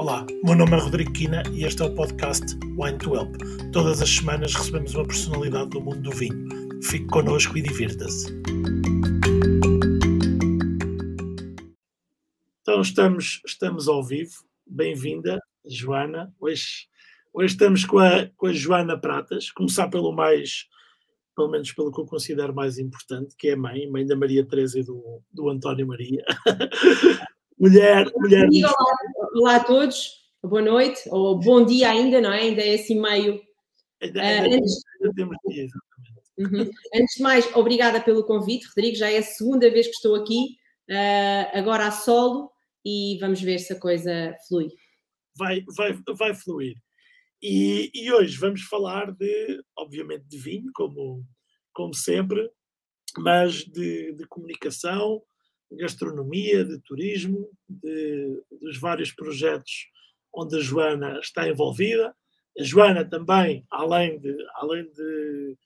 Olá, 0.00 0.24
meu 0.42 0.56
nome 0.56 0.72
é 0.72 0.80
Rodrigo 0.80 1.12
Quina 1.12 1.42
e 1.52 1.62
este 1.62 1.82
é 1.82 1.84
o 1.84 1.94
podcast 1.94 2.56
Wine 2.78 2.96
to 2.96 3.14
Help. 3.14 3.36
Todas 3.70 4.00
as 4.00 4.08
semanas 4.08 4.54
recebemos 4.54 4.94
uma 4.94 5.06
personalidade 5.06 5.68
do 5.68 5.80
mundo 5.82 6.00
do 6.00 6.10
vinho. 6.10 6.48
Fique 6.82 7.04
connosco 7.08 7.58
e 7.58 7.60
divirta-se. 7.60 8.32
Então 12.62 12.80
estamos, 12.80 13.42
estamos 13.44 13.88
ao 13.88 14.02
vivo. 14.02 14.32
Bem-vinda, 14.66 15.38
Joana. 15.66 16.34
Hoje, 16.40 16.88
hoje 17.34 17.52
estamos 17.52 17.84
com 17.84 17.98
a, 17.98 18.26
com 18.38 18.46
a 18.46 18.54
Joana 18.54 18.98
Pratas. 18.98 19.50
Começar 19.50 19.88
pelo 19.88 20.12
mais, 20.12 20.64
pelo 21.36 21.50
menos 21.50 21.72
pelo 21.72 21.92
que 21.92 22.00
eu 22.00 22.06
considero 22.06 22.54
mais 22.54 22.78
importante, 22.78 23.36
que 23.36 23.48
é 23.48 23.52
a 23.52 23.56
mãe, 23.58 23.86
mãe 23.90 24.06
da 24.06 24.16
Maria 24.16 24.46
Teresa 24.46 24.80
e 24.80 24.82
do, 24.82 25.20
do 25.30 25.50
António 25.50 25.86
Maria. 25.86 26.24
mulher, 27.60 28.10
mulher. 28.16 28.48
Olá, 28.64 29.19
olá, 29.34 29.56
a 29.56 29.64
todos, 29.64 30.10
boa 30.42 30.62
noite, 30.62 31.00
ou 31.08 31.38
bom 31.38 31.64
dia 31.64 31.90
ainda, 31.90 32.20
não 32.20 32.32
é? 32.32 32.40
Ainda 32.40 32.62
é 32.62 32.74
assim 32.74 33.00
meio. 33.00 33.40
Ainda, 34.02 34.20
ainda, 34.20 34.48
uh, 34.48 34.54
antes... 34.54 34.82
ainda 35.00 35.14
temos 35.14 35.36
dia, 35.48 35.64
exatamente. 35.64 36.20
Uhum. 36.38 36.70
Antes 36.94 37.16
de 37.16 37.22
mais, 37.22 37.56
obrigada 37.56 38.00
pelo 38.00 38.24
convite, 38.24 38.66
Rodrigo. 38.68 38.96
Já 38.96 39.10
é 39.10 39.18
a 39.18 39.22
segunda 39.22 39.70
vez 39.70 39.86
que 39.86 39.94
estou 39.94 40.14
aqui, 40.16 40.56
uh, 40.88 41.58
agora 41.58 41.86
a 41.86 41.90
solo, 41.90 42.50
e 42.84 43.18
vamos 43.20 43.40
ver 43.40 43.58
se 43.58 43.72
a 43.72 43.78
coisa 43.78 44.34
flui. 44.48 44.68
Vai, 45.36 45.62
vai, 45.76 45.92
vai 46.16 46.34
fluir. 46.34 46.76
E, 47.42 47.90
e 47.94 48.12
hoje 48.12 48.36
vamos 48.36 48.62
falar 48.62 49.12
de, 49.12 49.62
obviamente, 49.76 50.24
de 50.26 50.38
vinho, 50.38 50.70
como, 50.74 51.24
como 51.72 51.94
sempre, 51.94 52.50
mas 53.18 53.64
de, 53.64 54.12
de 54.12 54.26
comunicação, 54.26 55.22
gastronomia, 55.72 56.64
de 56.64 56.80
turismo, 56.80 57.48
de, 57.68 58.42
dos 58.60 58.78
vários 58.78 59.12
projetos 59.12 59.88
onde 60.32 60.56
a 60.56 60.60
Joana 60.60 61.18
está 61.20 61.48
envolvida. 61.48 62.14
A 62.58 62.62
Joana 62.62 63.04
também, 63.04 63.64
além 63.70 64.18
de, 64.18 64.36
além 64.54 64.84
de, 64.90 65.56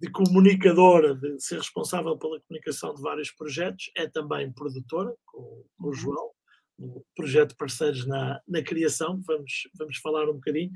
de 0.00 0.10
comunicadora, 0.10 1.14
de 1.14 1.40
ser 1.40 1.56
responsável 1.56 2.16
pela 2.18 2.40
comunicação 2.40 2.94
de 2.94 3.02
vários 3.02 3.30
projetos, 3.30 3.90
é 3.96 4.06
também 4.06 4.52
produtora, 4.52 5.12
com, 5.24 5.64
com 5.76 5.84
o 5.84 5.86
uhum. 5.88 5.94
João, 5.94 6.30
no 6.78 7.04
projeto 7.14 7.56
Parceiros 7.56 8.06
na, 8.06 8.40
na 8.46 8.62
Criação, 8.62 9.20
vamos, 9.26 9.68
vamos 9.78 9.96
falar 9.98 10.28
um 10.28 10.34
bocadinho. 10.34 10.70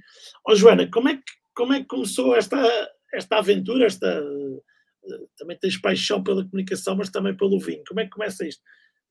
Ó 0.47 0.53
oh, 0.53 0.57
Joana, 0.57 0.91
como 0.91 1.09
é, 1.09 1.17
que, 1.17 1.23
como 1.55 1.73
é 1.73 1.81
que 1.81 1.87
começou 1.87 2.35
esta, 2.35 2.59
esta 3.13 3.39
aventura, 3.39 3.87
esta, 3.87 4.23
também 5.37 5.59
tens 5.59 5.77
paixão 5.77 6.23
pela 6.23 6.45
comunicação, 6.45 6.97
mas 6.97 7.11
também 7.11 7.37
pelo 7.37 7.59
vinho. 7.61 7.83
Como 7.89 8.01
é 8.01 8.05
que 8.05 8.11
começa 8.11 8.47
isto? 8.47 8.63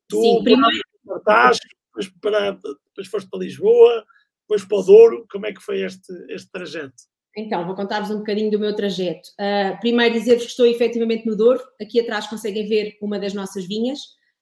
Tu 0.08 0.22
Sim, 0.22 0.44
primeiro... 0.44 0.78
Estás, 1.18 1.58
depois, 1.88 2.14
para, 2.22 2.52
depois 2.52 3.08
foste 3.08 3.30
para 3.30 3.40
Lisboa, 3.40 4.06
depois 4.48 4.64
para 4.66 4.78
o 4.78 4.84
Douro. 4.84 5.28
Como 5.32 5.46
é 5.46 5.54
que 5.54 5.62
foi 5.62 5.82
este, 5.82 6.12
este 6.30 6.52
trajeto? 6.52 6.94
Então, 7.38 7.66
vou 7.66 7.76
contar-vos 7.76 8.12
um 8.12 8.18
bocadinho 8.18 8.52
do 8.52 8.60
meu 8.60 8.76
trajeto. 8.76 9.30
Uh, 9.40 9.80
primeiro 9.80 10.14
dizer-vos 10.14 10.44
que 10.44 10.50
estou 10.50 10.66
efetivamente 10.66 11.26
no 11.26 11.36
Douro. 11.36 11.62
Aqui 11.82 12.00
atrás 12.00 12.28
conseguem 12.28 12.68
ver 12.68 12.98
uma 13.02 13.20
das 13.20 13.34
nossas 13.34 13.66
vinhas, 13.66 14.00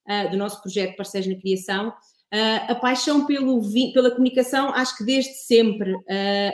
uh, 0.09 0.31
do 0.31 0.37
nosso 0.37 0.61
projeto 0.61 0.95
Parceiros 0.95 1.29
na 1.29 1.39
Criação. 1.39 1.89
Uh, 1.89 2.71
a 2.71 2.75
paixão 2.75 3.25
pelo 3.25 3.61
pela 3.93 4.11
comunicação, 4.11 4.73
acho 4.73 4.97
que 4.97 5.05
desde 5.05 5.33
sempre, 5.33 5.93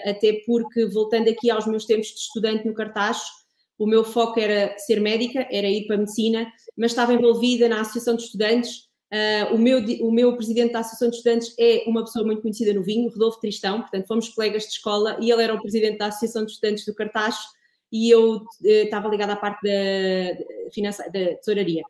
até 0.06 0.42
porque, 0.46 0.86
voltando 0.86 1.30
aqui 1.30 1.50
aos 1.50 1.66
meus 1.66 1.86
tempos 1.86 2.08
de 2.08 2.20
estudante 2.20 2.68
no 2.68 2.74
Cartacho, 2.74 3.43
o 3.84 3.88
meu 3.88 4.06
foco 4.06 4.40
era 4.40 4.78
ser 4.78 5.02
médica, 5.02 5.46
era 5.52 5.68
ir 5.68 5.86
para 5.86 5.98
a 5.98 6.00
medicina, 6.00 6.48
mas 6.78 6.92
estava 6.92 7.14
envolvida 7.14 7.68
na 7.68 7.82
Associação 7.82 8.16
de 8.16 8.24
Estudantes. 8.24 8.88
Uh, 9.14 9.54
o, 9.54 9.58
meu, 9.58 9.80
o 10.02 10.12
meu 10.12 10.36
presidente 10.36 10.72
da 10.72 10.80
Associação 10.80 11.10
de 11.10 11.18
Estudantes 11.18 11.54
é 11.60 11.84
uma 11.86 12.04
pessoa 12.04 12.26
muito 12.26 12.42
conhecida 12.42 12.74
no 12.74 12.82
vinho, 12.82 13.10
Rodolfo 13.10 13.42
Tristão, 13.42 13.82
portanto 13.82 14.08
fomos 14.08 14.30
colegas 14.30 14.64
de 14.64 14.70
escola 14.70 15.18
e 15.20 15.30
ele 15.30 15.44
era 15.44 15.54
o 15.54 15.62
presidente 15.62 15.98
da 15.98 16.08
Associação 16.08 16.46
de 16.46 16.52
Estudantes 16.54 16.86
do 16.86 16.96
Cartacho 16.96 17.46
e 17.92 18.10
eu 18.10 18.38
uh, 18.38 18.46
estava 18.62 19.10
ligada 19.10 19.34
à 19.34 19.36
parte 19.36 19.62
da, 19.64 20.72
finança, 20.72 21.04
da 21.12 21.36
tesouraria. 21.36 21.84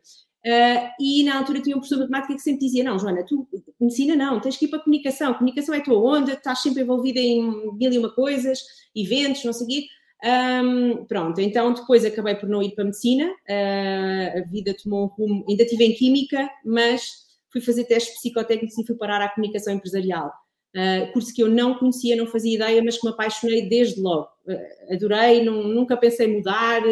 Uh, 0.44 0.90
e 1.00 1.22
na 1.22 1.38
altura 1.38 1.60
tinha 1.60 1.76
um 1.76 1.78
professor 1.78 2.04
de 2.04 2.10
matemática 2.10 2.34
que 2.34 2.42
sempre 2.42 2.66
dizia: 2.66 2.82
Não, 2.82 2.98
Joana, 2.98 3.24
tu 3.24 3.48
medicina 3.80 4.16
não, 4.16 4.40
tens 4.40 4.56
que 4.56 4.64
ir 4.64 4.68
para 4.68 4.80
a 4.80 4.82
comunicação. 4.82 5.32
Comunicação 5.32 5.74
é 5.74 5.78
a 5.78 5.82
tua 5.82 5.96
onda, 5.96 6.32
estás 6.32 6.60
sempre 6.60 6.82
envolvida 6.82 7.20
em 7.20 7.40
mil 7.72 7.92
e 7.92 7.98
uma 7.98 8.10
coisas, 8.10 8.58
eventos, 8.94 9.44
não 9.44 9.52
sei 9.52 9.64
o 9.64 9.68
quê. 9.68 9.86
Um, 10.24 11.04
pronto, 11.04 11.38
então 11.38 11.74
depois 11.74 12.02
acabei 12.02 12.34
por 12.34 12.48
não 12.48 12.62
ir 12.62 12.74
para 12.74 12.82
a 12.82 12.86
medicina, 12.86 13.26
uh, 13.26 14.38
a 14.38 14.50
vida 14.50 14.74
tomou 14.82 15.04
um 15.04 15.08
rumo, 15.08 15.44
ainda 15.46 15.64
estive 15.64 15.84
em 15.84 15.94
química, 15.94 16.48
mas 16.64 17.10
fui 17.52 17.60
fazer 17.60 17.84
testes 17.84 18.14
psicotécnicos 18.14 18.78
e 18.78 18.86
fui 18.86 18.96
parar 18.96 19.20
à 19.20 19.28
comunicação 19.28 19.74
empresarial. 19.74 20.32
Uh, 20.74 21.12
curso 21.12 21.32
que 21.32 21.42
eu 21.42 21.48
não 21.48 21.74
conhecia, 21.74 22.16
não 22.16 22.26
fazia 22.26 22.54
ideia, 22.54 22.82
mas 22.82 22.96
que 22.96 23.06
me 23.06 23.12
apaixonei 23.12 23.68
desde 23.68 24.00
logo. 24.00 24.28
Uh, 24.46 24.94
adorei, 24.94 25.44
não, 25.44 25.62
nunca 25.62 25.96
pensei 25.96 26.26
mudar. 26.26 26.82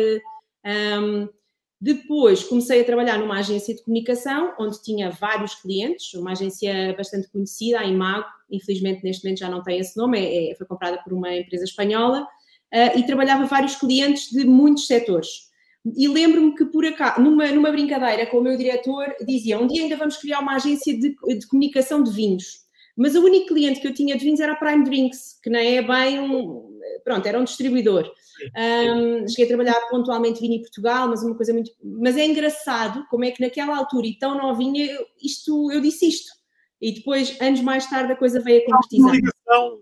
Um, 0.65 1.27
depois 1.81 2.45
comecei 2.45 2.81
a 2.81 2.85
trabalhar 2.85 3.19
numa 3.19 3.41
agência 3.41 3.75
de 3.75 3.83
comunicação, 3.83 4.55
onde 4.57 4.81
tinha 4.83 5.11
vários 5.11 5.57
clientes, 5.57 6.15
uma 6.15 6.31
agência 6.31 6.95
bastante 6.97 7.29
conhecida, 7.29 7.81
a 7.81 7.85
Imago, 7.85 8.25
infelizmente 8.49 9.03
neste 9.03 9.25
momento 9.25 9.41
já 9.41 9.51
não 9.51 9.65
tem 9.65 9.81
esse 9.81 9.97
nome, 9.97 10.17
é, 10.21 10.53
é, 10.53 10.55
foi 10.55 10.65
comprada 10.65 11.03
por 11.03 11.13
uma 11.13 11.35
empresa 11.35 11.65
espanhola, 11.65 12.25
uh, 12.73 12.99
e 12.99 13.07
trabalhava 13.07 13.45
vários 13.45 13.77
clientes 13.77 14.31
de 14.31 14.45
muitos 14.45 14.87
setores. 14.87 15.51
E 15.97 16.07
lembro-me 16.07 16.55
que, 16.55 16.65
por 16.67 16.85
acaso, 16.87 17.21
numa, 17.21 17.51
numa 17.51 17.71
brincadeira 17.73 18.27
com 18.27 18.39
o 18.39 18.43
meu 18.43 18.57
diretor, 18.57 19.15
dizia: 19.27 19.59
um 19.59 19.67
dia 19.67 19.83
ainda 19.83 19.97
vamos 19.97 20.17
criar 20.17 20.41
uma 20.41 20.55
agência 20.55 20.97
de, 20.97 21.15
de 21.39 21.47
comunicação 21.49 22.03
de 22.03 22.11
vinhos. 22.13 22.63
Mas 22.97 23.15
o 23.15 23.25
único 23.25 23.49
cliente 23.49 23.81
que 23.81 23.89
eu 23.89 23.95
tinha 23.95 24.17
de 24.17 24.25
vinhos 24.25 24.39
era 24.39 24.53
a 24.53 24.57
Prime 24.57 24.85
Drinks, 24.85 25.39
que 25.43 25.51
não 25.51 25.59
é 25.59 25.83
bem 25.83 26.21
um. 26.21 26.71
Pronto, 27.05 27.27
era 27.27 27.39
um 27.39 27.45
distribuidor. 27.45 28.11
Um, 28.57 29.27
cheguei 29.29 29.45
a 29.45 29.49
trabalhar 29.49 29.81
pontualmente 29.89 30.41
vinho 30.41 30.55
em 30.55 30.63
Portugal, 30.63 31.09
mas 31.09 31.23
uma 31.23 31.35
coisa 31.35 31.53
muito. 31.53 31.71
Mas 31.83 32.17
é 32.17 32.27
engraçado 32.27 33.05
como 33.09 33.25
é 33.25 33.31
que 33.31 33.41
naquela 33.41 33.77
altura 33.77 34.07
e 34.07 34.19
tão 34.19 34.37
novinha, 34.37 34.87
isto, 35.23 35.73
eu 35.73 35.81
disse 35.81 36.07
isto. 36.07 36.31
E 36.81 36.93
depois, 36.93 37.41
anos 37.41 37.61
mais 37.61 37.89
tarde, 37.89 38.13
a 38.13 38.17
coisa 38.17 38.41
veio 38.41 38.63
a 38.63 38.65
concretizar. 38.67 39.07
Uma 39.07 39.17
ligação, 39.17 39.81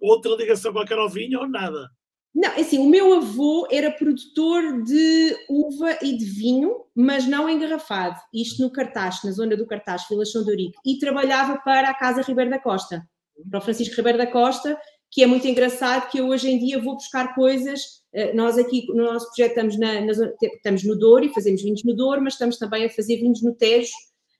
outra 0.00 0.36
ligação 0.36 0.72
qualquer 0.72 0.98
ao 0.98 1.08
vinho 1.08 1.40
ou 1.40 1.48
nada? 1.48 1.88
Não, 2.34 2.50
é 2.50 2.60
assim, 2.60 2.78
o 2.78 2.88
meu 2.88 3.14
avô 3.14 3.66
era 3.70 3.90
produtor 3.90 4.82
de 4.84 5.36
uva 5.48 5.98
e 6.00 6.16
de 6.16 6.24
vinho, 6.24 6.84
mas 6.94 7.26
não 7.26 7.48
engarrafado. 7.48 8.18
Isto 8.32 8.62
no 8.62 8.70
Cartaz, 8.70 9.22
na 9.24 9.32
zona 9.32 9.56
do 9.56 9.66
Cartaz, 9.66 10.04
Vila 10.08 10.24
São. 10.24 10.44
E 10.84 10.98
trabalhava 10.98 11.58
para 11.58 11.90
a 11.90 11.94
Casa 11.94 12.22
Ribeiro 12.22 12.50
da 12.50 12.58
Costa, 12.58 13.04
para 13.50 13.58
o 13.58 13.62
Francisco 13.62 13.96
Ribeiro 13.96 14.18
da 14.18 14.26
Costa, 14.26 14.78
que 15.10 15.24
é 15.24 15.26
muito 15.26 15.46
engraçado, 15.46 16.08
que 16.08 16.18
eu 16.18 16.28
hoje 16.28 16.48
em 16.48 16.58
dia 16.58 16.80
vou 16.80 16.94
buscar 16.94 17.34
coisas. 17.34 18.00
Eh, 18.12 18.32
nós 18.32 18.56
aqui, 18.56 18.86
no 18.88 19.04
nosso 19.04 19.26
projeto, 19.26 19.50
estamos, 19.50 19.78
na, 19.78 20.00
na 20.00 20.12
zona, 20.12 20.32
estamos 20.40 20.84
no 20.84 20.96
Douro 20.96 21.24
e 21.24 21.34
fazemos 21.34 21.62
vinhos 21.62 21.82
no 21.82 21.94
Douro, 21.94 22.22
mas 22.22 22.34
estamos 22.34 22.58
também 22.58 22.84
a 22.84 22.90
fazer 22.90 23.16
vinhos 23.16 23.42
no 23.42 23.52
Tejo, 23.52 23.90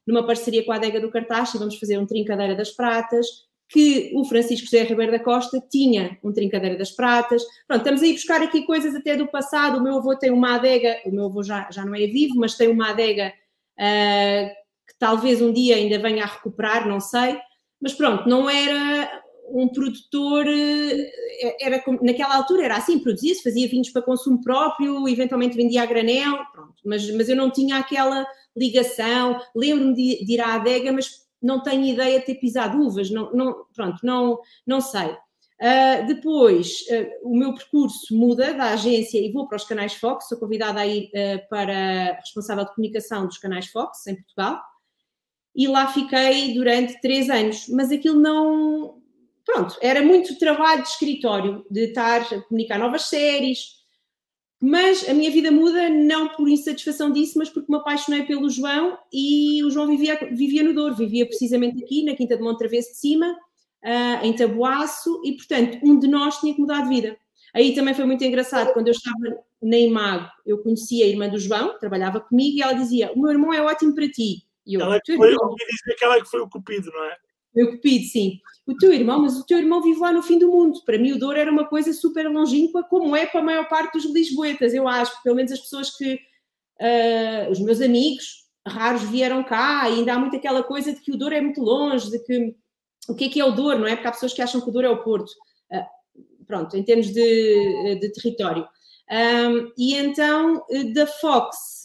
numa 0.06 0.24
parceria 0.24 0.64
com 0.64 0.70
a 0.70 0.76
Adega 0.76 1.00
do 1.00 1.10
Cartaz, 1.10 1.54
e 1.54 1.58
vamos 1.58 1.76
fazer 1.76 1.98
um 1.98 2.06
Trincadeira 2.06 2.54
das 2.54 2.70
Pratas, 2.70 3.26
que 3.70 4.10
o 4.14 4.24
Francisco 4.24 4.64
José 4.66 4.82
Ribeiro 4.82 5.12
da 5.12 5.20
Costa 5.20 5.62
tinha 5.70 6.18
um 6.24 6.32
Trincadeira 6.32 6.76
das 6.76 6.90
Pratas. 6.90 7.42
Pronto, 7.68 7.82
estamos 7.82 8.02
a 8.02 8.06
ir 8.06 8.14
buscar 8.14 8.42
aqui 8.42 8.62
coisas 8.62 8.96
até 8.96 9.16
do 9.16 9.28
passado. 9.28 9.78
O 9.78 9.82
meu 9.82 9.98
avô 9.98 10.16
tem 10.16 10.32
uma 10.32 10.56
adega, 10.56 11.00
o 11.06 11.12
meu 11.12 11.26
avô 11.26 11.42
já, 11.44 11.70
já 11.70 11.84
não 11.84 11.94
é 11.94 12.06
vivo, 12.08 12.34
mas 12.36 12.56
tem 12.56 12.66
uma 12.66 12.90
adega 12.90 13.32
uh, 13.78 14.48
que 14.88 14.98
talvez 14.98 15.40
um 15.40 15.52
dia 15.52 15.76
ainda 15.76 16.00
venha 16.00 16.24
a 16.24 16.26
recuperar, 16.26 16.88
não 16.88 16.98
sei. 16.98 17.38
Mas 17.80 17.94
pronto, 17.94 18.28
não 18.28 18.50
era 18.50 19.22
um 19.52 19.68
produtor, 19.68 20.46
ah, 20.48 21.56
era 21.60 21.82
naquela 22.02 22.36
altura 22.36 22.64
era 22.64 22.76
assim, 22.76 22.98
produzia-se, 22.98 23.42
fazia 23.42 23.68
vinhos 23.68 23.90
para 23.90 24.02
consumo 24.02 24.40
próprio, 24.42 25.08
eventualmente 25.08 25.56
vendia 25.56 25.82
a 25.82 25.86
granel, 25.86 26.38
pronto, 26.52 26.74
mas, 26.84 27.08
mas 27.10 27.28
eu 27.28 27.34
não 27.34 27.50
tinha 27.50 27.76
aquela 27.76 28.24
ligação, 28.56 29.40
lembro-me 29.54 29.94
de, 29.94 30.24
de 30.24 30.34
ir 30.34 30.40
à 30.40 30.54
adega, 30.54 30.92
mas 30.92 31.28
não 31.42 31.62
tenho 31.62 31.84
ideia 31.84 32.20
de 32.20 32.26
ter 32.26 32.34
pisado 32.36 32.78
uvas, 32.78 33.10
não, 33.10 33.32
não, 33.32 33.64
pronto, 33.74 33.98
não, 34.02 34.38
não 34.66 34.80
sei. 34.80 35.16
Uh, 35.60 36.06
depois, 36.06 36.80
uh, 36.88 37.28
o 37.28 37.36
meu 37.36 37.54
percurso 37.54 38.16
muda 38.16 38.54
da 38.54 38.72
agência 38.72 39.18
e 39.18 39.30
vou 39.30 39.46
para 39.46 39.56
os 39.56 39.64
canais 39.64 39.92
Fox, 39.92 40.26
sou 40.26 40.38
convidada 40.38 40.80
a 40.80 40.86
ir 40.86 41.10
uh, 41.10 41.48
para 41.50 42.14
responsável 42.14 42.64
de 42.64 42.74
comunicação 42.74 43.26
dos 43.26 43.36
canais 43.36 43.66
Fox, 43.66 44.06
em 44.06 44.16
Portugal, 44.16 44.58
e 45.54 45.68
lá 45.68 45.86
fiquei 45.88 46.54
durante 46.54 46.98
três 47.02 47.28
anos, 47.28 47.68
mas 47.68 47.92
aquilo 47.92 48.18
não. 48.18 49.00
Pronto, 49.44 49.76
era 49.82 50.00
muito 50.00 50.38
trabalho 50.38 50.82
de 50.82 50.88
escritório, 50.88 51.66
de 51.70 51.88
estar 51.88 52.22
a 52.22 52.40
comunicar 52.42 52.78
novas 52.78 53.02
séries, 53.02 53.79
mas 54.60 55.08
a 55.08 55.14
minha 55.14 55.30
vida 55.30 55.50
muda 55.50 55.88
não 55.88 56.28
por 56.28 56.46
insatisfação 56.48 57.10
disso, 57.10 57.38
mas 57.38 57.48
porque 57.48 57.72
me 57.72 57.78
apaixonei 57.78 58.24
pelo 58.24 58.50
João 58.50 58.98
e 59.10 59.64
o 59.64 59.70
João 59.70 59.86
vivia, 59.86 60.18
vivia 60.32 60.62
no 60.62 60.74
Douro, 60.74 60.94
vivia 60.94 61.24
precisamente 61.24 61.82
aqui, 61.82 62.04
na 62.04 62.14
Quinta 62.14 62.36
de 62.36 62.42
Montravesso 62.42 62.90
de 62.90 62.98
Cima, 62.98 63.32
uh, 63.82 64.24
em 64.24 64.34
Taboaço, 64.34 65.22
e 65.24 65.32
portanto 65.32 65.78
um 65.82 65.98
de 65.98 66.06
nós 66.06 66.38
tinha 66.38 66.54
que 66.54 66.60
mudar 66.60 66.82
de 66.82 66.90
vida. 66.90 67.16
Aí 67.54 67.74
também 67.74 67.94
foi 67.94 68.04
muito 68.04 68.22
engraçado, 68.22 68.72
quando 68.74 68.88
eu 68.88 68.92
estava 68.92 69.42
na 69.62 69.78
Imago, 69.78 70.28
eu 70.46 70.58
conhecia 70.58 71.04
a 71.04 71.08
irmã 71.08 71.28
do 71.28 71.38
João, 71.38 71.78
trabalhava 71.78 72.20
comigo, 72.20 72.58
e 72.58 72.62
ela 72.62 72.74
dizia: 72.74 73.12
O 73.12 73.20
meu 73.20 73.30
irmão 73.30 73.52
é 73.52 73.62
ótimo 73.62 73.94
para 73.94 74.08
ti. 74.08 74.44
E 74.66 74.74
eu, 74.74 74.80
ela 74.82 75.00
que 75.00 75.16
foi, 75.16 75.32
eu 75.32 75.38
dizer 75.56 75.96
que 75.98 76.04
ela 76.04 76.20
que 76.20 76.28
foi 76.28 76.40
o 76.40 76.48
cupido, 76.48 76.90
não 76.92 77.04
é? 77.04 77.16
Meu 77.54 77.72
cupido, 77.72 78.04
sim. 78.06 78.38
O 78.66 78.76
teu 78.76 78.92
irmão, 78.92 79.20
mas 79.20 79.36
o 79.36 79.44
teu 79.44 79.58
irmão 79.58 79.82
vive 79.82 79.98
lá 79.98 80.12
no 80.12 80.22
fim 80.22 80.38
do 80.38 80.50
mundo. 80.50 80.80
Para 80.84 80.98
mim, 80.98 81.12
o 81.12 81.18
Douro 81.18 81.38
era 81.38 81.50
uma 81.50 81.66
coisa 81.66 81.92
super 81.92 82.28
longínqua, 82.30 82.84
como 82.84 83.16
é 83.16 83.26
para 83.26 83.40
a 83.40 83.44
maior 83.44 83.68
parte 83.68 83.94
dos 83.94 84.04
lisboetas, 84.12 84.72
eu 84.72 84.86
acho. 84.86 85.22
Pelo 85.22 85.36
menos 85.36 85.52
as 85.52 85.60
pessoas 85.60 85.96
que. 85.96 86.14
Uh, 86.80 87.50
os 87.50 87.60
meus 87.60 87.80
amigos, 87.82 88.46
raros 88.66 89.02
vieram 89.02 89.44
cá, 89.44 89.90
e 89.90 89.94
ainda 89.94 90.14
há 90.14 90.18
muito 90.18 90.36
aquela 90.36 90.62
coisa 90.62 90.94
de 90.94 91.00
que 91.00 91.12
o 91.12 91.16
Douro 91.16 91.34
é 91.34 91.40
muito 91.40 91.60
longe, 91.60 92.10
de 92.10 92.18
que. 92.20 92.54
O 93.08 93.14
que 93.14 93.24
é 93.24 93.28
que 93.28 93.40
é 93.40 93.44
o 93.44 93.52
Douro, 93.52 93.78
não 93.78 93.86
é? 93.86 93.96
Porque 93.96 94.08
há 94.08 94.12
pessoas 94.12 94.32
que 94.32 94.42
acham 94.42 94.60
que 94.60 94.68
o 94.68 94.72
Douro 94.72 94.86
é 94.86 94.90
o 94.90 95.02
Porto. 95.02 95.30
Uh, 95.72 96.44
pronto, 96.46 96.76
em 96.76 96.82
termos 96.82 97.08
de, 97.08 97.98
de 98.00 98.12
território. 98.12 98.66
Um, 99.10 99.72
e 99.76 99.96
então, 99.96 100.64
da 100.94 101.04
Fox, 101.04 101.82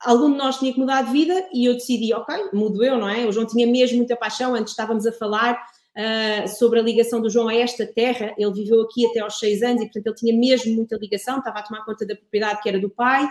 algum 0.00 0.30
de 0.30 0.38
nós 0.38 0.58
tinha 0.58 0.72
que 0.72 0.78
mudar 0.78 1.02
de 1.02 1.12
vida 1.12 1.48
e 1.52 1.64
eu 1.64 1.74
decidi, 1.74 2.12
ok, 2.14 2.50
mudo 2.52 2.84
eu, 2.84 2.98
não 2.98 3.08
é? 3.08 3.26
O 3.26 3.32
João 3.32 3.46
tinha 3.46 3.66
mesmo 3.66 3.98
muita 3.98 4.16
paixão, 4.16 4.54
antes 4.54 4.72
estávamos 4.72 5.06
a 5.06 5.12
falar 5.12 5.54
uh, 5.54 6.48
sobre 6.48 6.78
a 6.78 6.82
ligação 6.82 7.20
do 7.20 7.28
João 7.28 7.48
a 7.48 7.54
esta 7.54 7.86
terra, 7.86 8.34
ele 8.38 8.52
viveu 8.52 8.82
aqui 8.82 9.06
até 9.06 9.20
aos 9.20 9.38
seis 9.38 9.62
anos 9.62 9.82
e, 9.82 9.86
portanto, 9.86 10.06
ele 10.06 10.14
tinha 10.14 10.36
mesmo 10.36 10.74
muita 10.74 10.96
ligação, 10.96 11.38
estava 11.38 11.58
a 11.58 11.62
tomar 11.62 11.84
conta 11.84 12.06
da 12.06 12.14
propriedade 12.14 12.62
que 12.62 12.68
era 12.68 12.78
do 12.78 12.90
pai 12.90 13.28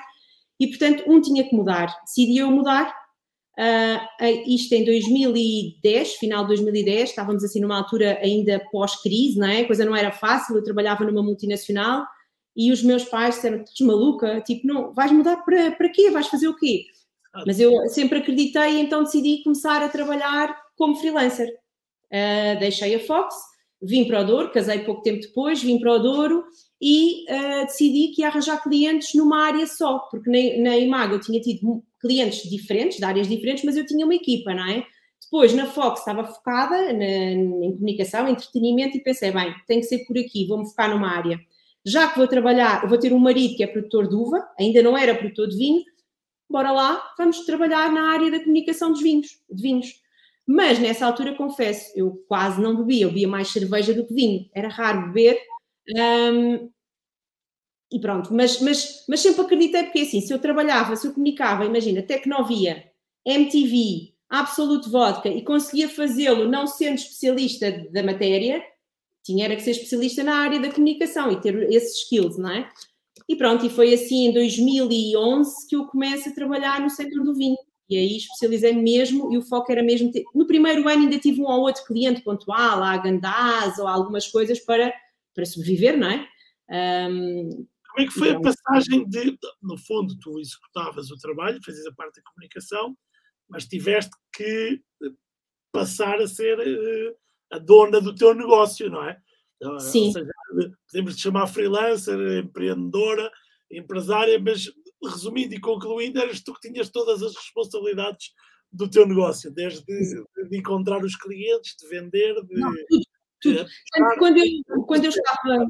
e, 0.59 0.67
portanto, 0.67 1.03
um 1.07 1.21
tinha 1.21 1.47
que 1.47 1.55
mudar. 1.55 1.87
Decidi 2.03 2.39
eu 2.39 2.51
mudar, 2.51 2.93
uh, 3.57 4.25
isto 4.45 4.73
em 4.73 4.83
2010, 4.83 6.15
final 6.15 6.41
de 6.43 6.49
2010, 6.49 7.09
estávamos 7.09 7.43
assim 7.43 7.61
numa 7.61 7.77
altura 7.77 8.19
ainda 8.21 8.61
pós-crise, 8.71 9.39
não 9.39 9.47
é? 9.47 9.61
A 9.61 9.67
coisa 9.67 9.85
não 9.85 9.95
era 9.95 10.11
fácil, 10.11 10.55
eu 10.55 10.63
trabalhava 10.63 11.05
numa 11.05 11.23
multinacional, 11.23 12.05
e 12.57 12.71
os 12.71 12.81
meus 12.81 13.06
pais 13.06 13.36
disseram: 13.36 13.57
Estás 13.57 13.80
maluca? 13.81 14.42
Tipo, 14.42 14.65
não, 14.65 14.92
vais 14.92 15.12
mudar 15.12 15.38
para, 15.38 15.71
para 15.71 15.89
quê? 15.89 16.09
Vais 16.09 16.27
fazer 16.27 16.48
o 16.48 16.56
quê? 16.56 16.86
Mas 17.45 17.59
eu 17.59 17.71
sempre 17.89 18.18
acreditei, 18.18 18.80
então 18.80 19.04
decidi 19.04 19.44
começar 19.44 19.83
a 19.83 19.89
trabalhar 19.89 20.59
como 20.75 20.95
freelancer. 20.95 21.48
Uh, 22.07 22.57
deixei 22.59 22.95
a 22.95 23.00
Fox, 23.00 23.36
vim 23.80 24.06
para 24.06 24.21
o 24.21 24.24
Douro, 24.24 24.51
casei 24.51 24.80
pouco 24.80 25.04
tempo 25.04 25.21
depois, 25.21 25.62
vim 25.62 25.80
para 25.80 25.94
o 25.94 26.00
Douro 26.00 26.45
e 26.81 27.25
uh, 27.31 27.65
decidi 27.65 28.07
que 28.07 28.21
ia 28.21 28.30
arranjar 28.30 28.63
clientes 28.63 29.13
numa 29.13 29.45
área 29.45 29.68
só, 29.68 30.00
porque 30.09 30.30
na, 30.31 30.71
na 30.71 30.77
Imago 30.77 31.15
eu 31.15 31.19
tinha 31.19 31.39
tido 31.39 31.83
clientes 32.00 32.50
diferentes, 32.50 32.98
de 32.98 33.06
áreas 33.06 33.27
diferentes, 33.27 33.63
mas 33.63 33.77
eu 33.77 33.86
tinha 33.86 34.06
uma 34.06 34.15
equipa, 34.15 34.56
não 34.56 34.65
é? 34.65 34.83
Depois, 35.21 35.54
na 35.54 35.68
Fox, 35.68 36.00
estava 36.00 36.24
focada 36.24 36.92
na, 36.94 37.06
em 37.06 37.71
comunicação, 37.74 38.27
entretenimento 38.27 38.98
e 38.98 39.04
pensei, 39.04 39.31
bem, 39.31 39.54
tem 39.68 39.80
que 39.80 39.86
ser 39.86 40.06
por 40.06 40.18
aqui, 40.18 40.48
vou-me 40.48 40.68
focar 40.68 40.89
numa 40.89 41.09
área 41.09 41.39
já 41.87 42.09
que 42.09 42.17
vou 42.17 42.27
trabalhar, 42.27 42.87
vou 42.87 42.97
ter 42.97 43.13
um 43.13 43.19
marido 43.19 43.55
que 43.55 43.63
é 43.63 43.67
produtor 43.67 44.07
de 44.09 44.15
uva, 44.15 44.45
ainda 44.59 44.83
não 44.83 44.97
era 44.97 45.15
produtor 45.15 45.47
de 45.47 45.57
vinho, 45.57 45.83
bora 46.49 46.71
lá, 46.71 47.01
vamos 47.17 47.45
trabalhar 47.45 47.91
na 47.91 48.11
área 48.11 48.29
da 48.31 48.39
comunicação 48.39 48.91
dos 48.91 49.01
vinhos, 49.01 49.39
de 49.49 49.61
vinhos. 49.61 50.01
Mas 50.45 50.79
nessa 50.79 51.05
altura, 51.05 51.35
confesso, 51.35 51.91
eu 51.95 52.23
quase 52.27 52.61
não 52.61 52.75
bebia, 52.75 53.05
eu 53.05 53.09
bebia 53.09 53.27
mais 53.27 53.49
cerveja 53.49 53.93
do 53.93 54.05
que 54.05 54.13
vinho, 54.13 54.49
era 54.53 54.69
raro 54.69 55.07
beber. 55.07 55.39
Um, 55.89 56.69
e 57.91 57.99
pronto, 57.99 58.33
mas, 58.33 58.59
mas, 58.61 59.05
mas 59.07 59.21
sempre 59.21 59.41
acreditei, 59.41 59.83
porque 59.83 60.01
assim, 60.01 60.19
se 60.19 60.33
eu 60.33 60.39
trabalhava, 60.39 60.95
se 60.95 61.07
eu 61.07 61.13
comunicava, 61.13 61.65
imagina, 61.65 62.01
Tecnovia, 62.01 62.91
MTV, 63.25 64.13
Absolute 64.29 64.89
Vodka, 64.89 65.29
e 65.29 65.41
conseguia 65.41 65.87
fazê-lo 65.87 66.49
não 66.49 66.67
sendo 66.67 66.95
especialista 66.95 67.71
da 67.91 68.03
matéria, 68.03 68.61
tinha 69.27 69.45
era 69.45 69.56
que 69.56 69.62
ser 69.62 69.71
especialista 69.71 70.24
na 70.24 70.38
área 70.38 70.59
da 70.59 70.71
comunicação 70.71 71.29
e 71.29 71.41
ter 71.41 71.69
esses 71.69 72.03
skills, 72.03 72.38
não 72.38 72.50
é? 72.50 72.71
E 73.27 73.35
pronto, 73.35 73.65
e 73.65 73.69
foi 73.69 73.94
assim 73.94 74.27
em 74.27 74.33
2011 74.33 75.68
que 75.68 75.75
eu 75.75 75.85
começo 75.88 76.29
a 76.29 76.33
trabalhar 76.33 76.79
no 76.79 76.89
setor 76.89 77.24
do 77.25 77.35
vinho. 77.35 77.57
E 77.89 77.97
aí 77.97 78.18
especializei 78.18 78.74
mesmo 78.74 79.33
e 79.33 79.38
o 79.38 79.41
foco 79.41 79.69
era 79.69 79.83
mesmo. 79.83 80.12
Ter... 80.12 80.24
No 80.33 80.47
primeiro 80.47 80.88
ano 80.88 81.03
ainda 81.03 81.19
tive 81.19 81.41
um 81.41 81.45
ou 81.45 81.62
outro 81.62 81.83
cliente 81.85 82.21
pontual, 82.21 82.81
a 82.81 82.97
Gandaz 82.97 83.77
ou 83.79 83.88
algumas 83.88 84.27
coisas 84.27 84.59
para, 84.59 84.94
para 85.35 85.45
sobreviver, 85.45 85.97
não 85.97 86.09
é? 86.09 86.27
Um, 87.09 87.50
Como 87.50 88.00
é 88.00 88.06
que 88.06 88.13
foi 88.13 88.30
então, 88.30 88.41
a 88.41 88.44
passagem 88.44 89.07
de. 89.07 89.38
No 89.62 89.77
fundo, 89.77 90.18
tu 90.19 90.39
executavas 90.39 91.12
o 91.12 91.18
trabalho, 91.18 91.59
fazias 91.65 91.85
a 91.85 91.94
parte 91.94 92.18
da 92.18 92.30
comunicação, 92.31 92.97
mas 93.50 93.65
tiveste 93.65 94.12
que 94.33 94.81
passar 95.71 96.19
a 96.19 96.27
ser 96.27 96.57
uh, 96.59 97.15
a 97.51 97.57
dona 97.57 98.01
do 98.01 98.13
teu 98.13 98.33
negócio, 98.33 98.89
não 98.89 99.03
é? 99.03 99.17
Sim. 99.79 100.07
Ou 100.07 100.13
seja, 100.13 100.31
podemos 100.88 101.15
te 101.15 101.21
chamar 101.21 101.47
freelancer, 101.47 102.17
empreendedora, 102.44 103.31
empresária, 103.71 104.39
mas 104.39 104.71
resumindo 105.03 105.53
e 105.53 105.59
concluindo, 105.59 106.19
eras 106.19 106.41
tu 106.41 106.53
que 106.53 106.71
tinhas 106.71 106.89
todas 106.89 107.21
as 107.21 107.35
responsabilidades 107.35 108.31
do 108.71 108.89
teu 108.89 109.07
negócio, 109.07 109.51
desde 109.51 109.83
de, 109.85 110.57
encontrar 110.57 111.03
os 111.03 111.15
clientes, 111.15 111.75
de 111.79 111.88
vender, 111.88 112.33
de. 112.45 112.59
Não, 112.59 112.71
tudo, 112.89 113.05
tudo. 113.41 113.65
De, 113.65 114.17
quando, 114.17 114.38
eu, 114.38 114.83
quando 114.85 115.05
eu 115.05 115.09
estava. 115.09 115.65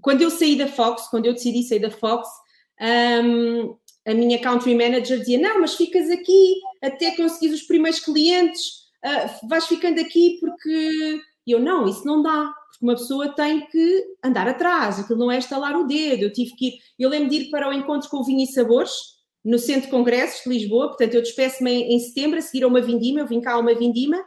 Quando 0.00 0.22
eu 0.22 0.30
saí 0.30 0.56
da 0.56 0.68
Fox, 0.68 1.08
quando 1.08 1.26
eu 1.26 1.32
decidi 1.32 1.62
sair 1.62 1.80
da 1.80 1.90
Fox, 1.90 2.28
um, 2.80 3.76
a 4.06 4.14
minha 4.14 4.40
country 4.40 4.74
manager 4.74 5.18
dizia: 5.18 5.38
Não, 5.38 5.60
mas 5.60 5.74
ficas 5.74 6.10
aqui 6.10 6.54
até 6.82 7.16
conseguir 7.16 7.52
os 7.52 7.62
primeiros 7.62 8.00
clientes 8.00 8.85
uh, 9.04 9.48
vais 9.48 9.66
ficando 9.66 10.00
aqui 10.00 10.38
porque. 10.40 11.20
eu, 11.46 11.60
não, 11.60 11.88
isso 11.88 12.04
não 12.04 12.22
dá, 12.22 12.52
porque 12.70 12.84
uma 12.84 12.94
pessoa 12.94 13.28
tem 13.28 13.66
que 13.66 14.04
andar 14.22 14.48
atrás, 14.48 14.98
aquilo 14.98 15.18
não 15.18 15.30
é 15.30 15.38
estalar 15.38 15.76
o 15.76 15.86
dedo. 15.86 16.24
Eu 16.24 16.32
tive 16.32 16.54
que 16.56 16.66
ir. 16.68 16.78
Eu 16.98 17.08
lembro 17.08 17.30
de 17.30 17.36
ir 17.36 17.50
para 17.50 17.68
o 17.68 17.72
encontro 17.72 18.08
com 18.08 18.18
o 18.18 18.24
Vinho 18.24 18.42
e 18.42 18.46
Sabores, 18.46 19.16
no 19.46 19.60
Centro 19.60 19.82
de 19.82 19.90
Congressos 19.90 20.42
de 20.42 20.48
Lisboa, 20.50 20.88
portanto, 20.88 21.14
eu 21.14 21.22
despeço-me 21.22 21.70
em, 21.70 21.94
em, 21.94 21.98
setembro, 22.00 22.36
a 22.36 22.42
seguir 22.42 22.64
a 22.64 22.66
uma 22.66 22.80
vindima, 22.80 23.20
eu 23.20 23.28
vim 23.28 23.40
cá 23.40 23.52
a 23.52 23.58
uma 23.58 23.74
vindima, 23.74 24.20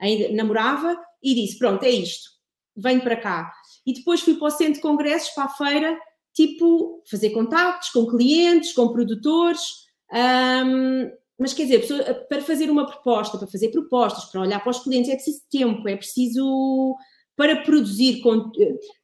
ainda 0.00 0.34
namorava, 0.34 1.00
e 1.22 1.34
disse: 1.34 1.56
Pronto, 1.56 1.84
é 1.84 1.90
isto, 1.90 2.30
venho 2.76 3.00
para 3.00 3.16
cá. 3.16 3.52
E 3.86 3.94
depois 3.94 4.20
fui 4.20 4.34
para 4.34 4.48
o 4.48 4.50
Centro 4.50 4.74
de 4.74 4.80
Congressos, 4.80 5.30
para 5.30 5.44
a 5.44 5.48
feira, 5.48 5.96
tipo, 6.34 7.00
fazer 7.08 7.30
contactos 7.30 7.90
com 7.90 8.06
clientes, 8.06 8.72
com 8.72 8.92
produtores. 8.92 9.86
Um, 10.12 11.10
mas 11.38 11.52
quer 11.52 11.64
dizer, 11.64 12.26
para 12.28 12.40
fazer 12.40 12.70
uma 12.70 12.86
proposta, 12.86 13.36
para 13.36 13.46
fazer 13.46 13.68
propostas, 13.70 14.24
para 14.26 14.40
olhar 14.40 14.60
para 14.60 14.70
os 14.70 14.78
clientes, 14.80 15.10
é 15.10 15.14
preciso 15.14 15.42
tempo, 15.50 15.88
é 15.88 15.96
preciso 15.96 16.96
para 17.36 17.62
produzir 17.62 18.22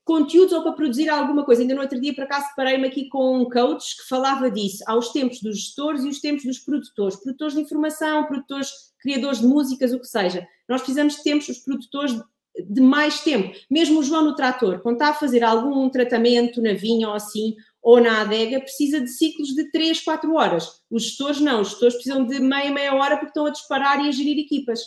conteúdos 0.05 0.52
ou 0.52 0.62
para 0.62 0.73
produzir 0.73 1.11
alguma 1.11 1.44
coisa. 1.44 1.61
Ainda 1.61 1.75
no 1.75 1.82
outro 1.82 2.00
dia, 2.00 2.14
por 2.14 2.25
acaso, 2.25 2.46
parei-me 2.56 2.88
aqui 2.88 3.08
com 3.11 3.43
um 3.43 3.44
coach 3.44 3.96
que 3.99 4.08
falava 4.08 4.50
disso, 4.50 4.82
aos 4.87 5.11
tempos 5.11 5.40
dos 5.43 5.58
gestores 5.58 6.02
e 6.02 6.08
os 6.08 6.19
tempos 6.19 6.44
dos 6.44 6.58
produtores. 6.58 7.17
Produtores 7.17 7.55
de 7.55 7.61
informação, 7.61 8.25
produtores, 8.25 8.70
criadores 9.00 9.40
de 9.40 9.46
músicas, 9.46 9.92
o 9.92 10.00
que 10.00 10.06
seja. 10.06 10.47
Nós 10.66 10.80
precisamos 10.80 11.16
de 11.16 11.23
tempos, 11.23 11.50
os 11.50 11.59
produtores, 11.59 12.18
de 12.59 12.80
mais 12.80 13.21
tempo. 13.21 13.54
Mesmo 13.71 14.00
o 14.00 14.02
João 14.02 14.25
no 14.25 14.35
trator, 14.35 14.80
quando 14.80 14.95
está 14.95 15.09
a 15.09 15.14
fazer 15.14 15.45
algum 15.45 15.90
tratamento 15.90 16.62
na 16.62 16.73
vinha 16.73 17.09
ou 17.09 17.14
assim, 17.14 17.54
ou 17.82 18.00
na 18.00 18.20
adega 18.20 18.60
precisa 18.60 19.00
de 19.00 19.08
ciclos 19.08 19.48
de 19.48 19.70
3, 19.72 20.00
4 20.00 20.32
horas. 20.34 20.80
Os 20.88 21.02
gestores 21.02 21.40
não, 21.40 21.60
os 21.60 21.70
gestores 21.70 21.94
precisam 21.94 22.24
de 22.24 22.38
meia, 22.38 22.70
meia 22.70 22.94
hora 22.94 23.16
porque 23.16 23.30
estão 23.30 23.46
a 23.46 23.50
disparar 23.50 24.04
e 24.04 24.08
a 24.08 24.12
gerir 24.12 24.38
equipas. 24.38 24.80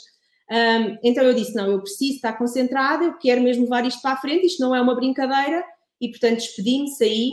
Um, 0.49 0.97
então 1.03 1.23
eu 1.23 1.33
disse: 1.33 1.53
não, 1.53 1.69
eu 1.69 1.81
preciso 1.81 2.15
estar 2.15 2.33
concentrada, 2.33 3.03
eu 3.03 3.17
quero 3.17 3.41
mesmo 3.41 3.63
levar 3.63 3.85
isto 3.85 4.01
para 4.01 4.13
a 4.13 4.17
frente, 4.17 4.45
isto 4.45 4.61
não 4.61 4.73
é 4.73 4.79
uma 4.79 4.95
brincadeira, 4.95 5.63
e 5.99 6.09
portanto 6.09 6.37
despedi-me, 6.37 6.89
saí. 6.89 7.31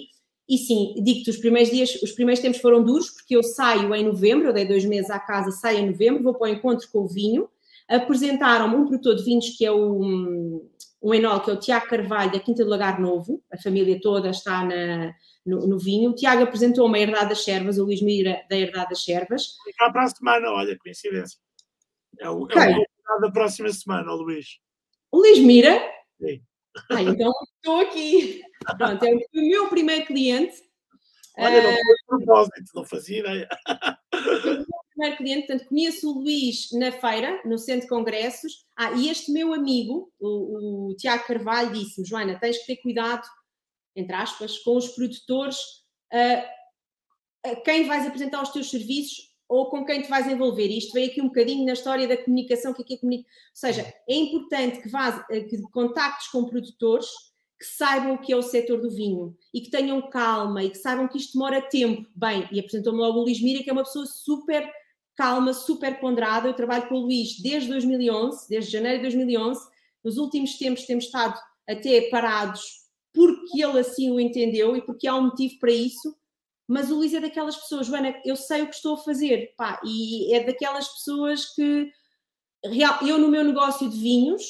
E 0.48 0.58
sim, 0.58 0.94
digo-te, 1.02 1.30
os 1.30 1.36
primeiros 1.36 1.70
dias, 1.70 1.94
os 2.02 2.10
primeiros 2.10 2.42
tempos 2.42 2.60
foram 2.60 2.82
duros, 2.82 3.10
porque 3.10 3.36
eu 3.36 3.42
saio 3.42 3.94
em 3.94 4.04
novembro, 4.04 4.48
eu 4.48 4.52
dei 4.52 4.66
dois 4.66 4.84
meses 4.84 5.08
à 5.08 5.18
casa, 5.18 5.52
saio 5.52 5.78
em 5.78 5.90
novembro, 5.90 6.22
vou 6.22 6.34
para 6.34 6.50
o 6.50 6.52
encontro 6.52 6.88
com 6.92 7.00
o 7.00 7.08
vinho. 7.08 7.48
Apresentaram-me 7.88 8.74
um 8.74 8.86
produtor 8.86 9.14
de 9.14 9.24
vinhos 9.24 9.50
que 9.50 9.64
é 9.64 9.70
o, 9.70 10.60
um 11.02 11.14
enol, 11.14 11.40
que 11.40 11.50
é 11.50 11.54
o 11.54 11.58
Tiago 11.58 11.86
Carvalho, 11.86 12.32
da 12.32 12.40
Quinta 12.40 12.64
do 12.64 12.70
Lagar 12.70 13.00
Novo, 13.00 13.42
a 13.52 13.58
família 13.58 14.00
toda 14.00 14.30
está 14.30 14.64
na, 14.64 15.14
no, 15.44 15.66
no 15.66 15.78
vinho. 15.78 16.10
O 16.10 16.14
Tiago 16.14 16.42
apresentou 16.42 16.86
uma 16.86 16.98
Herdade 16.98 17.30
das 17.30 17.44
Servas, 17.44 17.78
o 17.78 17.84
Luís 17.84 18.02
Mira 18.02 18.44
da 18.48 18.56
Herdade 18.56 18.90
das 18.90 19.04
Servas. 19.04 19.56
Cá 19.76 19.90
para 19.90 20.04
a 20.04 20.08
semana, 20.08 20.50
olha, 20.50 20.78
coincidência. 20.78 21.38
É 22.18 22.28
o, 22.28 22.42
okay. 22.42 22.60
é 22.60 23.16
o 23.16 23.20
da 23.20 23.30
próxima 23.30 23.70
semana, 23.72 24.12
o 24.12 24.16
Luís. 24.16 24.58
O 25.10 25.18
Luís 25.18 25.38
Mira? 25.38 25.80
Sim. 26.20 26.42
Ah, 26.90 27.02
então 27.02 27.30
estou 27.56 27.80
aqui. 27.80 28.42
Pronto, 28.78 29.04
é 29.04 29.12
o 29.12 29.20
meu 29.34 29.68
primeiro 29.68 30.06
cliente. 30.06 30.54
Olha, 31.36 31.62
não 31.62 31.70
foi 31.70 32.18
propósito, 32.18 32.70
não 32.74 32.84
fazia 32.84 33.20
ideia. 33.20 33.48
o 34.12 34.90
primeiro 34.90 35.16
cliente, 35.16 35.46
portanto, 35.46 35.68
conheço 35.68 36.10
o 36.10 36.20
Luís 36.20 36.68
na 36.72 36.92
feira, 36.92 37.40
no 37.44 37.58
Centro 37.58 37.82
de 37.82 37.88
Congressos. 37.88 38.66
Ah, 38.76 38.92
e 38.92 39.08
este 39.08 39.32
meu 39.32 39.54
amigo, 39.54 40.12
o, 40.20 40.90
o 40.90 40.96
Tiago 40.96 41.26
Carvalho, 41.26 41.72
disse-me: 41.72 42.06
Joana, 42.06 42.38
tens 42.38 42.58
que 42.58 42.66
ter 42.66 42.76
cuidado 42.76 43.26
entre 43.94 44.14
aspas, 44.14 44.58
com 44.58 44.76
os 44.76 44.88
produtores, 44.88 45.56
uh, 46.12 46.62
a 47.44 47.56
quem 47.56 47.86
vais 47.86 48.06
apresentar 48.06 48.42
os 48.42 48.50
teus 48.50 48.70
serviços 48.70 49.32
ou 49.48 49.68
com 49.68 49.84
quem 49.84 50.00
te 50.00 50.08
vais 50.08 50.26
envolver. 50.26 50.68
Isto 50.68 50.94
veio 50.94 51.10
aqui 51.10 51.20
um 51.20 51.26
bocadinho 51.26 51.66
na 51.66 51.74
história 51.74 52.08
da 52.08 52.16
comunicação, 52.16 52.72
que 52.72 52.82
aqui 52.82 52.94
é 52.94 52.98
comunicação. 52.98 53.30
Ou 53.30 53.56
seja, 53.56 53.94
é 54.08 54.14
importante 54.14 54.80
que, 54.80 54.88
vás, 54.88 55.22
que 55.26 55.60
contactes 55.70 56.28
com 56.28 56.46
produtores 56.46 57.06
que 57.58 57.66
saibam 57.66 58.14
o 58.14 58.18
que 58.18 58.32
é 58.32 58.36
o 58.36 58.42
setor 58.42 58.80
do 58.80 58.90
vinho 58.90 59.36
e 59.54 59.60
que 59.60 59.70
tenham 59.70 60.08
calma 60.10 60.64
e 60.64 60.70
que 60.70 60.78
saibam 60.78 61.06
que 61.06 61.18
isto 61.18 61.34
demora 61.34 61.60
tempo. 61.62 62.08
Bem, 62.14 62.48
e 62.50 62.58
apresentou-me 62.58 62.98
logo 62.98 63.20
o 63.20 63.22
Luís 63.22 63.40
Mira, 63.40 63.62
que 63.62 63.70
é 63.70 63.72
uma 63.72 63.84
pessoa 63.84 64.06
super 64.06 64.68
calma, 65.14 65.52
super 65.52 66.00
ponderada. 66.00 66.48
Eu 66.48 66.54
trabalho 66.54 66.88
com 66.88 66.94
o 66.94 67.02
Luís 67.02 67.40
desde 67.40 67.68
2011, 67.68 68.48
desde 68.48 68.72
janeiro 68.72 68.98
de 68.98 69.02
2011. 69.02 69.60
Nos 70.02 70.16
últimos 70.16 70.56
tempos 70.56 70.86
temos 70.86 71.04
estado 71.04 71.38
até 71.68 72.08
parados 72.10 72.81
porque 73.12 73.62
ele 73.62 73.78
assim 73.78 74.10
o 74.10 74.20
entendeu 74.20 74.76
e 74.76 74.82
porque 74.82 75.06
há 75.06 75.14
um 75.14 75.24
motivo 75.24 75.58
para 75.58 75.72
isso. 75.72 76.16
Mas 76.66 76.90
o 76.90 76.96
Luís 76.96 77.12
é 77.12 77.20
daquelas 77.20 77.56
pessoas, 77.56 77.86
Joana, 77.86 78.14
eu 78.24 78.36
sei 78.36 78.62
o 78.62 78.68
que 78.68 78.74
estou 78.74 78.94
a 78.94 78.98
fazer, 79.02 79.52
pá, 79.56 79.80
e 79.84 80.32
é 80.34 80.44
daquelas 80.44 80.88
pessoas 80.88 81.54
que 81.54 81.90
eu 83.06 83.18
no 83.18 83.28
meu 83.28 83.42
negócio 83.44 83.90
de 83.90 83.98
vinhos 83.98 84.42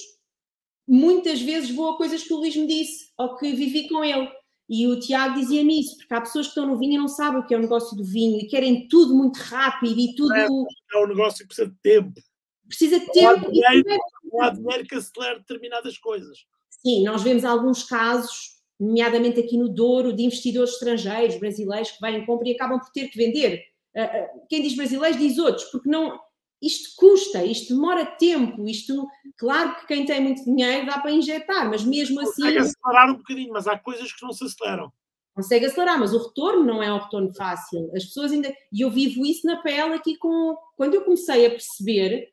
muitas 0.87 1.41
vezes 1.41 1.75
vou 1.75 1.91
a 1.91 1.97
coisas 1.97 2.23
que 2.23 2.33
o 2.33 2.37
Luís 2.37 2.57
me 2.57 2.67
disse 2.67 3.11
ou 3.17 3.37
que 3.37 3.53
vivi 3.53 3.89
com 3.89 4.05
ele. 4.05 4.31
E 4.69 4.87
o 4.87 4.99
Tiago 4.99 5.39
dizia-me 5.39 5.81
isso, 5.81 5.97
porque 5.97 6.15
há 6.15 6.21
pessoas 6.21 6.47
que 6.47 6.51
estão 6.51 6.67
no 6.67 6.79
vinho 6.79 6.95
e 6.95 6.99
não 6.99 7.09
sabem 7.09 7.41
o 7.41 7.47
que 7.47 7.55
é 7.55 7.59
o 7.59 7.61
negócio 7.61 7.97
do 7.97 8.05
vinho 8.05 8.39
e 8.39 8.47
querem 8.47 8.89
tudo 8.89 9.15
muito 9.15 9.37
rápido 9.39 9.99
e 9.99 10.15
tudo. 10.15 10.35
É, 10.35 10.47
é 10.47 11.05
um 11.05 11.09
negócio 11.09 11.41
que 11.41 11.47
precisa 11.47 11.69
de 11.69 11.77
tempo. 11.83 12.21
Precisa 12.67 13.01
de 13.01 13.07
tempo. 13.13 13.51
Não 13.51 13.69
há 13.69 13.71
dinheiro, 13.73 14.01
não 14.25 14.43
há 14.43 14.51
dinheiro 14.51 14.87
que 14.87 14.95
acelere 14.95 15.39
determinadas 15.41 15.99
coisas. 15.99 16.47
Sim, 16.83 17.05
nós 17.05 17.23
vemos 17.23 17.45
alguns 17.45 17.85
casos, 17.85 18.57
nomeadamente 18.79 19.41
aqui 19.41 19.57
no 19.57 19.69
Douro, 19.69 20.13
de 20.13 20.25
investidores 20.25 20.73
estrangeiros, 20.73 21.37
brasileiros, 21.37 21.93
que 21.93 22.01
vêm, 22.01 22.27
compram 22.27 22.49
e 22.49 22.55
acabam 22.55 22.81
por 22.81 22.91
ter 22.91 23.09
que 23.09 23.17
vender. 23.17 23.63
Ah, 23.97 24.03
ah, 24.03 24.29
quem 24.49 24.63
diz 24.63 24.75
brasileiros 24.75 25.19
diz 25.19 25.39
outros, 25.39 25.65
porque 25.71 25.89
não, 25.89 26.19
isto 26.61 26.95
custa, 26.97 27.45
isto 27.45 27.75
demora 27.75 28.07
tempo, 28.07 28.67
isto, 28.69 29.07
claro 29.37 29.77
que 29.77 29.87
quem 29.87 30.07
tem 30.07 30.21
muito 30.21 30.45
dinheiro 30.45 30.87
dá 30.87 30.99
para 30.99 31.11
injetar, 31.11 31.69
mas 31.69 31.85
mesmo 31.85 32.21
assim. 32.21 32.43
Consegue 32.43 32.59
acelerar 32.59 33.11
um 33.11 33.17
bocadinho, 33.17 33.53
mas 33.53 33.67
há 33.67 33.79
coisas 33.79 34.13
que 34.13 34.23
não 34.25 34.33
se 34.33 34.45
aceleram. 34.45 34.93
Consegue 35.35 35.67
acelerar, 35.67 35.99
mas 35.99 36.13
o 36.13 36.19
retorno 36.19 36.65
não 36.65 36.83
é 36.83 36.93
um 36.93 36.99
retorno 36.99 37.35
fácil. 37.35 37.91
As 37.97 38.05
pessoas 38.05 38.33
ainda. 38.33 38.55
E 38.71 38.83
eu 38.83 38.91
vivo 38.91 39.25
isso 39.25 39.47
na 39.47 39.57
pele 39.63 39.95
aqui 39.95 40.17
com. 40.19 40.55
Quando 40.77 40.95
eu 40.95 41.03
comecei 41.03 41.47
a 41.47 41.51
perceber. 41.51 42.32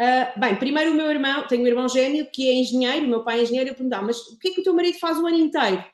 Uh, 0.00 0.40
bem, 0.40 0.56
primeiro 0.56 0.92
o 0.92 0.94
meu 0.94 1.10
irmão, 1.10 1.46
tenho 1.46 1.62
um 1.62 1.66
irmão 1.66 1.86
gêmeo 1.86 2.26
que 2.32 2.48
é 2.48 2.54
engenheiro, 2.54 3.06
meu 3.06 3.22
pai 3.22 3.40
é 3.40 3.42
engenheiro, 3.42 3.68
eu 3.68 3.74
perguntava, 3.74 4.06
mas 4.06 4.18
o 4.28 4.38
que 4.38 4.48
é 4.48 4.52
que 4.52 4.60
o 4.62 4.64
teu 4.64 4.72
marido 4.72 4.98
faz 4.98 5.18
o 5.18 5.26
ano 5.26 5.36
inteiro? 5.36 5.84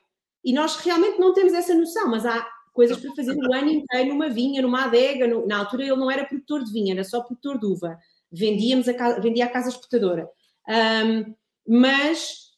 E 0.45 0.53
nós 0.53 0.77
realmente 0.77 1.19
não 1.19 1.33
temos 1.33 1.51
essa 1.51 1.75
noção, 1.75 2.09
mas 2.09 2.25
há 2.25 2.47
coisas 2.71 2.97
para 2.97 3.13
fazer 3.13 3.35
o 3.35 3.53
ano 3.53 3.69
inteiro 3.69 4.09
numa 4.09 4.29
vinha, 4.29 4.61
numa 4.61 4.85
adega. 4.85 5.27
No, 5.27 5.45
na 5.45 5.57
altura 5.57 5.83
ele 5.83 5.95
não 5.97 6.09
era 6.09 6.23
produtor 6.23 6.63
de 6.63 6.71
vinha, 6.71 6.93
era 6.93 7.03
só 7.03 7.19
produtor 7.19 7.59
de 7.59 7.65
uva. 7.65 7.99
Vendíamos 8.31 8.87
a, 8.87 9.19
vendia 9.19 9.43
a 9.43 9.49
casa 9.49 9.67
exportadora. 9.67 10.29
Um, 10.69 11.33
mas 11.67 12.51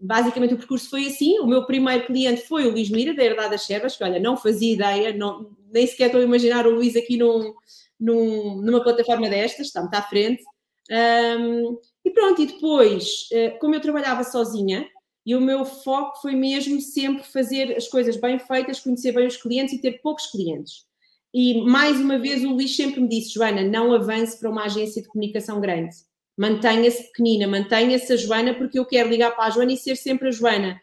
basicamente 0.00 0.54
o 0.54 0.56
percurso 0.56 0.88
foi 0.88 1.08
assim. 1.08 1.38
O 1.40 1.46
meu 1.46 1.66
primeiro 1.66 2.06
cliente 2.06 2.40
foi 2.46 2.66
o 2.66 2.70
Luís 2.70 2.88
Mira, 2.88 3.12
da 3.12 3.22
Herdade 3.22 3.50
das 3.50 3.66
Servas, 3.66 3.96
que 3.96 4.04
olha, 4.04 4.18
não 4.18 4.36
fazia 4.36 4.72
ideia, 4.72 5.12
não, 5.14 5.50
nem 5.70 5.86
sequer 5.86 6.06
estou 6.06 6.22
a 6.22 6.24
imaginar 6.24 6.66
o 6.66 6.70
Luís 6.70 6.96
aqui 6.96 7.18
num, 7.18 7.52
num, 8.00 8.62
numa 8.62 8.82
plataforma 8.82 9.28
destas, 9.28 9.66
está 9.66 9.82
muito 9.82 9.94
à 9.94 10.00
frente. 10.00 10.42
Um, 10.90 11.78
e 12.04 12.10
pronto, 12.10 12.40
e 12.40 12.46
depois, 12.46 13.28
eh, 13.32 13.50
como 13.50 13.74
eu 13.74 13.80
trabalhava 13.80 14.22
sozinha, 14.22 14.88
e 15.26 15.34
o 15.34 15.40
meu 15.40 15.64
foco 15.64 16.20
foi 16.22 16.36
mesmo 16.36 16.80
sempre 16.80 17.24
fazer 17.24 17.76
as 17.76 17.88
coisas 17.88 18.16
bem 18.16 18.38
feitas, 18.38 18.78
conhecer 18.78 19.10
bem 19.10 19.26
os 19.26 19.36
clientes 19.36 19.74
e 19.74 19.80
ter 19.80 20.00
poucos 20.00 20.28
clientes. 20.28 20.86
E 21.34 21.62
mais 21.62 22.00
uma 22.00 22.16
vez 22.16 22.44
o 22.44 22.50
Luís 22.50 22.76
sempre 22.76 23.00
me 23.00 23.08
disse, 23.08 23.34
Joana, 23.34 23.62
não 23.62 23.92
avance 23.92 24.38
para 24.38 24.48
uma 24.48 24.64
agência 24.64 25.02
de 25.02 25.08
comunicação 25.08 25.60
grande. 25.60 25.94
Mantenha-se 26.38 27.02
pequenina, 27.08 27.48
mantenha-se 27.48 28.12
a 28.12 28.16
Joana, 28.16 28.54
porque 28.54 28.78
eu 28.78 28.86
quero 28.86 29.08
ligar 29.08 29.34
para 29.34 29.46
a 29.46 29.50
Joana 29.50 29.72
e 29.72 29.76
ser 29.76 29.96
sempre 29.96 30.28
a 30.28 30.30
Joana. 30.30 30.80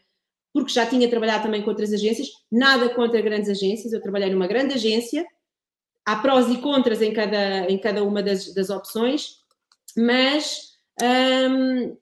Porque 0.52 0.74
já 0.74 0.86
tinha 0.86 1.10
trabalhado 1.10 1.44
também 1.44 1.62
com 1.62 1.70
outras 1.70 1.94
agências, 1.94 2.28
nada 2.52 2.90
contra 2.90 3.22
grandes 3.22 3.50
agências, 3.50 3.94
eu 3.94 4.02
trabalhei 4.02 4.30
numa 4.30 4.46
grande 4.46 4.74
agência, 4.74 5.26
há 6.06 6.18
prós 6.18 6.50
e 6.50 6.58
contras 6.58 7.02
em 7.02 7.14
cada, 7.14 7.70
em 7.70 7.78
cada 7.78 8.04
uma 8.04 8.22
das, 8.22 8.54
das 8.54 8.70
opções, 8.70 9.43
mas 9.98 10.74
hum, 11.02 11.98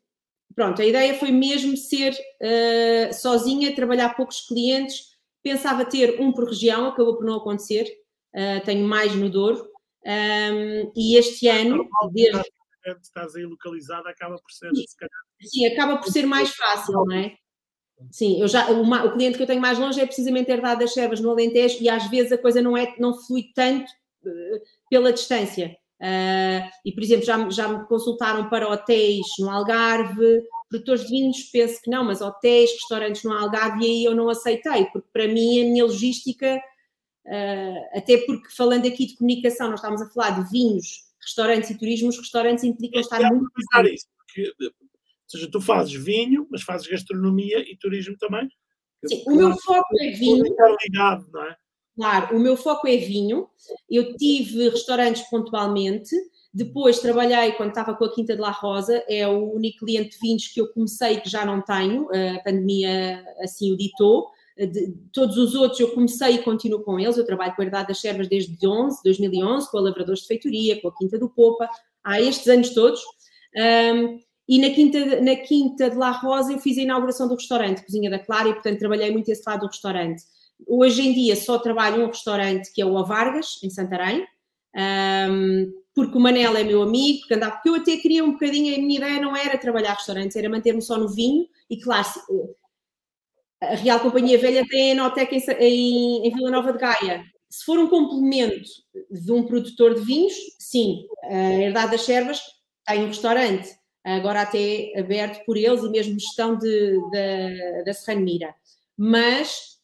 pronto, 0.56 0.82
a 0.82 0.86
ideia 0.86 1.14
foi 1.16 1.32
mesmo 1.32 1.76
ser 1.78 2.14
uh, 2.14 3.14
sozinha, 3.14 3.76
trabalhar 3.76 4.16
poucos 4.16 4.48
clientes. 4.48 5.12
Pensava 5.44 5.86
ter 5.86 6.20
um 6.20 6.32
por 6.32 6.48
região, 6.48 6.88
acabou 6.88 7.18
por 7.18 7.26
não 7.26 7.38
acontecer. 7.38 7.86
Uh, 8.34 8.64
tenho 8.64 8.88
mais 8.88 9.16
no 9.16 9.30
Douro. 9.30 9.70
Um, 10.06 10.92
e 10.96 11.16
este 11.18 11.48
ano, 11.48 11.88
desde. 12.12 12.42
Estás 13.02 13.36
aí 13.36 13.46
localizada, 13.46 14.10
acaba 14.10 14.36
por 14.36 14.52
ser. 14.52 14.72
Sim, 14.76 14.86
sim, 15.48 15.66
acaba 15.68 15.98
por 15.98 16.12
ser 16.12 16.26
mais 16.26 16.50
fácil, 16.56 17.06
não 17.06 17.16
é? 17.16 17.36
Sim, 18.10 18.42
eu 18.42 18.48
já, 18.48 18.72
o, 18.72 18.82
o, 18.82 19.14
cliente 19.14 19.38
que 19.38 19.44
eu 19.44 19.48
tenho 19.48 19.62
mais 19.62 19.78
longe 19.78 20.02
é 20.02 20.06
precisamente 20.06 20.50
herdade 20.50 20.80
das 20.80 20.94
servas 20.94 21.20
no 21.20 21.30
Alentejo 21.30 21.78
e 21.82 21.88
às 21.88 22.10
vezes 22.10 22.32
a 22.32 22.38
coisa 22.38 22.60
não, 22.60 22.76
é, 22.76 22.96
não 22.98 23.14
flui 23.14 23.52
tanto 23.54 23.86
uh, 24.26 24.62
pela 24.90 25.14
distância. 25.14 25.78
Uh, 26.02 26.68
e, 26.84 26.92
por 26.92 27.04
exemplo, 27.04 27.24
já, 27.24 27.50
já 27.52 27.68
me 27.68 27.86
consultaram 27.86 28.50
para 28.50 28.68
hotéis 28.68 29.28
no 29.38 29.52
Algarve, 29.52 30.42
produtores 30.68 31.04
de 31.04 31.10
vinhos, 31.10 31.44
penso 31.52 31.80
que 31.80 31.92
não, 31.92 32.04
mas 32.04 32.22
hotéis, 32.22 32.72
restaurantes 32.72 33.24
no 33.24 33.32
Algarve, 33.34 33.86
e 33.86 33.86
aí 33.86 34.04
eu 34.06 34.16
não 34.16 34.28
aceitei, 34.28 34.86
porque 34.86 35.08
para 35.14 35.28
mim 35.28 35.62
a 35.62 35.66
minha 35.66 35.86
logística, 35.86 36.60
uh, 37.28 37.98
até 37.98 38.18
porque 38.26 38.50
falando 38.50 38.88
aqui 38.88 39.06
de 39.06 39.16
comunicação, 39.16 39.70
nós 39.70 39.80
estamos 39.80 40.02
a 40.02 40.10
falar 40.10 40.42
de 40.42 40.50
vinhos, 40.50 41.04
restaurantes 41.22 41.70
e 41.70 41.78
turismo, 41.78 42.10
os 42.10 42.18
restaurantes 42.18 42.64
implicam 42.64 42.98
é, 42.98 43.02
estar 43.02 43.20
muito. 43.32 43.52
Isso, 43.94 44.08
porque, 44.18 44.52
ou 44.60 44.72
seja, 45.28 45.52
tu 45.52 45.62
fazes 45.62 45.94
vinho, 45.94 46.48
mas 46.50 46.64
fazes 46.64 46.88
gastronomia 46.88 47.60
e 47.60 47.78
turismo 47.78 48.18
também. 48.18 48.50
Sim, 49.06 49.24
o 49.28 49.36
meu 49.36 49.56
foco 49.58 49.88
é 50.00 50.12
vinho. 50.12 50.44
Ligado, 50.84 51.28
não 51.32 51.44
é? 51.44 51.56
Claro, 51.96 52.38
o 52.38 52.40
meu 52.40 52.56
foco 52.56 52.88
é 52.88 52.98
vinho. 52.98 53.48
Eu 53.90 54.16
tive 54.16 54.70
restaurantes 54.70 55.24
pontualmente. 55.30 56.16
Depois 56.54 57.00
trabalhei 57.00 57.54
quando 57.54 57.70
estava 57.70 57.94
com 57.96 58.06
a 58.06 58.14
Quinta 58.14 58.36
de 58.36 58.42
La 58.42 58.52
Rosa, 58.52 59.04
é 59.08 59.26
o 59.28 59.54
único 59.54 59.86
cliente 59.86 60.12
de 60.12 60.18
vinhos 60.20 60.48
que 60.48 60.60
eu 60.60 60.68
comecei 60.68 61.20
que 61.22 61.30
já 61.30 61.46
não 61.46 61.62
tenho, 61.62 62.10
a 62.12 62.44
pandemia 62.44 63.24
assim 63.42 63.72
o 63.72 63.78
ditou. 63.78 64.28
De, 64.58 64.94
todos 65.14 65.38
os 65.38 65.56
outros 65.56 65.80
eu 65.80 65.94
comecei 65.94 66.36
e 66.36 66.44
continuo 66.44 66.84
com 66.84 67.00
eles. 67.00 67.18
Eu 67.18 67.26
trabalho 67.26 67.56
com 67.56 67.62
a 67.62 67.66
Herdade 67.66 67.88
das 67.88 68.02
Servas 68.02 68.28
desde 68.28 68.68
11, 68.68 69.02
2011, 69.04 69.72
com 69.72 69.78
a 69.78 69.82
Lavradores 69.82 70.22
de 70.22 70.28
Feitoria, 70.28 70.82
com 70.82 70.90
a 70.90 70.96
Quinta 70.96 71.18
do 71.18 71.30
Popa, 71.30 71.70
há 72.04 72.20
estes 72.20 72.48
anos 72.48 72.72
todos. 72.72 73.02
Um, 73.56 74.20
e 74.48 74.60
na 74.60 74.70
Quinta, 74.72 75.22
na 75.22 75.36
Quinta 75.38 75.90
de 75.90 75.96
La 75.96 76.12
Rosa 76.12 76.52
eu 76.52 76.60
fiz 76.60 76.78
a 76.78 76.82
inauguração 76.82 77.28
do 77.28 77.36
restaurante, 77.36 77.86
Cozinha 77.86 78.10
da 78.10 78.20
Clara, 78.20 78.50
e 78.50 78.54
portanto 78.54 78.80
trabalhei 78.80 79.10
muito 79.10 79.30
esse 79.30 79.44
lado 79.48 79.62
do 79.62 79.68
restaurante. 79.68 80.24
Hoje 80.68 81.02
em 81.02 81.14
dia 81.14 81.36
só 81.36 81.60
trabalho 81.60 82.04
um 82.04 82.08
restaurante 82.08 82.72
que 82.74 82.82
é 82.82 82.86
o 82.86 82.98
A 82.98 83.04
Vargas, 83.04 83.60
em 83.64 83.70
Santarém, 83.70 84.26
um, 85.30 85.74
porque 85.94 86.18
o 86.18 86.22
Manel 86.22 86.56
é 86.56 86.64
meu 86.64 86.82
amigo, 86.82 87.20
porque, 87.20 87.34
andava, 87.34 87.56
porque 87.56 87.70
eu 87.70 87.76
até 87.76 87.98
queria 87.98 88.24
um 88.24 88.32
bocadinho, 88.32 88.74
a 88.76 88.80
minha 88.80 88.98
ideia 88.98 89.22
não 89.22 89.36
era 89.36 89.58
trabalhar 89.58 89.94
restaurantes, 89.94 90.36
era 90.38 90.50
manter-me 90.50 90.82
só 90.82 90.98
no 90.98 91.10
vinho, 91.10 91.48
e 91.70 91.78
claro, 91.80 92.08
a 93.62 93.76
Real 93.76 94.00
Companhia 94.00 94.38
Velha 94.38 94.66
tem 94.68 94.90
a 94.90 94.92
Enoteca 94.94 95.36
em, 95.36 95.44
em, 95.60 96.28
em 96.28 96.34
Vila 96.34 96.50
Nova 96.50 96.74
de 96.74 96.80
Gaia. 96.80 97.24
Se 97.50 97.66
for 97.66 97.78
um 97.78 97.90
complemento 97.90 98.70
de 99.10 99.32
um 99.32 99.44
produtor 99.44 99.94
de 99.94 100.02
vinhos, 100.02 100.34
sim, 100.58 101.06
a 101.26 101.54
Herdade 101.54 101.92
das 101.92 102.02
Servas 102.02 102.42
tem 102.88 103.04
um 103.04 103.08
restaurante, 103.08 103.70
agora 104.04 104.42
até 104.42 104.98
aberto 104.98 105.44
por 105.46 105.58
eles 105.58 105.84
e 105.84 105.90
mesmo 105.90 106.18
gestão 106.18 106.58
de, 106.58 106.98
de, 107.12 107.84
da 107.84 107.94
Serrano 107.94 108.26
Mira. 108.26 108.56
Mas 108.98 109.81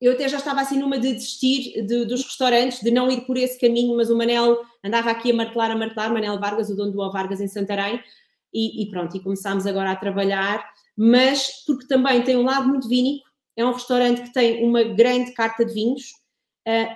eu 0.00 0.12
até 0.12 0.28
já 0.28 0.38
estava 0.38 0.60
assim 0.60 0.78
numa 0.78 0.98
de 0.98 1.12
desistir 1.12 1.82
de, 1.82 2.04
dos 2.04 2.22
restaurantes, 2.22 2.80
de 2.80 2.90
não 2.90 3.10
ir 3.10 3.22
por 3.22 3.36
esse 3.36 3.58
caminho, 3.58 3.96
mas 3.96 4.10
o 4.10 4.16
Manel 4.16 4.60
andava 4.84 5.10
aqui 5.10 5.32
a 5.32 5.34
martelar, 5.34 5.70
a 5.70 5.76
martelar, 5.76 6.12
Manel 6.12 6.38
Vargas, 6.38 6.70
o 6.70 6.76
dono 6.76 6.92
do 6.92 7.00
O 7.00 7.10
Vargas 7.10 7.40
em 7.40 7.48
Santarém, 7.48 8.00
e, 8.54 8.82
e, 8.82 8.90
pronto, 8.90 9.16
e 9.16 9.20
começámos 9.20 9.66
agora 9.66 9.90
a 9.90 9.96
trabalhar, 9.96 10.64
mas 10.96 11.64
porque 11.66 11.86
também 11.86 12.22
tem 12.22 12.36
um 12.36 12.44
lado 12.44 12.68
muito 12.68 12.88
vínico, 12.88 13.26
é 13.56 13.64
um 13.64 13.72
restaurante 13.72 14.22
que 14.22 14.32
tem 14.32 14.64
uma 14.64 14.84
grande 14.84 15.32
carta 15.32 15.64
de 15.64 15.74
vinhos, 15.74 16.12
uh, 16.66 16.94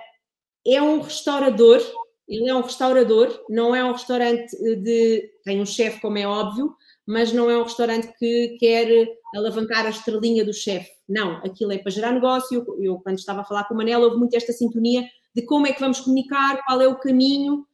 é 0.65 0.81
um 0.81 1.01
restaurador, 1.01 1.81
ele 2.27 2.49
é 2.49 2.55
um 2.55 2.61
restaurador, 2.61 3.43
não 3.49 3.75
é 3.75 3.83
um 3.83 3.91
restaurante 3.91 4.55
de. 4.77 5.29
tem 5.43 5.61
um 5.61 5.65
chefe, 5.65 5.99
como 5.99 6.17
é 6.17 6.25
óbvio, 6.25 6.73
mas 7.05 7.33
não 7.33 7.49
é 7.49 7.57
um 7.57 7.63
restaurante 7.63 8.13
que 8.17 8.57
quer 8.59 8.87
alavancar 9.35 9.85
a 9.85 9.89
estrelinha 9.89 10.45
do 10.45 10.53
chefe. 10.53 10.89
Não, 11.07 11.37
aquilo 11.37 11.71
é 11.71 11.77
para 11.77 11.91
gerar 11.91 12.11
negócio. 12.11 12.65
Eu, 12.67 12.83
eu, 12.83 12.99
quando 12.99 13.19
estava 13.19 13.41
a 13.41 13.43
falar 13.43 13.65
com 13.65 13.73
o 13.73 13.77
Manel, 13.77 14.01
houve 14.01 14.17
muito 14.17 14.35
esta 14.35 14.53
sintonia 14.53 15.03
de 15.35 15.41
como 15.43 15.67
é 15.67 15.73
que 15.73 15.79
vamos 15.79 15.99
comunicar, 15.99 16.61
qual 16.65 16.81
é 16.81 16.87
o 16.87 16.99
caminho. 16.99 17.65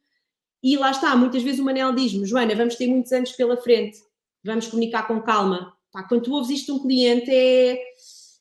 E 0.62 0.76
lá 0.76 0.90
está, 0.90 1.16
muitas 1.16 1.42
vezes 1.42 1.60
o 1.60 1.64
Manel 1.64 1.94
diz-me, 1.94 2.26
Joana, 2.26 2.54
vamos 2.54 2.74
ter 2.74 2.86
muitos 2.86 3.12
anos 3.12 3.32
pela 3.32 3.56
frente, 3.56 3.98
vamos 4.44 4.66
comunicar 4.66 5.06
com 5.06 5.20
calma. 5.22 5.74
Pá, 5.92 6.02
quando 6.02 6.22
tu 6.22 6.34
ouves 6.34 6.50
isto 6.50 6.72
de 6.72 6.78
um 6.78 6.82
cliente, 6.82 7.30
é, 7.30 7.78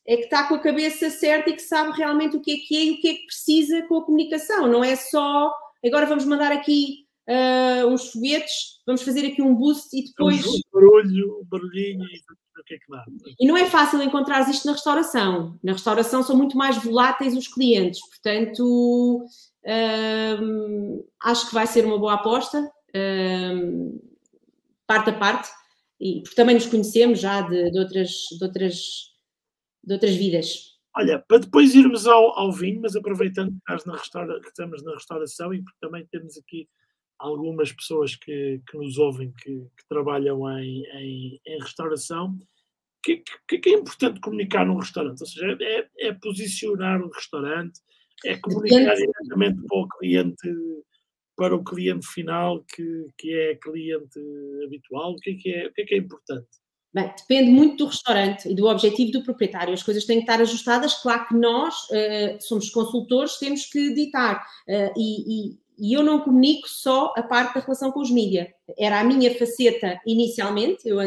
é 0.05 0.17
que 0.17 0.23
está 0.23 0.47
com 0.47 0.55
a 0.55 0.59
cabeça 0.59 1.09
certa 1.09 1.49
e 1.49 1.53
que 1.53 1.61
sabe 1.61 1.91
realmente 1.97 2.35
o 2.35 2.41
que 2.41 2.51
é 2.51 2.57
que 2.57 2.77
é 2.77 2.85
e 2.85 2.91
o 2.91 3.01
que 3.01 3.07
é 3.07 3.13
que 3.13 3.25
precisa 3.25 3.81
com 3.83 3.97
a 3.97 4.05
comunicação. 4.05 4.67
Não 4.67 4.83
é 4.83 4.95
só, 4.95 5.53
agora 5.85 6.05
vamos 6.05 6.25
mandar 6.25 6.51
aqui 6.51 7.08
uh, 7.29 7.87
uns 7.87 8.11
foguetes, 8.11 8.81
vamos 8.85 9.03
fazer 9.03 9.25
aqui 9.25 9.41
um 9.41 9.55
boost 9.55 9.89
e 9.97 10.03
depois. 10.05 10.45
Um 10.45 10.59
barulho, 10.73 11.39
um 11.41 11.45
barulhinho 11.45 12.03
e 12.03 12.59
o 12.59 12.63
que 12.63 12.73
é 12.73 12.77
que 12.77 12.89
dá. 12.89 13.05
E 13.39 13.47
não 13.47 13.55
é 13.55 13.65
fácil 13.65 14.01
encontrar 14.01 14.49
isto 14.49 14.65
na 14.65 14.73
restauração. 14.73 15.57
Na 15.63 15.73
restauração 15.73 16.23
são 16.23 16.35
muito 16.35 16.57
mais 16.57 16.83
voláteis 16.83 17.37
os 17.37 17.47
clientes, 17.47 18.01
portanto, 18.09 19.25
uh, 19.65 21.07
acho 21.21 21.47
que 21.47 21.53
vai 21.53 21.67
ser 21.67 21.85
uma 21.85 21.99
boa 21.99 22.15
aposta, 22.15 22.59
uh, 22.61 24.09
parte 24.87 25.11
a 25.11 25.13
parte, 25.13 25.49
e, 26.01 26.21
porque 26.21 26.35
também 26.35 26.55
nos 26.55 26.65
conhecemos 26.65 27.19
já 27.19 27.41
de, 27.41 27.71
de 27.71 27.79
outras, 27.79 28.09
de, 28.37 28.43
outras, 28.43 28.75
de 29.83 29.93
outras 29.93 30.15
vidas. 30.15 30.69
Olha, 30.95 31.23
para 31.27 31.37
depois 31.37 31.75
irmos 31.75 32.07
ao, 32.07 32.37
ao 32.37 32.51
vinho, 32.51 32.81
mas 32.81 32.95
aproveitando 32.95 33.51
que, 33.51 33.57
estás 33.57 33.85
na 33.85 33.95
restaura, 33.95 34.41
que 34.41 34.47
estamos 34.47 34.83
na 34.83 34.93
restauração 34.93 35.53
e 35.53 35.61
porque 35.61 35.77
também 35.79 36.05
temos 36.11 36.35
aqui 36.37 36.67
algumas 37.19 37.71
pessoas 37.71 38.15
que, 38.15 38.61
que 38.67 38.77
nos 38.77 38.97
ouvem 38.97 39.31
que, 39.31 39.51
que 39.77 39.87
trabalham 39.87 40.49
em, 40.57 40.83
em, 40.85 41.41
em 41.45 41.59
restauração, 41.59 42.29
o 42.29 43.01
que, 43.03 43.23
que, 43.47 43.59
que, 43.59 43.69
é 43.69 43.73
importante 43.73 44.19
comunicar 44.19 44.65
num 44.65 44.77
restaurante? 44.77 45.21
Ou 45.21 45.27
seja, 45.27 45.57
é, 45.61 45.87
é 45.97 46.13
posicionar 46.13 47.01
o 47.01 47.09
restaurante, 47.09 47.79
é 48.25 48.37
comunicar 48.37 48.95
diretamente 48.95 49.61
para 49.67 49.77
o 49.77 49.87
cliente, 49.87 50.55
para 51.35 51.55
o 51.55 51.63
cliente 51.63 52.07
final, 52.07 52.63
que, 52.63 53.07
que 53.17 53.33
é 53.33 53.55
cliente 53.55 54.19
habitual, 54.65 55.13
o 55.13 55.15
que 55.15 55.31
é 55.31 55.35
que 55.35 55.53
é, 55.53 55.67
o 55.67 55.73
que 55.73 55.81
é, 55.81 55.85
que 55.85 55.95
é 55.95 55.97
importante? 55.97 56.47
Bem, 56.91 57.13
depende 57.15 57.51
muito 57.51 57.77
do 57.77 57.85
restaurante 57.85 58.49
e 58.49 58.55
do 58.55 58.65
objetivo 58.65 59.11
do 59.11 59.23
proprietário. 59.23 59.73
As 59.73 59.83
coisas 59.83 60.05
têm 60.05 60.17
que 60.17 60.23
estar 60.23 60.41
ajustadas. 60.41 60.95
Claro 60.95 61.27
que 61.27 61.35
nós 61.35 61.75
uh, 61.83 62.41
somos 62.41 62.69
consultores, 62.71 63.37
temos 63.37 63.67
que 63.67 63.93
ditar. 63.93 64.43
Uh, 64.67 64.91
e, 64.97 65.51
e, 65.51 65.59
e, 65.79 65.93
eu 65.93 66.03
não 66.03 66.21
comunico 66.21 66.67
só 66.67 67.13
a 67.15 67.23
parte 67.23 67.55
da 67.55 67.61
relação 67.61 67.91
com 67.91 68.01
os 68.01 68.11
mídias. 68.11 68.47
Era 68.77 68.99
a 68.99 69.03
minha 69.03 69.33
faceta 69.37 69.99
inicialmente. 70.05 70.87
Eu, 70.87 70.97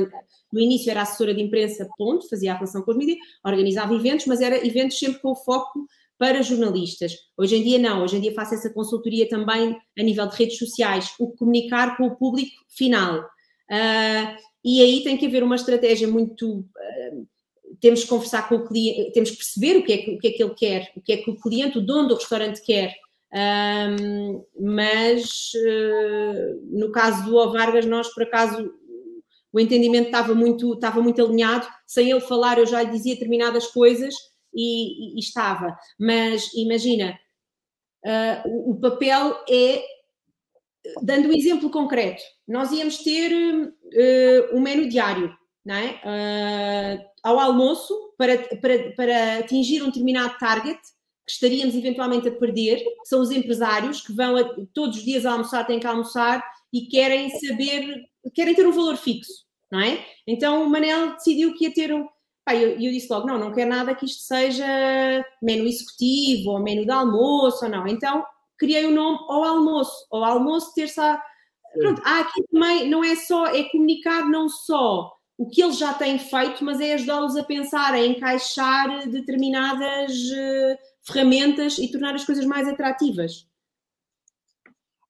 no 0.53 0.61
início 0.61 0.91
era 0.91 1.03
assessora 1.03 1.35
de 1.35 1.43
imprensa, 1.43 1.89
ponto, 1.97 2.29
fazia 2.29 2.53
a 2.53 2.55
relação 2.55 2.83
com 2.83 2.91
os 2.91 2.97
mídias, 2.97 3.19
organizava 3.45 3.95
eventos, 3.95 4.27
mas 4.27 4.41
era 4.41 4.67
eventos 4.67 4.99
sempre 4.99 5.21
com 5.21 5.35
foco 5.35 5.87
para 6.19 6.43
jornalistas. 6.43 7.15
Hoje 7.37 7.57
em 7.57 7.65
dia 7.65 7.79
não, 7.79 8.05
hoje 8.05 8.17
em 8.17 8.21
dia 8.21 8.33
faço 8.33 8.55
essa 8.55 8.71
consultoria 8.71 9.29
também 9.29 9.77
a 9.99 10.03
nível 10.05 10.27
de 10.29 10.37
redes 10.37 10.57
sociais, 10.57 11.13
o 11.19 11.33
comunicar 11.33 11.97
com 11.97 12.07
o 12.07 12.17
público 12.17 12.53
final. 12.69 13.21
Uh, 13.69 14.37
e 14.65 14.81
aí 14.83 15.03
tem 15.03 15.17
que 15.17 15.27
haver 15.27 15.43
uma 15.43 15.57
estratégia 15.57 16.07
muito. 16.07 16.61
Uh, 16.61 17.27
temos 17.81 18.05
que 18.05 18.09
conversar 18.09 18.49
com 18.49 18.57
o 18.57 18.69
cliente, 18.69 19.11
temos 19.13 19.31
que 19.31 19.37
perceber 19.39 19.79
o 19.79 19.85
que, 19.85 19.93
é 19.93 19.97
o 20.15 20.19
que 20.19 20.29
é 20.29 20.31
que 20.31 20.43
ele 20.43 20.55
quer, 20.55 20.93
o 20.95 21.01
que 21.01 21.13
é 21.13 21.17
que 21.17 21.31
o 21.31 21.37
cliente, 21.37 21.79
o 21.79 21.85
dono 21.85 22.09
do 22.09 22.15
restaurante 22.15 22.63
quer. 22.63 22.95
Um, 23.35 24.45
mas 24.61 25.53
uh, 25.55 26.79
no 26.79 26.93
caso 26.93 27.25
do 27.25 27.37
O 27.37 27.51
Vargas, 27.51 27.87
nós 27.87 28.13
por 28.13 28.25
acaso 28.25 28.71
o 29.51 29.59
entendimento 29.59 30.07
estava 30.07 30.35
muito, 30.35 30.75
estava 30.75 31.01
muito 31.01 31.23
alinhado, 31.23 31.67
sem 31.87 32.11
ele 32.11 32.21
falar, 32.21 32.59
eu 32.59 32.67
já 32.67 32.83
lhe 32.83 32.91
dizia 32.91 33.15
determinadas 33.15 33.67
coisas 33.69 34.15
e, 34.55 35.15
e, 35.15 35.17
e 35.17 35.19
estava. 35.19 35.77
Mas 35.99 36.53
imagina, 36.55 37.19
uh, 38.05 38.49
o, 38.49 38.73
o 38.73 38.81
papel 38.81 39.43
é 39.49 39.83
dando 41.01 41.29
um 41.29 41.33
exemplo 41.33 41.71
concreto, 41.71 42.23
nós 42.47 42.71
íamos 42.73 42.99
ter 42.99 43.33
uh, 43.33 44.57
um 44.57 44.61
menu 44.61 44.89
diário, 44.89 45.35
não 45.65 45.77
é? 45.77 46.99
Ao 47.23 47.39
almoço, 47.39 47.95
para, 48.19 48.37
para, 48.59 48.93
para 48.97 49.39
atingir 49.39 49.81
um 49.81 49.87
determinado 49.87 50.37
target, 50.39 50.81
que 51.27 51.33
estaríamos 51.33 51.75
eventualmente 51.75 52.29
a 52.29 52.33
perder, 52.33 52.83
são 53.05 53.21
os 53.21 53.31
empresários 53.31 54.01
que 54.01 54.13
vão 54.13 54.37
a, 54.37 54.45
todos 54.75 54.99
os 54.99 55.05
dias 55.05 55.25
a 55.25 55.33
almoçar, 55.33 55.67
têm 55.67 55.79
que 55.79 55.87
almoçar 55.87 56.43
e 56.73 56.87
querem 56.87 57.31
saber, 57.31 58.05
querem 58.35 58.55
ter 58.55 58.67
um 58.67 58.73
valor 58.73 58.97
fixo, 58.97 59.45
não 59.71 59.81
é? 59.81 60.05
Então 60.27 60.65
o 60.65 60.71
Manel 60.71 61.15
decidiu 61.15 61.55
que 61.55 61.65
ia 61.65 61.75
ter 61.75 61.93
um. 61.93 62.07
Pá, 62.45 62.57
eu, 62.57 62.71
eu 62.71 62.93
disse 62.93 63.13
logo: 63.13 63.27
não, 63.27 63.39
não 63.39 63.53
quero 63.53 63.71
nada 63.71 63.95
que 63.95 64.07
isto 64.07 64.23
seja 64.23 64.67
menu 65.41 65.67
executivo 65.67 66.51
ou 66.51 66.61
menu 66.61 66.85
de 66.85 66.91
almoço 66.91 67.65
ou 67.65 67.71
não. 67.71 67.87
Então 67.87 68.25
criei 68.59 68.87
o 68.87 68.89
um 68.91 68.95
nome 68.95 69.19
ao 69.29 69.45
almoço, 69.45 70.07
ao 70.11 70.25
almoço 70.25 70.75
terça. 70.75 71.23
Pronto, 71.75 72.03
há 72.05 72.21
aqui 72.21 72.43
também, 72.53 72.89
não 72.89 73.03
é 73.03 73.17
só, 73.17 73.47
é 73.47 73.65
comunicar 73.65 74.29
não 74.29 74.47
só 74.47 75.11
o 75.39 75.49
que 75.49 75.63
eles 75.63 75.79
já 75.79 75.95
têm 75.95 76.19
feito, 76.19 76.63
mas 76.63 76.81
é 76.81 76.95
ajudá-los 76.95 77.35
a 77.37 77.43
pensar, 77.43 77.95
a 77.95 78.07
encaixar 78.07 79.09
determinadas 79.09 80.13
uh, 80.13 80.79
ferramentas 81.05 81.79
e 81.79 81.91
tornar 81.91 82.15
as 82.15 82.25
coisas 82.25 82.45
mais 82.45 82.69
atrativas. 82.69 83.49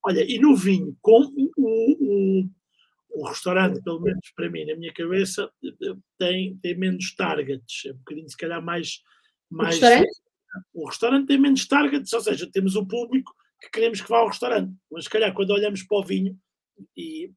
Olha, 0.04 0.24
e 0.24 0.38
no 0.38 0.56
vinho, 0.56 0.96
com 1.00 1.20
o, 1.36 1.50
o, 1.56 2.48
o, 3.10 3.28
restaurante, 3.28 3.80
pelo 3.82 4.00
menos 4.00 4.32
para 4.34 4.50
mim, 4.50 4.64
na 4.64 4.74
minha 4.74 4.92
cabeça, 4.92 5.50
tem, 6.18 6.56
tem 6.56 6.76
menos 6.76 7.14
targets, 7.14 7.84
é 7.86 7.92
um 7.92 7.98
bocadinho 7.98 8.28
se 8.28 8.36
calhar 8.36 8.62
mais. 8.62 9.00
mais 9.48 9.76
o 9.76 9.80
restaurante? 9.80 10.22
O 10.74 10.88
restaurante 10.88 11.26
tem 11.28 11.38
menos 11.38 11.66
targets, 11.66 12.12
ou 12.12 12.20
seja, 12.20 12.50
temos 12.50 12.74
o 12.74 12.86
público 12.86 13.32
que 13.60 13.70
queremos 13.70 14.00
que 14.00 14.08
vá 14.08 14.18
ao 14.18 14.28
restaurante. 14.28 14.74
Mas 14.90 15.04
se 15.04 15.10
calhar 15.10 15.32
quando 15.32 15.50
olhamos 15.50 15.82
para 15.84 15.98
o 15.98 16.04
vinho 16.04 16.36
e 16.96 17.30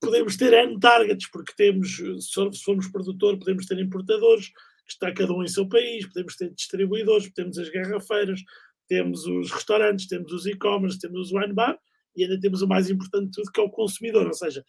podemos 0.00 0.36
ter 0.36 0.52
N 0.52 0.78
targets, 0.78 1.30
porque 1.30 1.54
temos, 1.56 1.96
se 1.96 2.64
formos 2.64 2.88
produtor, 2.88 3.38
podemos 3.38 3.66
ter 3.66 3.78
importadores, 3.78 4.50
que 4.86 4.92
está 4.92 5.12
cada 5.12 5.32
um 5.32 5.42
em 5.42 5.48
seu 5.48 5.68
país, 5.68 6.06
podemos 6.06 6.36
ter 6.36 6.52
distribuidores, 6.54 7.30
temos 7.32 7.58
as 7.58 7.68
garrafeiras, 7.68 8.40
temos 8.88 9.26
os 9.26 9.50
restaurantes, 9.50 10.06
temos 10.06 10.32
os 10.32 10.46
e-commerce, 10.46 10.98
temos 10.98 11.26
os 11.26 11.32
wine 11.32 11.52
bar 11.52 11.78
e 12.16 12.22
ainda 12.22 12.38
temos 12.40 12.62
o 12.62 12.68
mais 12.68 12.88
importante 12.88 13.26
de 13.26 13.32
tudo, 13.32 13.52
que 13.52 13.60
é 13.60 13.62
o 13.62 13.70
consumidor. 13.70 14.26
Ou 14.26 14.34
seja, 14.34 14.64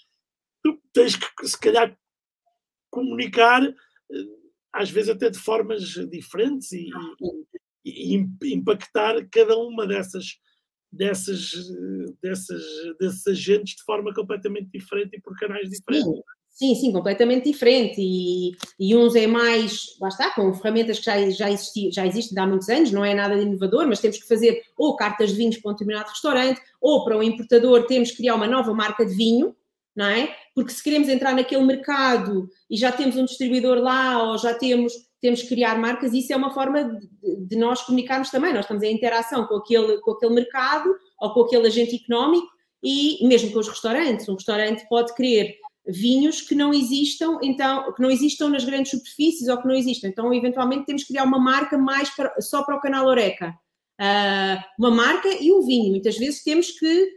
tu 0.64 0.82
tens 0.92 1.16
que, 1.16 1.48
se 1.48 1.60
calhar, 1.60 1.98
comunicar, 2.90 3.64
eh, 3.64 3.76
às 4.74 4.90
vezes 4.90 5.10
até 5.10 5.30
de 5.30 5.38
formas 5.38 5.82
diferentes 6.10 6.72
e, 6.72 6.90
e, 7.86 8.18
e 8.44 8.54
impactar 8.54 9.26
cada 9.30 9.58
uma 9.58 9.86
dessas 9.86 10.40
dessas, 10.92 11.52
dessas, 12.22 12.64
desses 13.00 13.28
agentes 13.28 13.76
de 13.76 13.84
forma 13.84 14.14
completamente 14.14 14.70
diferente 14.72 15.18
e 15.18 15.22
por 15.22 15.36
canais 15.38 15.70
diferentes. 15.70 16.24
Sim, 16.58 16.74
sim, 16.74 16.91
completamente 16.91 17.52
diferente. 17.52 18.02
E, 18.02 18.58
e 18.80 18.96
uns 18.96 19.15
é 19.15 19.28
mais, 19.28 19.96
lá 20.02 20.08
está, 20.08 20.32
com 20.32 20.52
ferramentas 20.56 20.98
que 20.98 21.06
já, 21.06 21.30
já, 21.30 21.52
existi, 21.52 21.91
já 21.91 22.04
existem 22.04 22.39
há 22.39 22.48
muitos 22.48 22.67
anos, 22.67 22.91
não 22.91 23.06
é 23.06 23.13
nada 23.13 23.36
de 23.36 23.43
inovador, 23.43 23.88
mas 23.88 24.00
temos 24.00 24.17
que 24.17 24.28
fazer 24.28 24.63
ou 24.76 24.96
cartas 24.96 25.30
de 25.30 25.36
vinhos 25.36 25.58
para 25.58 25.70
um 25.70 25.74
determinado 25.76 26.10
restaurante, 26.10 26.60
ou 26.82 27.06
para 27.06 27.15
um 27.15 27.22
importador 27.22 27.86
temos 27.86 28.10
que 28.10 28.17
criar 28.17 28.34
uma 28.34 28.48
nova 28.48 28.74
marca 28.74 29.06
de 29.06 29.13
vinho, 29.13 29.56
não 29.96 30.08
é? 30.08 30.36
Porque 30.56 30.72
se 30.72 30.84
queremos 30.84 31.08
entrar 31.10 31.36
naquele 31.36 31.63
mercado 31.63 32.50
e 32.67 32.76
já 32.76 32.91
temos 32.91 33.17
um 33.17 33.26
distribuidor 33.26 33.78
lá, 33.78 34.24
ou 34.24 34.36
já 34.39 34.56
temos, 34.56 34.93
temos 35.22 35.43
que 35.43 35.50
criar 35.50 35.78
marcas, 35.78 36.12
isso 36.12 36.34
é 36.34 36.36
uma 36.36 36.50
forma 36.50 36.86
de, 36.86 37.46
de 37.46 37.56
nós 37.56 37.84
comunicarmos 37.84 38.32
também. 38.32 38.52
Nós 38.52 38.65
estamos 38.65 38.82
em 38.82 38.96
interação 38.96 39.46
com 39.46 39.58
aquele, 39.58 40.00
com 40.00 40.10
aquele 40.10 40.34
mercado 40.34 40.91
ou 41.20 41.32
com 41.36 41.41
aquele 41.41 41.67
agente 41.67 42.04
económico 42.04 42.48
e 42.84 43.20
mesmo 43.28 43.52
com 43.52 43.60
os 43.60 43.67
restaurantes. 43.67 44.28
Um 44.28 44.34
restaurante 44.34 44.88
pode 44.89 45.13
querer 45.13 45.56
vinhos 45.88 46.41
que 46.41 46.54
não 46.54 46.73
existam, 46.73 47.39
então, 47.41 47.93
que 47.93 48.02
não 48.02 48.12
existam 48.12 48.50
nas 48.50 48.65
grandes 48.65 48.91
superfícies 48.91 49.47
ou 49.47 49.58
que 49.58 49.67
não 49.67 49.76
existam. 49.76 50.08
Então, 50.08 50.34
eventualmente, 50.34 50.86
temos 50.86 51.04
que 51.04 51.13
criar 51.13 51.23
uma 51.23 51.39
marca 51.39 51.78
mais 51.78 52.10
para, 52.10 52.34
só 52.41 52.63
para 52.63 52.76
o 52.76 52.82
canal 52.82 53.08
Oreca. 53.08 53.56
Uh, 54.00 54.62
uma 54.78 54.91
marca 54.91 55.30
e 55.30 55.52
um 55.52 55.65
vinho. 55.65 55.91
Muitas 55.91 56.17
vezes 56.17 56.43
temos 56.43 56.71
que 56.71 57.10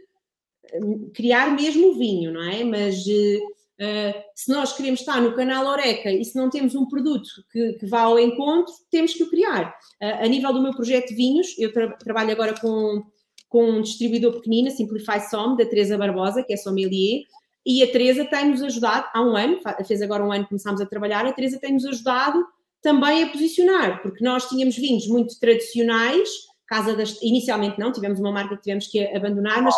hum, 0.75 1.11
criar 1.13 1.53
mesmo 1.55 1.89
o 1.89 1.97
vinho, 1.97 2.31
não 2.31 2.43
é? 2.49 2.63
Mas 2.63 3.05
uh, 3.05 4.21
se 4.33 4.49
nós 4.49 4.73
queremos 4.73 5.01
estar 5.01 5.21
no 5.21 5.35
canal 5.35 5.67
Oreca 5.67 6.11
e 6.11 6.23
se 6.23 6.35
não 6.35 6.49
temos 6.49 6.73
um 6.73 6.87
produto 6.87 7.29
que, 7.51 7.73
que 7.73 7.85
vá 7.85 8.01
ao 8.01 8.17
encontro, 8.17 8.73
temos 8.89 9.13
que 9.13 9.23
o 9.23 9.29
criar. 9.29 9.75
Uh, 10.01 10.23
a 10.23 10.27
nível 10.27 10.53
do 10.53 10.61
meu 10.61 10.71
projeto 10.71 11.09
de 11.09 11.15
vinhos, 11.15 11.55
eu 11.59 11.71
tra 11.73 11.91
trabalho 11.97 12.31
agora 12.31 12.55
com, 12.59 13.03
com 13.49 13.69
um 13.69 13.81
distribuidor 13.81 14.33
pequenino, 14.33 14.71
Simplify 14.71 15.19
Som, 15.29 15.57
da 15.57 15.65
Teresa 15.65 15.97
Barbosa, 15.97 16.41
que 16.41 16.53
é 16.53 16.57
sommelier, 16.57 17.23
e 17.65 17.83
a 17.83 17.91
Teresa 17.91 18.25
tem-nos 18.25 18.61
ajudado, 18.61 19.07
há 19.13 19.21
um 19.21 19.35
ano, 19.35 19.59
fez 19.85 20.01
agora 20.01 20.23
um 20.23 20.31
ano 20.31 20.43
que 20.43 20.49
começámos 20.49 20.81
a 20.81 20.85
trabalhar, 20.85 21.25
a 21.25 21.33
Teresa 21.33 21.59
tem-nos 21.59 21.85
ajudado 21.85 22.45
também 22.81 23.23
a 23.23 23.29
posicionar, 23.29 24.01
porque 24.01 24.23
nós 24.23 24.49
tínhamos 24.49 24.75
vinhos 24.75 25.07
muito 25.07 25.39
tradicionais, 25.39 26.29
Casa 26.67 26.95
da 26.95 27.03
inicialmente 27.21 27.77
não, 27.77 27.91
tivemos 27.91 28.17
uma 28.17 28.31
marca 28.31 28.55
que 28.55 28.63
tivemos 28.63 28.87
que 28.87 29.05
abandonar, 29.13 29.61
mas 29.61 29.75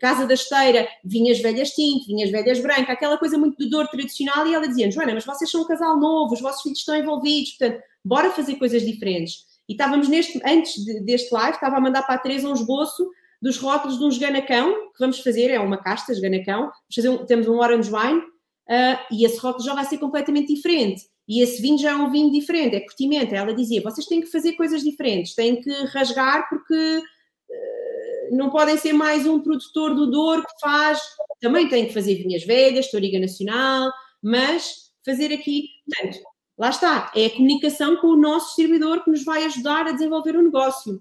Casa 0.00 0.26
da 0.26 0.32
Esteira, 0.32 0.88
vinhas 1.04 1.40
velhas 1.40 1.72
tinto, 1.72 2.06
vinhas 2.06 2.30
velhas 2.30 2.58
branca, 2.58 2.90
aquela 2.90 3.18
coisa 3.18 3.36
muito 3.36 3.58
de 3.58 3.68
dor 3.68 3.86
tradicional, 3.86 4.46
e 4.46 4.54
ela 4.54 4.66
dizia 4.66 4.90
Joana, 4.90 5.12
mas 5.12 5.26
vocês 5.26 5.50
são 5.50 5.60
um 5.60 5.66
casal 5.66 6.00
novo, 6.00 6.32
os 6.32 6.40
vossos 6.40 6.62
filhos 6.62 6.78
estão 6.78 6.96
envolvidos, 6.96 7.50
portanto, 7.50 7.82
bora 8.02 8.30
fazer 8.30 8.56
coisas 8.56 8.82
diferentes. 8.82 9.44
E 9.68 9.72
estávamos 9.72 10.08
neste, 10.08 10.40
antes 10.44 10.82
de, 10.82 11.00
deste 11.00 11.32
live, 11.34 11.54
estava 11.54 11.76
a 11.76 11.80
mandar 11.80 12.02
para 12.02 12.14
a 12.14 12.18
Teresa 12.18 12.48
um 12.48 12.54
esboço 12.54 13.06
dos 13.40 13.56
rótulos 13.56 13.98
de 13.98 14.04
um 14.04 14.08
esganacão, 14.08 14.72
que 14.92 14.98
vamos 14.98 15.20
fazer, 15.20 15.50
é 15.50 15.58
uma 15.58 15.78
casta, 15.78 16.12
esganacão, 16.12 16.70
um, 17.08 17.24
temos 17.24 17.48
um 17.48 17.58
orange 17.58 17.90
wine, 17.90 18.20
uh, 18.20 18.98
e 19.10 19.24
esse 19.24 19.38
rótulo 19.38 19.64
já 19.64 19.74
vai 19.74 19.84
ser 19.84 19.98
completamente 19.98 20.54
diferente. 20.54 21.02
E 21.26 21.42
esse 21.42 21.62
vinho 21.62 21.78
já 21.78 21.92
é 21.92 21.94
um 21.94 22.10
vinho 22.10 22.30
diferente, 22.30 22.74
é 22.74 22.80
curtimento. 22.80 23.34
Ela 23.34 23.54
dizia, 23.54 23.80
vocês 23.82 24.06
têm 24.06 24.20
que 24.20 24.26
fazer 24.26 24.54
coisas 24.54 24.82
diferentes, 24.82 25.34
têm 25.34 25.60
que 25.60 25.70
rasgar 25.86 26.48
porque 26.48 26.98
uh, 26.98 28.36
não 28.36 28.50
podem 28.50 28.76
ser 28.76 28.92
mais 28.92 29.26
um 29.26 29.40
produtor 29.40 29.94
do 29.94 30.10
Douro 30.10 30.42
que 30.42 30.60
faz, 30.60 31.00
também 31.40 31.68
tem 31.68 31.86
que 31.86 31.94
fazer 31.94 32.16
vinhas 32.16 32.44
velhas, 32.44 32.90
Toriga 32.90 33.18
Nacional, 33.18 33.90
mas 34.22 34.90
fazer 35.04 35.32
aqui, 35.32 35.68
portanto, 35.86 36.22
lá 36.58 36.68
está, 36.70 37.12
é 37.16 37.26
a 37.26 37.30
comunicação 37.30 37.96
com 37.96 38.08
o 38.08 38.16
nosso 38.16 38.48
distribuidor 38.48 39.02
que 39.02 39.10
nos 39.10 39.24
vai 39.24 39.44
ajudar 39.44 39.86
a 39.86 39.92
desenvolver 39.92 40.36
o 40.36 40.42
negócio. 40.42 41.00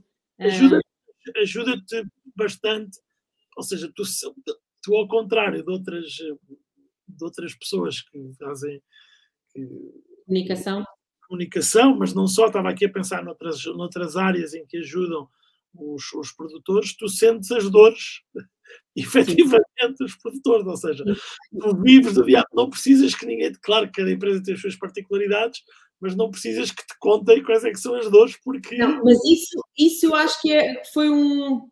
Ajuda-te 1.37 1.95
ajuda 1.95 2.11
bastante, 2.35 2.99
ou 3.57 3.63
seja, 3.63 3.91
tu, 3.93 4.03
tu 4.81 4.95
ao 4.95 5.07
contrário 5.07 5.63
de 5.63 5.71
outras, 5.71 6.05
de 6.05 7.23
outras 7.23 7.55
pessoas 7.55 8.01
que 8.01 8.31
fazem 8.39 8.81
que, 9.53 9.67
comunicação. 10.25 10.85
comunicação, 11.27 11.97
mas 11.97 12.13
não 12.13 12.27
só, 12.27 12.47
estava 12.47 12.69
aqui 12.69 12.85
a 12.85 12.91
pensar 12.91 13.23
noutras, 13.23 13.65
noutras 13.65 14.15
áreas 14.15 14.53
em 14.53 14.65
que 14.65 14.77
ajudam 14.77 15.27
os, 15.73 16.11
os 16.13 16.31
produtores, 16.31 16.95
tu 16.95 17.07
sentes 17.07 17.51
as 17.51 17.69
dores 17.69 18.21
efetivamente 18.95 20.03
os 20.03 20.15
produtores, 20.15 20.65
ou 20.65 20.77
seja, 20.77 21.03
tu 21.59 21.81
vives 21.81 22.13
do 22.13 22.25
diabo, 22.25 22.47
não 22.53 22.69
precisas 22.69 23.15
que 23.15 23.25
ninguém 23.25 23.51
claro 23.61 23.87
que 23.87 23.99
cada 23.99 24.11
empresa 24.11 24.43
tem 24.43 24.53
as 24.53 24.61
suas 24.61 24.75
particularidades, 24.75 25.63
mas 26.01 26.15
não 26.15 26.29
precisas 26.29 26.71
que 26.71 26.85
te 26.85 26.97
contem 26.99 27.43
quais 27.43 27.63
é 27.63 27.71
que 27.71 27.79
são 27.79 27.95
as 27.95 28.09
dores, 28.09 28.37
porque... 28.43 28.77
Não, 28.77 29.03
mas 29.03 29.17
isso, 29.25 29.63
isso 29.77 30.05
eu 30.05 30.15
acho 30.15 30.41
que 30.41 30.51
é, 30.51 30.83
foi 30.93 31.09
um, 31.09 31.67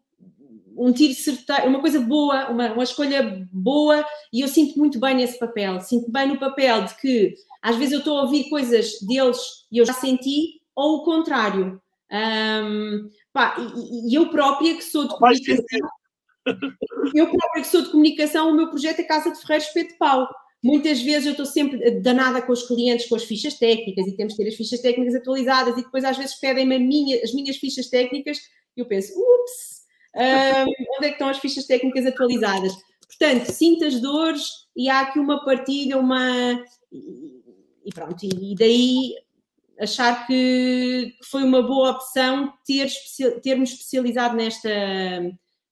um 0.77 0.93
tiro 0.93 1.13
certeiro, 1.13 1.67
uma 1.67 1.81
coisa 1.81 1.99
boa, 1.99 2.49
uma, 2.49 2.73
uma 2.73 2.83
escolha 2.83 3.47
boa, 3.51 4.05
e 4.31 4.41
eu 4.41 4.47
sinto 4.47 4.77
muito 4.77 4.99
bem 4.99 5.15
nesse 5.15 5.39
papel, 5.39 5.81
sinto 5.81 6.11
bem 6.11 6.27
no 6.27 6.39
papel 6.39 6.85
de 6.85 6.95
que 6.95 7.35
às 7.61 7.75
vezes 7.75 7.93
eu 7.93 7.99
estou 7.99 8.17
a 8.17 8.21
ouvir 8.23 8.49
coisas 8.49 8.99
deles 9.01 9.65
e 9.71 9.79
eu 9.79 9.85
já 9.85 9.93
senti, 9.93 10.61
ou 10.75 10.97
o 10.97 11.03
contrário. 11.03 11.81
Um, 12.09 13.09
pá, 13.33 13.55
e, 13.57 14.11
e, 14.11 14.15
eu 14.15 14.29
própria 14.29 14.75
que 14.75 14.83
sou 14.83 15.07
de 15.07 15.17
comunicação, 15.17 15.65
eu 17.13 17.27
própria 17.29 17.61
que 17.61 17.67
sou 17.67 17.81
de 17.81 17.89
comunicação, 17.89 18.49
o 18.49 18.55
meu 18.55 18.69
projeto 18.69 18.99
é 18.99 19.03
Casa 19.03 19.31
de 19.31 19.41
Ferreiros 19.41 19.67
Espeto 19.67 19.93
de 19.93 19.97
Pau. 19.97 20.27
Muitas 20.63 21.01
vezes 21.01 21.25
eu 21.25 21.31
estou 21.31 21.45
sempre 21.45 21.99
danada 22.01 22.41
com 22.41 22.51
os 22.51 22.67
clientes, 22.67 23.07
com 23.07 23.15
as 23.15 23.23
fichas 23.23 23.55
técnicas, 23.55 24.07
e 24.07 24.15
temos 24.15 24.33
que 24.33 24.43
ter 24.43 24.49
as 24.49 24.55
fichas 24.55 24.81
técnicas 24.81 25.15
atualizadas, 25.15 25.77
e 25.77 25.83
depois 25.83 26.03
às 26.03 26.17
vezes 26.17 26.35
pedem-me 26.39 26.79
minha, 26.79 27.21
as 27.23 27.33
minhas 27.33 27.57
fichas 27.57 27.87
técnicas, 27.89 28.37
e 28.75 28.81
eu 28.81 28.85
penso, 28.87 29.13
ups, 29.13 29.85
um, 30.15 30.17
onde 30.97 31.05
é 31.05 31.09
que 31.09 31.13
estão 31.13 31.29
as 31.29 31.37
fichas 31.37 31.65
técnicas 31.65 32.05
atualizadas? 32.05 32.73
Portanto, 33.07 33.45
sinto 33.51 33.85
as 33.85 33.99
dores 33.99 34.43
e 34.75 34.89
há 34.89 35.01
aqui 35.01 35.19
uma 35.19 35.43
partilha, 35.43 35.97
uma. 35.97 36.63
E 36.91 37.93
pronto, 37.93 38.17
e 38.23 38.55
daí 38.55 39.15
achar 39.79 40.27
que 40.27 41.15
foi 41.23 41.43
uma 41.43 41.61
boa 41.61 41.91
opção 41.91 42.51
ter, 42.65 42.89
termos 43.41 43.71
especializado 43.71 44.35
nesta, 44.35 44.69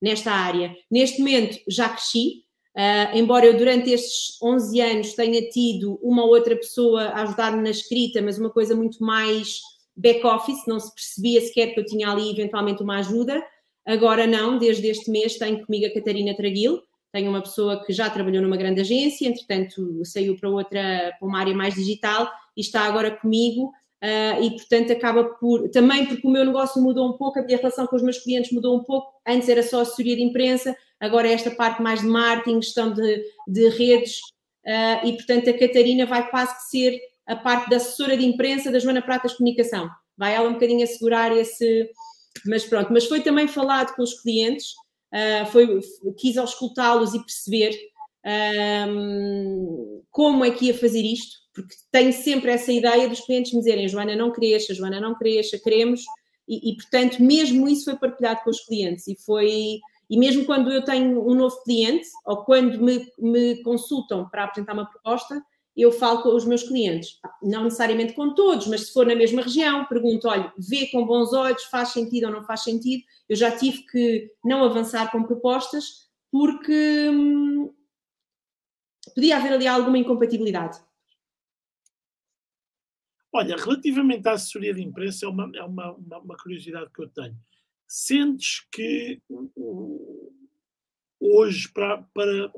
nesta 0.01 0.31
área. 0.31 0.75
Neste 0.89 1.19
momento 1.19 1.59
já 1.67 1.89
cresci, 1.89 2.44
uh, 2.75 3.17
embora 3.17 3.45
eu 3.45 3.57
durante 3.57 3.91
estes 3.91 4.41
11 4.41 4.81
anos 4.81 5.13
tenha 5.13 5.41
tido 5.49 5.99
uma 6.01 6.23
outra 6.25 6.55
pessoa 6.55 7.03
a 7.03 7.23
ajudar-me 7.23 7.61
na 7.61 7.69
escrita, 7.69 8.21
mas 8.21 8.37
uma 8.37 8.49
coisa 8.49 8.75
muito 8.75 9.03
mais 9.03 9.61
back-office, 9.95 10.67
não 10.67 10.79
se 10.79 10.93
percebia 10.93 11.41
sequer 11.41 11.73
que 11.73 11.79
eu 11.79 11.85
tinha 11.85 12.09
ali 12.09 12.31
eventualmente 12.31 12.83
uma 12.83 12.99
ajuda. 12.99 13.41
Agora 13.85 14.27
não, 14.27 14.57
desde 14.57 14.87
este 14.87 15.09
mês 15.09 15.37
tenho 15.37 15.65
comigo 15.65 15.85
a 15.85 15.93
Catarina 15.93 16.35
Traguil, 16.35 16.81
tenho 17.11 17.29
uma 17.29 17.41
pessoa 17.41 17.83
que 17.85 17.93
já 17.93 18.09
trabalhou 18.09 18.41
numa 18.41 18.57
grande 18.57 18.81
agência, 18.81 19.27
entretanto 19.27 20.03
saiu 20.03 20.35
para 20.37 20.49
outra, 20.49 21.15
para 21.17 21.27
uma 21.27 21.39
área 21.39 21.53
mais 21.53 21.75
digital 21.75 22.29
e 22.57 22.61
está 22.61 22.81
agora 22.81 23.11
comigo 23.11 23.71
Uh, 24.05 24.43
e 24.43 24.51
portanto 24.51 24.91
acaba 24.91 25.23
por 25.23 25.67
também 25.69 26.05
porque 26.05 26.27
o 26.27 26.29
meu 26.29 26.45
negócio 26.45 26.79
mudou 26.79 27.09
um 27.09 27.13
pouco, 27.13 27.39
a 27.39 27.41
minha 27.41 27.57
relação 27.57 27.87
com 27.87 27.95
os 27.95 28.03
meus 28.03 28.19
clientes 28.19 28.51
mudou 28.51 28.77
um 28.77 28.83
pouco. 28.83 29.11
Antes 29.27 29.49
era 29.49 29.63
só 29.63 29.81
assessoria 29.81 30.15
de 30.15 30.21
imprensa, 30.21 30.75
agora 30.99 31.27
esta 31.27 31.51
parte 31.51 31.81
mais 31.81 32.01
de 32.01 32.07
marketing, 32.07 32.61
gestão 32.61 32.93
de, 32.93 33.23
de 33.47 33.69
redes, 33.69 34.19
uh, 34.65 35.05
e 35.05 35.13
portanto 35.13 35.49
a 35.49 35.57
Catarina 35.57 36.05
vai 36.05 36.29
quase 36.29 36.55
que 36.55 36.63
ser 36.63 36.99
a 37.27 37.35
parte 37.35 37.69
da 37.69 37.77
assessora 37.77 38.15
de 38.17 38.25
imprensa 38.25 38.71
da 38.71 38.79
Joana 38.79 39.01
Pratas 39.01 39.33
Comunicação. 39.33 39.89
Vai 40.17 40.35
ela 40.35 40.49
um 40.49 40.53
bocadinho 40.53 40.83
assegurar 40.83 41.35
esse. 41.35 41.89
Mas 42.45 42.65
pronto, 42.65 42.91
mas 42.91 43.05
foi 43.05 43.21
também 43.21 43.47
falado 43.47 43.95
com 43.95 44.03
os 44.03 44.21
clientes, 44.21 44.73
uh, 45.13 45.45
foi, 45.51 45.79
quis 46.17 46.37
auscultá-los 46.37 47.13
e 47.13 47.19
perceber 47.19 47.77
como 50.09 50.43
é 50.43 50.49
que 50.49 50.65
ia 50.65 50.73
fazer 50.73 51.03
isto 51.03 51.45
porque 51.55 51.73
tenho 51.89 52.11
sempre 52.11 52.51
essa 52.51 52.71
ideia 52.71 53.07
dos 53.07 53.21
clientes 53.21 53.53
me 53.53 53.59
dizerem 53.59 53.87
Joana 53.87 54.15
não 54.15 54.31
cresça, 54.31 54.73
Joana 54.73 54.99
não 54.99 55.15
cresça, 55.15 55.57
queremos, 55.57 56.03
e, 56.47 56.69
e, 56.71 56.75
portanto 56.75 57.23
mesmo 57.23 57.67
isso 57.67 57.85
foi 57.85 57.95
partilhado 57.95 58.41
com 58.43 58.49
os 58.49 58.59
clientes 58.59 59.07
e 59.07 59.15
foi, 59.15 59.79
e 60.09 60.17
mesmo 60.17 60.45
quando 60.45 60.71
eu 60.71 60.83
tenho 60.83 61.27
um 61.27 61.33
novo 61.33 61.61
cliente 61.63 62.07
ou 62.25 62.43
quando 62.43 62.79
me, 62.81 63.11
me 63.17 63.61
consultam 63.63 64.29
para 64.29 64.43
apresentar 64.43 64.73
uma 64.73 64.85
proposta, 64.85 65.41
eu 65.75 65.91
falo 65.91 66.23
com 66.23 66.29
os 66.33 66.45
meus 66.45 66.63
clientes, 66.63 67.19
não 67.43 67.65
necessariamente 67.65 68.13
com 68.13 68.33
todos, 68.33 68.67
mas 68.67 68.87
se 68.87 68.93
for 68.93 69.05
na 69.05 69.15
mesma 69.15 69.41
região, 69.41 69.85
pergunto, 69.85 70.27
olha, 70.27 70.53
vê 70.57 70.87
com 70.87 71.05
bons 71.05 71.33
olhos, 71.33 71.63
faz 71.65 71.89
sentido 71.89 72.27
ou 72.27 72.31
não 72.31 72.45
faz 72.45 72.63
sentido, 72.63 73.03
eu 73.27 73.35
já 73.35 73.51
tive 73.51 73.83
que 73.83 74.31
não 74.43 74.63
avançar 74.63 75.11
com 75.11 75.23
propostas 75.23 76.05
porque 76.31 77.09
hum, 77.09 77.73
podia 79.13 79.37
haver 79.37 79.53
ali 79.53 79.67
alguma 79.67 79.97
incompatibilidade. 79.97 80.79
Olha, 83.33 83.57
relativamente 83.57 84.25
à 84.29 84.31
assessoria 84.31 84.73
de 84.73 84.81
imprensa, 84.81 85.25
é 85.25 85.29
uma, 85.29 85.51
é 85.53 85.63
uma, 85.63 85.91
uma, 85.91 86.19
uma 86.19 86.37
curiosidade 86.37 86.89
que 86.93 87.01
eu 87.01 87.09
tenho. 87.09 87.37
Sentes 87.87 88.65
que 88.71 89.21
hoje, 91.19 91.71
para, 91.71 92.03
para, 92.13 92.51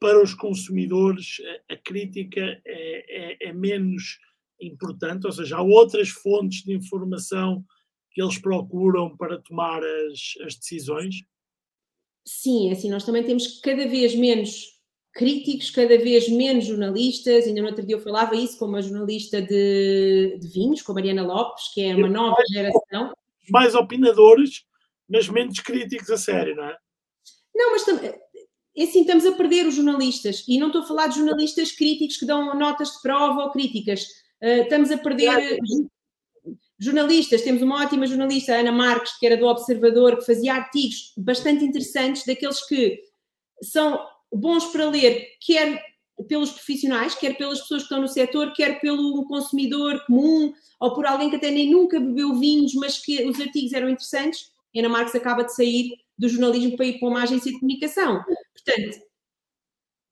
para 0.00 0.22
os 0.22 0.34
consumidores, 0.34 1.36
a, 1.68 1.76
crítica 1.76 2.40
é, 2.64 3.46
é, 3.46 3.48
é 3.48 3.52
menos 3.52 4.18
importante, 4.60 5.26
ou 5.26 5.32
seja, 5.32 5.56
há 5.56 5.62
outras 5.62 6.08
fontes 6.08 6.62
de 6.64 6.74
informação 6.74 7.64
que 8.12 8.22
eles 8.22 8.38
procuram 8.38 9.16
para 9.16 9.40
tomar 9.40 9.82
as, 9.82 10.34
as 10.44 10.56
decisões? 10.56 11.16
Sim, 12.26 12.70
assim, 12.70 12.90
nós 12.90 13.04
também 13.04 13.24
temos 13.24 13.60
cada 13.60 13.86
vez 13.88 14.14
menos 14.14 14.80
críticos, 15.12 15.70
cada 15.70 15.98
vez 15.98 16.28
menos 16.28 16.66
jornalistas. 16.66 17.46
Ainda 17.46 17.60
no 17.62 17.68
outro 17.68 17.84
dia 17.84 17.96
eu 17.96 18.00
falava 18.00 18.34
isso 18.34 18.58
com 18.58 18.66
uma 18.66 18.82
jornalista 18.82 19.40
de, 19.40 20.38
de 20.38 20.48
vinhos, 20.48 20.82
com 20.82 20.92
a 20.92 20.94
Mariana 20.96 21.22
Lopes, 21.22 21.72
que 21.72 21.82
é 21.82 21.94
uma 21.94 22.08
nova 22.08 22.42
geração. 22.52 23.12
Mais 23.50 23.74
opinadores, 23.74 24.64
mas 25.08 25.28
menos 25.28 25.60
críticos 25.60 26.10
a 26.10 26.16
sério, 26.16 26.56
não 26.56 26.64
é? 26.64 26.76
Não, 27.54 27.72
mas 27.72 27.84
também. 27.84 28.12
É 28.76 28.84
assim, 28.84 29.00
estamos 29.00 29.26
a 29.26 29.32
perder 29.32 29.66
os 29.66 29.74
jornalistas. 29.74 30.44
E 30.46 30.58
não 30.58 30.68
estou 30.68 30.82
a 30.82 30.86
falar 30.86 31.08
de 31.08 31.16
jornalistas 31.16 31.72
críticos 31.72 32.16
que 32.16 32.26
dão 32.26 32.54
notas 32.58 32.92
de 32.92 33.02
prova 33.02 33.44
ou 33.44 33.50
críticas. 33.50 34.04
Uh, 34.42 34.62
estamos 34.62 34.90
a 34.90 34.98
perder 34.98 35.58
jornalistas. 36.78 37.42
Temos 37.42 37.62
uma 37.62 37.82
ótima 37.82 38.06
jornalista, 38.06 38.54
Ana 38.54 38.72
Marques, 38.72 39.18
que 39.18 39.26
era 39.26 39.36
do 39.36 39.46
Observador, 39.46 40.18
que 40.18 40.26
fazia 40.26 40.54
artigos 40.54 41.12
bastante 41.16 41.64
interessantes, 41.64 42.24
daqueles 42.24 42.66
que 42.66 42.98
são 43.62 44.00
bons 44.32 44.64
para 44.66 44.88
ler, 44.88 45.26
quer 45.44 45.82
pelos 46.28 46.50
profissionais, 46.50 47.14
quer 47.14 47.36
pelas 47.36 47.60
pessoas 47.60 47.82
que 47.82 47.86
estão 47.86 48.00
no 48.00 48.08
setor, 48.08 48.52
quer 48.52 48.80
pelo 48.80 49.24
consumidor 49.26 50.04
comum 50.06 50.52
ou 50.78 50.94
por 50.94 51.06
alguém 51.06 51.30
que 51.30 51.36
até 51.36 51.50
nem 51.50 51.70
nunca 51.70 52.00
bebeu 52.00 52.34
vinhos, 52.34 52.74
mas 52.74 52.98
que 52.98 53.24
os 53.28 53.40
artigos 53.40 53.72
eram 53.72 53.88
interessantes. 53.88 54.50
Ana 54.74 54.88
Marques 54.88 55.14
acaba 55.14 55.44
de 55.44 55.54
sair 55.54 55.98
do 56.16 56.28
jornalismo 56.28 56.76
para 56.76 56.86
ir 56.86 56.98
para 56.98 57.08
uma 57.08 57.22
agência 57.22 57.50
de 57.50 57.58
comunicação. 57.58 58.22
Portanto, 58.52 59.00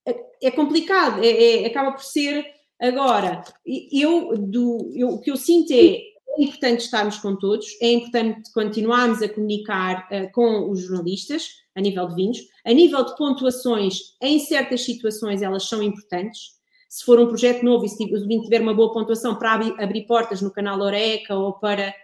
é, 0.07 0.49
é 0.49 0.51
complicado, 0.51 1.23
é, 1.23 1.62
é, 1.62 1.66
acaba 1.66 1.92
por 1.92 2.03
ser 2.03 2.47
agora. 2.81 3.42
Eu, 3.66 4.37
do, 4.37 4.90
eu, 4.94 5.09
o 5.11 5.21
que 5.21 5.31
eu 5.31 5.37
sinto 5.37 5.73
é 5.73 6.01
é 6.38 6.42
importante 6.42 6.81
estarmos 6.81 7.18
com 7.18 7.37
todos, 7.37 7.66
é 7.81 7.90
importante 7.90 8.53
continuarmos 8.53 9.20
a 9.22 9.29
comunicar 9.29 10.09
uh, 10.11 10.31
com 10.33 10.70
os 10.70 10.83
jornalistas 10.83 11.48
a 11.74 11.81
nível 11.81 12.07
de 12.09 12.14
vinhos, 12.14 12.38
a 12.64 12.72
nível 12.72 13.05
de 13.05 13.16
pontuações, 13.16 14.14
em 14.20 14.38
certas 14.38 14.83
situações 14.83 15.42
elas 15.42 15.68
são 15.68 15.83
importantes. 15.83 16.59
Se 16.88 17.05
for 17.05 17.20
um 17.20 17.27
projeto 17.27 17.64
novo 17.64 17.85
e 17.85 17.88
se 17.88 18.03
o 18.03 18.27
vinho 18.27 18.42
tiver 18.42 18.62
uma 18.62 18.74
boa 18.74 18.92
pontuação 18.92 19.37
para 19.37 19.53
abrir, 19.53 19.81
abrir 19.81 20.07
portas 20.07 20.40
no 20.40 20.51
canal 20.51 20.81
Oreca 20.81 21.35
ou 21.35 21.53
para 21.53 21.94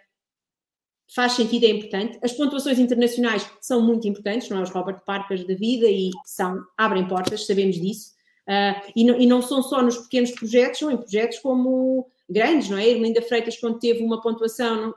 faz 1.14 1.32
sentido, 1.32 1.64
é 1.64 1.70
importante. 1.70 2.18
As 2.22 2.32
pontuações 2.32 2.78
internacionais 2.78 3.48
são 3.60 3.80
muito 3.80 4.08
importantes, 4.08 4.48
não 4.48 4.58
é? 4.58 4.62
Os 4.62 4.70
Robert 4.70 5.02
Parkers 5.04 5.46
da 5.46 5.54
vida 5.54 5.86
e 5.86 6.10
são, 6.24 6.60
abrem 6.76 7.06
portas, 7.06 7.46
sabemos 7.46 7.76
disso. 7.76 8.14
Uh, 8.48 8.92
e, 8.94 9.04
não, 9.04 9.20
e, 9.20 9.26
não, 9.26 9.40
são 9.40 9.62
só 9.62 9.80
nos 9.80 9.96
pequenos 9.96 10.32
projetos, 10.32 10.78
são 10.78 10.90
em 10.90 10.96
projetos 10.96 11.38
como 11.38 12.10
grandes, 12.28 12.68
não 12.68 12.78
é? 12.78 12.88
Ermelinda 12.88 13.22
Freitas, 13.22 13.58
quando 13.58 13.78
teve 13.78 14.02
uma 14.02 14.20
pontuação, 14.20 14.94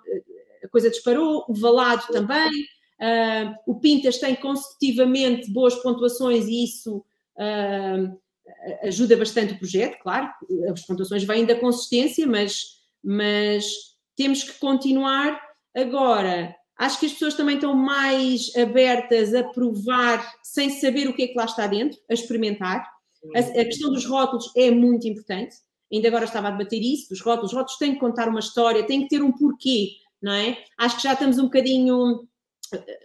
a 0.63 0.67
coisa 0.67 0.89
disparou, 0.89 1.45
o 1.47 1.53
Valado 1.53 2.03
também, 2.07 2.49
uh, 2.99 3.55
o 3.65 3.79
Pintas 3.79 4.17
tem 4.17 4.35
consecutivamente 4.35 5.51
boas 5.51 5.75
pontuações 5.75 6.45
e 6.47 6.63
isso 6.63 6.97
uh, 7.37 8.19
ajuda 8.83 9.17
bastante 9.17 9.53
o 9.53 9.59
projeto, 9.59 9.97
claro, 10.01 10.29
as 10.71 10.85
pontuações 10.85 11.23
vêm 11.23 11.45
da 11.45 11.55
consistência, 11.55 12.25
mas, 12.25 12.77
mas 13.03 13.65
temos 14.15 14.43
que 14.43 14.59
continuar. 14.59 15.39
Agora, 15.75 16.55
Acho 16.77 16.99
que 16.99 17.07
as 17.07 17.13
pessoas 17.13 17.33
também 17.33 17.55
estão 17.55 17.73
mais 17.73 18.55
abertas 18.55 19.33
a 19.33 19.43
provar 19.43 20.35
sem 20.43 20.69
saber 20.69 21.07
o 21.07 21.13
que 21.13 21.23
é 21.23 21.27
que 21.27 21.37
lá 21.37 21.45
está 21.45 21.65
dentro, 21.65 21.97
a 22.09 22.13
experimentar. 22.13 22.87
A, 23.35 23.39
a 23.39 23.65
questão 23.65 23.91
dos 23.91 24.05
rótulos 24.05 24.51
é 24.55 24.69
muito 24.69 25.07
importante. 25.07 25.55
Ainda 25.91 26.07
agora 26.07 26.25
estava 26.25 26.49
a 26.49 26.51
debater 26.51 26.81
isso, 26.81 27.09
dos 27.09 27.21
rótulos. 27.21 27.51
Os 27.51 27.57
rótulos 27.57 27.77
têm 27.77 27.93
que 27.93 27.99
contar 27.99 28.27
uma 28.27 28.39
história, 28.39 28.85
têm 28.85 29.03
que 29.03 29.09
ter 29.09 29.23
um 29.23 29.31
porquê, 29.31 29.91
não 30.21 30.31
é? 30.31 30.57
Acho 30.77 30.97
que 30.97 31.03
já 31.03 31.13
estamos 31.13 31.37
um 31.37 31.43
bocadinho 31.43 32.27
eh, 32.73 32.99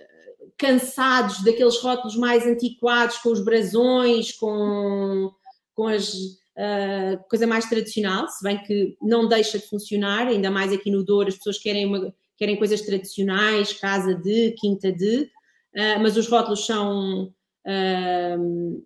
cansados 0.58 1.42
daqueles 1.44 1.78
rótulos 1.78 2.16
mais 2.16 2.46
antiquados, 2.46 3.18
com 3.18 3.30
os 3.30 3.44
brasões, 3.44 4.32
com, 4.32 5.30
com 5.74 5.86
as 5.86 6.12
uh, 6.12 7.22
coisa 7.28 7.46
mais 7.46 7.68
tradicional, 7.68 8.28
se 8.28 8.42
bem 8.42 8.62
que 8.62 8.96
não 9.00 9.28
deixa 9.28 9.58
de 9.58 9.68
funcionar, 9.68 10.26
ainda 10.28 10.50
mais 10.50 10.72
aqui 10.72 10.90
no 10.90 11.04
Douro, 11.04 11.28
as 11.28 11.36
pessoas 11.36 11.58
querem, 11.58 11.86
uma, 11.86 12.14
querem 12.36 12.56
coisas 12.56 12.80
tradicionais, 12.82 13.72
casa 13.72 14.14
de, 14.14 14.52
quinta 14.52 14.92
de, 14.92 15.22
uh, 15.74 16.00
mas 16.00 16.16
os 16.16 16.28
rótulos 16.28 16.66
são. 16.66 17.32
Uh, 17.66 18.84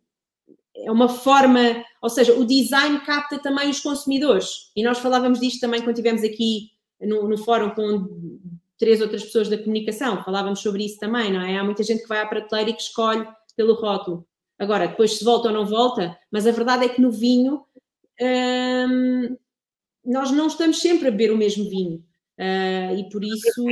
é 0.84 0.90
uma 0.90 1.08
forma, 1.08 1.84
ou 2.02 2.10
seja, 2.10 2.34
o 2.34 2.44
design 2.44 3.00
capta 3.00 3.38
também 3.38 3.70
os 3.70 3.80
consumidores. 3.80 4.70
E 4.76 4.82
nós 4.82 4.98
falávamos 4.98 5.40
disto 5.40 5.60
também 5.60 5.80
quando 5.80 5.96
estivemos 5.96 6.22
aqui 6.22 6.70
no, 7.00 7.28
no 7.28 7.38
fórum 7.38 7.70
com 7.70 8.38
três 8.78 9.00
outras 9.00 9.24
pessoas 9.24 9.48
da 9.48 9.58
comunicação, 9.58 10.22
falávamos 10.22 10.60
sobre 10.60 10.84
isso 10.84 10.98
também, 10.98 11.32
não 11.32 11.40
é? 11.40 11.56
Há 11.56 11.64
muita 11.64 11.82
gente 11.82 12.02
que 12.02 12.08
vai 12.08 12.20
à 12.20 12.26
prateleira 12.26 12.70
e 12.70 12.74
que 12.74 12.82
escolhe 12.82 13.26
pelo 13.56 13.74
rótulo. 13.74 14.26
Agora, 14.58 14.86
depois 14.86 15.18
se 15.18 15.24
volta 15.24 15.48
ou 15.48 15.54
não 15.54 15.66
volta, 15.66 16.18
mas 16.30 16.46
a 16.46 16.50
verdade 16.50 16.84
é 16.84 16.88
que 16.88 17.00
no 17.00 17.10
vinho 17.10 17.64
hum, 18.20 19.36
nós 20.04 20.30
não 20.30 20.46
estamos 20.46 20.80
sempre 20.80 21.08
a 21.08 21.10
beber 21.10 21.32
o 21.32 21.36
mesmo 21.36 21.68
vinho. 21.68 22.04
Uh, 22.38 22.96
e 22.98 23.08
por 23.10 23.24
isso. 23.24 23.64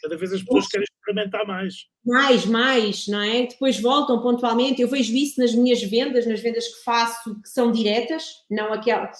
Cada 0.00 0.16
vez 0.16 0.32
as 0.32 0.42
pessoas 0.42 0.66
querem 0.68 0.86
experimentar 1.08 1.46
mais. 1.46 1.86
Mais, 2.04 2.46
mais, 2.46 3.08
não 3.08 3.20
é? 3.20 3.46
Depois 3.46 3.80
voltam 3.80 4.20
pontualmente. 4.20 4.82
Eu 4.82 4.88
vejo 4.88 5.14
isso 5.14 5.40
nas 5.40 5.54
minhas 5.54 5.82
vendas, 5.82 6.26
nas 6.26 6.40
vendas 6.40 6.68
que 6.68 6.84
faço, 6.84 7.40
que 7.40 7.48
são 7.48 7.72
diretas, 7.72 8.44
não 8.50 8.72
aquela. 8.72 9.10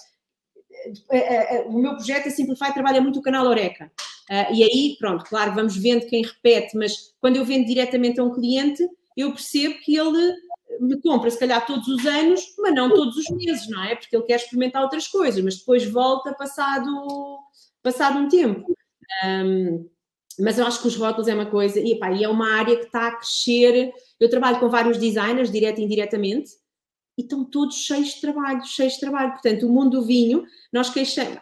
Eh, 1.11 1.57
eh, 1.57 1.63
o 1.67 1.77
meu 1.79 1.95
projeto, 1.95 2.27
a 2.27 2.31
Simplify, 2.31 2.73
trabalha 2.73 3.01
muito 3.01 3.19
o 3.19 3.21
canal 3.21 3.45
Oreca. 3.45 3.91
E 4.53 4.63
aí, 4.63 4.95
pronto, 4.99 5.25
claro, 5.25 5.55
vamos 5.55 5.75
vendo 5.75 6.05
quem 6.05 6.21
repete, 6.23 6.77
mas 6.77 7.15
quando 7.19 7.37
eu 7.37 7.43
vendo 7.43 7.65
diretamente 7.65 8.19
a 8.19 8.23
um 8.23 8.31
cliente, 8.31 8.87
eu 9.17 9.31
percebo 9.31 9.79
que 9.79 9.97
ele 9.97 10.35
me 10.79 11.01
compra, 11.01 11.31
se 11.31 11.39
calhar, 11.39 11.65
todos 11.65 11.87
os 11.87 12.05
anos, 12.05 12.41
mas 12.59 12.75
não 12.75 12.93
todos 12.93 13.17
os 13.17 13.29
meses, 13.31 13.67
não 13.67 13.83
é? 13.83 13.95
Porque 13.95 14.15
ele 14.15 14.25
quer 14.25 14.35
experimentar 14.35 14.83
outras 14.83 15.07
coisas, 15.07 15.43
mas 15.43 15.57
depois 15.57 15.83
volta 15.83 16.31
passado, 16.33 17.39
passado 17.81 18.19
um 18.19 18.27
tempo. 18.27 18.71
Um, 19.25 19.89
mas 20.39 20.57
eu 20.57 20.65
acho 20.65 20.81
que 20.81 20.87
os 20.87 20.95
rótulos 20.95 21.27
é 21.27 21.33
uma 21.33 21.45
coisa, 21.45 21.79
e, 21.79 21.93
epá, 21.93 22.11
e 22.11 22.23
é 22.23 22.29
uma 22.29 22.53
área 22.53 22.75
que 22.77 22.85
está 22.85 23.07
a 23.07 23.15
crescer. 23.15 23.91
Eu 24.19 24.29
trabalho 24.29 24.59
com 24.59 24.69
vários 24.69 24.97
designers, 24.97 25.51
direto 25.51 25.79
e 25.79 25.83
indiretamente, 25.83 26.51
e 27.17 27.21
estão 27.21 27.43
todos 27.43 27.75
cheios 27.75 28.15
de 28.15 28.21
trabalho, 28.21 28.65
cheios 28.65 28.93
de 28.93 28.99
trabalho. 28.99 29.31
Portanto, 29.31 29.67
o 29.67 29.69
mundo 29.69 29.99
do 29.99 30.05
vinho, 30.05 30.43
nós 30.71 30.89
queixamos, 30.89 31.37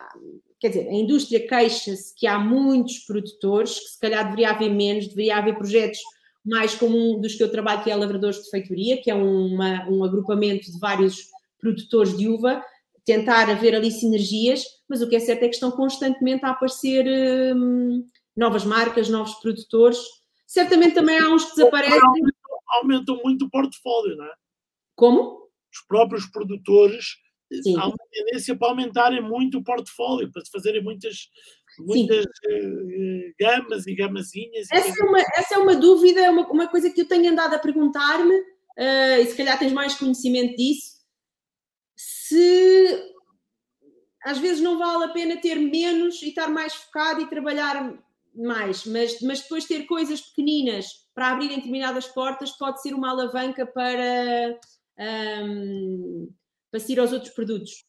quer 0.59 0.69
dizer, 0.69 0.89
a 0.89 0.93
indústria 0.93 1.47
queixa-se 1.47 2.15
que 2.15 2.25
há 2.25 2.39
muitos 2.39 2.99
produtores, 2.99 3.79
que 3.79 3.89
se 3.89 3.99
calhar 3.99 4.23
deveria 4.23 4.49
haver 4.49 4.73
menos, 4.73 5.07
deveria 5.07 5.37
haver 5.37 5.55
projetos 5.55 5.99
mais 6.43 6.73
como 6.73 6.97
um 6.97 7.19
dos 7.19 7.35
que 7.35 7.43
eu 7.43 7.51
trabalho, 7.51 7.83
que 7.83 7.91
é 7.91 7.95
Lavradores 7.95 8.41
de 8.41 8.49
Feitoria, 8.49 9.01
que 9.01 9.11
é 9.11 9.13
uma, 9.13 9.87
um 9.89 10.03
agrupamento 10.03 10.71
de 10.71 10.79
vários 10.79 11.27
produtores 11.59 12.17
de 12.17 12.29
uva, 12.29 12.63
tentar 13.05 13.49
haver 13.49 13.75
ali 13.75 13.91
sinergias, 13.91 14.63
mas 14.87 15.01
o 15.01 15.09
que 15.09 15.15
é 15.15 15.19
certo 15.19 15.43
é 15.43 15.47
que 15.47 15.55
estão 15.55 15.71
constantemente 15.71 16.45
a 16.45 16.51
aparecer 16.51 17.05
hum, 17.55 18.05
novas 18.37 18.63
marcas, 18.63 19.09
novos 19.09 19.33
produtores. 19.35 19.99
Certamente 20.45 20.93
também 20.93 21.17
há 21.17 21.29
uns 21.29 21.45
que 21.45 21.55
desaparecem. 21.55 21.99
Aumentam, 21.99 22.31
aumentam 22.67 23.21
muito 23.23 23.45
o 23.45 23.49
portfólio, 23.49 24.15
não 24.15 24.25
é? 24.25 24.33
Como? 24.95 25.49
Os 25.73 25.85
próprios 25.87 26.25
produtores 26.27 27.17
Sim. 27.63 27.77
há 27.77 27.87
uma 27.87 27.97
tendência 28.11 28.55
para 28.55 28.69
aumentarem 28.69 29.21
muito 29.21 29.57
o 29.57 29.63
portfólio, 29.63 30.31
para 30.31 30.43
se 30.43 30.51
fazerem 30.51 30.83
muitas, 30.83 31.29
muitas 31.79 32.25
uh, 32.25 33.33
gamas 33.39 33.87
e 33.87 33.95
gamazinhas. 33.95 34.67
Essa, 34.71 34.87
e 34.87 35.01
é 35.01 35.03
uma, 35.03 35.19
essa 35.35 35.55
é 35.55 35.57
uma 35.57 35.75
dúvida, 35.75 36.31
uma, 36.31 36.47
uma 36.47 36.67
coisa 36.67 36.89
que 36.89 37.01
eu 37.01 37.07
tenho 37.07 37.31
andado 37.31 37.53
a 37.53 37.59
perguntar-me, 37.59 38.35
uh, 38.35 39.21
e 39.21 39.25
se 39.25 39.35
calhar 39.35 39.57
tens 39.57 39.73
mais 39.73 39.95
conhecimento 39.95 40.55
disso, 40.55 40.97
se 41.95 43.13
às 44.23 44.37
vezes 44.39 44.61
não 44.61 44.77
vale 44.77 45.05
a 45.05 45.09
pena 45.09 45.37
ter 45.37 45.55
menos 45.55 46.21
e 46.21 46.29
estar 46.29 46.49
mais 46.49 46.73
focado 46.73 47.21
e 47.21 47.29
trabalhar 47.29 47.97
mais, 48.37 48.85
mas, 48.85 49.19
mas 49.21 49.41
depois 49.41 49.65
ter 49.65 49.85
coisas 49.85 50.21
pequeninas 50.21 51.07
para 51.13 51.31
abrirem 51.31 51.57
determinadas 51.57 52.07
portas 52.07 52.51
pode 52.51 52.81
ser 52.81 52.93
uma 52.93 53.11
alavanca 53.11 53.65
para. 53.65 54.59
Um, 54.99 56.33
para 56.71 56.79
seguir 56.79 56.99
aos 56.99 57.13
outros 57.13 57.33
produtos. 57.33 57.85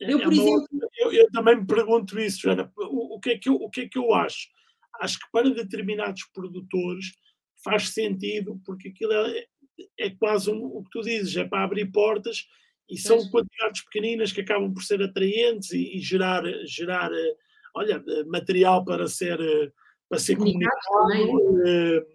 É, 0.00 0.12
eu, 0.12 0.20
por 0.20 0.32
é 0.32 0.36
exemplo. 0.36 0.66
Eu, 0.98 1.12
eu, 1.12 1.30
também 1.30 1.56
me 1.56 1.66
pergunto 1.66 2.18
isso, 2.18 2.40
Joana. 2.42 2.72
O, 2.76 3.16
o, 3.16 3.20
que 3.20 3.30
é 3.30 3.38
que 3.38 3.48
eu, 3.48 3.54
o 3.54 3.70
que 3.70 3.82
é 3.82 3.88
que 3.88 3.98
eu 3.98 4.12
acho? 4.12 4.48
Acho 5.00 5.18
que 5.18 5.26
para 5.32 5.50
determinados 5.50 6.24
produtores 6.32 7.12
faz 7.62 7.90
sentido, 7.90 8.60
porque 8.64 8.88
aquilo 8.88 9.12
é, 9.12 9.46
é 9.98 10.10
quase 10.10 10.50
um, 10.50 10.64
o 10.64 10.84
que 10.84 10.90
tu 10.90 11.00
dizes, 11.00 11.36
é 11.36 11.44
para 11.44 11.64
abrir 11.64 11.90
portas 11.90 12.46
e 12.88 12.98
são 12.98 13.16
é. 13.16 13.30
quantidades 13.30 13.82
pequeninas 13.84 14.30
que 14.30 14.42
acabam 14.42 14.72
por 14.72 14.82
ser 14.82 15.02
atraentes 15.02 15.72
e, 15.72 15.96
e 15.96 16.00
gerar, 16.00 16.44
gerar 16.66 17.10
olha, 17.74 18.02
material 18.26 18.84
para 18.84 19.06
ser, 19.08 19.38
para 20.08 20.18
ser 20.18 20.36
comunicado, 20.36 20.78
eh, 21.66 22.06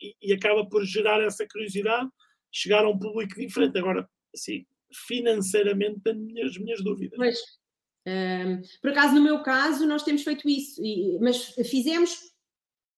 e, 0.00 0.16
e, 0.22 0.32
acaba 0.32 0.64
por 0.66 0.84
gerar 0.84 1.20
essa 1.20 1.46
curiosidade, 1.46 2.08
chegar 2.50 2.84
a 2.84 2.88
um 2.88 2.98
público 2.98 3.34
diferente. 3.34 3.78
Agora, 3.78 4.08
assim, 4.34 4.64
financeiramente 5.06 6.00
tenho 6.00 6.46
as 6.46 6.56
minhas 6.56 6.82
dúvidas. 6.82 7.16
Pois. 7.16 7.38
Um, 8.06 8.62
por 8.80 8.92
acaso, 8.92 9.14
no 9.14 9.22
meu 9.22 9.42
caso, 9.42 9.86
nós 9.86 10.02
temos 10.02 10.22
feito 10.22 10.48
isso, 10.48 10.82
e, 10.82 11.18
mas 11.20 11.54
fizemos, 11.68 12.18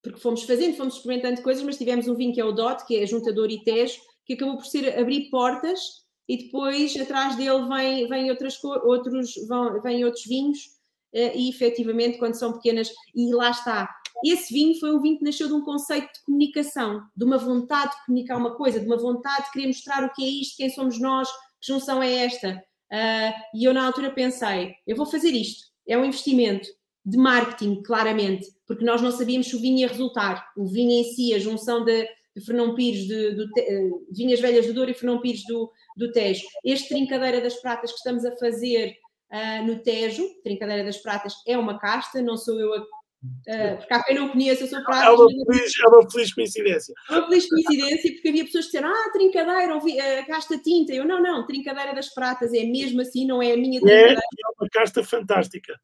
porque 0.00 0.20
fomos 0.20 0.44
fazendo, 0.44 0.76
fomos 0.76 0.96
experimentando 0.96 1.42
coisas, 1.42 1.64
mas 1.64 1.76
tivemos 1.76 2.06
um 2.06 2.14
vinho 2.14 2.32
que 2.32 2.40
é 2.40 2.44
o 2.44 2.52
DOT, 2.52 2.86
que 2.86 2.96
é 2.96 3.02
a 3.02 3.06
Juntador 3.06 3.50
e 3.50 3.64
Tejo, 3.64 4.00
que 4.24 4.34
acabou 4.34 4.56
por 4.56 4.66
ser 4.66 4.96
abrir 4.96 5.28
portas 5.28 6.02
e 6.28 6.44
depois 6.44 6.96
atrás 6.96 7.36
dele 7.36 7.66
vem, 7.68 8.06
vem 8.06 8.30
outras, 8.30 8.62
outros, 8.62 9.34
vão, 9.48 9.82
vem 9.82 10.04
outros 10.04 10.24
vinhos 10.24 10.80
e 11.12 11.48
efetivamente 11.48 12.18
quando 12.18 12.34
são 12.34 12.52
pequenas, 12.52 12.90
e 13.14 13.32
lá 13.34 13.50
está. 13.50 13.88
Esse 14.24 14.52
vinho 14.52 14.78
foi 14.78 14.94
um 14.94 15.00
vinho 15.00 15.18
que 15.18 15.24
nasceu 15.24 15.48
de 15.48 15.54
um 15.54 15.64
conceito 15.64 16.06
de 16.12 16.24
comunicação, 16.24 17.02
de 17.16 17.24
uma 17.24 17.38
vontade 17.38 17.90
de 17.92 18.06
comunicar 18.06 18.36
uma 18.36 18.54
coisa, 18.54 18.78
de 18.78 18.86
uma 18.86 18.96
vontade 18.96 19.46
de 19.46 19.52
querer 19.52 19.66
mostrar 19.66 20.04
o 20.04 20.12
que 20.12 20.24
é 20.24 20.28
isto, 20.28 20.56
quem 20.56 20.70
somos 20.70 21.00
nós, 21.00 21.28
que 21.60 21.72
junção 21.72 22.02
é 22.02 22.24
esta? 22.24 22.62
Uh, 22.92 23.58
e 23.58 23.64
eu 23.64 23.74
na 23.74 23.86
altura 23.86 24.10
pensei, 24.10 24.74
eu 24.86 24.96
vou 24.96 25.06
fazer 25.06 25.30
isto, 25.30 25.64
é 25.88 25.98
um 25.98 26.04
investimento 26.04 26.68
de 27.04 27.16
marketing, 27.16 27.82
claramente, 27.82 28.46
porque 28.66 28.84
nós 28.84 29.02
não 29.02 29.10
sabíamos 29.10 29.48
se 29.48 29.56
o 29.56 29.60
vinho 29.60 29.78
ia 29.78 29.88
resultar. 29.88 30.46
O 30.56 30.66
vinho 30.66 30.92
em 30.92 31.04
si, 31.04 31.34
a 31.34 31.38
junção 31.38 31.84
de, 31.84 32.06
de 32.36 32.44
Fernão 32.44 32.74
Pires, 32.74 33.06
de, 33.06 33.34
de, 33.34 33.52
de, 33.52 33.60
eh, 33.60 33.90
Vinhas 34.10 34.40
Velhas 34.40 34.66
do 34.66 34.72
Douro 34.72 34.90
e 34.90 34.94
Fernão 34.94 35.20
Pires 35.20 35.44
do, 35.44 35.70
do 35.96 36.12
Tejo. 36.12 36.44
Este 36.64 36.90
Trincadeira 36.90 37.40
das 37.40 37.56
Pratas 37.56 37.90
que 37.90 37.96
estamos 37.96 38.24
a 38.24 38.36
fazer 38.36 38.94
uh, 39.32 39.66
no 39.66 39.78
Tejo, 39.82 40.22
Trincadeira 40.42 40.84
das 40.84 40.98
Pratas, 40.98 41.34
é 41.46 41.56
uma 41.56 41.78
casta, 41.78 42.20
não 42.22 42.36
sou 42.36 42.60
eu 42.60 42.74
a 42.74 42.86
Uh, 43.22 43.76
porque 43.78 43.94
há 43.94 44.02
quem 44.02 44.16
não 44.16 44.30
conheça, 44.30 44.64
eu 44.64 44.68
sou 44.68 44.82
prática. 44.82 45.06
É 45.06 45.10
uma, 45.12 45.28
feliz, 45.28 45.72
é 45.78 45.88
uma 45.88 46.10
feliz 46.10 46.34
coincidência. 46.34 46.94
É 47.08 47.12
uma 47.12 47.28
feliz 47.28 47.48
coincidência, 47.48 48.12
porque 48.12 48.28
havia 48.28 48.44
pessoas 48.44 48.64
que 48.64 48.72
disseram: 48.72 48.92
Ah, 48.92 49.10
trincadeira, 49.12 49.74
ouvi, 49.76 49.92
uh, 49.92 50.26
casta 50.26 50.58
tinta. 50.58 50.92
Eu, 50.92 51.04
não, 51.04 51.22
não, 51.22 51.46
trincadeira 51.46 51.94
das 51.94 52.12
pratas, 52.12 52.52
é 52.52 52.64
mesmo 52.64 53.00
assim, 53.00 53.24
não 53.24 53.40
é 53.40 53.52
a 53.52 53.56
minha 53.56 53.78
é, 53.78 53.80
trincadeira. 53.80 54.14
É, 54.14 54.14
é 54.16 54.52
uma 54.58 54.68
casta 54.72 55.04
fantástica. 55.04 55.78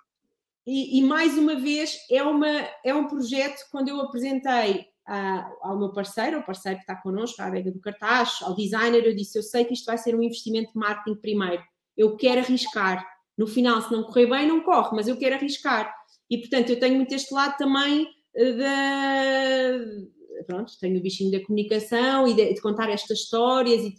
E, 0.67 0.99
e, 0.99 1.03
mais 1.03 1.39
uma 1.39 1.55
vez, 1.55 1.97
é, 2.11 2.23
uma, 2.25 2.69
é 2.85 2.93
um 2.93 3.07
projeto, 3.07 3.61
quando 3.71 3.89
eu 3.89 4.01
apresentei 4.01 4.87
a, 5.07 5.49
ao 5.63 5.79
meu 5.79 5.93
parceiro, 5.93 6.39
ao 6.39 6.43
parceiro 6.43 6.79
que 6.79 6.83
está 6.83 6.97
connosco, 6.97 7.41
à 7.41 7.47
adega 7.47 7.71
do 7.71 7.81
cartaz, 7.81 8.41
ao 8.43 8.55
designer, 8.55 9.07
eu 9.07 9.15
disse: 9.15 9.39
Eu 9.39 9.45
sei 9.45 9.65
que 9.65 9.75
isto 9.75 9.87
vai 9.87 9.97
ser 9.97 10.17
um 10.17 10.23
investimento 10.25 10.73
de 10.73 10.79
marketing 10.79 11.21
primeiro, 11.21 11.63
eu 11.97 12.17
quero 12.17 12.41
arriscar. 12.41 13.07
No 13.38 13.46
final, 13.46 13.81
se 13.81 13.92
não 13.92 14.03
correr 14.03 14.27
bem, 14.27 14.48
não 14.48 14.61
corre, 14.61 14.96
mas 14.96 15.07
eu 15.07 15.16
quero 15.16 15.37
arriscar. 15.37 15.94
E, 16.29 16.38
portanto, 16.38 16.70
eu 16.70 16.81
tenho 16.81 16.96
muito 16.96 17.14
este 17.14 17.33
lado 17.33 17.57
também 17.57 18.09
eh, 18.35 18.53
da. 18.53 20.44
Pronto, 20.46 20.72
tenho 20.81 20.98
o 20.98 21.03
bichinho 21.03 21.31
da 21.31 21.44
comunicação 21.44 22.27
e 22.27 22.35
de, 22.35 22.55
de 22.55 22.61
contar 22.61 22.90
estas 22.90 23.20
histórias 23.20 23.83
e, 23.83 23.94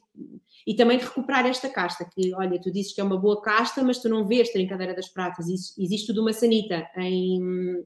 e, 0.65 0.75
também 0.75 0.97
de 0.97 1.06
recuperar 1.06 1.45
esta 1.45 1.69
casta. 1.69 2.06
Que, 2.13 2.34
olha, 2.36 2.60
tu 2.60 2.71
dizes 2.71 2.93
que 2.93 3.02
é 3.02 3.04
uma 3.04 3.17
boa 3.17 3.41
casta, 3.41 3.84
mas 3.84 3.99
tu 3.99 4.10
não 4.10 4.28
vês 4.28 4.52
Trincadeira 4.52 4.93
das 4.93 5.10
Pratas. 5.10 5.47
Existe 5.47 6.08
tudo 6.08 6.21
uma 6.21 6.34
sanita 6.34 6.89
em. 6.97 7.86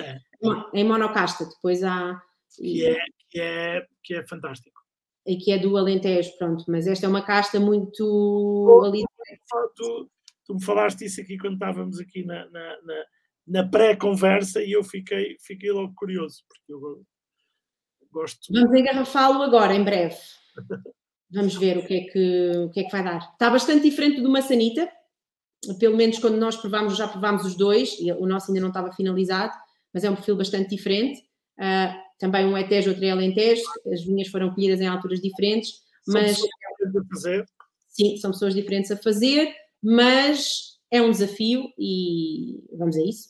É. 0.00 0.18
Em 0.74 0.84
monocasta, 0.84 1.44
depois 1.46 1.82
há. 1.82 2.20
Que 2.56 2.86
é, 2.86 2.98
que 3.30 3.40
é, 3.40 3.86
que 4.02 4.14
é 4.14 4.26
fantástico. 4.26 4.80
E 5.26 5.36
que 5.36 5.50
é 5.50 5.58
do 5.58 5.76
Alentejo, 5.76 6.36
pronto, 6.38 6.64
mas 6.68 6.86
esta 6.86 7.06
é 7.06 7.08
uma 7.08 7.22
casta 7.22 7.58
muito. 7.58 8.04
Oh, 8.04 8.84
ali... 8.84 9.02
tu, 9.74 10.08
tu, 10.46 10.54
me 10.54 10.64
falaste 10.64 11.04
isso 11.04 11.20
aqui 11.20 11.36
quando 11.36 11.54
estávamos 11.54 11.98
aqui 11.98 12.24
na, 12.24 12.48
na, 12.50 12.82
na 12.82 13.04
na 13.46 13.66
pré-conversa 13.66 14.62
e 14.62 14.72
eu 14.72 14.82
fiquei, 14.82 15.36
fiquei 15.40 15.70
logo 15.70 15.94
curioso, 15.94 16.42
porque 16.48 16.72
eu 16.72 17.04
gosto. 18.10 18.52
Vamos 18.52 18.76
engarrafá-lo 18.76 19.42
agora, 19.42 19.74
em 19.74 19.84
breve. 19.84 20.16
Vamos 21.30 21.54
ver 21.54 21.78
o 21.78 21.86
que, 21.86 21.94
é 21.94 22.00
que, 22.00 22.52
o 22.58 22.70
que 22.70 22.80
é 22.80 22.84
que 22.84 22.90
vai 22.90 23.04
dar. 23.04 23.30
Está 23.32 23.50
bastante 23.50 23.82
diferente 23.82 24.20
do 24.20 24.30
maçanita, 24.30 24.90
pelo 25.78 25.96
menos 25.96 26.18
quando 26.18 26.36
nós 26.36 26.56
provámos, 26.56 26.96
já 26.96 27.06
provámos 27.06 27.44
os 27.44 27.54
dois, 27.54 27.96
e 28.00 28.10
o 28.12 28.26
nosso 28.26 28.50
ainda 28.50 28.60
não 28.60 28.68
estava 28.68 28.92
finalizado, 28.92 29.52
mas 29.92 30.02
é 30.02 30.10
um 30.10 30.16
perfil 30.16 30.36
bastante 30.36 30.70
diferente. 30.70 31.20
Uh, 31.58 32.06
também 32.18 32.46
um 32.46 32.56
é 32.56 32.64
Tejo, 32.64 32.90
outro 32.90 33.04
é 33.04 33.10
Alentejo, 33.10 33.62
as 33.92 34.02
vinhas 34.02 34.28
foram 34.28 34.52
colhidas 34.52 34.80
em 34.80 34.86
alturas 34.86 35.20
diferentes, 35.20 35.70
são 36.02 36.20
mas... 36.20 36.38
a 36.40 37.14
fazer. 37.14 37.44
Sim, 37.88 38.16
são 38.18 38.30
pessoas 38.30 38.54
diferentes 38.54 38.90
a 38.90 38.96
fazer, 38.96 39.54
mas 39.86 40.80
é 40.90 41.00
um 41.00 41.12
desafio 41.12 41.72
e 41.78 42.60
vamos 42.76 42.96
a 42.96 43.02
isso. 43.02 43.28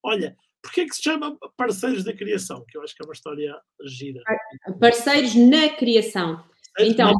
Olha, 0.00 0.36
porquê 0.62 0.82
é 0.82 0.84
que 0.86 0.94
se 0.94 1.02
chama 1.02 1.36
Parceiros 1.56 2.04
da 2.04 2.12
Criação? 2.12 2.64
Que 2.68 2.78
eu 2.78 2.82
acho 2.82 2.94
que 2.94 3.02
é 3.02 3.06
uma 3.06 3.12
história 3.12 3.60
gira. 3.84 4.22
Parceiros 4.78 5.34
na 5.34 5.68
Criação. 5.70 6.44
Então, 6.78 7.12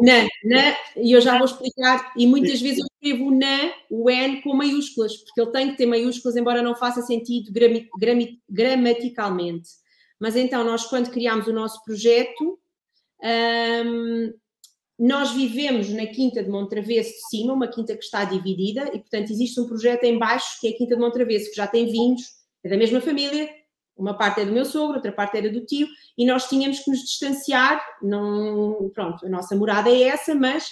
na, 0.00 0.22
na, 0.44 0.76
e 0.96 1.12
eu 1.12 1.20
já 1.20 1.36
vou 1.36 1.44
explicar, 1.44 2.12
e 2.16 2.26
muitas 2.26 2.58
Sim. 2.58 2.64
vezes 2.64 2.78
eu 2.78 2.86
escrevo 2.94 3.30
na, 3.32 3.74
o 3.90 4.08
N 4.08 4.40
com 4.40 4.54
maiúsculas, 4.54 5.18
porque 5.18 5.40
ele 5.42 5.50
tem 5.50 5.70
que 5.72 5.76
ter 5.76 5.86
maiúsculas, 5.86 6.36
embora 6.36 6.62
não 6.62 6.74
faça 6.74 7.02
sentido 7.02 7.52
gram, 7.52 7.86
gram, 7.98 8.18
gramaticalmente. 8.48 9.68
Mas 10.18 10.36
então, 10.36 10.64
nós 10.64 10.86
quando 10.86 11.10
criámos 11.10 11.48
o 11.48 11.52
nosso 11.52 11.84
projeto, 11.84 12.58
um, 13.22 14.32
nós 15.00 15.32
vivemos 15.32 15.88
na 15.88 16.06
Quinta 16.06 16.42
de 16.42 16.50
Montravesso 16.50 17.10
de 17.10 17.28
cima, 17.30 17.54
uma 17.54 17.66
quinta 17.66 17.96
que 17.96 18.04
está 18.04 18.22
dividida, 18.22 18.82
e 18.88 18.98
portanto 18.98 19.30
existe 19.30 19.58
um 19.58 19.66
projeto 19.66 20.04
em 20.04 20.18
baixo, 20.18 20.60
que 20.60 20.68
é 20.68 20.70
a 20.72 20.76
Quinta 20.76 20.94
de 20.94 21.00
Montravesso, 21.00 21.48
que 21.48 21.56
já 21.56 21.66
tem 21.66 21.90
vinhos, 21.90 22.20
é 22.62 22.68
da 22.68 22.76
mesma 22.76 23.00
família, 23.00 23.48
uma 23.96 24.12
parte 24.12 24.42
é 24.42 24.44
do 24.44 24.52
meu 24.52 24.64
sogro, 24.66 24.96
outra 24.96 25.10
parte 25.10 25.38
era 25.38 25.48
do 25.50 25.64
tio, 25.64 25.88
e 26.18 26.26
nós 26.26 26.48
tínhamos 26.50 26.80
que 26.80 26.90
nos 26.90 27.00
distanciar, 27.00 27.82
não, 28.02 28.90
pronto, 28.94 29.24
a 29.24 29.28
nossa 29.30 29.56
morada 29.56 29.88
é 29.88 30.02
essa, 30.02 30.34
mas 30.34 30.70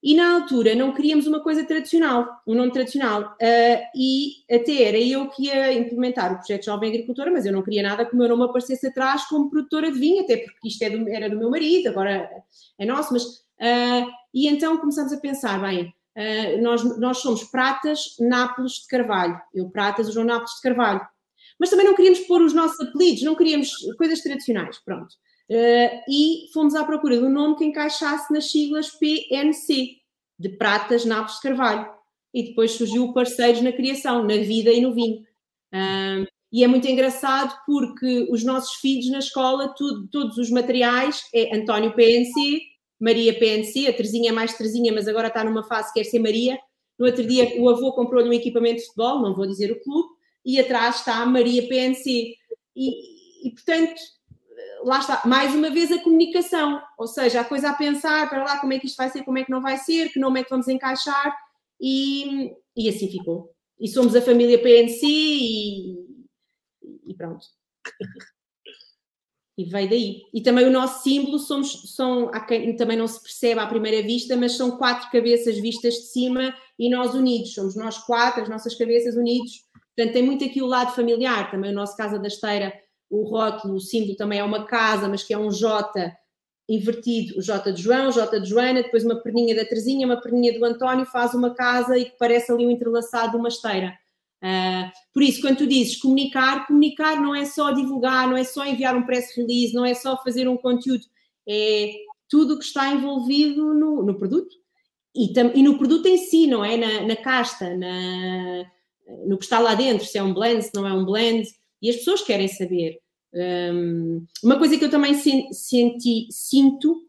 e 0.00 0.14
na 0.14 0.34
altura 0.34 0.76
não 0.76 0.94
queríamos 0.94 1.26
uma 1.26 1.42
coisa 1.42 1.64
tradicional, 1.64 2.28
um 2.46 2.54
nome 2.54 2.70
tradicional. 2.70 3.36
Uh, 3.42 3.82
e 3.96 4.44
até 4.48 4.84
era 4.84 4.98
eu 4.98 5.28
que 5.30 5.46
ia 5.46 5.72
implementar 5.72 6.32
o 6.32 6.36
projeto 6.36 6.66
Jovem 6.66 6.90
Agricultora, 6.90 7.32
mas 7.32 7.44
eu 7.44 7.52
não 7.52 7.62
queria 7.62 7.82
nada 7.82 8.06
que 8.06 8.14
o 8.14 8.16
meu 8.16 8.28
nome 8.28 8.44
aparecesse 8.44 8.86
atrás 8.86 9.24
como 9.24 9.50
produtora 9.50 9.90
de 9.90 9.98
vinho, 9.98 10.22
até 10.22 10.36
porque 10.36 10.68
isto 10.68 10.82
é 10.82 10.90
do, 10.90 11.08
era 11.08 11.28
do 11.28 11.36
meu 11.36 11.50
marido, 11.50 11.88
agora 11.88 12.30
é 12.78 12.86
nosso, 12.86 13.12
mas. 13.12 13.47
Uh, 13.60 14.10
e 14.32 14.48
então 14.48 14.78
começamos 14.78 15.12
a 15.12 15.20
pensar, 15.20 15.60
bem, 15.60 15.92
uh, 16.16 16.62
nós, 16.62 16.98
nós 16.98 17.18
somos 17.18 17.44
Pratas 17.44 18.16
Nápoles 18.20 18.72
de 18.72 18.86
Carvalho. 18.88 19.40
Eu, 19.54 19.68
Pratas, 19.70 20.08
o 20.08 20.12
João 20.12 20.26
Nápoles 20.26 20.54
de 20.54 20.62
Carvalho. 20.62 21.06
Mas 21.58 21.70
também 21.70 21.86
não 21.86 21.94
queríamos 21.94 22.20
pôr 22.20 22.40
os 22.40 22.52
nossos 22.52 22.78
apelidos, 22.80 23.22
não 23.22 23.34
queríamos 23.34 23.72
coisas 23.96 24.20
tradicionais, 24.20 24.78
pronto. 24.78 25.12
Uh, 25.50 26.02
e 26.08 26.52
fomos 26.52 26.74
à 26.74 26.84
procura 26.84 27.16
um 27.16 27.30
nome 27.30 27.56
que 27.56 27.64
encaixasse 27.64 28.32
nas 28.32 28.50
siglas 28.50 28.90
PNC, 28.90 29.96
de 30.38 30.48
Pratas 30.50 31.04
Naves 31.04 31.36
de 31.36 31.40
Carvalho. 31.40 31.90
E 32.32 32.44
depois 32.44 32.72
surgiu 32.72 33.04
o 33.04 33.12
Parceiros 33.14 33.62
na 33.62 33.72
Criação, 33.72 34.22
na 34.22 34.36
Vida 34.36 34.70
e 34.70 34.80
no 34.80 34.94
Vinho. 34.94 35.22
Uh, 35.74 36.26
e 36.52 36.64
é 36.64 36.66
muito 36.66 36.86
engraçado 36.88 37.54
porque 37.66 38.26
os 38.30 38.44
nossos 38.44 38.76
filhos 38.76 39.10
na 39.10 39.18
escola, 39.18 39.74
tudo, 39.76 40.08
todos 40.08 40.38
os 40.38 40.50
materiais 40.50 41.22
é 41.34 41.54
António 41.56 41.94
PNC, 41.94 42.60
Maria 43.00 43.38
PNC, 43.38 43.86
a 43.86 43.92
Terezinha 43.92 44.30
é 44.30 44.32
mais 44.32 44.56
Terezinha, 44.56 44.92
mas 44.92 45.06
agora 45.06 45.28
está 45.28 45.44
numa 45.44 45.62
fase 45.62 45.92
que 45.92 46.00
quer 46.00 46.04
ser 46.04 46.18
Maria. 46.18 46.58
No 46.98 47.06
outro 47.06 47.24
dia 47.24 47.60
o 47.60 47.68
avô 47.68 47.92
comprou-lhe 47.92 48.28
um 48.28 48.32
equipamento 48.32 48.80
de 48.80 48.86
futebol, 48.86 49.22
não 49.22 49.34
vou 49.34 49.46
dizer 49.46 49.70
o 49.70 49.80
clube, 49.80 50.08
e 50.44 50.58
atrás 50.58 50.96
está 50.96 51.24
Maria 51.24 51.66
PNC. 51.68 52.34
E, 52.74 53.46
e 53.46 53.50
portanto, 53.52 54.00
lá 54.82 54.98
está, 54.98 55.22
mais 55.24 55.54
uma 55.54 55.70
vez 55.70 55.92
a 55.92 56.02
comunicação, 56.02 56.82
ou 56.98 57.06
seja, 57.06 57.40
a 57.40 57.44
coisa 57.44 57.70
a 57.70 57.74
pensar, 57.74 58.28
para 58.28 58.44
lá, 58.44 58.58
como 58.58 58.72
é 58.72 58.78
que 58.78 58.86
isto 58.86 58.96
vai 58.96 59.08
ser, 59.10 59.24
como 59.24 59.38
é 59.38 59.44
que 59.44 59.50
não 59.50 59.60
vai 59.60 59.76
ser, 59.76 60.10
que 60.10 60.18
nome 60.18 60.40
é 60.40 60.44
que 60.44 60.50
vamos 60.50 60.68
encaixar, 60.68 61.36
e, 61.80 62.52
e 62.76 62.88
assim 62.88 63.08
ficou. 63.10 63.54
E 63.78 63.86
somos 63.86 64.16
a 64.16 64.22
família 64.22 64.60
PNC 64.60 65.06
e, 65.06 65.96
e 67.06 67.14
pronto. 67.14 67.46
E 69.58 69.64
veio 69.64 69.90
daí. 69.90 70.22
E 70.32 70.40
também 70.40 70.64
o 70.66 70.70
nosso 70.70 71.02
símbolo 71.02 71.38
somos, 71.38 71.94
são, 71.96 72.30
há 72.32 72.40
quem 72.40 72.76
também 72.76 72.96
não 72.96 73.08
se 73.08 73.20
percebe 73.20 73.60
à 73.60 73.66
primeira 73.66 74.00
vista, 74.06 74.36
mas 74.36 74.52
são 74.52 74.78
quatro 74.78 75.10
cabeças 75.10 75.58
vistas 75.58 75.94
de 75.94 76.06
cima 76.06 76.54
e 76.78 76.88
nós 76.88 77.12
unidos. 77.12 77.54
Somos 77.54 77.74
nós 77.74 77.98
quatro, 77.98 78.42
as 78.42 78.48
nossas 78.48 78.76
cabeças 78.76 79.16
unidos. 79.16 79.64
Portanto, 79.96 80.12
tem 80.12 80.22
muito 80.22 80.44
aqui 80.44 80.62
o 80.62 80.66
lado 80.66 80.94
familiar. 80.94 81.50
Também 81.50 81.72
o 81.72 81.74
nosso 81.74 81.96
Casa 81.96 82.20
da 82.20 82.28
Esteira 82.28 82.72
o 83.10 83.24
rótulo, 83.24 83.76
o 83.76 83.80
símbolo 83.80 84.16
também 84.16 84.38
é 84.38 84.44
uma 84.44 84.66
casa, 84.66 85.08
mas 85.08 85.22
que 85.22 85.32
é 85.32 85.38
um 85.38 85.50
J 85.50 86.12
invertido, 86.68 87.38
o 87.38 87.42
J 87.42 87.72
de 87.72 87.82
João, 87.82 88.08
o 88.08 88.12
J 88.12 88.40
de 88.40 88.48
Joana, 88.48 88.82
depois 88.82 89.04
uma 89.04 89.16
perninha 89.16 89.56
da 89.56 89.64
Terezinha, 89.64 90.06
uma 90.06 90.20
perninha 90.20 90.58
do 90.58 90.64
António, 90.64 91.06
faz 91.06 91.32
uma 91.32 91.54
casa 91.54 91.96
e 91.96 92.04
que 92.04 92.18
parece 92.18 92.52
ali 92.52 92.66
um 92.66 92.70
entrelaçado 92.70 93.30
de 93.30 93.36
uma 93.38 93.48
esteira. 93.48 93.94
Uh, 94.42 94.90
por 95.12 95.22
isso, 95.22 95.40
quando 95.40 95.58
tu 95.58 95.66
dizes 95.66 95.96
comunicar, 95.96 96.66
comunicar 96.66 97.20
não 97.20 97.34
é 97.34 97.44
só 97.44 97.72
divulgar, 97.72 98.28
não 98.28 98.36
é 98.36 98.44
só 98.44 98.64
enviar 98.64 98.96
um 98.96 99.04
press 99.04 99.36
release, 99.36 99.74
não 99.74 99.84
é 99.84 99.94
só 99.94 100.16
fazer 100.22 100.48
um 100.48 100.56
conteúdo, 100.56 101.04
é 101.48 101.92
tudo 102.28 102.54
o 102.54 102.58
que 102.58 102.64
está 102.64 102.88
envolvido 102.92 103.74
no, 103.74 104.02
no 104.02 104.16
produto 104.16 104.54
e, 105.14 105.32
tam, 105.32 105.50
e, 105.54 105.62
no 105.62 105.76
produto 105.78 106.06
em 106.06 106.18
si, 106.18 106.46
não 106.46 106.64
é? 106.64 106.76
Na, 106.76 107.06
na 107.06 107.16
casta, 107.16 107.76
na, 107.76 108.64
no 109.26 109.38
que 109.38 109.44
está 109.44 109.58
lá 109.58 109.74
dentro, 109.74 110.06
se 110.06 110.18
é 110.18 110.22
um 110.22 110.34
blend, 110.34 110.62
se 110.62 110.74
não 110.74 110.86
é 110.86 110.92
um 110.92 111.04
blend, 111.04 111.48
e 111.82 111.90
as 111.90 111.96
pessoas 111.96 112.22
querem 112.22 112.48
saber. 112.48 112.98
Um, 113.34 114.24
uma 114.42 114.58
coisa 114.58 114.78
que 114.78 114.84
eu 114.84 114.90
também 114.90 115.14
senti, 115.14 116.28
sinto, 116.30 117.02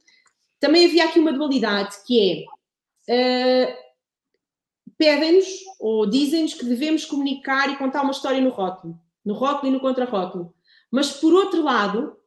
também 0.59 0.85
havia 0.85 1.05
aqui 1.05 1.19
uma 1.19 1.33
dualidade 1.33 1.95
que 2.05 2.45
é 3.07 3.67
uh, 3.67 3.88
pedem-nos 4.99 5.47
ou 5.79 6.05
dizem-nos 6.05 6.53
que 6.53 6.65
devemos 6.65 7.05
comunicar 7.05 7.71
e 7.71 7.77
contar 7.77 8.01
uma 8.01 8.11
história 8.11 8.41
no 8.41 8.49
rótulo, 8.49 8.99
no 9.25 9.33
rótulo 9.33 9.69
e 9.69 9.71
no 9.71 9.79
contrarótulo. 9.79 10.53
Mas 10.91 11.11
por 11.13 11.33
outro 11.33 11.63
lado, 11.63 12.17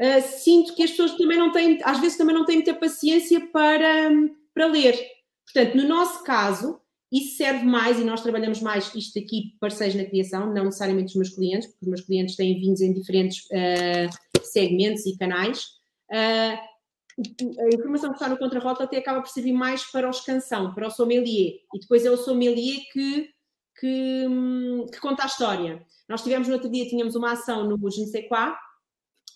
uh, 0.00 0.22
sinto 0.22 0.74
que 0.74 0.82
as 0.82 0.90
pessoas 0.90 1.12
também 1.12 1.36
não 1.36 1.52
têm, 1.52 1.78
às 1.84 2.00
vezes 2.00 2.16
também 2.16 2.34
não 2.34 2.46
têm 2.46 2.56
muita 2.56 2.72
paciência 2.74 3.46
para, 3.48 4.10
para 4.54 4.66
ler. 4.66 4.98
Portanto, 5.44 5.76
no 5.76 5.86
nosso 5.86 6.24
caso, 6.24 6.80
isso 7.12 7.36
serve 7.36 7.64
mais, 7.64 8.00
e 8.00 8.04
nós 8.04 8.22
trabalhamos 8.22 8.60
mais 8.60 8.92
isto 8.94 9.18
aqui, 9.18 9.56
parceiros 9.60 9.94
na 9.94 10.04
criação, 10.04 10.52
não 10.52 10.64
necessariamente 10.64 11.08
os 11.08 11.14
meus 11.16 11.28
clientes, 11.28 11.68
porque 11.68 11.84
os 11.84 11.88
meus 11.88 12.00
clientes 12.00 12.36
têm 12.36 12.58
vinhos 12.58 12.80
em 12.80 12.92
diferentes 12.92 13.44
uh, 13.44 14.42
segmentos 14.42 15.04
e 15.04 15.16
canais. 15.18 15.62
Uh, 16.10 16.73
a 17.18 17.74
informação 17.74 18.10
que 18.10 18.16
está 18.16 18.28
no 18.28 18.38
contrarrota 18.38 18.84
até 18.84 18.98
acaba 18.98 19.20
por 19.20 19.28
servir 19.28 19.52
mais 19.52 19.84
para 19.84 20.08
os 20.08 20.20
canção, 20.20 20.74
para 20.74 20.88
o 20.88 20.90
sommelier. 20.90 21.54
E 21.72 21.78
depois 21.80 22.04
é 22.04 22.10
o 22.10 22.16
sommelier 22.16 22.80
que, 22.92 23.30
que, 23.78 24.26
que 24.92 25.00
conta 25.00 25.22
a 25.22 25.26
história. 25.26 25.84
Nós 26.08 26.22
tivemos 26.22 26.48
no 26.48 26.54
outro 26.54 26.70
dia, 26.70 26.88
tínhamos 26.88 27.14
uma 27.14 27.32
ação 27.32 27.68
no 27.68 27.90
Je 27.90 28.04
ne 28.04 28.28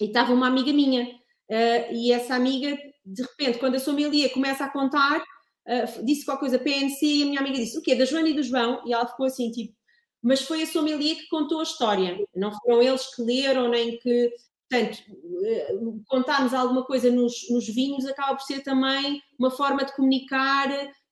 e 0.01 0.05
estava 0.05 0.33
uma 0.33 0.47
amiga 0.47 0.73
minha. 0.73 1.05
Uh, 1.51 1.93
e 1.93 2.13
essa 2.13 2.35
amiga, 2.35 2.77
de 3.05 3.23
repente, 3.23 3.59
quando 3.59 3.77
a 3.77 3.81
sommelier 3.81 4.31
começa 4.33 4.65
a 4.65 4.71
contar, 4.71 5.21
uh, 5.21 6.05
disse 6.05 6.25
qualquer 6.25 6.41
coisa 6.41 6.59
PNC 6.59 7.07
e 7.07 7.23
a 7.23 7.27
minha 7.27 7.41
amiga 7.41 7.57
disse 7.57 7.79
o 7.79 7.83
quê? 7.83 7.95
Da 7.95 8.05
Joana 8.05 8.29
e 8.29 8.35
do 8.35 8.43
João? 8.43 8.83
E 8.87 8.93
ela 8.93 9.07
ficou 9.07 9.27
assim, 9.27 9.51
tipo, 9.51 9.75
mas 10.23 10.43
foi 10.43 10.63
a 10.63 10.67
sommelier 10.67 11.17
que 11.17 11.29
contou 11.29 11.61
a 11.61 11.63
história, 11.63 12.19
não 12.35 12.53
foram 12.53 12.83
eles 12.83 13.15
que 13.15 13.23
leram, 13.23 13.69
nem 13.69 13.99
que. 13.99 14.31
Portanto, 14.71 14.99
uh, 15.11 16.03
contarmos 16.07 16.53
alguma 16.53 16.85
coisa 16.85 17.11
nos, 17.11 17.49
nos, 17.51 17.67
vinhos 17.67 18.05
acaba 18.05 18.37
por 18.37 18.43
ser 18.43 18.63
também 18.63 19.23
uma 19.39 19.51
forma 19.51 19.85
de 19.85 19.95
comunicar 19.95 20.69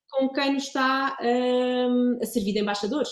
com 0.09 0.29
quem 0.29 0.53
nos 0.53 0.65
está 0.65 1.17
uh, 1.19 2.21
a 2.21 2.25
servir 2.25 2.53
de 2.53 2.59
embaixadores. 2.59 3.09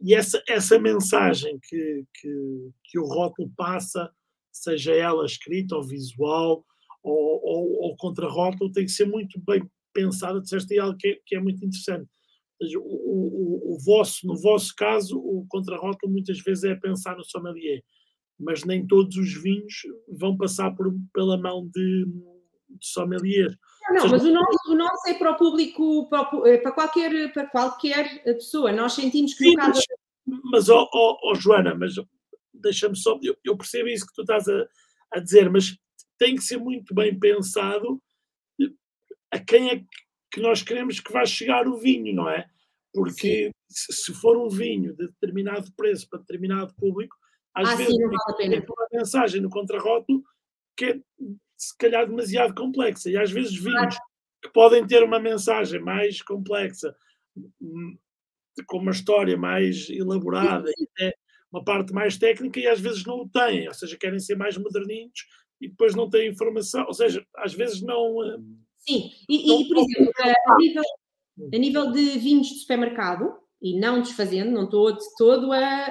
E 0.00 0.14
essa, 0.14 0.42
essa 0.46 0.78
mensagem 0.78 1.58
que, 1.62 2.04
que, 2.14 2.70
que 2.84 2.98
o 2.98 3.06
rótulo 3.06 3.50
passa, 3.56 4.10
seja 4.52 4.92
ela 4.92 5.24
escrita 5.24 5.74
ou 5.74 5.82
visual 5.82 6.64
ou, 7.02 7.40
ou, 7.42 7.82
ou 7.84 7.96
contra-rótulo, 7.96 8.72
tem 8.72 8.84
que 8.84 8.92
ser 8.92 9.06
muito 9.06 9.40
bem 9.40 9.62
pensada, 9.94 10.40
disseste 10.40 10.78
algo 10.78 10.98
que 10.98 11.08
é, 11.08 11.18
que 11.24 11.36
é 11.36 11.40
muito 11.40 11.64
interessante. 11.64 12.10
O, 12.60 12.78
o, 12.78 13.74
o, 13.74 13.78
vosso, 13.84 14.26
no 14.26 14.36
vosso 14.36 14.74
caso, 14.76 15.18
o 15.18 15.46
contrarrótulo 15.48 16.12
muitas 16.12 16.40
vezes 16.40 16.64
é 16.64 16.74
pensar 16.74 17.16
no 17.16 17.24
sommelier, 17.24 17.82
mas 18.38 18.64
nem 18.64 18.86
todos 18.86 19.16
os 19.16 19.32
vinhos 19.42 19.82
vão 20.08 20.36
passar 20.36 20.70
por, 20.72 20.94
pela 21.12 21.38
mão 21.38 21.66
de, 21.66 22.06
de 22.68 22.86
sommelier. 22.86 23.56
Não, 23.90 24.04
não 24.04 24.10
mas 24.10 24.24
o 24.24 24.32
nosso, 24.32 24.72
o 24.72 24.74
nosso 24.74 25.08
é 25.08 25.14
para 25.14 25.32
o 25.32 25.36
público, 25.36 26.08
para, 26.08 26.28
é 26.48 26.58
para, 26.58 26.72
qualquer, 26.72 27.32
para 27.32 27.46
qualquer 27.46 28.22
pessoa. 28.24 28.72
Nós 28.72 28.92
sentimos 28.92 29.34
que 29.34 29.44
Sim, 29.44 29.50
no 29.50 29.56
caso... 29.56 29.80
Mas, 30.26 30.40
mas 30.44 30.68
oh, 30.68 30.88
oh, 30.92 31.16
oh, 31.24 31.34
Joana, 31.34 31.74
mas 31.74 31.94
deixa-me 32.52 32.96
só, 32.96 33.18
eu, 33.22 33.36
eu, 33.44 33.56
percebo 33.56 33.88
isso 33.88 34.06
que 34.06 34.14
tu 34.14 34.22
estás 34.22 34.48
a, 34.48 34.66
a 35.12 35.20
dizer, 35.20 35.48
mas 35.50 35.78
tem 36.18 36.34
que 36.34 36.42
ser 36.42 36.58
muito 36.58 36.94
bem 36.94 37.18
pensado 37.18 38.00
a 39.30 39.38
quem 39.38 39.70
é 39.70 39.84
que 40.30 40.40
nós 40.40 40.62
queremos 40.62 41.00
que 41.00 41.12
vai 41.12 41.26
chegar 41.26 41.66
o 41.68 41.76
vinho, 41.76 42.14
não 42.14 42.28
é? 42.28 42.48
Porque, 42.92 43.50
se 43.68 44.14
for 44.14 44.36
um 44.36 44.48
vinho 44.48 44.94
de 44.96 45.08
determinado 45.08 45.70
preço 45.76 46.08
para 46.08 46.20
determinado 46.20 46.74
público, 46.74 47.16
às 47.56 47.70
ah, 47.70 47.74
vezes 47.76 47.94
sim, 47.94 48.00
não 48.00 48.10
vale 48.10 48.22
a 48.28 48.34
pena. 48.34 48.60
tem 48.60 48.66
uma 48.68 48.88
mensagem 48.92 49.40
no 49.40 49.48
contrarrótulo 49.48 50.22
que 50.76 50.84
é 50.84 51.00
se 51.56 51.76
calhar 51.78 52.06
demasiado 52.06 52.54
complexa. 52.54 53.10
E 53.10 53.16
às 53.16 53.30
vezes 53.30 53.54
vinhos 53.56 53.96
que 54.42 54.52
podem 54.52 54.86
ter 54.86 55.02
uma 55.02 55.18
mensagem 55.18 55.80
mais 55.80 56.20
complexa, 56.20 56.94
hum, 57.60 57.96
com 58.66 58.78
uma 58.78 58.90
história 58.90 59.38
mais 59.38 59.88
elaborada 59.88 60.70
e 60.78 60.86
até 60.92 61.16
uma 61.50 61.64
parte 61.64 61.94
mais 61.94 62.18
técnica, 62.18 62.60
e 62.60 62.66
às 62.66 62.78
vezes 62.78 63.04
não 63.04 63.22
o 63.22 63.28
têm, 63.28 63.66
ou 63.66 63.74
seja, 63.74 63.96
querem 63.96 64.18
ser 64.18 64.36
mais 64.36 64.58
moderninhos 64.58 65.26
e 65.58 65.68
depois 65.68 65.94
não 65.94 66.10
têm 66.10 66.28
informação, 66.28 66.84
ou 66.86 66.92
seja, 66.92 67.24
às 67.36 67.54
vezes 67.54 67.80
não. 67.80 68.18
Hum, 68.18 68.58
sim, 68.80 69.10
e, 69.26 69.46
não, 69.48 69.60
e 69.62 69.68
por 69.68 69.78
exemplo, 69.78 70.12
a 70.20 70.56
nível, 70.58 70.82
a 71.54 71.58
nível 71.58 71.92
de 71.92 72.18
vinhos 72.18 72.48
de 72.48 72.56
supermercado, 72.56 73.34
e 73.62 73.78
não 73.78 74.02
desfazendo, 74.02 74.50
não 74.50 74.64
estou 74.64 74.92
de 74.92 75.04
todo 75.16 75.52
a. 75.52 75.86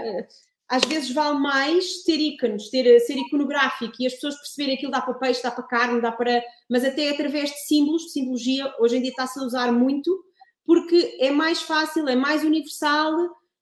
Às 0.68 0.84
vezes 0.84 1.12
vale 1.12 1.38
mais 1.40 2.04
ter 2.04 2.18
ícones, 2.18 2.70
ter, 2.70 3.00
ser 3.02 3.18
iconográfico 3.18 3.94
e 4.00 4.08
as 4.08 4.14
pessoas 4.14 4.36
perceberem 4.36 4.76
aquilo 4.76 4.92
dá 4.92 5.02
para 5.02 5.14
peixe, 5.14 5.44
dá 5.44 5.52
para 5.52 5.64
carne, 5.64 6.02
dá 6.02 6.12
para. 6.12 6.44
Mas 6.70 6.84
até 6.84 7.10
através 7.10 7.52
de 7.52 7.68
símbolos, 7.68 8.04
de 8.04 8.12
simbologia, 8.12 8.74
hoje 8.80 8.98
em 8.98 9.02
dia 9.02 9.12
está-se 9.12 9.40
a 9.40 9.44
usar 9.44 9.72
muito, 9.72 10.24
porque 10.66 11.18
é 11.20 11.30
mais 11.30 11.62
fácil, 11.62 12.08
é 12.10 12.16
mais 12.16 12.44
universal 12.44 13.16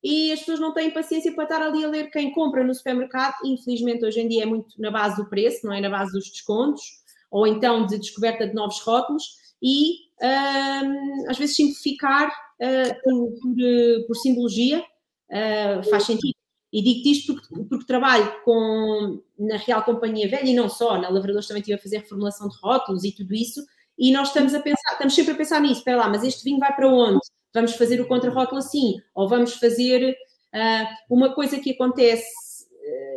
e 0.03 0.31
as 0.31 0.39
pessoas 0.39 0.59
não 0.59 0.73
têm 0.73 0.91
paciência 0.91 1.33
para 1.33 1.43
estar 1.43 1.61
ali 1.61 1.83
a 1.83 1.87
ler 1.87 2.09
quem 2.09 2.31
compra 2.31 2.63
no 2.63 2.73
supermercado. 2.73 3.35
Infelizmente, 3.45 4.05
hoje 4.05 4.19
em 4.19 4.27
dia 4.27 4.43
é 4.43 4.45
muito 4.45 4.79
na 4.79 4.91
base 4.91 5.15
do 5.15 5.29
preço, 5.29 5.65
não 5.65 5.73
é 5.73 5.79
na 5.79 5.89
base 5.89 6.11
dos 6.11 6.29
descontos, 6.29 6.83
ou 7.31 7.47
então 7.47 7.85
de 7.85 7.97
descoberta 7.97 8.47
de 8.47 8.53
novos 8.53 8.79
rótulos, 8.81 9.23
e 9.61 9.95
hum, 10.21 11.25
às 11.29 11.37
vezes 11.37 11.55
simplificar 11.55 12.27
uh, 12.27 13.01
por, 13.01 13.31
por, 13.41 13.55
eh, 13.59 14.03
por, 14.05 14.15
simbologia 14.15 14.79
uh, 14.79 15.89
faz 15.89 16.03
sentido. 16.03 16.35
E 16.73 16.81
digo-te 16.81 17.11
isto 17.11 17.35
porque, 17.35 17.63
porque, 17.69 17.85
trabalho 17.85 18.33
com, 18.43 19.21
na 19.37 19.57
Real 19.57 19.83
Companhia 19.83 20.27
Velha 20.27 20.49
e 20.49 20.55
não 20.55 20.67
só, 20.67 20.99
na 20.99 21.09
Lavradores 21.09 21.47
também 21.47 21.61
estive 21.61 21.77
a 21.77 21.81
fazer 21.81 21.97
reformulação 21.99 22.49
de 22.49 22.57
rótulos 22.61 23.03
e 23.03 23.11
tudo 23.11 23.33
isso, 23.35 23.63
e 23.97 24.11
nós 24.11 24.29
estamos 24.29 24.55
a 24.55 24.59
pensar, 24.59 24.93
estamos 24.93 25.13
sempre 25.13 25.33
a 25.33 25.35
pensar 25.35 25.61
nisso, 25.61 25.79
espera 25.79 25.97
lá, 25.97 26.09
mas 26.09 26.23
este 26.23 26.43
vinho 26.43 26.57
vai 26.57 26.75
para 26.75 26.89
onde? 26.89 27.19
Vamos 27.53 27.73
fazer 27.73 28.01
o 28.01 28.07
contrarótulo 28.07 28.57
assim, 28.57 28.95
ou 29.13 29.29
vamos 29.29 29.53
fazer 29.53 30.17
uh, 30.53 31.13
uma 31.13 31.35
coisa 31.35 31.59
que 31.59 31.71
acontece 31.71 32.25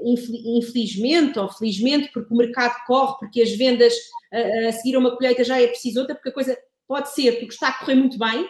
infelizmente 0.05 1.39
ou 1.39 1.49
felizmente, 1.49 2.11
porque 2.13 2.33
o 2.33 2.37
mercado 2.37 2.75
corre, 2.87 3.17
porque 3.19 3.43
as 3.43 3.51
vendas 3.51 3.93
a, 4.33 4.69
a 4.69 4.73
seguir 4.73 4.95
a 4.95 4.99
uma 4.99 5.17
colheita 5.17 5.43
já 5.43 5.61
é 5.61 5.67
preciso 5.67 6.01
outra, 6.01 6.15
porque 6.15 6.29
a 6.29 6.33
coisa 6.33 6.57
pode 6.87 7.13
ser 7.13 7.33
porque 7.33 7.55
está 7.55 7.69
a 7.69 7.79
correr 7.79 7.97
muito 7.97 8.19
bem, 8.19 8.49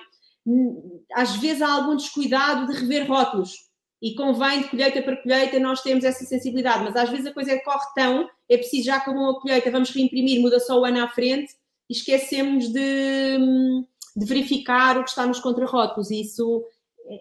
às 1.15 1.37
vezes 1.37 1.63
há 1.63 1.73
algum 1.73 1.97
descuidado 1.97 2.71
de 2.71 2.79
rever 2.79 3.09
rótulos 3.09 3.66
e 4.01 4.15
convém 4.15 4.63
de 4.63 4.69
colheita 4.69 5.03
para 5.03 5.17
colheita 5.17 5.59
nós 5.59 5.83
temos 5.83 6.05
essa 6.05 6.25
sensibilidade, 6.25 6.85
mas 6.85 6.97
às 6.97 7.09
vezes 7.09 7.27
a 7.27 7.33
coisa 7.33 7.59
corre 7.61 7.87
tão, 7.95 8.29
é 8.49 8.57
preciso 8.57 8.87
já 8.87 9.01
como 9.01 9.31
a 9.31 9.41
colheita, 9.41 9.71
vamos 9.71 9.91
reimprimir, 9.91 10.41
muda 10.41 10.61
só 10.61 10.79
o 10.79 10.85
ano 10.85 11.03
à 11.03 11.09
frente 11.09 11.55
e 11.89 11.95
esquecemos 11.95 12.69
de, 12.69 13.39
de 14.17 14.27
verificar 14.27 14.99
o 14.99 15.05
que 15.05 15.11
está 15.11 15.27
nos 15.27 15.41
contrarrótulos 15.41 16.11
e 16.11 16.21
isso 16.21 16.65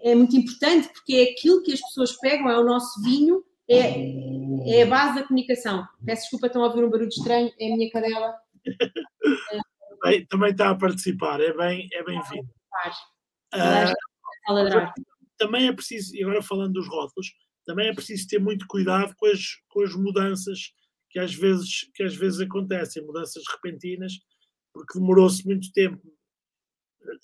é 0.03 0.15
muito 0.15 0.35
importante 0.35 0.89
porque 0.89 1.15
é 1.15 1.31
aquilo 1.31 1.63
que 1.63 1.71
as 1.71 1.81
pessoas 1.81 2.17
pegam, 2.17 2.49
é 2.49 2.59
o 2.59 2.65
nosso 2.65 3.01
vinho, 3.01 3.43
é, 3.69 4.79
é 4.79 4.83
a 4.83 4.87
base 4.87 5.15
da 5.15 5.23
comunicação. 5.23 5.87
Peço 6.05 6.23
desculpa, 6.23 6.47
estão 6.47 6.63
a 6.63 6.67
ouvir 6.67 6.83
um 6.83 6.89
barulho 6.89 7.09
estranho, 7.09 7.51
é 7.59 7.71
a 7.71 7.75
minha 7.75 7.89
cadela. 7.91 8.35
Bem, 10.03 10.25
também 10.27 10.51
está 10.51 10.69
a 10.69 10.75
participar, 10.75 11.39
é 11.41 11.53
bem-vindo. 11.53 11.93
É 11.93 12.03
bem 12.03 12.21
Uh, 13.53 13.93
também 15.37 15.67
é 15.67 15.73
preciso, 15.73 16.15
e 16.15 16.23
agora 16.23 16.41
falando 16.41 16.73
dos 16.73 16.87
rótulos, 16.87 17.33
também 17.65 17.87
é 17.87 17.93
preciso 17.93 18.27
ter 18.27 18.39
muito 18.39 18.65
cuidado 18.67 19.13
com 19.17 19.25
as, 19.25 19.41
com 19.69 19.81
as 19.81 19.95
mudanças 19.95 20.73
que 21.09 21.19
às, 21.19 21.33
vezes, 21.33 21.89
que 21.93 22.03
às 22.03 22.15
vezes 22.15 22.41
acontecem, 22.41 23.05
mudanças 23.05 23.43
repentinas, 23.49 24.13
porque 24.73 24.99
demorou-se 24.99 25.45
muito 25.45 25.71
tempo 25.71 26.01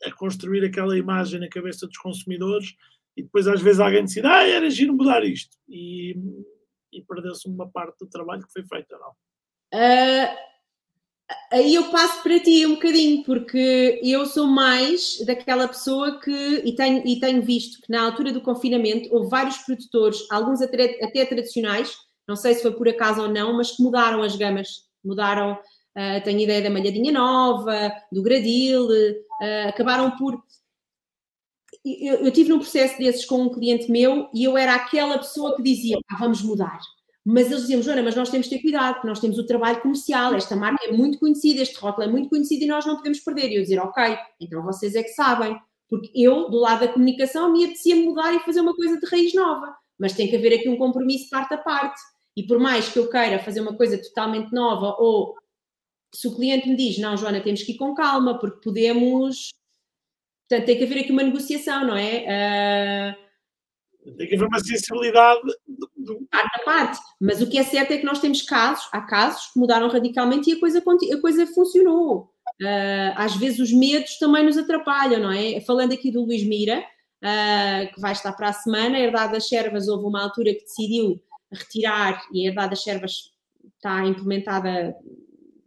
a 0.06 0.12
construir 0.14 0.64
aquela 0.64 0.98
imagem 0.98 1.40
na 1.40 1.50
cabeça 1.50 1.86
dos 1.86 1.98
consumidores 1.98 2.74
e 3.18 3.24
depois 3.24 3.48
às 3.48 3.62
vezes 3.62 3.80
alguém 3.80 4.06
decide, 4.06 4.28
ah, 4.28 4.48
era 4.48 4.70
giro 4.70 4.94
mudar 4.94 5.24
isto, 5.24 5.58
e, 5.68 6.16
e 6.94 7.02
perdeu-se 7.04 7.48
uma 7.48 7.70
parte 7.70 8.00
do 8.00 8.08
trabalho 8.08 8.44
que 8.44 8.54
foi 8.54 8.64
feito, 8.64 8.98
não? 8.98 9.12
Uh, 9.74 10.51
aí 11.52 11.76
eu 11.76 11.90
passo 11.92 12.24
para 12.24 12.40
ti 12.40 12.66
um 12.66 12.76
bocadinho, 12.76 13.24
porque 13.24 14.00
eu 14.04 14.26
sou 14.26 14.48
mais 14.48 15.18
daquela 15.26 15.68
pessoa 15.68 16.20
que, 16.20 16.62
e 16.66 16.74
tenho, 16.76 17.06
e 17.06 17.20
tenho 17.20 17.42
visto 17.42 17.82
que 17.82 17.92
na 17.92 18.04
altura 18.04 18.32
do 18.32 18.42
confinamento 18.42 19.14
houve 19.14 19.30
vários 19.30 19.58
produtores, 19.58 20.26
alguns 20.32 20.62
até, 20.62 21.04
até 21.04 21.26
tradicionais, 21.26 21.96
não 22.28 22.36
sei 22.36 22.54
se 22.54 22.62
foi 22.62 22.72
por 22.72 22.88
acaso 22.88 23.24
ou 23.24 23.28
não, 23.28 23.58
mas 23.58 23.72
que 23.72 23.84
mudaram 23.84 24.22
as 24.22 24.36
gamas, 24.36 24.84
mudaram, 25.04 25.54
uh, 25.54 26.24
tenho 26.24 26.40
ideia 26.40 26.62
da 26.62 26.70
Malhadinha 26.70 27.12
Nova, 27.12 27.92
do 28.12 28.22
Gradil, 28.22 28.88
uh, 28.88 29.70
acabaram 29.70 30.12
por... 30.12 30.42
Eu, 31.84 32.26
eu 32.26 32.32
tive 32.32 32.50
num 32.50 32.60
processo 32.60 32.98
desses 33.00 33.26
com 33.26 33.42
um 33.42 33.50
cliente 33.50 33.92
meu 33.92 34.30
e 34.34 34.44
eu 34.44 34.56
era 34.56 34.76
aquela 34.76 35.18
pessoa 35.18 35.56
que 35.56 35.64
dizia, 35.64 35.98
ah, 36.12 36.18
vamos 36.20 36.42
mudar, 36.44 36.80
mas 37.24 37.48
eles 37.48 37.62
diziam, 37.62 37.82
Joana, 37.84 38.02
mas 38.02 38.16
nós 38.16 38.30
temos 38.30 38.48
que 38.48 38.56
ter 38.56 38.62
cuidado, 38.62 38.96
porque 38.96 39.08
nós 39.08 39.20
temos 39.20 39.38
o 39.38 39.46
trabalho 39.46 39.80
comercial, 39.82 40.34
esta 40.34 40.56
marca 40.56 40.84
é 40.86 40.92
muito 40.92 41.20
conhecida, 41.20 41.62
este 41.62 41.78
rótulo 41.78 42.08
é 42.08 42.12
muito 42.12 42.30
conhecido 42.30 42.64
e 42.64 42.68
nós 42.68 42.86
não 42.86 42.98
podemos 42.98 43.20
perder. 43.20 43.52
E 43.52 43.56
eu 43.56 43.62
dizer, 43.62 43.80
ok, 43.80 44.18
então 44.40 44.64
vocês 44.64 44.96
é 44.96 45.04
que 45.04 45.10
sabem. 45.10 45.56
Porque 45.88 46.10
eu, 46.16 46.50
do 46.50 46.58
lado 46.58 46.80
da 46.80 46.88
comunicação, 46.88 47.52
me 47.52 47.66
apetecia 47.66 47.96
mudar 47.96 48.34
e 48.34 48.40
fazer 48.40 48.62
uma 48.62 48.76
coisa 48.76 49.00
de 49.00 49.06
raiz 49.06 49.34
nova. 49.34 49.76
Mas 50.00 50.14
tem 50.14 50.28
que 50.28 50.36
haver 50.36 50.54
aqui 50.54 50.70
um 50.70 50.78
compromisso 50.78 51.30
parte 51.30 51.54
a 51.54 51.58
parte. 51.58 52.02
E 52.36 52.44
por 52.44 52.58
mais 52.60 52.90
que 52.90 52.98
eu 52.98 53.10
queira 53.10 53.38
fazer 53.40 53.62
uma 53.62 53.76
coisa 53.76 54.02
totalmente 54.02 54.52
nova, 54.54 54.96
ou 54.98 55.36
se 56.16 56.28
o 56.28 56.36
cliente 56.36 56.68
me 56.68 56.76
diz, 56.76 56.98
não, 56.98 57.16
Joana, 57.18 57.42
temos 57.42 57.62
que 57.64 57.74
ir 57.74 57.78
com 57.78 57.94
calma, 57.94 58.40
porque 58.40 58.62
podemos. 58.64 59.50
Portanto, 60.50 60.66
tem 60.66 60.78
que 60.78 60.84
haver 60.86 61.00
aqui 61.02 61.12
uma 61.12 61.24
negociação, 61.24 61.86
não 61.86 61.96
é? 61.96 63.16
Uh 63.18 63.21
tem 64.04 64.28
que 64.28 64.36
haver 64.36 64.48
uma 64.48 64.60
sensibilidade. 64.60 65.42
Do... 65.98 66.28
Parte 66.32 66.62
a 66.62 66.64
parte. 66.64 67.00
Mas 67.20 67.42
o 67.42 67.50
que 67.50 67.58
é 67.58 67.64
certo 67.64 67.92
é 67.92 67.98
que 67.98 68.06
nós 68.06 68.20
temos 68.20 68.42
casos, 68.42 68.88
há 68.92 69.02
casos 69.02 69.52
que 69.52 69.60
mudaram 69.60 69.90
radicalmente 69.90 70.50
e 70.50 70.54
a 70.54 70.60
coisa, 70.60 70.80
a 70.80 71.22
coisa 71.22 71.48
funcionou. 71.48 72.32
Uh, 72.62 73.14
às 73.16 73.36
vezes 73.36 73.60
os 73.60 73.72
medos 73.72 74.18
também 74.18 74.44
nos 74.44 74.58
atrapalham, 74.58 75.22
não 75.22 75.32
é? 75.32 75.62
Falando 75.62 75.94
aqui 75.94 76.12
do 76.12 76.24
Luís 76.24 76.44
Mira, 76.44 76.80
uh, 76.80 77.94
que 77.94 78.00
vai 78.00 78.12
estar 78.12 78.34
para 78.34 78.50
a 78.50 78.54
semana, 78.54 78.98
a 78.98 79.00
Herdade 79.00 79.34
das 79.34 79.48
Servas 79.48 79.88
houve 79.88 80.06
uma 80.06 80.24
altura 80.24 80.54
que 80.54 80.62
decidiu 80.62 81.22
retirar 81.52 82.24
e 82.32 82.46
a 82.46 82.50
Herdade 82.50 82.72
das 82.72 82.84
Servas 82.84 83.32
está 83.76 84.06
implementada, 84.06 84.96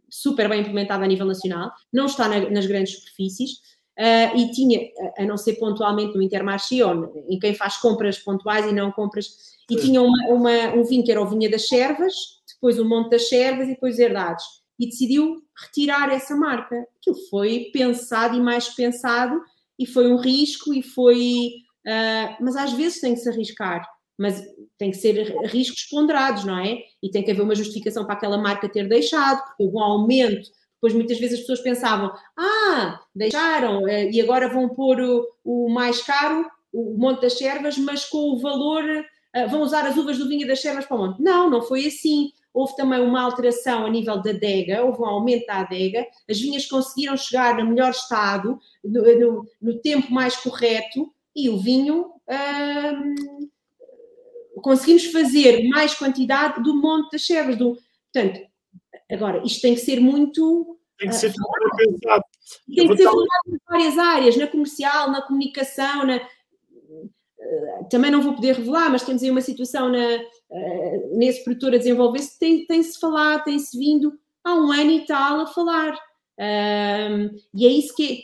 super 0.09 0.47
bem 0.49 0.61
implementada 0.61 1.03
a 1.03 1.07
nível 1.07 1.25
nacional, 1.25 1.71
não 1.91 2.05
está 2.05 2.27
na, 2.27 2.49
nas 2.49 2.65
grandes 2.65 2.95
superfícies, 2.95 3.59
Uh, 3.97 4.37
e 4.37 4.51
tinha, 4.51 4.89
a 5.17 5.23
não 5.23 5.37
ser 5.37 5.53
pontualmente 5.53 6.15
no 6.15 6.21
Intermarché, 6.21 6.83
ou 6.83 7.25
em 7.29 7.39
quem 7.39 7.53
faz 7.53 7.77
compras 7.77 8.19
pontuais 8.19 8.65
e 8.65 8.73
não 8.73 8.91
compras, 8.91 9.55
e 9.69 9.77
tinha 9.77 10.01
uma, 10.01 10.27
uma, 10.27 10.73
um 10.75 10.83
vinho 10.83 11.03
que 11.03 11.11
era 11.11 11.21
o 11.21 11.29
Vinha 11.29 11.49
das 11.49 11.67
Servas, 11.67 12.13
depois 12.53 12.77
o 12.77 12.85
Monte 12.85 13.11
das 13.11 13.29
Servas 13.29 13.67
e 13.67 13.71
depois 13.71 13.97
Herdades. 13.97 14.43
E 14.77 14.87
decidiu 14.87 15.41
retirar 15.63 16.11
essa 16.11 16.35
marca. 16.35 16.85
Aquilo 16.97 17.15
foi 17.29 17.69
pensado 17.71 18.35
e 18.35 18.41
mais 18.41 18.67
pensado, 18.69 19.39
e 19.79 19.85
foi 19.85 20.11
um 20.11 20.17
risco, 20.17 20.73
e 20.73 20.83
foi. 20.83 21.51
Uh, 21.87 22.43
mas 22.43 22.55
às 22.57 22.73
vezes 22.73 22.99
tem 22.99 23.13
que 23.13 23.21
se 23.21 23.29
arriscar, 23.29 23.87
mas 24.17 24.43
tem 24.77 24.91
que 24.91 24.97
ser 24.97 25.35
riscos 25.45 25.83
ponderados, 25.89 26.43
não 26.43 26.59
é? 26.59 26.79
E 27.01 27.09
tem 27.09 27.23
que 27.23 27.31
haver 27.31 27.43
uma 27.43 27.55
justificação 27.55 28.03
para 28.03 28.15
aquela 28.15 28.37
marca 28.37 28.67
ter 28.67 28.89
deixado, 28.89 29.41
porque 29.45 29.63
houve 29.63 29.77
um 29.77 29.83
aumento 29.83 30.49
Pois 30.85 30.93
muitas 30.93 31.17
vezes 31.17 31.35
as 31.35 31.39
pessoas 31.39 31.61
pensavam, 31.61 32.11
ah, 32.37 32.99
deixaram 33.15 33.87
eh, 33.87 34.09
e 34.11 34.21
agora 34.21 34.49
vão 34.49 34.69
pôr 34.69 34.99
o, 34.99 35.27
o 35.43 35.69
mais 35.69 36.01
caro, 36.01 36.45
o 36.73 36.97
Monte 36.97 37.21
das 37.21 37.37
Servas, 37.37 37.77
mas 37.77 38.05
com 38.05 38.31
o 38.31 38.39
valor, 38.39 38.83
eh, 39.33 39.47
vão 39.47 39.61
usar 39.61 39.85
as 39.85 39.95
uvas 39.95 40.17
do 40.17 40.27
vinho 40.27 40.47
das 40.47 40.61
Servas 40.61 40.85
para 40.85 40.97
o 40.97 40.99
Monte. 40.99 41.21
Não, 41.21 41.49
não 41.49 41.61
foi 41.61 41.87
assim. 41.87 42.31
Houve 42.53 42.75
também 42.75 43.01
uma 43.01 43.21
alteração 43.21 43.85
a 43.85 43.89
nível 43.89 44.21
da 44.21 44.29
adega, 44.29 44.83
houve 44.83 45.01
um 45.01 45.05
aumento 45.05 45.45
da 45.45 45.57
adega, 45.57 46.05
as 46.29 46.39
vinhas 46.39 46.65
conseguiram 46.65 47.17
chegar 47.17 47.57
no 47.57 47.69
melhor 47.69 47.91
estado, 47.91 48.57
no, 48.83 49.19
no, 49.19 49.45
no 49.61 49.81
tempo 49.81 50.13
mais 50.13 50.37
correto, 50.37 51.11
e 51.35 51.49
o 51.49 51.57
vinho 51.57 52.13
hum, 52.29 53.49
conseguimos 54.61 55.05
fazer 55.07 55.67
mais 55.67 55.93
quantidade 55.93 56.63
do 56.63 56.81
Monte 56.81 57.11
das 57.11 57.25
Servas. 57.25 57.57
Do, 57.57 57.77
portanto, 58.13 58.39
Agora, 59.11 59.43
isto 59.45 59.61
tem 59.61 59.75
que 59.75 59.81
ser 59.81 59.99
muito. 59.99 60.79
Tem 60.97 61.09
que 61.09 61.15
ser 61.15 61.29
uh, 61.29 61.75
pensado. 61.77 62.23
Tem 62.73 62.87
que 62.87 62.97
ser 62.97 63.07
em 63.07 63.57
várias 63.67 63.97
áreas, 63.97 64.37
na 64.37 64.47
comercial, 64.47 65.11
na 65.11 65.21
comunicação, 65.21 66.05
na, 66.05 66.17
uh, 66.17 67.89
também 67.89 68.11
não 68.11 68.21
vou 68.21 68.35
poder 68.35 68.55
revelar, 68.55 68.89
mas 68.89 69.03
temos 69.03 69.23
aí 69.23 69.31
uma 69.31 69.41
situação 69.41 69.89
na, 69.89 70.15
uh, 70.17 71.17
nesse 71.17 71.43
produtor 71.43 71.73
a 71.73 71.77
desenvolver-se, 71.77 72.37
tem-se 72.37 72.67
tem 72.67 72.83
falado, 72.99 73.43
tem-se 73.43 73.77
vindo 73.77 74.13
há 74.43 74.53
um 74.53 74.71
ano 74.71 74.91
e 74.91 75.05
tal 75.05 75.41
a 75.41 75.47
falar. 75.47 75.97
e 77.53 77.65
é 77.65 77.69
isso 77.69 77.95
que, 77.95 78.23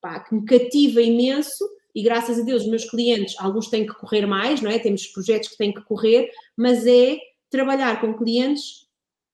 pá, 0.00 0.20
que 0.20 0.34
me 0.34 0.44
cativa 0.44 1.02
imenso, 1.02 1.64
e 1.94 2.02
graças 2.02 2.38
a 2.38 2.42
Deus 2.42 2.62
os 2.62 2.68
meus 2.68 2.84
clientes, 2.88 3.34
alguns 3.38 3.68
têm 3.68 3.86
que 3.86 3.94
correr 3.94 4.26
mais, 4.26 4.60
não 4.60 4.70
é? 4.70 4.78
Temos 4.78 5.06
projetos 5.08 5.48
que 5.48 5.56
têm 5.56 5.74
que 5.74 5.82
correr, 5.82 6.30
mas 6.56 6.86
é 6.86 7.18
trabalhar 7.50 8.00
com 8.00 8.14
clientes 8.14 8.86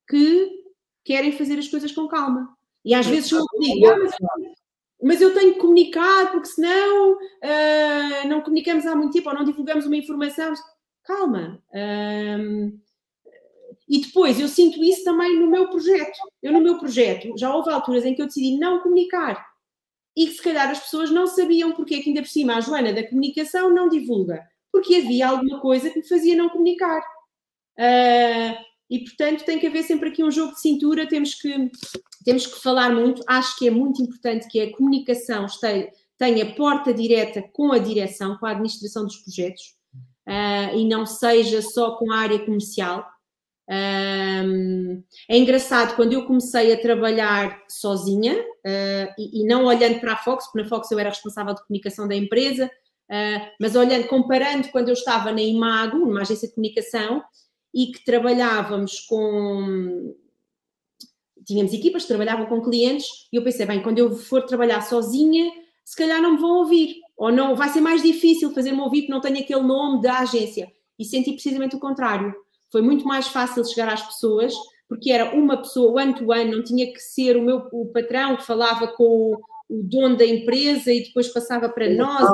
que 0.09 0.51
querem 1.05 1.33
fazer 1.33 1.59
as 1.59 1.69
coisas 1.69 1.93
com 1.93 2.09
calma. 2.09 2.56
E 2.87 2.95
às 2.95 3.05
vezes 3.05 3.33
eu 3.33 3.45
digo, 3.59 3.89
ah, 3.89 3.99
mas, 3.99 4.15
mas, 5.03 5.21
eu 5.21 5.35
tenho 5.35 5.55
que 5.55 5.59
comunicar, 5.59 6.31
porque 6.31 6.47
senão 6.47 7.15
uh, 7.15 8.29
não 8.29 8.41
comunicamos 8.43 8.87
há 8.87 8.95
muito 8.95 9.13
tempo 9.13 9.29
ou 9.29 9.35
não 9.35 9.45
divulgamos 9.45 9.87
uma 9.87 9.97
informação. 9.97 10.55
Calma. 11.03 11.61
Um, 11.75 12.79
e 13.89 14.01
depois 14.01 14.39
eu 14.39 14.47
sinto 14.47 14.85
isso 14.85 15.03
também 15.03 15.37
no 15.37 15.49
meu 15.49 15.69
projeto. 15.69 16.17
Eu, 16.41 16.53
no 16.53 16.61
meu 16.61 16.79
projeto, 16.79 17.37
já 17.37 17.53
houve 17.53 17.71
alturas 17.71 18.05
em 18.05 18.15
que 18.15 18.23
eu 18.23 18.27
decidi 18.27 18.57
não 18.57 18.79
comunicar 18.79 19.45
e 20.17 20.27
que 20.29 20.35
se 20.35 20.43
calhar 20.43 20.71
as 20.71 20.79
pessoas 20.79 21.11
não 21.11 21.27
sabiam 21.27 21.73
porque 21.73 21.97
é 21.97 22.01
que 22.01 22.11
ainda 22.11 22.23
por 22.23 22.29
cima 22.29 22.55
a 22.55 22.61
Joana 22.61 22.93
da 22.93 23.07
comunicação 23.07 23.69
não 23.69 23.89
divulga. 23.89 24.47
Porque 24.71 24.95
havia 24.95 25.29
alguma 25.29 25.61
coisa 25.61 25.91
que 25.91 25.99
me 25.99 26.09
fazia 26.09 26.37
não 26.37 26.49
comunicar. 26.49 27.01
Uh, 27.77 28.57
e 28.89 29.01
portanto 29.01 29.45
tem 29.45 29.59
que 29.59 29.67
haver 29.67 29.83
sempre 29.83 30.11
aqui 30.11 30.23
um 30.23 30.31
jogo 30.31 30.55
de 30.55 30.61
cintura, 30.61 31.09
temos 31.09 31.35
que, 31.35 31.71
temos 32.25 32.47
que 32.47 32.61
falar 32.61 32.95
muito. 32.95 33.23
Acho 33.27 33.59
que 33.59 33.69
é 33.69 33.71
muito 33.71 34.03
importante 34.03 34.49
que 34.49 34.61
a 34.61 34.73
comunicação 34.77 35.47
esteja, 35.47 35.89
tenha 36.17 36.55
porta 36.55 36.95
direta 36.95 37.43
com 37.53 37.73
a 37.73 37.79
direção, 37.79 38.37
com 38.39 38.47
a 38.47 38.51
administração 38.51 39.05
dos 39.05 39.17
projetos, 39.17 39.75
uh, 40.27 40.77
e 40.77 40.89
não 40.89 41.05
seja 41.05 41.61
só 41.61 41.97
com 41.97 42.13
a 42.13 42.19
área 42.19 42.39
comercial. 42.39 43.05
Um, 43.69 45.03
é 45.29 45.37
engraçado, 45.37 45.97
quando 45.97 46.13
eu 46.13 46.25
comecei 46.25 46.73
a 46.73 46.81
trabalhar 46.81 47.61
sozinha 47.69 48.35
uh, 48.41 49.15
e, 49.19 49.43
e, 49.43 49.45
não 49.45 49.65
olhando 49.65 49.99
para 49.99 50.13
a 50.13 50.17
Fox, 50.17 50.45
porque 50.47 50.63
na 50.63 50.69
Fox 50.69 50.91
eu 50.91 50.99
era 51.01 51.11
responsável 51.11 51.53
de 51.53 51.67
comunicação 51.67 52.07
da 52.07 52.15
empresa, 52.15 52.67
uh, 52.67 53.47
mas 53.61 53.75
olhando, 53.75 54.07
comparando 54.07 54.69
quando 54.69 54.89
eu 54.89 54.95
estava 54.95 55.33
na 55.33 55.43
Imago, 55.43 55.99
numa 55.99 56.21
agência 56.21 56.47
de 56.47 56.55
comunicação, 56.55 57.23
e 57.77 57.93
que 57.93 58.03
trabalhávamos 58.03 59.01
com. 59.01 60.17
Tínhamos 61.45 61.75
equipas 61.75 62.03
que 62.03 62.09
trabalhavam 62.09 62.47
com 62.47 62.63
clientes, 62.63 63.07
e 63.31 63.37
eu 63.37 63.45
pensei, 63.45 63.67
bem, 63.67 63.83
quando 63.83 63.99
eu 63.99 64.17
for 64.17 64.43
trabalhar 64.47 64.81
sozinha, 64.81 65.53
se 65.85 65.95
calhar 65.95 66.21
não 66.21 66.33
me 66.33 66.41
vão 66.41 66.57
ouvir, 66.61 66.97
ou 67.17 67.31
não, 67.31 67.55
vai 67.55 67.69
ser 67.69 67.83
mais 67.83 68.03
difícil 68.03 68.53
fazer-me 68.53 68.81
ouvir 68.81 69.03
porque 69.03 69.13
não 69.13 69.21
tenho 69.21 69.39
aquele 69.39 69.63
nome 69.63 70.01
da 70.01 70.21
agência. 70.21 70.73
E 70.99 71.05
senti 71.05 71.31
precisamente 71.33 71.77
o 71.77 71.79
contrário 71.79 72.35
foi 72.73 72.83
muito 72.83 73.07
mais 73.07 73.29
fácil 73.29 73.65
chegar 73.65 73.93
às 73.93 74.03
pessoas, 74.03 74.53
porque 74.89 75.11
era 75.13 75.37
uma 75.37 75.59
pessoa 75.59 76.03
one-to-one, 76.03 76.51
não 76.51 76.65
tinha 76.65 76.93
que 76.93 76.99
ser 76.99 77.37
o 77.37 77.43
meu 77.43 77.69
o 77.71 77.87
patrão 77.93 78.37
que 78.37 78.45
falava 78.45 78.89
com 78.89 79.05
o, 79.05 79.41
o 79.69 79.83
dono 79.85 80.17
da 80.17 80.27
empresa 80.27 80.93
e 80.93 81.05
depois 81.05 81.29
passava 81.29 81.69
para 81.69 81.89
nós. 81.91 82.29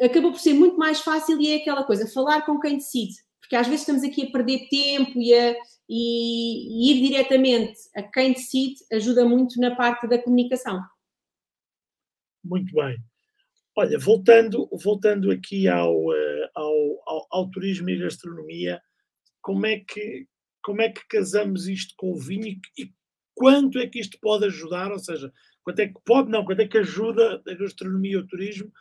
Acabou 0.00 0.32
por 0.32 0.40
ser 0.40 0.54
muito 0.54 0.76
mais 0.76 1.00
fácil 1.00 1.40
e 1.40 1.52
é 1.52 1.56
aquela 1.56 1.84
coisa, 1.84 2.10
falar 2.12 2.42
com 2.46 2.58
quem 2.60 2.76
decide, 2.76 3.14
porque 3.40 3.56
às 3.56 3.66
vezes 3.66 3.80
estamos 3.80 4.02
aqui 4.02 4.26
a 4.26 4.30
perder 4.30 4.68
tempo 4.68 5.18
e, 5.18 5.34
a, 5.34 5.56
e, 5.88 6.88
e 6.88 6.92
ir 6.92 7.08
diretamente 7.08 7.78
a 7.96 8.02
quem 8.02 8.32
decide 8.32 8.76
ajuda 8.92 9.24
muito 9.24 9.60
na 9.60 9.74
parte 9.74 10.06
da 10.06 10.18
comunicação. 10.22 10.80
Muito 12.44 12.72
bem. 12.74 12.96
Olha, 13.76 13.98
voltando, 13.98 14.68
voltando 14.72 15.30
aqui 15.30 15.68
ao, 15.68 16.12
eh, 16.12 16.50
ao, 16.54 16.74
ao, 17.06 17.26
ao, 17.30 17.50
turismo 17.50 17.88
e 17.90 17.98
gastronomia, 17.98 18.82
como 19.40 19.66
é, 19.66 19.78
que, 19.78 20.26
como 20.62 20.82
é 20.82 20.88
que 20.88 21.06
casamos 21.08 21.68
isto 21.68 21.94
com 21.96 22.10
o 22.10 22.18
vinho 22.18 22.46
e, 22.46 22.60
e 22.76 22.92
quanto 23.34 23.78
é 23.78 23.86
que 23.86 24.00
isto 24.00 24.18
pode 24.20 24.46
ajudar? 24.46 24.90
Ou 24.90 24.98
seja, 24.98 25.32
quanto 25.62 25.78
é 25.78 25.86
que 25.86 26.00
pode, 26.04 26.28
não, 26.28 26.44
quanto 26.44 26.60
é 26.60 26.66
que 26.66 26.78
ajuda 26.78 27.40
a 27.46 27.54
gastronomia 27.54 28.14
e 28.14 28.16
o 28.16 28.26
turismo 28.26 28.72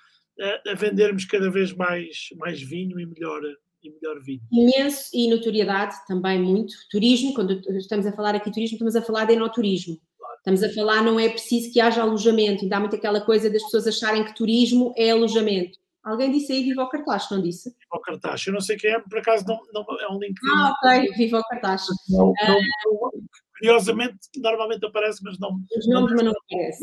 a, 0.42 0.72
a 0.72 0.74
vendermos 0.76 1.26
cada 1.26 1.50
vez 1.50 1.74
mais, 1.74 2.30
mais 2.38 2.62
vinho 2.62 3.00
e 3.00 3.06
melhor, 3.06 3.42
e 3.84 3.92
melhor 3.92 4.20
vinho. 4.22 4.42
Imenso 4.52 5.10
e 5.14 5.30
notoriedade 5.30 5.96
também 6.08 6.42
muito. 6.42 6.74
Turismo, 6.90 7.34
quando 7.34 7.60
estamos 7.78 8.06
a 8.06 8.12
falar 8.12 8.36
aqui 8.36 8.52
turismo, 8.52 8.76
estamos 8.76 8.96
a 8.96 9.02
falar 9.02 9.26
de 9.26 9.34
enoturismo. 9.34 10.00
Estamos 10.38 10.64
a 10.64 10.74
falar, 10.74 11.04
não 11.04 11.20
é 11.20 11.28
preciso 11.28 11.74
que 11.74 11.82
haja 11.82 12.02
alojamento, 12.02 12.64
ainda 12.64 12.78
há 12.78 12.80
muito 12.80 12.96
aquela 12.96 13.20
coisa 13.20 13.50
das 13.50 13.62
pessoas 13.64 13.86
acharem 13.86 14.24
que 14.24 14.34
turismo 14.34 14.94
é 14.96 15.12
alojamento. 15.12 15.78
Alguém 16.02 16.32
disse 16.32 16.54
aí 16.54 16.64
Viva 16.64 16.84
o 16.84 16.90
Cartaz, 16.90 17.30
não 17.30 17.42
disse? 17.42 17.70
Viva 17.70 17.98
o 17.98 18.00
Cartaz, 18.00 18.48
eu 18.48 18.54
não 18.54 18.62
sei 18.62 18.78
quem 18.78 18.92
é, 18.92 19.00
por 19.00 19.20
acaso 19.20 19.44
não, 19.46 19.60
não 19.74 19.86
é 20.00 20.10
um 20.10 20.18
link. 20.18 20.36
Ah, 20.50 20.74
ok, 20.78 21.12
Viva 21.18 21.40
o 21.40 21.44
Cartaz. 21.44 21.84
Não, 22.08 22.32
não, 22.48 22.58
uh, 22.58 23.24
curiosamente, 23.58 24.18
normalmente 24.38 24.86
aparece, 24.86 25.22
mas 25.22 25.38
não. 25.38 25.60
Os 25.78 25.88
nomes, 25.90 26.14
mas 26.14 26.24
não 26.24 26.32
aparece. 26.32 26.82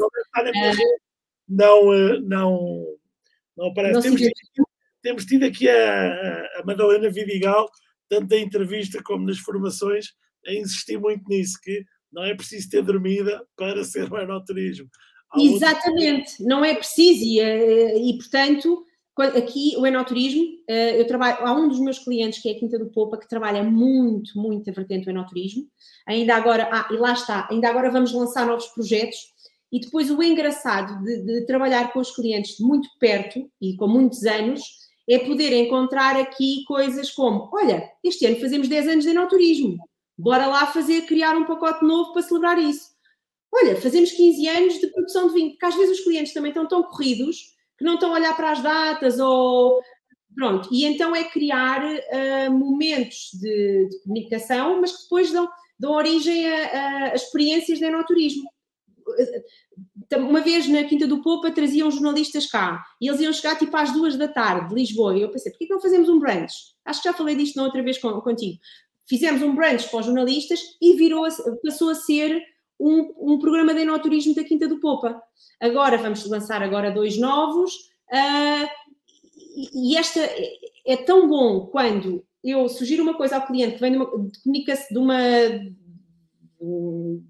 Não, 1.48 2.20
não, 2.20 2.84
não 3.57 3.68
aparece. 3.68 3.94
Não 3.94 4.02
temos, 4.02 4.20
tido, 4.20 4.32
temos, 5.02 5.24
tido, 5.24 5.44
aqui 5.44 5.68
a, 5.68 6.61
a 6.61 6.62
Madalena 6.64 7.11
Vidigal, 7.11 7.68
tanto 8.09 8.34
na 8.34 8.40
entrevista 8.40 9.02
como 9.02 9.26
nas 9.26 9.38
formações, 9.38 10.07
a 10.46 10.52
insistir 10.52 10.98
muito 10.98 11.28
nisso, 11.28 11.59
que 11.62 11.84
não 12.12 12.24
é 12.24 12.34
preciso 12.34 12.70
ter 12.70 12.82
dormida 12.82 13.44
para 13.57 13.82
ser 13.84 14.11
o 14.12 14.18
enoturismo. 14.18 14.88
Exatamente, 15.36 16.32
outro... 16.32 16.46
não 16.46 16.64
é 16.64 16.74
preciso 16.74 17.24
e, 17.24 17.40
eh, 17.40 17.98
e, 17.98 18.16
portanto, 18.18 18.84
aqui 19.36 19.74
o 19.76 19.84
enoturismo, 19.84 20.44
eh, 20.68 21.00
eu 21.00 21.07
trabalho, 21.07 21.44
há 21.44 21.52
um 21.52 21.68
dos 21.68 21.80
meus 21.80 21.98
clientes 21.98 22.40
que 22.40 22.48
é 22.48 22.52
a 22.52 22.59
Quinta 22.59 22.78
do 22.78 22.90
Popa 22.90 23.18
que 23.18 23.28
trabalha 23.28 23.64
muito, 23.64 24.38
muito 24.38 24.70
a 24.70 24.72
vertente 24.72 25.05
do 25.05 25.11
enoturismo, 25.11 25.64
ainda 26.07 26.36
agora, 26.36 26.68
ah, 26.72 26.88
e 26.90 26.96
lá 26.96 27.12
está, 27.12 27.48
ainda 27.50 27.68
agora 27.68 27.90
vamos 27.90 28.12
lançar 28.12 28.46
novos 28.46 28.66
projetos 28.68 29.34
e 29.75 29.81
depois 29.81 30.09
o 30.09 30.22
engraçado 30.22 31.03
de, 31.03 31.22
de 31.22 31.47
trabalhar 31.47 31.93
com 31.93 31.99
os 31.99 32.14
clientes 32.14 32.59
de 32.59 32.62
muito 32.62 32.89
perto 33.01 33.51
e 33.61 33.77
com 33.77 33.89
muitos 33.89 34.25
anos 34.25 34.62
é 35.11 35.18
poder 35.18 35.53
encontrar 35.53 36.16
aqui 36.16 36.62
coisas 36.64 37.11
como, 37.11 37.51
olha, 37.53 37.91
este 38.05 38.25
ano 38.25 38.41
fazemos 38.41 38.68
10 38.68 38.89
anos 38.89 39.05
de 39.05 39.11
enoturismo, 39.11 39.77
Bora 40.16 40.47
lá 40.47 40.66
fazer, 40.68 41.03
criar 41.03 41.37
um 41.37 41.45
pacote 41.45 41.85
novo 41.85 42.12
para 42.12 42.22
celebrar 42.22 42.57
isso. 42.57 42.91
Olha, 43.53 43.81
fazemos 43.81 44.12
15 44.12 44.49
anos 44.49 44.75
de 44.75 44.87
produção 44.87 45.27
de 45.27 45.35
vinho, 45.35 45.51
porque 45.51 45.66
às 45.66 45.75
vezes 45.75 45.99
os 45.99 46.05
clientes 46.05 46.33
também 46.33 46.51
estão 46.51 46.68
tão 46.68 46.85
corridos 46.85 47.53
que 47.77 47.85
não 47.85 47.95
estão 47.95 48.12
a 48.12 48.16
olhar 48.16 48.37
para 48.37 48.53
as 48.53 48.62
datas 48.62 49.18
ou. 49.18 49.83
Pronto, 50.37 50.68
e 50.72 50.85
então 50.85 51.14
é 51.14 51.25
criar 51.25 51.85
uh, 51.85 52.51
momentos 52.53 53.31
de, 53.35 53.89
de, 53.89 54.03
comunicação, 54.03 54.81
mas 54.81 54.91
que 54.91 55.03
depois 55.05 55.31
dão, 55.33 55.49
dão 55.79 55.93
origem 55.93 56.49
a, 56.49 57.12
a 57.12 57.14
experiências 57.14 57.79
de 57.79 57.85
enoturismo. 57.85 58.43
Uma 60.16 60.40
vez 60.40 60.68
na 60.68 60.84
Quinta 60.84 61.07
do 61.07 61.22
Popa 61.22 61.50
traziam 61.50 61.90
jornalistas 61.90 62.46
cá 62.46 62.84
e 63.00 63.09
eles 63.09 63.20
iam 63.20 63.32
chegar 63.32 63.59
tipo 63.59 63.76
às 63.76 63.92
duas 63.92 64.16
da 64.16 64.28
tarde 64.28 64.68
de 64.68 64.74
Lisboa 64.74 65.16
e 65.16 65.22
eu 65.22 65.30
pensei, 65.30 65.50
porquê 65.50 65.66
que 65.66 65.72
não 65.72 65.80
fazemos 65.80 66.09
um 66.09 66.18
brunch? 66.18 66.74
Acho 66.84 67.02
que 67.02 67.09
já 67.09 67.14
falei 67.14 67.34
disto 67.34 67.57
na 67.57 67.64
outra 67.64 67.82
vez 67.82 67.98
contigo 67.98 68.59
fizemos 69.09 69.42
um 69.42 69.55
brunch 69.55 69.88
para 69.88 70.00
os 70.00 70.07
jornalistas 70.07 70.61
e 70.80 70.94
virou, 70.94 71.26
passou 71.62 71.90
a 71.90 71.94
ser 71.94 72.42
um, 72.78 73.34
um 73.34 73.38
programa 73.38 73.74
de 73.74 73.80
enoturismo 73.80 74.34
da 74.34 74.44
Quinta 74.44 74.66
do 74.66 74.80
Popa. 74.80 75.20
Agora 75.61 75.96
vamos 75.98 76.26
lançar 76.26 76.62
agora 76.62 76.90
dois 76.90 77.16
novos 77.18 77.74
uh, 78.11 78.68
e 79.74 79.96
esta 79.96 80.20
é, 80.20 80.52
é 80.86 80.96
tão 80.96 81.28
bom 81.28 81.66
quando 81.66 82.24
eu 82.42 82.68
sugiro 82.68 83.02
uma 83.02 83.14
coisa 83.14 83.36
ao 83.36 83.46
cliente 83.46 83.74
que 83.74 83.80
vem 83.80 83.92
de 83.92 83.98
uma, 83.98 84.07
de, 84.90 84.98
uma, 84.98 85.18
de 85.30 86.66
uma 86.66 87.22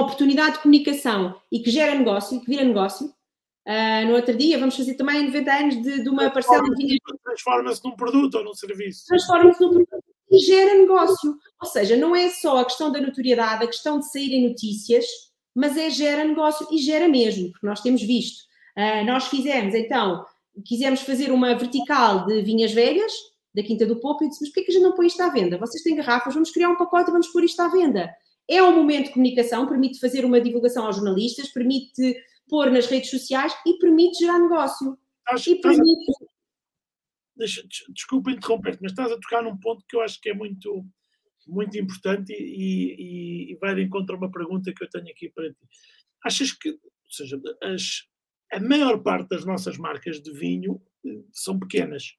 oportunidade 0.00 0.56
de 0.56 0.62
comunicação 0.62 1.34
e 1.52 1.60
que 1.60 1.70
gera 1.70 1.94
negócio, 1.94 2.40
que 2.40 2.46
vira 2.46 2.64
negócio. 2.64 3.12
Uh, 3.66 4.06
no 4.06 4.14
outro 4.14 4.36
dia 4.36 4.58
vamos 4.58 4.76
fazer 4.76 4.94
também 4.94 5.24
90 5.24 5.52
anos 5.52 5.82
de, 5.82 6.02
de 6.02 6.08
uma 6.08 6.30
parcela 6.30 6.62
de. 6.74 6.98
Transforma-se 7.22 7.84
num 7.84 7.96
produto 7.96 8.34
ou 8.36 8.44
num 8.44 8.54
serviço. 8.54 9.06
Transforma-se 9.06 9.60
num 9.60 9.70
produto 9.70 10.04
e 10.30 10.38
gera 10.38 10.74
negócio. 10.74 11.36
Ou 11.60 11.68
seja, 11.68 11.96
não 11.96 12.14
é 12.14 12.28
só 12.28 12.58
a 12.58 12.64
questão 12.64 12.90
da 12.90 13.00
notoriedade, 13.00 13.64
a 13.64 13.68
questão 13.68 13.98
de 13.98 14.10
saírem 14.10 14.48
notícias, 14.48 15.04
mas 15.54 15.76
é 15.76 15.88
gera 15.90 16.24
negócio 16.24 16.66
e 16.70 16.78
gera 16.78 17.08
mesmo, 17.08 17.50
porque 17.52 17.66
nós 17.66 17.80
temos 17.80 18.02
visto. 18.02 18.42
Uh, 18.76 19.04
nós 19.06 19.28
fizemos, 19.28 19.74
então, 19.74 20.24
quisemos 20.66 21.00
fazer 21.00 21.30
uma 21.30 21.54
vertical 21.54 22.26
de 22.26 22.42
vinhas 22.42 22.72
velhas, 22.72 23.12
da 23.54 23.62
Quinta 23.62 23.86
do 23.86 24.00
Popo, 24.00 24.24
e 24.24 24.28
dissemos, 24.28 24.52
porquê 24.52 24.64
que 24.64 24.72
a 24.72 24.74
gente 24.74 24.82
não 24.82 24.94
põe 24.94 25.06
isto 25.06 25.22
à 25.22 25.28
venda? 25.28 25.56
Vocês 25.58 25.82
têm 25.82 25.94
garrafas, 25.94 26.34
vamos 26.34 26.50
criar 26.50 26.70
um 26.70 26.76
pacote 26.76 27.08
e 27.08 27.12
vamos 27.12 27.28
pôr 27.28 27.44
isto 27.44 27.60
à 27.60 27.68
venda. 27.68 28.10
É 28.48 28.62
um 28.62 28.76
momento 28.76 29.06
de 29.06 29.12
comunicação, 29.12 29.66
permite 29.66 29.98
fazer 29.98 30.24
uma 30.24 30.40
divulgação 30.40 30.86
aos 30.86 30.96
jornalistas, 30.96 31.48
permite 31.48 32.16
pôr 32.48 32.70
nas 32.70 32.86
redes 32.86 33.10
sociais 33.10 33.54
e 33.66 33.78
permite 33.78 34.18
gerar 34.18 34.38
negócio. 34.38 34.98
Acho, 35.26 35.50
e 35.50 35.60
permite 35.60 36.12
deixa, 37.36 37.62
desculpa 37.88 38.30
interromper-te, 38.30 38.82
mas 38.82 38.92
estás 38.92 39.10
a 39.10 39.18
tocar 39.18 39.42
num 39.42 39.56
ponto 39.56 39.84
que 39.88 39.96
eu 39.96 40.00
acho 40.00 40.20
que 40.20 40.30
é 40.30 40.34
muito, 40.34 40.84
muito 41.46 41.76
importante 41.78 42.32
e, 42.32 42.94
e, 42.94 43.52
e, 43.52 43.56
vai 43.56 43.74
de 43.74 43.82
encontro 43.82 44.14
a 44.14 44.18
uma 44.18 44.30
pergunta 44.30 44.72
que 44.72 44.84
eu 44.84 44.88
tenho 44.88 45.08
aqui 45.08 45.30
para 45.30 45.50
ti. 45.52 45.58
Achas 46.24 46.52
que, 46.52 46.70
ou 46.70 47.10
seja, 47.10 47.40
as, 47.62 48.04
a 48.52 48.60
maior 48.60 49.02
parte 49.02 49.28
das 49.28 49.44
nossas 49.44 49.76
marcas 49.76 50.22
de 50.22 50.32
vinho 50.32 50.80
eh, 51.04 51.22
são 51.32 51.58
pequenas, 51.58 52.16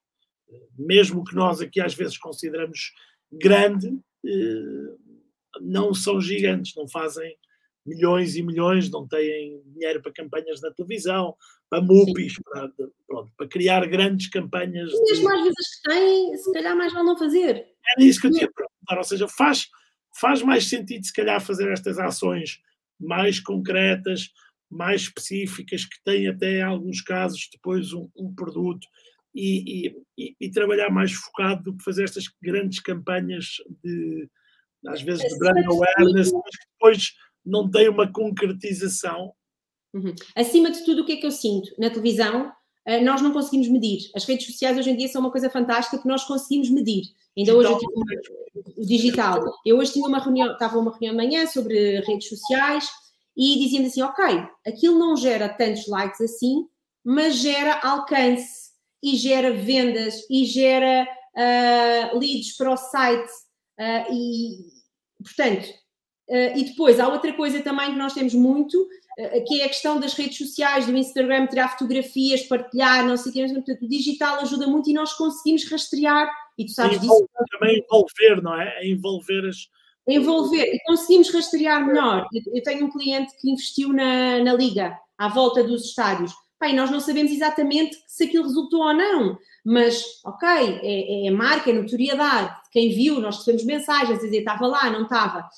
mesmo 0.78 1.24
que 1.24 1.34
nós 1.34 1.60
aqui 1.60 1.80
às 1.80 1.94
vezes 1.94 2.16
consideramos 2.18 2.92
grande, 3.32 3.88
eh, 4.24 4.96
não 5.60 5.94
são 5.94 6.20
gigantes, 6.20 6.74
não 6.76 6.88
fazem, 6.88 7.36
milhões 7.86 8.34
e 8.36 8.42
milhões, 8.42 8.90
não 8.90 9.06
têm 9.06 9.62
dinheiro 9.66 10.02
para 10.02 10.12
campanhas 10.12 10.60
na 10.60 10.72
televisão, 10.72 11.36
para 11.70 11.82
MUPIs, 11.82 12.34
para, 12.44 12.70
pronto, 13.06 13.32
para 13.36 13.48
criar 13.48 13.86
grandes 13.86 14.28
campanhas. 14.28 14.92
E 14.92 15.02
mesmo 15.02 15.28
de... 15.28 15.34
às 15.34 15.42
vezes 15.42 15.80
que 15.82 15.90
têm, 15.90 16.36
se 16.36 16.52
calhar 16.52 16.76
mais 16.76 16.92
vale 16.92 17.06
não 17.06 17.16
fazer. 17.16 17.66
Era 17.96 18.04
isso 18.04 18.20
que 18.20 18.26
eu 18.26 18.32
tinha 18.32 18.46
a 18.46 18.52
perguntar, 18.52 18.98
ou 18.98 19.04
seja, 19.04 19.28
faz, 19.28 19.68
faz 20.20 20.42
mais 20.42 20.68
sentido 20.68 21.04
se 21.04 21.12
calhar 21.12 21.40
fazer 21.40 21.70
estas 21.70 21.98
ações 21.98 22.60
mais 22.98 23.38
concretas, 23.38 24.30
mais 24.68 25.02
específicas, 25.02 25.84
que 25.84 26.02
têm 26.04 26.28
até 26.28 26.58
em 26.58 26.62
alguns 26.62 27.00
casos 27.00 27.48
depois 27.52 27.92
um, 27.92 28.08
um 28.16 28.34
produto 28.34 28.86
e, 29.34 29.94
e, 30.16 30.34
e, 30.40 30.50
trabalhar 30.50 30.90
mais 30.90 31.12
focado 31.12 31.62
do 31.64 31.76
que 31.76 31.84
fazer 31.84 32.04
estas 32.04 32.26
grandes 32.42 32.80
campanhas 32.80 33.56
de 33.84 34.28
às 34.86 35.02
vezes 35.02 35.22
de 35.22 35.38
brand 35.38 35.64
awareness, 35.66 36.32
mas 36.32 36.54
depois 36.72 37.12
não 37.44 37.70
tem 37.70 37.88
uma 37.88 38.10
concretização. 38.10 39.32
Uhum. 39.94 40.14
Acima 40.34 40.70
de 40.70 40.84
tudo, 40.84 41.02
o 41.02 41.06
que 41.06 41.12
é 41.12 41.16
que 41.16 41.26
eu 41.26 41.30
sinto? 41.30 41.70
Na 41.78 41.90
televisão, 41.90 42.52
eh, 42.84 43.00
nós 43.00 43.22
não 43.22 43.32
conseguimos 43.32 43.68
medir. 43.68 44.10
As 44.14 44.24
redes 44.24 44.46
sociais 44.46 44.76
hoje 44.76 44.90
em 44.90 44.96
dia 44.96 45.08
são 45.08 45.20
uma 45.20 45.30
coisa 45.30 45.48
fantástica 45.48 45.98
que 45.98 46.08
nós 46.08 46.24
conseguimos 46.24 46.70
medir. 46.70 47.02
Ainda 47.36 47.52
digital. 47.52 47.58
hoje 47.58 47.72
eu 47.72 47.78
tive 47.78 48.80
o 48.80 48.86
digital. 48.86 49.40
Eu 49.64 49.78
hoje 49.78 49.92
tinha 49.92 50.06
uma 50.06 50.18
reunião, 50.18 50.52
estava 50.52 50.78
uma 50.78 50.90
reunião 50.90 51.12
de 51.12 51.16
manhã 51.16 51.46
sobre 51.46 52.00
redes 52.00 52.28
sociais 52.28 52.88
e 53.36 53.58
dizíamos 53.58 53.90
assim, 53.90 54.02
ok, 54.02 54.24
aquilo 54.66 54.98
não 54.98 55.16
gera 55.16 55.48
tantos 55.48 55.86
likes 55.86 56.20
assim, 56.20 56.66
mas 57.04 57.36
gera 57.36 57.80
alcance 57.82 58.70
e 59.02 59.16
gera 59.16 59.52
vendas 59.52 60.24
e 60.30 60.44
gera 60.44 61.06
uh, 61.36 62.18
leads 62.18 62.56
para 62.56 62.72
o 62.72 62.76
site 62.76 63.30
uh, 63.78 64.12
e, 64.12 64.56
portanto, 65.22 65.68
uh, 66.28 66.58
e 66.58 66.64
depois 66.64 67.00
há 67.00 67.08
outra 67.08 67.32
coisa 67.32 67.62
também 67.62 67.92
que 67.92 67.98
nós 67.98 68.14
temos 68.14 68.34
muito, 68.34 68.88
que 69.48 69.62
é 69.62 69.64
a 69.64 69.68
questão 69.68 69.98
das 69.98 70.12
redes 70.12 70.36
sociais, 70.36 70.84
do 70.84 70.94
Instagram, 70.94 71.46
tirar 71.46 71.70
fotografias, 71.70 72.42
partilhar, 72.42 73.02
não 73.06 73.16
sei 73.16 73.30
o 73.30 73.34
que, 73.34 73.54
portanto, 73.54 73.82
o 73.82 73.88
digital 73.88 74.40
ajuda 74.40 74.66
muito 74.66 74.90
e 74.90 74.92
nós 74.92 75.14
conseguimos 75.14 75.64
rastrear, 75.70 76.30
e 76.58 76.66
tu 76.66 76.72
sabes 76.72 77.00
disso. 77.00 77.26
Também 77.50 77.78
envolver, 77.78 78.42
não 78.42 78.60
é? 78.60 78.86
envolver 78.86 79.48
as, 79.48 79.70
envolver 80.06 80.64
e 80.64 80.78
conseguimos 80.84 81.32
rastrear 81.32 81.84
melhor. 81.84 82.28
Eu 82.32 82.62
tenho 82.62 82.86
um 82.86 82.90
cliente 82.90 83.34
que 83.40 83.50
investiu 83.50 83.92
na, 83.92 84.38
na 84.38 84.54
Liga, 84.54 84.96
à 85.18 85.28
volta 85.28 85.64
dos 85.64 85.86
estádios. 85.86 86.32
Pai, 86.58 86.72
nós 86.72 86.90
não 86.90 87.00
sabemos 87.00 87.32
exatamente 87.32 87.96
se 88.06 88.24
aquilo 88.24 88.44
resultou 88.44 88.80
ou 88.80 88.94
não, 88.94 89.38
mas 89.64 90.02
ok, 90.24 90.48
é, 90.48 91.26
é 91.26 91.30
marca, 91.30 91.70
é 91.70 91.74
notoriedade. 91.74 92.54
Quem 92.76 92.90
viu, 92.90 93.22
nós 93.22 93.38
recebemos 93.38 93.64
mensagens 93.64 94.20
dizer 94.20 94.40
estava 94.40 94.66
lá, 94.66 94.90
não 94.90 95.04
estava. 95.04 95.48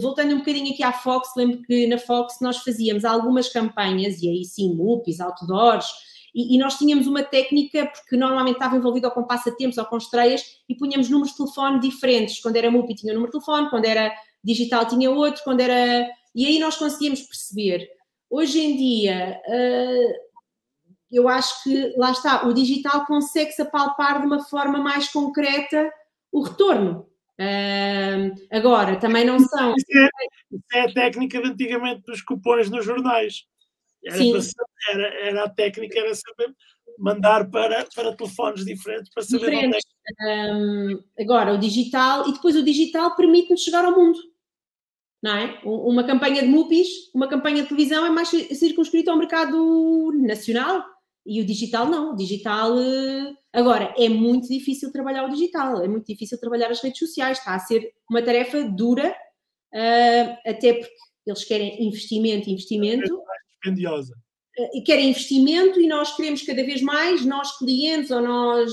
Voltando 0.00 0.34
um 0.34 0.38
bocadinho 0.38 0.72
aqui 0.72 0.82
à 0.82 0.92
Fox, 0.92 1.28
lembro 1.36 1.62
que 1.62 1.86
na 1.86 1.96
Fox 1.96 2.38
nós 2.40 2.56
fazíamos 2.56 3.04
algumas 3.04 3.48
campanhas, 3.48 4.20
e 4.20 4.28
aí 4.28 4.44
sim, 4.44 4.74
MUPIs, 4.74 5.20
outdoors, 5.20 5.86
e, 6.34 6.56
e, 6.56 6.58
nós 6.58 6.76
tínhamos 6.76 7.06
uma 7.06 7.22
técnica, 7.22 7.86
porque 7.86 8.16
normalmente 8.16 8.56
estava 8.56 8.74
envolvido 8.74 9.06
ou 9.06 9.12
com 9.12 9.22
passatempos 9.22 9.78
ou 9.78 9.84
com 9.84 9.96
estreias, 9.96 10.42
e 10.68 10.74
punhamos 10.74 11.08
números 11.08 11.30
de 11.30 11.36
telefone 11.36 11.78
diferentes. 11.78 12.40
Quando 12.40 12.56
era 12.56 12.68
MUPI 12.68 12.96
tinha 12.96 13.12
um 13.12 13.14
número 13.14 13.30
de 13.30 13.38
telefone, 13.38 13.70
quando 13.70 13.84
era 13.84 14.12
digital 14.42 14.88
tinha 14.88 15.08
outro, 15.08 15.44
quando 15.44 15.60
era. 15.60 16.10
E 16.34 16.46
aí 16.46 16.58
nós 16.58 16.76
conseguíamos 16.76 17.20
perceber. 17.20 17.88
Hoje 18.28 18.58
em 18.58 18.76
dia, 18.76 19.40
uh, 19.46 20.14
eu 21.12 21.28
acho 21.28 21.62
que, 21.62 21.94
lá 21.96 22.10
está, 22.10 22.44
o 22.44 22.52
digital 22.52 23.06
consegue-se 23.06 23.62
apalpar 23.62 24.20
de 24.20 24.26
uma 24.26 24.42
forma 24.42 24.78
mais 24.78 25.08
concreta 25.12 25.88
o 26.36 26.42
retorno. 26.42 27.08
Uh, 27.40 28.34
agora, 28.50 28.96
também 28.96 29.24
não 29.24 29.38
são. 29.38 29.74
Isso 29.74 29.98
é, 29.98 30.08
isso 30.52 30.64
é, 30.74 30.80
a 30.82 30.92
técnica 30.92 31.40
de 31.40 31.48
antigamente 31.48 32.02
dos 32.02 32.20
cupons 32.20 32.68
nos 32.70 32.84
jornais. 32.84 33.44
Era, 34.04 34.18
para, 34.18 34.92
era, 34.92 35.14
era, 35.26 35.44
a 35.44 35.48
técnica, 35.48 35.98
era 35.98 36.14
saber 36.14 36.54
mandar 36.98 37.50
para, 37.50 37.86
para 37.94 38.14
telefones 38.14 38.64
diferentes 38.64 39.10
para 39.12 39.22
saber 39.22 39.50
diferentes. 39.50 39.84
onde 39.84 40.30
é 40.30 40.46
que... 40.46 40.52
um, 40.52 41.04
Agora, 41.18 41.52
o 41.54 41.58
digital, 41.58 42.28
e 42.28 42.32
depois 42.32 42.54
o 42.54 42.64
digital 42.64 43.16
permite-nos 43.16 43.62
chegar 43.62 43.84
ao 43.84 43.96
mundo. 43.96 44.18
Não 45.22 45.34
é? 45.34 45.60
Uma 45.64 46.04
campanha 46.04 46.42
de 46.42 46.48
MUPIs, 46.48 46.88
uma 47.14 47.26
campanha 47.26 47.62
de 47.62 47.68
televisão 47.68 48.06
é 48.06 48.10
mais 48.10 48.28
circunscrita 48.28 49.10
ao 49.10 49.18
mercado 49.18 50.12
nacional, 50.14 50.84
e 51.26 51.40
o 51.40 51.44
digital 51.44 51.86
não, 51.86 52.12
o 52.12 52.16
digital. 52.16 52.78
Eh, 52.78 53.34
agora, 53.52 53.92
é 53.98 54.08
muito 54.08 54.48
difícil 54.48 54.92
trabalhar 54.92 55.24
o 55.24 55.30
digital, 55.30 55.82
é 55.82 55.88
muito 55.88 56.06
difícil 56.06 56.38
trabalhar 56.38 56.70
as 56.70 56.80
redes 56.80 56.98
sociais, 56.98 57.38
está 57.38 57.54
a 57.54 57.58
ser 57.58 57.92
uma 58.08 58.22
tarefa 58.22 58.62
dura, 58.64 59.10
uh, 59.10 60.48
até 60.48 60.74
porque 60.74 60.94
eles 61.26 61.44
querem 61.44 61.84
investimento, 61.84 62.48
investimento. 62.48 63.12
É 63.12 63.50
dispendiosa. 63.50 64.14
Uh, 64.58 64.84
querem 64.84 65.10
investimento 65.10 65.80
e 65.80 65.88
nós 65.88 66.14
queremos 66.14 66.42
cada 66.42 66.64
vez 66.64 66.80
mais, 66.80 67.24
nós 67.26 67.58
clientes 67.58 68.10
ou 68.10 68.22
nós. 68.22 68.72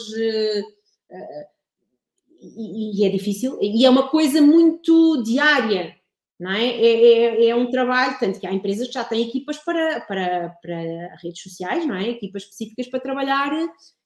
E, 2.41 3.01
e 3.01 3.05
é 3.05 3.09
difícil, 3.09 3.57
e 3.61 3.85
é 3.85 3.89
uma 3.89 4.09
coisa 4.09 4.41
muito 4.41 5.23
diária 5.23 5.95
não 6.43 6.51
é? 6.51 6.67
É, 6.67 7.45
é? 7.45 7.47
é, 7.47 7.55
um 7.55 7.71
trabalho, 7.71 8.19
tanto 8.19 8.37
que 8.37 8.45
há 8.45 8.53
empresas 8.53 8.87
que 8.87 8.93
já 8.93 9.03
têm 9.05 9.29
equipas 9.29 9.57
para, 9.59 10.01
para, 10.01 10.49
para 10.61 11.15
redes 11.21 11.41
sociais, 11.41 11.87
não 11.87 11.95
é? 11.95 12.09
Equipas 12.09 12.43
específicas 12.43 12.87
para 12.87 12.99
trabalhar 12.99 13.49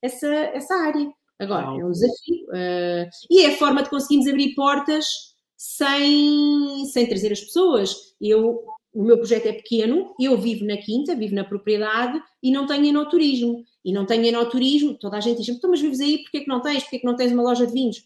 essa, 0.03 0.27
essa 0.27 0.75
área. 0.75 1.09
Agora, 1.39 1.65
é 1.65 1.83
um 1.83 1.91
desafio. 1.91 2.45
Uh, 2.49 3.09
e 3.31 3.41
é 3.41 3.47
a 3.47 3.57
forma 3.57 3.81
de 3.81 3.89
conseguirmos 3.89 4.27
abrir 4.27 4.53
portas 4.53 5.07
sem, 5.55 6.85
sem 6.85 7.07
trazer 7.07 7.31
as 7.31 7.41
pessoas. 7.41 7.95
Eu, 8.21 8.63
o 8.93 9.03
meu 9.03 9.17
projeto 9.17 9.47
é 9.47 9.53
pequeno, 9.53 10.13
eu 10.19 10.38
vivo 10.38 10.63
na 10.63 10.77
quinta, 10.77 11.15
vivo 11.15 11.33
na 11.33 11.43
propriedade 11.43 12.21
e 12.43 12.51
não 12.51 12.67
tenho 12.67 12.85
enoturismo. 12.85 13.63
E 13.83 13.91
não 13.91 14.05
tenho 14.05 14.25
enoturismo, 14.25 14.93
toda 14.95 15.17
a 15.17 15.21
gente 15.21 15.38
diz, 15.38 15.49
então, 15.49 15.71
mas 15.71 15.81
vives 15.81 16.01
aí, 16.01 16.21
porquê 16.21 16.41
que 16.41 16.47
não 16.47 16.61
tens? 16.61 16.83
Porquê 16.83 16.99
que 16.99 17.05
não 17.05 17.15
tens 17.15 17.31
uma 17.31 17.41
loja 17.41 17.65
de 17.65 17.73
vinhos? 17.73 18.03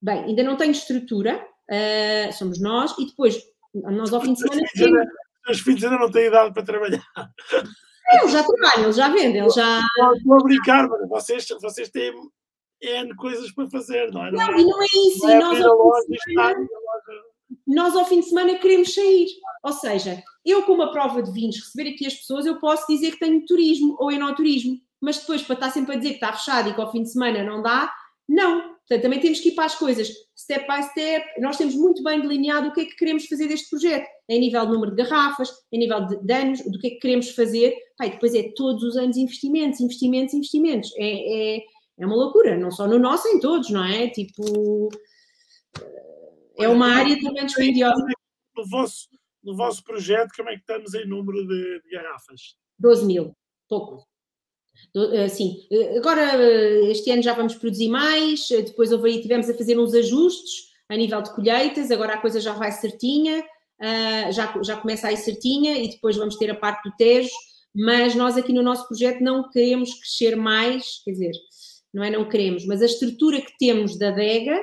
Bem, 0.00 0.24
ainda 0.24 0.42
não 0.42 0.56
tenho 0.56 0.70
estrutura, 0.70 1.44
uh, 1.70 2.32
somos 2.32 2.58
nós, 2.58 2.96
e 2.98 3.06
depois 3.06 3.49
nós 3.74 4.12
ao 4.12 4.20
fim 4.20 4.34
de 4.34 4.40
semana. 4.40 5.06
Os 5.48 5.60
filhos 5.60 5.82
ainda 5.84 5.98
não 5.98 6.10
têm 6.10 6.26
idade 6.26 6.52
para 6.52 6.62
trabalhar. 6.62 7.02
Eles 8.12 8.32
já 8.32 8.42
trabalham, 8.42 8.84
eles 8.84 8.96
já 8.96 9.08
vendem, 9.08 9.40
eles 9.40 9.54
já. 9.54 9.80
Estou 10.16 10.34
a 10.34 10.42
brincar, 10.42 10.88
mas 10.88 11.08
vocês, 11.08 11.46
vocês 11.60 11.88
têm 11.90 12.12
N 12.82 13.14
coisas 13.16 13.52
para 13.52 13.68
fazer, 13.70 14.10
não 14.12 14.26
é? 14.26 14.32
Não, 14.32 14.52
é, 14.52 14.60
e 14.60 14.64
não 14.64 14.82
é 14.82 14.86
isso. 14.86 15.26
Não 15.26 15.30
é 15.30 15.38
nós, 15.38 15.64
ao 15.64 15.76
loja, 15.76 16.06
semana, 16.24 16.68
nós 17.66 17.96
ao 17.96 18.04
fim 18.04 18.20
de 18.20 18.26
semana 18.26 18.58
queremos 18.58 18.94
sair. 18.94 19.26
Ou 19.62 19.72
seja, 19.72 20.22
eu 20.44 20.62
com 20.64 20.72
uma 20.72 20.90
prova 20.92 21.22
de 21.22 21.30
vinhos 21.30 21.56
receber 21.56 21.90
aqui 21.90 22.06
as 22.06 22.14
pessoas, 22.14 22.46
eu 22.46 22.58
posso 22.58 22.86
dizer 22.88 23.12
que 23.12 23.20
tenho 23.20 23.44
turismo 23.44 23.96
ou 23.98 24.10
enoturismo. 24.10 24.80
Mas 25.00 25.18
depois, 25.18 25.42
para 25.42 25.54
estar 25.54 25.70
sempre 25.70 25.94
a 25.94 25.98
dizer 25.98 26.10
que 26.10 26.14
está 26.16 26.32
fechado 26.32 26.68
e 26.68 26.74
que 26.74 26.80
ao 26.80 26.90
fim 26.90 27.02
de 27.02 27.12
semana 27.12 27.42
não 27.42 27.62
dá, 27.62 27.92
não. 28.28 28.76
Portanto, 28.90 29.02
também 29.02 29.20
temos 29.20 29.38
que 29.38 29.50
ir 29.50 29.52
para 29.52 29.66
as 29.66 29.76
coisas 29.76 30.10
step 30.36 30.66
by 30.66 30.82
step. 30.82 31.40
Nós 31.40 31.56
temos 31.56 31.76
muito 31.76 32.02
bem 32.02 32.20
delineado 32.20 32.68
o 32.68 32.72
que 32.72 32.80
é 32.80 32.84
que 32.86 32.96
queremos 32.96 33.24
fazer 33.26 33.46
deste 33.46 33.70
projeto, 33.70 34.04
em 34.28 34.40
nível 34.40 34.66
de 34.66 34.72
número 34.72 34.90
de 34.90 34.96
garrafas, 35.04 35.48
em 35.70 35.78
nível 35.78 36.04
de, 36.06 36.16
de 36.16 36.34
anos, 36.34 36.60
do 36.64 36.76
que 36.76 36.88
é 36.88 36.90
que 36.90 36.98
queremos 36.98 37.30
fazer. 37.30 37.72
Pai, 37.96 38.10
depois 38.10 38.34
é 38.34 38.50
todos 38.56 38.82
os 38.82 38.96
anos 38.96 39.16
investimentos, 39.16 39.78
investimentos, 39.78 40.34
investimentos. 40.34 40.90
É, 40.96 41.58
é, 41.58 41.62
é 42.00 42.04
uma 42.04 42.16
loucura, 42.16 42.58
não 42.58 42.72
só 42.72 42.88
no 42.88 42.98
nosso, 42.98 43.28
em 43.28 43.38
todos, 43.38 43.70
não 43.70 43.84
é? 43.84 44.08
Tipo, 44.08 44.88
é 46.58 46.68
uma 46.68 46.88
área 46.88 47.16
também 47.22 47.46
dispendiosa. 47.46 48.04
No 48.56 48.66
vosso, 48.68 49.08
no 49.44 49.56
vosso 49.56 49.84
projeto, 49.84 50.32
como 50.36 50.48
é 50.48 50.54
que 50.54 50.62
estamos 50.62 50.94
em 50.94 51.06
número 51.06 51.46
de, 51.46 51.80
de 51.82 51.90
garrafas? 51.92 52.56
12 52.76 53.06
mil, 53.06 53.36
pouco. 53.68 54.09
Eh, 54.94 55.28
sim, 55.28 55.66
eh, 55.70 55.98
agora 55.98 56.34
eh, 56.34 56.90
este 56.90 57.10
ano 57.10 57.22
já 57.22 57.32
vamos 57.32 57.54
produzir 57.54 57.88
mais, 57.88 58.48
depois 58.48 58.90
houve 58.90 59.10
aí, 59.10 59.22
tivemos 59.22 59.48
a 59.48 59.54
fazer 59.54 59.78
uns 59.78 59.94
ajustes 59.94 60.70
a 60.88 60.96
nível 60.96 61.22
de 61.22 61.32
colheitas, 61.34 61.90
agora 61.90 62.14
a 62.14 62.20
coisa 62.20 62.40
já 62.40 62.52
vai 62.52 62.72
certinha, 62.72 63.44
já, 64.32 64.52
já 64.62 64.76
começa 64.76 65.06
aí 65.06 65.16
certinha 65.16 65.78
e 65.78 65.88
depois 65.88 66.16
vamos 66.16 66.36
ter 66.36 66.50
a 66.50 66.54
parte 66.54 66.88
do 66.88 66.96
Tejo, 66.96 67.30
mas 67.74 68.14
nós 68.16 68.36
aqui 68.36 68.52
no 68.52 68.62
nosso 68.62 68.88
projeto 68.88 69.20
não 69.22 69.48
queremos 69.48 69.94
crescer 69.94 70.34
mais, 70.34 71.00
quer 71.04 71.12
dizer, 71.12 71.32
não 71.94 72.02
é 72.02 72.10
não 72.10 72.28
queremos, 72.28 72.66
mas 72.66 72.82
a 72.82 72.86
estrutura 72.86 73.40
que 73.40 73.56
temos 73.56 73.96
da 73.96 74.08
adega 74.08 74.60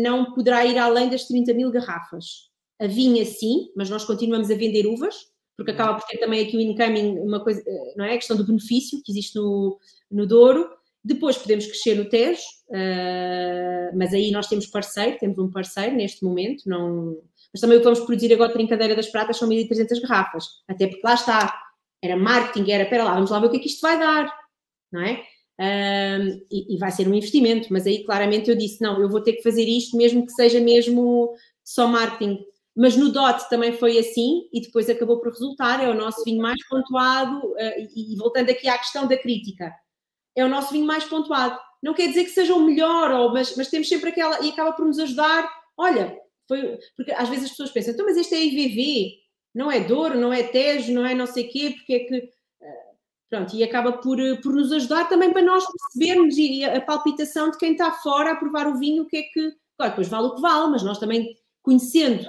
não 0.00 0.32
poderá 0.32 0.64
ir 0.64 0.78
além 0.78 1.10
das 1.10 1.26
30 1.26 1.52
mil 1.52 1.70
garrafas. 1.70 2.48
A 2.80 2.86
vinha 2.86 3.24
sim, 3.26 3.68
mas 3.76 3.90
nós 3.90 4.04
continuamos 4.06 4.50
a 4.50 4.54
vender 4.54 4.86
uvas, 4.86 5.16
porque 5.56 5.70
acaba 5.70 5.94
por 5.94 6.06
ter 6.06 6.18
também 6.18 6.44
aqui 6.44 6.56
o 6.56 6.60
incoming, 6.60 7.18
uma 7.18 7.42
coisa, 7.42 7.62
eh, 7.66 7.94
não 7.96 8.04
é? 8.04 8.14
A 8.14 8.18
questão 8.18 8.36
do 8.36 8.46
benefício 8.46 9.02
que 9.02 9.12
existe 9.12 9.36
no, 9.36 9.78
no 10.10 10.26
Douro. 10.26 10.68
Depois 11.02 11.36
podemos 11.36 11.66
crescer 11.66 11.96
no 11.96 12.08
Tejo, 12.08 12.40
uh, 12.70 13.96
mas 13.96 14.14
aí 14.14 14.30
nós 14.30 14.46
temos 14.46 14.66
parceiro, 14.66 15.18
temos 15.18 15.38
um 15.38 15.50
parceiro 15.50 15.94
neste 15.94 16.24
momento, 16.24 16.62
não... 16.66 17.18
mas 17.52 17.60
também 17.60 17.76
o 17.76 17.80
que 17.80 17.84
vamos 17.84 18.00
produzir 18.00 18.32
agora 18.32 18.48
de 18.48 18.54
Trincadeira 18.54 18.96
das 18.96 19.08
Pratas 19.08 19.36
são 19.36 19.46
1.300 19.46 20.00
garrafas, 20.00 20.46
até 20.66 20.86
porque 20.86 21.06
lá 21.06 21.12
está, 21.12 21.60
era 22.02 22.16
marketing, 22.16 22.70
era, 22.70 22.84
espera 22.84 23.04
lá, 23.04 23.14
vamos 23.14 23.30
lá 23.30 23.38
ver 23.38 23.48
o 23.48 23.50
que 23.50 23.58
é 23.58 23.60
que 23.60 23.68
isto 23.68 23.82
vai 23.82 23.98
dar, 23.98 24.34
não 24.90 25.02
é? 25.02 25.22
Uh, 25.60 26.40
e, 26.50 26.74
e, 26.74 26.78
vai 26.78 26.90
ser 26.90 27.06
um 27.06 27.14
investimento, 27.14 27.70
mas 27.70 27.86
aí 27.86 28.02
claramente 28.02 28.48
eu 28.48 28.56
disse, 28.56 28.82
não, 28.82 28.98
eu 28.98 29.08
vou 29.10 29.20
ter 29.20 29.34
que 29.34 29.42
fazer 29.42 29.64
isto 29.64 29.96
mesmo 29.96 30.24
que 30.24 30.32
seja 30.32 30.58
mesmo 30.58 31.34
só 31.62 31.86
marketing, 31.86 32.44
mas 32.76 32.96
no 32.96 33.10
DOT 33.10 33.48
também 33.48 33.72
foi 33.72 33.98
assim 33.98 34.48
e 34.52 34.60
depois 34.60 34.90
acabou 34.90 35.20
por 35.20 35.30
resultar. 35.30 35.82
É 35.82 35.88
o 35.88 35.94
nosso 35.94 36.24
vinho 36.24 36.42
mais 36.42 36.58
pontuado. 36.66 37.38
Uh, 37.52 37.88
e, 37.94 38.16
voltando 38.16 38.50
aqui 38.50 38.68
à 38.68 38.76
questão 38.76 39.06
da 39.06 39.16
crítica, 39.16 39.72
é 40.34 40.44
o 40.44 40.48
nosso 40.48 40.72
vinho 40.72 40.86
mais 40.86 41.04
pontuado. 41.04 41.58
Não 41.82 41.94
quer 41.94 42.08
dizer 42.08 42.24
que 42.24 42.30
seja 42.30 42.54
o 42.54 42.64
melhor, 42.64 43.12
ou, 43.12 43.32
mas, 43.32 43.56
mas 43.56 43.68
temos 43.68 43.88
sempre 43.88 44.10
aquela. 44.10 44.44
E 44.44 44.50
acaba 44.50 44.72
por 44.72 44.86
nos 44.86 44.98
ajudar. 44.98 45.48
Olha, 45.76 46.18
foi, 46.48 46.78
porque 46.96 47.12
às 47.12 47.28
vezes 47.28 47.44
as 47.44 47.50
pessoas 47.50 47.70
pensam, 47.70 47.94
então, 47.94 48.06
mas 48.06 48.16
este 48.16 48.34
é 48.34 48.44
IVV, 48.44 49.12
não 49.54 49.70
é 49.70 49.80
Douro, 49.80 50.18
não 50.18 50.32
é 50.32 50.42
Tejo, 50.42 50.92
não 50.92 51.06
é 51.06 51.14
não 51.14 51.26
sei 51.26 51.44
quê, 51.44 51.74
porque 51.76 51.94
é 51.94 51.98
que. 52.00 52.18
Uh, 52.18 52.96
pronto, 53.30 53.54
e 53.54 53.62
acaba 53.62 53.92
por, 53.92 54.18
por 54.42 54.52
nos 54.52 54.72
ajudar 54.72 55.08
também 55.08 55.32
para 55.32 55.42
nós 55.42 55.64
percebermos 55.64 56.36
e 56.36 56.64
a 56.64 56.80
palpitação 56.80 57.52
de 57.52 57.58
quem 57.58 57.72
está 57.72 57.92
fora 57.92 58.32
a 58.32 58.36
provar 58.36 58.66
o 58.66 58.78
vinho, 58.78 59.04
o 59.04 59.06
que 59.06 59.18
é 59.18 59.22
que. 59.22 59.52
Claro, 59.76 59.92
depois 59.92 60.08
vale 60.08 60.26
o 60.26 60.34
que 60.34 60.40
vale, 60.40 60.70
mas 60.70 60.82
nós 60.82 60.98
também, 60.98 61.36
conhecendo 61.62 62.28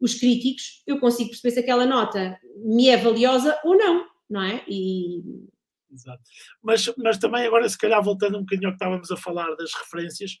os 0.00 0.14
críticos, 0.14 0.82
eu 0.86 1.00
consigo 1.00 1.30
perceber 1.30 1.52
se 1.52 1.60
aquela 1.60 1.86
nota 1.86 2.38
me 2.56 2.88
é 2.88 2.96
valiosa 2.96 3.58
ou 3.64 3.76
não, 3.76 4.06
não 4.28 4.42
é? 4.42 4.64
E... 4.68 5.22
Exato. 5.90 6.22
Mas, 6.62 6.92
mas 6.98 7.18
também 7.18 7.46
agora, 7.46 7.68
se 7.68 7.78
calhar, 7.78 8.02
voltando 8.02 8.36
um 8.36 8.40
bocadinho 8.40 8.68
ao 8.68 8.72
que 8.72 8.82
estávamos 8.82 9.10
a 9.10 9.16
falar 9.16 9.54
das 9.54 9.72
referências, 9.72 10.38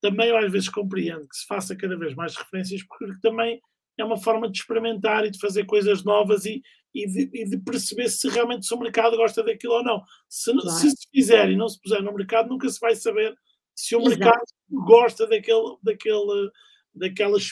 também 0.00 0.28
eu 0.28 0.36
às 0.36 0.50
vezes 0.50 0.68
compreendo 0.68 1.26
que 1.26 1.36
se 1.36 1.46
faça 1.46 1.76
cada 1.76 1.96
vez 1.96 2.14
mais 2.14 2.36
referências, 2.36 2.82
porque 2.86 3.06
também 3.22 3.60
é 3.98 4.04
uma 4.04 4.16
forma 4.16 4.50
de 4.50 4.58
experimentar 4.58 5.24
e 5.24 5.30
de 5.30 5.38
fazer 5.38 5.64
coisas 5.64 6.04
novas 6.04 6.44
e, 6.44 6.62
e, 6.94 7.06
de, 7.06 7.30
e 7.32 7.44
de 7.44 7.58
perceber 7.58 8.08
se 8.08 8.28
realmente 8.28 8.66
se 8.66 8.74
o 8.74 8.78
mercado 8.78 9.16
gosta 9.16 9.42
daquilo 9.42 9.74
ou 9.74 9.84
não. 9.84 10.02
Se, 10.28 10.52
claro. 10.52 10.68
se 10.70 10.90
se 10.90 11.08
fizer 11.12 11.50
e 11.50 11.56
não 11.56 11.68
se 11.68 11.80
puser 11.80 12.02
no 12.02 12.14
mercado, 12.14 12.48
nunca 12.48 12.68
se 12.68 12.80
vai 12.80 12.94
saber 12.94 13.34
se 13.74 13.96
o 13.96 14.00
Exato. 14.00 14.18
mercado 14.18 14.44
gosta 14.70 15.26
daquele, 15.26 15.76
daquele, 15.82 16.50
daquelas 16.94 17.48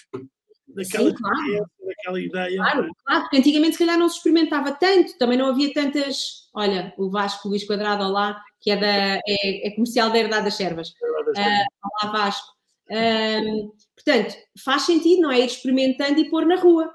daquela, 0.68 1.10
Sim, 1.10 1.16
claro. 1.16 1.66
daquela 1.86 2.20
ideia. 2.20 2.56
Claro, 2.56 2.88
claro, 3.04 3.22
porque 3.22 3.36
antigamente 3.38 3.72
se 3.72 3.78
calhar 3.78 3.98
não 3.98 4.08
se 4.08 4.16
experimentava 4.16 4.72
tanto, 4.72 5.16
também 5.18 5.38
não 5.38 5.46
havia 5.46 5.72
tantas. 5.72 6.48
Olha, 6.54 6.92
o 6.98 7.10
Vasco 7.10 7.48
Luís 7.48 7.66
Quadrado 7.66 8.10
lá, 8.10 8.40
que 8.60 8.70
é, 8.70 8.76
da, 8.76 9.20
é, 9.26 9.68
é 9.68 9.70
comercial 9.72 10.10
da 10.10 10.18
Herdade 10.18 10.44
das 10.44 10.54
Servas. 10.54 10.88
Uh, 10.90 12.04
olá, 12.04 12.12
Vasco. 12.12 12.58
Uh, 12.90 13.72
portanto, 13.94 14.34
faz 14.64 14.82
sentido, 14.82 15.22
não 15.22 15.30
é? 15.30 15.40
Ir 15.40 15.46
experimentando 15.46 16.18
e 16.18 16.30
pôr 16.30 16.46
na 16.46 16.56
rua. 16.56 16.86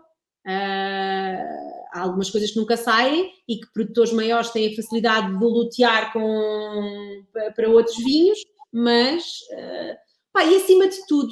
Uh, 0.45 1.73
há 1.93 2.01
algumas 2.01 2.29
coisas 2.29 2.51
que 2.51 2.59
nunca 2.59 2.75
saem 2.75 3.31
e 3.47 3.57
que 3.57 3.71
produtores 3.71 4.11
maiores 4.11 4.49
têm 4.49 4.71
a 4.71 4.75
facilidade 4.75 5.27
de 5.27 5.43
lutear 5.43 6.11
com, 6.11 7.23
para 7.55 7.69
outros 7.69 7.95
vinhos, 7.97 8.39
mas, 8.71 9.23
uh, 9.53 9.95
pá, 10.33 10.43
e 10.43 10.57
acima 10.57 10.87
de 10.87 11.05
tudo, 11.07 11.31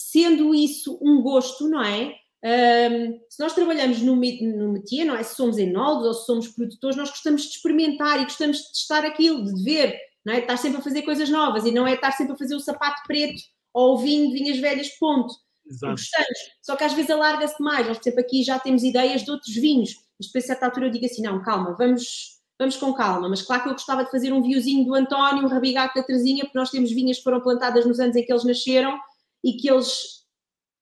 sendo 0.00 0.54
isso 0.54 0.98
um 1.02 1.20
gosto, 1.20 1.68
não 1.68 1.82
é? 1.84 2.14
Um, 2.42 3.20
se 3.28 3.38
nós 3.38 3.52
trabalhamos 3.52 4.00
no, 4.00 4.16
no 4.16 4.72
métier, 4.72 5.04
não 5.04 5.14
é? 5.14 5.22
Se 5.22 5.36
somos 5.36 5.58
enólogos 5.58 6.06
ou 6.06 6.14
se 6.14 6.26
somos 6.26 6.48
produtores, 6.48 6.96
nós 6.96 7.10
gostamos 7.10 7.42
de 7.42 7.48
experimentar 7.50 8.18
e 8.18 8.24
gostamos 8.24 8.58
de 8.58 8.72
testar 8.72 9.04
aquilo, 9.04 9.44
de 9.44 9.62
ver, 9.62 9.94
não 10.24 10.32
é? 10.32 10.38
Estar 10.38 10.56
sempre 10.56 10.78
a 10.78 10.82
fazer 10.82 11.02
coisas 11.02 11.28
novas 11.28 11.66
e 11.66 11.70
não 11.70 11.86
é 11.86 11.94
estar 11.94 12.12
sempre 12.12 12.32
a 12.32 12.38
fazer 12.38 12.54
o 12.54 12.60
sapato 12.60 13.02
preto 13.06 13.42
ou 13.74 13.94
o 13.94 13.98
vinho 13.98 14.30
de 14.30 14.38
vinhas 14.38 14.58
velhas, 14.58 14.88
ponto. 14.98 15.34
Exato. 15.66 15.92
Gostamos. 15.92 16.38
Só 16.62 16.76
que 16.76 16.84
às 16.84 16.94
vezes 16.94 17.10
alarga-se 17.10 17.58
demais. 17.58 17.86
Nós, 17.86 17.98
por 17.98 18.08
exemplo, 18.08 18.20
aqui 18.20 18.42
já 18.42 18.58
temos 18.58 18.82
ideias 18.82 19.22
de 19.22 19.30
outros 19.30 19.54
vinhos. 19.54 19.96
Mas 20.18 20.28
depois, 20.28 20.44
a 20.44 20.46
certa 20.46 20.66
altura, 20.66 20.86
eu 20.86 20.90
digo 20.90 21.04
assim: 21.04 21.22
não, 21.22 21.42
calma, 21.42 21.76
vamos, 21.76 22.40
vamos 22.58 22.76
com 22.76 22.94
calma. 22.94 23.28
Mas 23.28 23.42
claro 23.42 23.62
que 23.62 23.68
eu 23.68 23.74
gostava 23.74 24.04
de 24.04 24.10
fazer 24.10 24.32
um 24.32 24.42
viewzinho 24.42 24.84
do 24.86 24.94
António, 24.94 25.44
um 25.44 25.48
rabigato 25.48 25.94
da 25.94 26.02
Terezinha, 26.02 26.44
porque 26.44 26.58
nós 26.58 26.70
temos 26.70 26.90
vinhas 26.90 27.18
que 27.18 27.22
foram 27.22 27.40
plantadas 27.40 27.84
nos 27.84 28.00
anos 28.00 28.16
em 28.16 28.24
que 28.24 28.32
eles 28.32 28.44
nasceram 28.44 28.98
e 29.44 29.54
que 29.54 29.70
eles 29.70 30.20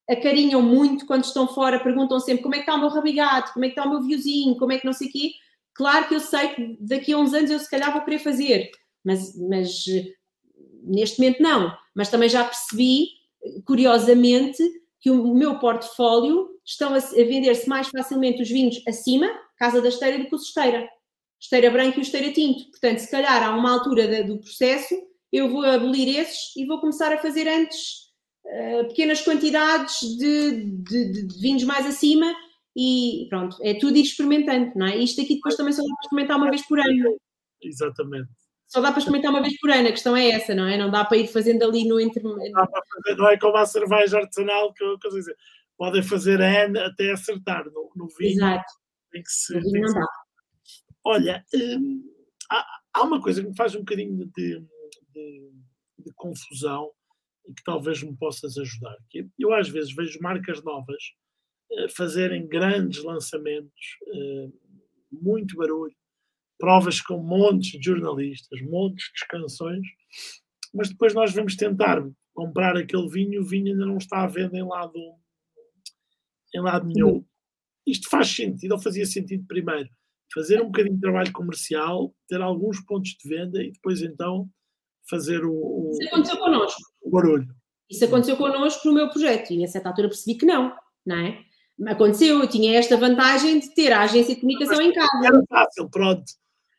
acarinham 0.09 0.61
muito 0.61 1.05
quando 1.05 1.23
estão 1.23 1.47
fora, 1.47 1.79
perguntam 1.79 2.19
sempre 2.19 2.41
como 2.41 2.55
é 2.55 2.57
que 2.57 2.63
está 2.63 2.75
o 2.75 2.79
meu 2.79 2.89
rabigato, 2.89 3.53
como 3.53 3.65
é 3.65 3.67
que 3.69 3.79
está 3.79 3.87
o 3.87 3.91
meu 3.91 4.01
viewzinho, 4.01 4.57
como 4.57 4.71
é 4.71 4.79
que 4.79 4.85
não 4.85 4.93
sei 4.93 5.07
o 5.07 5.11
quê. 5.11 5.31
Claro 5.73 6.07
que 6.07 6.15
eu 6.15 6.19
sei 6.19 6.49
que 6.49 6.77
daqui 6.79 7.13
a 7.13 7.17
uns 7.17 7.33
anos 7.33 7.51
eu 7.51 7.59
se 7.59 7.69
calhar 7.69 7.93
vou 7.93 8.01
querer 8.01 8.19
fazer, 8.19 8.71
mas, 9.03 9.37
mas 9.37 9.85
neste 10.83 11.19
momento 11.19 11.41
não. 11.41 11.71
Mas 11.95 12.09
também 12.09 12.27
já 12.27 12.43
percebi, 12.43 13.09
curiosamente, 13.65 14.63
que 14.99 15.11
o 15.11 15.33
meu 15.33 15.59
portfólio 15.59 16.49
estão 16.65 16.93
a, 16.93 16.97
a 16.97 16.99
vender-se 16.99 17.69
mais 17.69 17.87
facilmente 17.87 18.41
os 18.41 18.49
vinhos 18.49 18.81
acima, 18.87 19.29
Casa 19.57 19.81
da 19.81 19.89
Esteira, 19.89 20.17
do 20.17 20.27
que 20.27 20.35
o 20.35 20.37
Esteira. 20.37 20.89
Esteira 21.39 21.69
branca 21.69 21.97
e 21.97 21.99
o 21.99 22.01
Esteira 22.01 22.33
tinto. 22.33 22.69
Portanto, 22.71 22.99
se 22.99 23.11
calhar 23.11 23.43
há 23.43 23.55
uma 23.55 23.71
altura 23.71 24.23
do 24.23 24.39
processo, 24.39 24.95
eu 25.31 25.49
vou 25.49 25.63
abolir 25.63 26.17
esses 26.19 26.55
e 26.55 26.65
vou 26.65 26.79
começar 26.79 27.13
a 27.13 27.19
fazer 27.19 27.47
antes 27.47 28.08
uh, 28.45 28.87
pequenas 28.87 29.21
quantidades 29.21 29.99
de, 30.17 30.63
de, 30.81 31.27
de, 31.27 31.41
vinhos 31.41 31.63
mais 31.63 31.85
acima 31.85 32.33
e 32.75 33.27
pronto, 33.29 33.57
é 33.61 33.73
tudo 33.73 33.97
ir 33.97 34.01
experimentando, 34.01 34.71
não 34.75 34.87
é? 34.87 34.97
Isto 34.97 35.21
aqui 35.21 35.35
depois 35.35 35.55
também 35.55 35.73
só 35.73 35.81
dá 35.81 35.89
para 35.89 36.03
experimentar 36.03 36.37
uma 36.37 36.49
vez 36.49 36.65
por 36.67 36.79
ano. 36.79 37.17
Exatamente. 37.61 38.29
Só 38.67 38.81
dá 38.81 38.91
para 38.91 38.99
experimentar 38.99 39.31
uma 39.31 39.41
vez 39.41 39.59
por 39.59 39.71
ano, 39.71 39.87
a 39.87 39.91
questão 39.91 40.15
é 40.15 40.29
essa, 40.29 40.53
não 40.53 40.67
é? 40.67 40.77
Não 40.77 40.91
dá 40.91 41.03
para 41.03 41.17
ir 41.17 41.27
fazendo 41.27 41.63
ali 41.63 41.87
no 41.87 41.99
entre. 41.99 42.21
Não, 42.21 42.37
não 43.17 43.27
é 43.27 43.37
como 43.37 43.57
a 43.57 43.65
cerveja 43.65 44.19
artesanal, 44.19 44.71
que 44.73 44.83
eu 44.83 44.97
quero 44.99 45.15
dizer, 45.15 45.35
podem 45.75 46.03
fazer 46.03 46.39
N 46.39 46.77
até 46.77 47.11
acertar 47.11 47.65
no, 47.65 47.91
no 47.95 48.07
vinho. 48.17 48.33
Exato. 48.33 48.71
Tem 49.11 49.23
que 49.23 49.31
ser. 49.31 49.61
Tem 49.63 49.81
que. 49.81 49.91
Olha, 51.03 51.43
hum, 51.55 52.03
há, 52.51 52.65
há, 52.93 53.03
uma 53.03 53.21
coisa 53.21 53.41
que 53.41 53.49
me 53.49 53.55
faz 53.55 53.73
um 53.73 53.79
bocadinho 53.79 54.17
de, 54.17 54.59
de, 55.13 55.51
de 55.97 56.13
confusão 56.15 56.91
e 57.49 57.53
que 57.53 57.63
talvez 57.63 58.03
me 58.03 58.15
possas 58.15 58.57
ajudar. 58.57 58.95
Que 59.09 59.27
eu 59.37 59.53
às 59.53 59.67
vezes 59.67 59.93
vejo 59.93 60.21
marcas 60.21 60.63
novas 60.63 61.03
uh, 61.71 61.89
fazerem 61.89 62.47
grandes 62.47 63.03
lançamentos, 63.03 63.97
uh, 64.07 64.53
muito 65.11 65.57
barulho, 65.57 65.95
provas 66.59 67.01
com 67.01 67.17
montes 67.17 67.79
de 67.79 67.85
jornalistas, 67.85 68.61
montes 68.61 69.05
de 69.05 69.27
canções, 69.27 69.87
mas 70.73 70.89
depois 70.89 71.13
nós 71.15 71.33
vamos 71.33 71.55
tentar 71.55 72.05
comprar 72.33 72.77
aquele 72.77 73.09
vinho 73.09 73.33
e 73.33 73.39
o 73.39 73.45
vinho 73.45 73.73
ainda 73.73 73.85
não 73.85 73.97
está 73.97 74.23
à 74.23 74.27
venda 74.27 74.57
em 74.57 74.67
lado, 74.67 74.93
em 76.53 76.61
lado 76.61 76.85
nenhum. 76.85 77.25
Isto 77.87 78.09
faz 78.09 78.27
sentido, 78.27 78.73
ou 78.73 78.79
fazia 78.79 79.05
sentido 79.05 79.45
primeiro, 79.47 79.89
fazer 80.31 80.61
um 80.61 80.65
bocadinho 80.65 80.95
de 80.95 81.01
trabalho 81.01 81.31
comercial, 81.33 82.13
ter 82.27 82.39
alguns 82.39 82.79
pontos 82.81 83.11
de 83.11 83.27
venda 83.27 83.63
e 83.63 83.71
depois 83.71 84.01
então 84.01 84.47
fazer 85.09 85.43
o, 85.43 85.51
o, 85.51 85.91
Isso 85.91 86.07
aconteceu 86.07 86.37
connosco. 86.37 86.81
o 87.01 87.09
barulho. 87.09 87.47
Isso 87.89 88.05
aconteceu 88.05 88.37
connosco 88.37 88.87
no 88.87 88.93
meu 88.93 89.09
projeto 89.09 89.51
e 89.51 89.63
a 89.63 89.67
certa 89.67 89.89
altura 89.89 90.09
percebi 90.09 90.37
que 90.37 90.45
não, 90.45 90.73
não 91.05 91.15
é? 91.17 91.39
Aconteceu, 91.87 92.39
eu 92.39 92.47
tinha 92.47 92.77
esta 92.77 92.97
vantagem 92.97 93.59
de 93.59 93.73
ter 93.73 93.91
a 93.91 94.01
agência 94.01 94.35
de 94.35 94.41
comunicação 94.41 94.77
Mas, 94.77 94.87
em 94.87 94.93
casa. 94.93 95.25
Era 95.25 95.43
fácil, 95.49 95.89
pronto. 95.89 96.25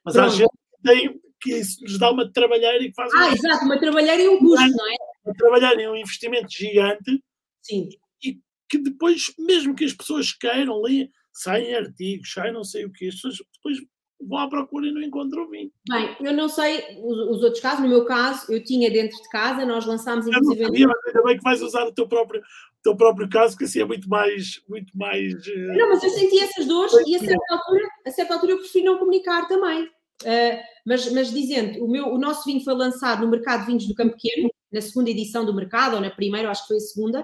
Mas 0.04 0.14
pronto. 0.14 0.28
a 0.28 0.36
gente 0.36 0.50
tem 0.84 1.20
que 1.40 1.54
isso 1.54 1.82
nos 1.82 1.98
dá 1.98 2.10
uma 2.10 2.30
trabalheira 2.30 2.84
e 2.84 2.92
faz. 2.92 3.10
Ah, 3.14 3.28
um... 3.28 3.32
exato, 3.32 3.64
uma 3.64 3.80
trabalheira 3.80 4.22
e 4.22 4.28
um 4.28 4.38
custo, 4.38 4.70
não 4.70 4.86
é? 4.86 4.96
Uma 5.24 5.34
trabalheira 5.34 5.82
e 5.82 5.88
um 5.88 5.96
investimento 5.96 6.48
gigante. 6.50 7.22
Sim. 7.62 7.88
E 8.22 8.38
que 8.68 8.78
depois, 8.78 9.32
mesmo 9.38 9.74
que 9.74 9.84
as 9.84 9.94
pessoas 9.94 10.32
queiram, 10.32 10.82
ler, 10.82 11.10
saem 11.32 11.74
artigos, 11.74 12.32
saem 12.32 12.52
não 12.52 12.62
sei 12.62 12.84
o 12.84 12.92
quê, 12.92 13.06
as 13.06 13.14
pessoas 13.14 13.38
depois 13.54 13.78
vou 14.26 14.38
à 14.38 14.48
procura 14.48 14.86
e 14.86 14.92
não 14.92 15.02
encontro 15.02 15.42
o 15.42 15.48
vinho. 15.48 15.70
Bem, 15.88 16.16
eu 16.20 16.32
não 16.32 16.48
sei 16.48 16.84
os, 17.02 17.36
os, 17.36 17.42
outros 17.42 17.60
casos, 17.60 17.82
no 17.82 17.88
meu 17.88 18.04
caso, 18.04 18.52
eu 18.52 18.62
tinha 18.62 18.90
dentro 18.90 19.16
de 19.16 19.28
casa, 19.28 19.64
nós 19.64 19.86
lançámos 19.86 20.26
inclusive. 20.26 20.62
Eu 20.62 20.68
não 20.68 20.72
sabia, 20.72 20.86
mas 20.88 21.06
ainda 21.06 21.22
bem 21.22 21.36
que 21.36 21.42
vais 21.42 21.62
usar 21.62 21.84
o 21.86 21.92
teu 21.92 22.06
próprio, 22.06 22.40
o 22.40 22.82
teu 22.82 22.96
próprio 22.96 23.28
caso, 23.28 23.56
que 23.56 23.64
assim 23.64 23.80
é 23.80 23.84
muito 23.84 24.08
mais. 24.08 24.62
Muito 24.68 24.96
mais 24.96 25.32
uh... 25.32 25.76
Não, 25.76 25.88
mas 25.88 26.02
eu 26.02 26.10
senti 26.10 26.38
essas 26.38 26.66
dores 26.66 26.92
e 27.06 27.16
a 27.16 27.18
certa, 27.18 27.54
altura, 27.54 27.88
a 28.06 28.10
certa 28.10 28.34
altura 28.34 28.52
eu 28.52 28.58
prefiro 28.58 28.86
não 28.86 28.98
comunicar 28.98 29.48
também. 29.48 29.84
Uh, 30.22 30.60
mas, 30.86 31.10
mas 31.12 31.32
dizendo, 31.32 31.82
o, 31.82 31.90
meu, 31.90 32.08
o 32.08 32.18
nosso 32.18 32.44
vinho 32.44 32.62
foi 32.62 32.74
lançado 32.74 33.24
no 33.24 33.30
mercado 33.30 33.60
de 33.60 33.66
vinhos 33.66 33.86
do 33.86 33.94
Campo 33.94 34.16
Pequeno, 34.16 34.50
na 34.70 34.80
segunda 34.80 35.10
edição 35.10 35.44
do 35.44 35.54
mercado, 35.54 35.94
ou 35.94 36.00
na 36.00 36.10
primeira, 36.10 36.50
acho 36.50 36.62
que 36.62 36.68
foi 36.68 36.76
a 36.76 36.80
segunda. 36.80 37.20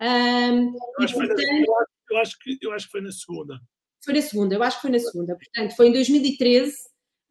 Uh, 0.00 0.72
eu, 0.98 1.04
acho 1.04 1.14
portanto... 1.14 1.38
na, 1.38 1.84
eu, 2.10 2.18
acho 2.18 2.38
que, 2.38 2.58
eu 2.62 2.72
acho 2.72 2.86
que 2.86 2.92
foi 2.92 3.00
na 3.00 3.10
segunda. 3.10 3.60
Foi 4.06 4.14
na 4.14 4.22
segunda, 4.22 4.54
eu 4.54 4.62
acho 4.62 4.76
que 4.76 4.82
foi 4.82 4.90
na 4.92 5.00
segunda. 5.00 5.36
Portanto, 5.36 5.74
foi 5.74 5.88
em 5.88 5.92
2013 5.92 6.70
uh, 6.70 6.76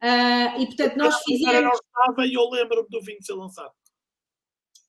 ah, 0.02 0.56
e, 0.58 0.66
portanto, 0.66 0.96
nós 0.96 1.22
fizemos... 1.22 1.62
não 1.62 1.72
estava 1.72 2.26
e 2.26 2.34
eu 2.34 2.50
lembro-me 2.50 2.88
do 2.90 3.00
vinho 3.00 3.22
ser 3.22 3.32
lançado. 3.32 3.72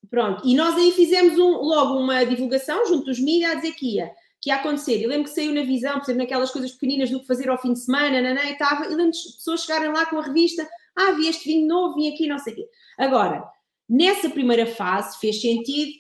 Pronto, 0.10 0.46
e 0.46 0.54
nós 0.54 0.76
aí 0.76 0.92
fizemos 0.92 1.40
um, 1.40 1.50
logo 1.62 1.98
uma 1.98 2.26
divulgação 2.26 2.86
junto 2.86 3.06
dos 3.06 3.20
mídias 3.20 3.52
a 3.52 3.56
dizer 3.56 3.72
que 3.74 3.96
ia, 3.96 4.12
que 4.42 4.50
ia 4.50 4.56
acontecer. 4.56 5.02
Eu 5.02 5.08
lembro 5.08 5.30
que 5.30 5.36
saiu 5.36 5.54
na 5.54 5.64
visão, 5.64 5.94
por 5.94 6.04
exemplo, 6.04 6.24
naquelas 6.24 6.52
coisas 6.52 6.74
pequeninas 6.74 7.10
do 7.10 7.22
que 7.22 7.28
fazer 7.28 7.50
ao 7.50 7.58
fim 7.58 7.72
de 7.72 7.80
semana, 7.80 8.22
nanã, 8.22 8.42
e 8.44 8.52
estava, 8.52 8.86
e 8.86 8.90
lembro 8.90 9.12
de 9.12 9.24
pessoas 9.24 9.62
chegarem 9.62 9.92
lá 9.94 10.06
com 10.06 10.20
a 10.20 10.24
revista, 10.24 10.68
ah, 10.94 11.12
vi 11.12 11.30
este 11.30 11.46
vinho 11.46 11.68
novo, 11.68 11.96
vim 11.96 12.14
aqui, 12.14 12.28
não 12.28 12.38
sei 12.38 12.52
o 12.52 12.56
quê. 12.58 12.68
Agora, 12.98 13.50
nessa 13.88 14.30
primeira 14.30 14.66
fase 14.66 15.18
fez 15.20 15.40
sentido 15.40 15.94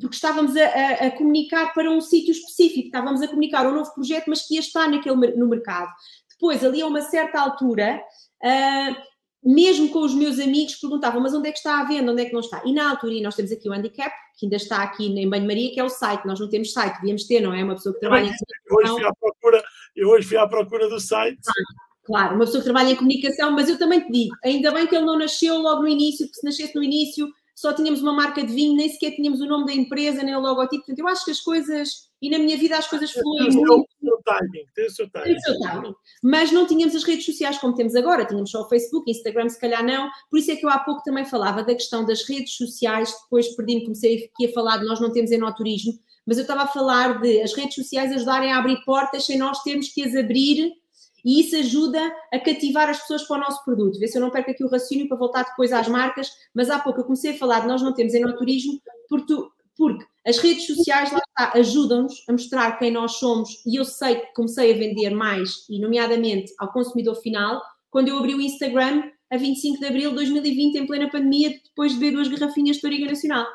porque 0.00 0.14
estávamos 0.14 0.56
a, 0.56 0.64
a, 0.64 0.92
a, 1.06 1.10
comunicar 1.10 1.72
para 1.74 1.90
um 1.90 2.00
sítio 2.00 2.32
específico, 2.32 2.86
estávamos 2.86 3.22
a 3.22 3.28
comunicar 3.28 3.66
um 3.66 3.74
novo 3.74 3.92
projeto, 3.94 4.24
mas 4.28 4.46
que 4.46 4.54
ia 4.54 4.60
estar 4.60 4.88
naquele, 4.88 5.14
no 5.36 5.48
mercado. 5.48 5.90
Depois, 6.30 6.64
ali 6.64 6.82
a 6.82 6.86
uma 6.86 7.00
certa 7.00 7.40
altura, 7.40 8.02
uh, 8.42 8.96
mesmo 9.44 9.90
com 9.90 10.00
os 10.00 10.14
meus 10.14 10.38
amigos, 10.38 10.76
perguntavam, 10.76 11.20
mas 11.20 11.34
onde 11.34 11.48
é 11.48 11.52
que 11.52 11.58
está 11.58 11.80
a 11.80 11.84
venda, 11.84 12.10
onde 12.10 12.22
é 12.22 12.24
que 12.24 12.32
não 12.32 12.40
está? 12.40 12.62
E 12.64 12.72
na 12.72 12.90
altura, 12.90 13.14
e 13.14 13.22
nós 13.22 13.36
temos 13.36 13.52
aqui 13.52 13.68
o 13.68 13.72
handicap, 13.72 14.14
que 14.38 14.46
ainda 14.46 14.56
está 14.56 14.82
aqui 14.82 15.06
em 15.06 15.28
Banho-Maria, 15.28 15.72
que 15.72 15.80
é 15.80 15.84
o 15.84 15.88
site, 15.88 16.26
nós 16.26 16.40
não 16.40 16.48
temos 16.48 16.72
site, 16.72 16.96
devíamos 16.96 17.24
ter, 17.24 17.40
não 17.40 17.52
é? 17.52 17.62
Uma 17.62 17.74
pessoa 17.74 17.94
que 17.94 18.00
trabalha 18.00 18.26
em 18.26 18.30
eu 18.30 18.76
hoje, 18.76 18.92
fui 18.92 19.04
à 19.04 19.14
procura, 19.14 19.64
eu 19.94 20.08
hoje 20.08 20.28
fui 20.28 20.36
à 20.38 20.48
procura 20.48 20.88
do 20.88 20.98
site. 20.98 21.38
Claro, 22.04 22.34
uma 22.34 22.44
pessoa 22.44 22.60
que 22.60 22.64
trabalha 22.64 22.90
em 22.90 22.96
comunicação, 22.96 23.52
mas 23.52 23.68
eu 23.68 23.78
também 23.78 24.00
te 24.00 24.10
digo, 24.10 24.34
ainda 24.44 24.72
bem 24.72 24.86
que 24.86 24.94
ele 24.94 25.06
não 25.06 25.18
nasceu 25.18 25.56
logo 25.58 25.82
no 25.82 25.88
início, 25.88 26.26
porque 26.26 26.40
se 26.40 26.44
nascesse 26.44 26.74
no 26.74 26.82
início 26.82 27.28
só 27.54 27.72
tínhamos 27.72 28.02
uma 28.02 28.12
marca 28.12 28.42
de 28.42 28.52
vinho, 28.52 28.76
nem 28.76 28.88
sequer 28.88 29.12
tínhamos 29.12 29.40
o 29.40 29.46
nome 29.46 29.66
da 29.66 29.72
empresa, 29.72 30.22
nem 30.22 30.34
o 30.34 30.40
logotipo. 30.40 30.84
Portanto, 30.84 30.98
eu 30.98 31.06
acho 31.06 31.24
que 31.24 31.30
as 31.30 31.40
coisas, 31.40 32.10
e 32.20 32.28
na 32.28 32.38
minha 32.38 32.56
vida 32.58 32.76
as 32.76 32.88
coisas 32.88 33.12
fluem 33.12 33.50
muito. 33.50 33.86
Tem 34.00 34.10
o 34.10 34.10
seu 34.10 34.22
timing, 34.24 34.64
tem 34.74 34.86
o 34.86 34.90
seu 34.90 35.10
timing. 35.10 35.24
Tem 35.24 35.36
o 35.36 35.40
seu 35.40 35.60
timing. 35.60 35.94
Mas 36.22 36.50
não 36.50 36.66
tínhamos 36.66 36.96
as 36.96 37.04
redes 37.04 37.24
sociais 37.24 37.56
como 37.58 37.74
temos 37.74 37.94
agora, 37.94 38.24
tínhamos 38.24 38.50
só 38.50 38.62
o 38.62 38.68
Facebook, 38.68 39.08
Instagram, 39.08 39.48
se 39.48 39.60
calhar 39.60 39.84
não. 39.84 40.10
Por 40.28 40.38
isso 40.38 40.50
é 40.50 40.56
que 40.56 40.66
eu 40.66 40.70
há 40.70 40.80
pouco 40.80 41.02
também 41.04 41.24
falava 41.24 41.62
da 41.62 41.74
questão 41.74 42.04
das 42.04 42.28
redes 42.28 42.56
sociais, 42.56 43.14
depois 43.22 43.54
perdi-me, 43.54 43.82
comecei 43.82 44.30
aqui 44.34 44.46
a 44.46 44.52
falar 44.52 44.78
de 44.78 44.86
nós 44.86 45.00
não 45.00 45.12
temos 45.12 45.30
enoturismo, 45.30 45.92
mas 46.26 46.38
eu 46.38 46.42
estava 46.42 46.62
a 46.62 46.66
falar 46.66 47.20
de 47.20 47.40
as 47.40 47.52
redes 47.54 47.76
sociais 47.76 48.10
ajudarem 48.12 48.52
a 48.52 48.58
abrir 48.58 48.82
portas 48.84 49.24
sem 49.24 49.38
nós 49.38 49.62
termos 49.62 49.88
que 49.88 50.02
as 50.02 50.14
abrir 50.16 50.72
e 51.24 51.40
isso 51.40 51.56
ajuda 51.56 52.00
a 52.32 52.38
cativar 52.38 52.88
as 52.88 53.00
pessoas 53.00 53.22
para 53.26 53.36
o 53.38 53.40
nosso 53.40 53.64
produto. 53.64 53.98
Vê 53.98 54.06
se 54.06 54.18
eu 54.18 54.22
não 54.22 54.30
perco 54.30 54.50
aqui 54.50 54.62
o 54.62 54.68
raciocínio 54.68 55.08
para 55.08 55.16
voltar 55.16 55.44
depois 55.44 55.72
às 55.72 55.88
marcas, 55.88 56.30
mas 56.54 56.70
há 56.70 56.78
pouco 56.78 57.00
eu 57.00 57.04
comecei 57.04 57.32
a 57.32 57.38
falar 57.38 57.60
de 57.60 57.68
nós 57.68 57.82
não 57.82 57.94
temos 57.94 58.14
enoturismo 58.14 58.80
porque, 59.08 59.34
porque 59.76 60.04
as 60.26 60.38
redes 60.38 60.66
sociais 60.66 61.10
ajudam-nos 61.54 62.24
a 62.28 62.32
mostrar 62.32 62.78
quem 62.78 62.90
nós 62.90 63.12
somos 63.12 63.62
e 63.66 63.76
eu 63.76 63.84
sei 63.84 64.16
que 64.16 64.34
comecei 64.34 64.72
a 64.72 64.76
vender 64.76 65.10
mais, 65.10 65.66
e 65.68 65.78
nomeadamente 65.80 66.52
ao 66.58 66.72
consumidor 66.72 67.14
final, 67.16 67.62
quando 67.90 68.08
eu 68.08 68.18
abri 68.18 68.34
o 68.34 68.40
Instagram 68.40 69.02
a 69.30 69.36
25 69.36 69.80
de 69.80 69.86
abril 69.86 70.10
de 70.10 70.16
2020, 70.16 70.76
em 70.76 70.86
plena 70.86 71.10
pandemia, 71.10 71.50
depois 71.50 71.92
de 71.92 71.98
beber 71.98 72.16
duas 72.16 72.28
garrafinhas 72.28 72.76
de 72.76 72.82
Toriga 72.82 73.06
Nacional. 73.06 73.46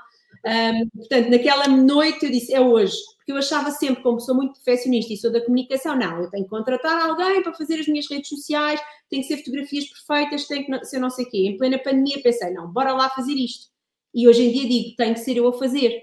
Um, 0.46 0.90
portanto, 0.90 1.30
naquela 1.30 1.68
noite 1.68 2.26
eu 2.26 2.32
disse, 2.32 2.54
é 2.54 2.62
hoje, 2.62 2.96
porque 3.30 3.32
eu 3.32 3.38
achava 3.38 3.70
sempre, 3.70 4.02
como 4.02 4.20
sou 4.20 4.34
muito 4.34 4.56
perfeccionista 4.56 5.14
e 5.14 5.18
sou 5.18 5.32
da 5.32 5.40
comunicação, 5.40 5.96
não, 5.96 6.20
eu 6.20 6.30
tenho 6.32 6.46
que 6.46 6.50
contratar 6.50 7.08
alguém 7.08 7.44
para 7.44 7.54
fazer 7.54 7.80
as 7.80 7.88
minhas 7.88 8.10
redes 8.10 8.28
sociais, 8.28 8.82
tem 9.08 9.22
que 9.22 9.28
ser 9.28 9.38
fotografias 9.38 9.86
perfeitas, 9.86 10.48
tem 10.48 10.66
que 10.66 10.86
ser 10.86 10.98
não 10.98 11.12
sei 11.12 11.26
o 11.26 11.30
quê. 11.30 11.38
Em 11.46 11.56
plena 11.56 11.78
pandemia 11.78 12.22
pensei, 12.24 12.52
não, 12.52 12.72
bora 12.72 12.92
lá 12.92 13.08
fazer 13.10 13.34
isto. 13.34 13.68
E 14.16 14.28
hoje 14.28 14.42
em 14.42 14.52
dia 14.52 14.68
digo, 14.68 14.96
tem 14.96 15.14
que 15.14 15.20
ser 15.20 15.38
eu 15.38 15.48
a 15.48 15.54
fazer. 15.54 16.02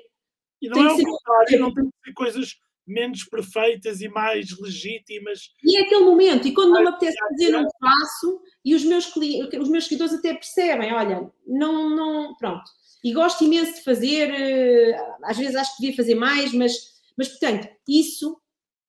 E 0.63 0.69
não 0.69 0.75
tem 0.75 0.87
é 0.87 0.93
o 0.93 1.11
contrário, 1.11 1.61
não 1.61 1.75
tem 1.75 1.85
que 1.85 1.91
ser 2.05 2.13
coisas 2.15 2.55
menos 2.87 3.25
perfeitas 3.25 4.01
e 4.01 4.09
mais 4.09 4.57
legítimas. 4.61 5.51
E 5.65 5.79
é 5.79 5.83
aquele 5.83 6.05
momento, 6.05 6.47
e 6.47 6.55
quando 6.55 6.75
não 6.75 6.83
me 6.83 6.89
apetece 6.89 7.17
fazer, 7.19 7.51
não 7.51 7.67
faço, 7.81 8.41
e 8.65 8.73
os 8.73 8.85
meus, 8.85 9.11
os 9.17 9.69
meus 9.69 9.85
seguidores 9.85 10.15
até 10.15 10.33
percebem, 10.33 10.93
olha, 10.93 11.29
não, 11.45 11.91
não, 11.91 12.37
pronto 12.37 12.71
e 13.07 13.13
gosto 13.13 13.45
imenso 13.45 13.75
de 13.75 13.85
fazer, 13.85 14.35
eh, 14.35 14.99
às 15.23 15.37
vezes 15.37 15.55
acho 15.55 15.77
que 15.77 15.83
devia 15.83 15.97
fazer 15.97 16.17
mais, 16.17 16.53
mas, 16.53 16.96
mas 17.17 17.29
portanto, 17.29 17.69
isso 17.89 18.37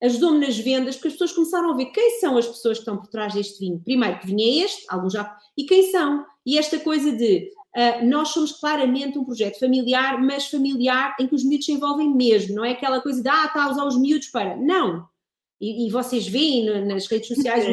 ajudou-me 0.02 0.46
nas 0.46 0.56
vendas, 0.58 0.94
porque 0.94 1.08
as 1.08 1.14
pessoas 1.14 1.32
começaram 1.32 1.70
a 1.70 1.76
ver 1.76 1.86
quem 1.86 2.20
são 2.20 2.36
as 2.36 2.46
pessoas 2.46 2.78
que 2.78 2.82
estão 2.82 2.96
por 2.96 3.08
trás 3.08 3.34
deste 3.34 3.58
vinho. 3.58 3.80
Primeiro, 3.80 4.18
que 4.20 4.26
vinho 4.26 4.40
é 4.40 4.64
este, 4.64 4.84
alguns 4.88 5.12
já. 5.12 5.36
E 5.56 5.64
quem 5.64 5.90
são? 5.90 6.24
E 6.46 6.56
esta 6.56 6.78
coisa 6.78 7.10
de 7.12 7.50
uh, 7.76 8.06
nós 8.06 8.28
somos 8.28 8.52
claramente 8.52 9.18
um 9.18 9.24
projeto 9.24 9.58
familiar, 9.58 10.20
mas 10.20 10.46
familiar 10.46 11.16
em 11.18 11.26
que 11.26 11.34
os 11.34 11.44
miúdos 11.44 11.66
se 11.66 11.72
envolvem 11.72 12.14
mesmo, 12.14 12.54
não 12.54 12.64
é 12.64 12.72
aquela 12.72 13.00
coisa 13.00 13.22
de 13.22 13.28
ah, 13.28 13.46
está 13.46 13.64
a 13.64 13.70
usar 13.70 13.84
os 13.84 13.98
miúdos 13.98 14.28
para. 14.28 14.56
Não! 14.56 15.06
E, 15.60 15.86
e 15.86 15.90
vocês 15.90 16.28
veem 16.28 16.84
nas 16.86 17.06
redes 17.08 17.28
sociais, 17.28 17.66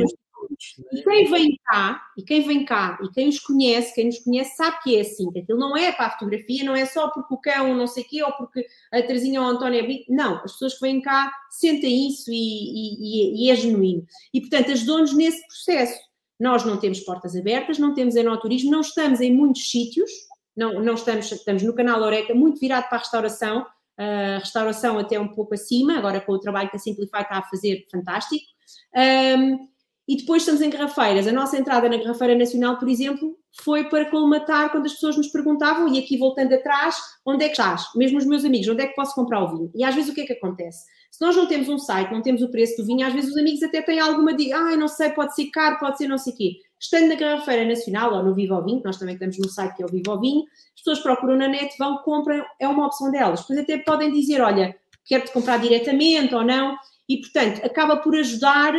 e 0.92 1.04
quem 1.04 1.30
vem 1.30 1.60
cá, 1.66 2.02
e 2.18 2.24
quem 2.24 2.42
vem 2.48 2.66
cá, 2.66 2.98
e 3.04 3.10
quem 3.10 3.30
os 3.30 3.40
conhece, 3.40 3.94
quem 3.94 4.06
nos 4.06 4.20
conhece, 4.20 4.56
sabe 4.56 4.78
que 4.84 4.96
é 4.96 5.02
assim, 5.02 5.32
que 5.32 5.40
aquilo 5.40 5.60
não 5.60 5.76
é 5.76 5.92
para 5.92 6.08
a 6.08 6.10
fotografia, 6.12 6.64
não 6.64 6.76
é 6.76 6.86
só 6.86 7.10
porque 7.10 7.34
o 7.34 7.38
cão 7.38 7.76
não 7.76 7.88
sei 7.88 8.04
o 8.04 8.08
quê, 8.08 8.24
ou 8.24 8.32
porque 8.34 8.66
a 8.92 9.02
Terezinha 9.02 9.42
ou 9.42 9.48
a 9.48 9.52
Antónia 9.52 9.80
é 9.80 9.82
bonito. 9.82 10.12
Não, 10.12 10.36
as 10.38 10.54
pessoas 10.54 10.76
que 10.76 10.82
vêm 10.82 11.02
cá 11.02 11.32
sentem 11.50 12.08
isso 12.08 12.32
e, 12.32 12.36
e, 12.36 13.46
e 13.46 13.52
é 13.52 13.56
genuíno. 13.56 14.06
E, 14.34 14.42
portanto, 14.42 14.72
ajudou-nos 14.72 15.14
nesse 15.14 15.46
processo. 15.48 16.00
Nós 16.40 16.66
não 16.66 16.78
temos 16.78 17.00
portas 17.00 17.36
abertas, 17.36 17.80
não 17.80 17.94
temos 17.94 18.16
enoturismo, 18.16 18.72
não 18.72 18.82
estamos 18.82 19.22
em 19.22 19.34
muitos 19.34 19.70
sítios, 19.70 20.12
não, 20.56 20.82
não 20.82 20.96
estamos, 20.96 21.32
estamos 21.32 21.64
no 21.64 21.74
canal 21.74 22.02
Oreca, 22.02 22.34
muito 22.34 22.60
virado 22.60 22.88
para 22.88 22.98
a 22.98 23.02
restauração, 23.02 23.66
a 23.98 24.40
restauração 24.40 25.00
até 25.00 25.20
um 25.20 25.28
pouco 25.28 25.54
acima, 25.54 25.98
agora 25.98 26.20
com 26.20 26.34
o 26.34 26.40
trabalho 26.40 26.70
que 26.70 26.76
a 26.76 26.80
Simplify 26.80 27.22
está 27.22 27.38
a 27.38 27.44
fazer, 27.44 27.86
fantástico. 27.90 28.46
Um, 28.94 29.75
e 30.08 30.18
depois 30.18 30.44
estamos 30.44 30.62
em 30.62 30.70
garrafeiras. 30.70 31.28
A 31.28 31.32
nossa 31.32 31.58
entrada 31.58 31.90
na 31.90 31.98
Garrafeira 31.98 32.36
Nacional, 32.36 32.78
por 32.78 32.88
exemplo, 32.88 33.36
foi 33.62 33.86
para 33.90 34.10
colmatar 34.10 34.70
quando 34.72 34.86
as 34.86 34.94
pessoas 34.94 35.18
nos 35.18 35.28
perguntavam, 35.30 35.88
e 35.88 35.98
aqui 35.98 36.18
voltando 36.18 36.54
atrás, 36.54 36.96
onde 37.26 37.44
é 37.44 37.48
que 37.48 37.54
estás? 37.54 37.88
Mesmo 37.96 38.18
os 38.18 38.26
meus 38.26 38.46
amigos, 38.46 38.68
onde 38.68 38.84
é 38.84 38.88
que 38.88 38.96
posso 38.96 39.16
comprar 39.16 39.44
o 39.44 39.50
vinho? 39.50 39.72
E 39.74 39.84
às 39.84 39.96
vezes 39.96 40.12
o 40.12 40.14
que 40.14 40.22
é 40.22 40.26
que 40.26 40.34
acontece? 40.34 40.86
Se 41.10 41.22
nós 41.22 41.36
não 41.36 41.48
temos 41.48 41.70
um 41.70 41.78
site, 41.78 42.12
não 42.12 42.22
temos 42.22 42.42
o 42.42 42.52
preço 42.52 42.78
do 42.78 42.86
vinho, 42.86 43.08
às 43.08 43.14
vezes 43.14 43.32
os 43.32 43.38
amigos 43.38 43.64
até 43.64 43.82
têm 43.82 44.00
alguma 44.00 44.34
de, 44.34 44.52
ah, 44.52 44.76
não 44.76 44.88
sei, 44.88 45.10
pode 45.10 45.34
ser 45.34 45.46
caro, 45.46 45.80
pode 45.80 45.98
ser 45.98 46.08
não 46.08 46.18
sei 46.18 46.34
o 46.34 46.36
quê. 46.36 46.52
Estando 46.80 47.08
na 47.08 47.16
Garrafeira 47.16 47.66
Nacional 47.66 48.14
ou 48.14 48.24
no 48.24 48.36
Vivo 48.36 48.62
Vinho, 48.64 48.82
nós 48.84 48.98
também 48.98 49.18
temos 49.18 49.38
no 49.38 49.50
site 49.50 49.76
que 49.76 49.82
é 49.82 49.86
o 49.86 49.90
Vivo 49.90 50.20
Vinho, 50.20 50.44
as 50.76 50.82
pessoas 50.82 51.00
procuram 51.00 51.38
na 51.38 51.48
net, 51.48 51.74
vão, 51.80 51.98
compram, 52.00 52.44
é 52.60 52.68
uma 52.68 52.86
opção 52.86 53.10
delas. 53.10 53.42
Depois 53.42 53.60
até 53.60 53.78
podem 53.78 54.12
dizer, 54.12 54.42
olha, 54.42 54.76
quero-te 55.06 55.32
comprar 55.32 55.58
diretamente 55.58 56.36
ou 56.36 56.44
não, 56.44 56.76
e 57.08 57.18
portanto 57.18 57.66
acaba 57.66 57.98
por 57.98 58.16
ajudar 58.16 58.74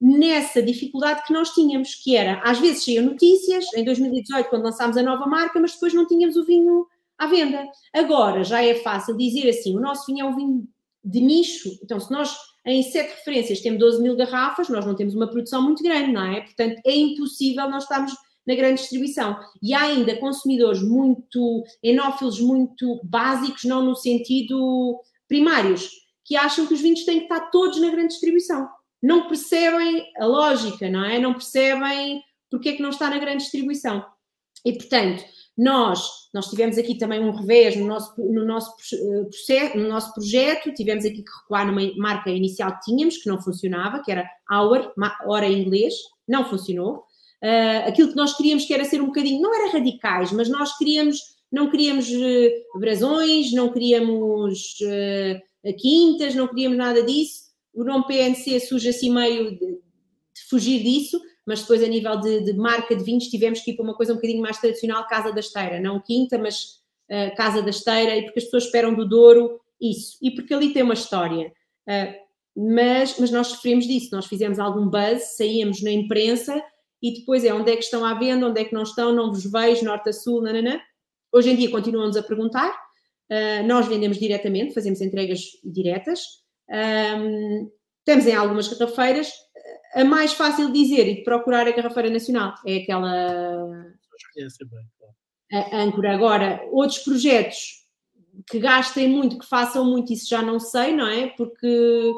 nessa 0.00 0.62
dificuldade 0.62 1.24
que 1.26 1.32
nós 1.32 1.50
tínhamos, 1.50 1.94
que 1.94 2.16
era, 2.16 2.40
às 2.44 2.58
vezes 2.58 2.84
saíam 2.84 3.04
notícias, 3.04 3.64
em 3.74 3.84
2018, 3.84 4.48
quando 4.48 4.64
lançámos 4.64 4.96
a 4.96 5.02
nova 5.02 5.26
marca, 5.26 5.58
mas 5.58 5.72
depois 5.72 5.94
não 5.94 6.06
tínhamos 6.06 6.36
o 6.36 6.44
vinho 6.44 6.86
à 7.18 7.26
venda. 7.26 7.66
Agora 7.94 8.44
já 8.44 8.62
é 8.62 8.74
fácil 8.74 9.16
dizer 9.16 9.48
assim, 9.48 9.76
o 9.76 9.80
nosso 9.80 10.06
vinho 10.06 10.26
é 10.26 10.28
um 10.28 10.36
vinho 10.36 10.68
de 11.02 11.20
nicho, 11.20 11.70
então 11.82 11.98
se 12.00 12.10
nós 12.10 12.36
em 12.66 12.82
sete 12.82 13.14
referências 13.14 13.60
temos 13.60 13.78
12 13.78 14.02
mil 14.02 14.16
garrafas, 14.16 14.68
nós 14.68 14.84
não 14.84 14.96
temos 14.96 15.14
uma 15.14 15.30
produção 15.30 15.62
muito 15.62 15.82
grande, 15.82 16.12
não 16.12 16.24
é? 16.24 16.40
Portanto, 16.40 16.80
é 16.84 16.96
impossível 16.96 17.70
nós 17.70 17.84
estarmos 17.84 18.12
na 18.44 18.56
grande 18.56 18.80
distribuição. 18.80 19.36
E 19.62 19.72
há 19.72 19.82
ainda 19.82 20.16
consumidores 20.16 20.82
muito, 20.82 21.64
enófilos 21.80 22.40
muito 22.40 23.00
básicos, 23.04 23.62
não 23.64 23.84
no 23.84 23.94
sentido 23.94 25.00
primários, 25.28 25.90
que 26.24 26.34
acham 26.34 26.66
que 26.66 26.74
os 26.74 26.80
vinhos 26.80 27.04
têm 27.04 27.18
que 27.18 27.32
estar 27.32 27.50
todos 27.50 27.80
na 27.80 27.88
grande 27.88 28.08
distribuição 28.08 28.68
não 29.02 29.28
percebem 29.28 30.06
a 30.18 30.26
lógica, 30.26 30.88
não 30.88 31.04
é? 31.04 31.18
Não 31.18 31.32
percebem 31.32 32.22
porque 32.50 32.70
é 32.70 32.72
que 32.74 32.82
não 32.82 32.90
está 32.90 33.10
na 33.10 33.18
grande 33.18 33.42
distribuição. 33.42 34.04
E, 34.64 34.72
portanto, 34.72 35.24
nós, 35.56 36.28
nós 36.34 36.48
tivemos 36.48 36.76
aqui 36.76 36.98
também 36.98 37.20
um 37.20 37.30
revés 37.30 37.76
no 37.76 37.86
nosso, 37.86 38.14
no, 38.18 38.44
nosso 38.44 38.70
eh, 38.92 39.24
processo, 39.24 39.78
no 39.78 39.88
nosso 39.88 40.12
projeto, 40.12 40.74
tivemos 40.74 41.04
aqui 41.04 41.22
que 41.22 41.30
recuar 41.40 41.66
numa 41.66 41.80
marca 41.96 42.30
inicial 42.30 42.72
que 42.74 42.90
tínhamos, 42.90 43.16
que 43.16 43.28
não 43.28 43.40
funcionava, 43.40 44.02
que 44.02 44.10
era 44.12 44.28
Hour, 44.50 44.92
hora 45.26 45.46
em 45.46 45.62
inglês, 45.62 45.94
não 46.28 46.44
funcionou. 46.44 47.04
Uh, 47.42 47.88
aquilo 47.88 48.08
que 48.08 48.16
nós 48.16 48.36
queríamos 48.36 48.64
que 48.64 48.74
era 48.74 48.84
ser 48.84 49.00
um 49.00 49.06
bocadinho, 49.06 49.40
não 49.40 49.54
era 49.54 49.72
radicais, 49.72 50.32
mas 50.32 50.48
nós 50.48 50.76
queríamos, 50.76 51.18
não 51.52 51.70
queríamos 51.70 52.08
uh, 52.10 52.78
brasões, 52.80 53.52
não 53.52 53.72
queríamos 53.72 54.74
uh, 54.80 55.76
quintas, 55.78 56.34
não 56.34 56.48
queríamos 56.48 56.76
nada 56.76 57.02
disso 57.02 57.45
o 57.76 57.84
nome 57.84 58.06
PNC 58.06 58.58
surge 58.60 58.88
assim 58.88 59.12
meio 59.12 59.50
de, 59.50 59.58
de 59.58 60.42
fugir 60.48 60.82
disso, 60.82 61.20
mas 61.44 61.60
depois 61.60 61.82
a 61.82 61.86
nível 61.86 62.18
de, 62.18 62.40
de, 62.40 62.54
marca 62.54 62.96
de 62.96 63.04
vinhos 63.04 63.28
tivemos 63.28 63.60
que 63.60 63.70
ir 63.70 63.76
para 63.76 63.84
uma 63.84 63.94
coisa 63.94 64.12
um 64.12 64.16
bocadinho 64.16 64.40
mais 64.40 64.58
tradicional, 64.58 65.06
Casa 65.06 65.30
da 65.30 65.40
Esteira, 65.40 65.78
não 65.78 66.00
Quinta, 66.00 66.38
mas 66.38 66.80
uh, 67.10 67.36
Casa 67.36 67.60
da 67.60 67.68
Esteira, 67.68 68.16
e 68.16 68.22
porque 68.22 68.38
as 68.38 68.46
pessoas 68.46 68.64
esperam 68.64 68.94
do 68.94 69.06
Douro 69.06 69.60
isso, 69.78 70.16
e 70.22 70.30
porque 70.30 70.54
ali 70.54 70.72
tem 70.72 70.82
uma 70.82 70.94
história. 70.94 71.52
Uh, 71.86 72.26
mas, 72.74 73.18
mas 73.18 73.30
nós 73.30 73.48
sofremos 73.48 73.86
disso, 73.86 74.08
nós 74.12 74.24
fizemos 74.24 74.58
algum 74.58 74.88
buzz, 74.88 75.36
saíamos 75.36 75.82
na 75.82 75.92
imprensa 75.92 76.64
e 77.02 77.12
depois 77.12 77.44
é 77.44 77.52
onde 77.52 77.70
é 77.70 77.76
que 77.76 77.84
estão 77.84 78.02
à 78.06 78.14
venda, 78.14 78.48
onde 78.48 78.58
é 78.58 78.64
que 78.64 78.72
não 78.72 78.84
estão, 78.84 79.12
não 79.12 79.30
vos 79.30 79.44
vejo, 79.44 79.84
norte 79.84 80.08
a 80.08 80.12
sul, 80.14 80.40
nananã. 80.40 80.80
Hoje 81.30 81.50
em 81.50 81.56
dia 81.56 81.70
continuam-nos 81.70 82.16
a 82.16 82.22
perguntar, 82.22 82.70
uh, 82.70 83.66
nós 83.66 83.86
vendemos 83.86 84.18
diretamente, 84.18 84.72
fazemos 84.72 85.02
entregas 85.02 85.42
diretas, 85.62 86.45
um, 86.70 87.70
temos 88.04 88.26
em 88.26 88.34
algumas 88.34 88.68
garrafeiras. 88.68 89.30
A 89.94 90.04
mais 90.04 90.32
fácil 90.32 90.70
de 90.70 90.82
dizer 90.82 91.08
e 91.08 91.14
de 91.16 91.24
procurar 91.24 91.66
é 91.66 91.70
a 91.70 91.76
garrafeira 91.76 92.10
nacional. 92.10 92.54
É 92.66 92.78
aquela. 92.78 93.10
A 95.52 95.82
âncora. 95.82 96.14
Agora, 96.14 96.68
outros 96.70 96.98
projetos 96.98 97.86
que 98.48 98.58
gastem 98.58 99.08
muito, 99.08 99.38
que 99.38 99.46
façam 99.46 99.84
muito, 99.84 100.12
isso 100.12 100.28
já 100.28 100.42
não 100.42 100.60
sei, 100.60 100.94
não 100.94 101.06
é? 101.06 101.28
Porque 101.28 102.12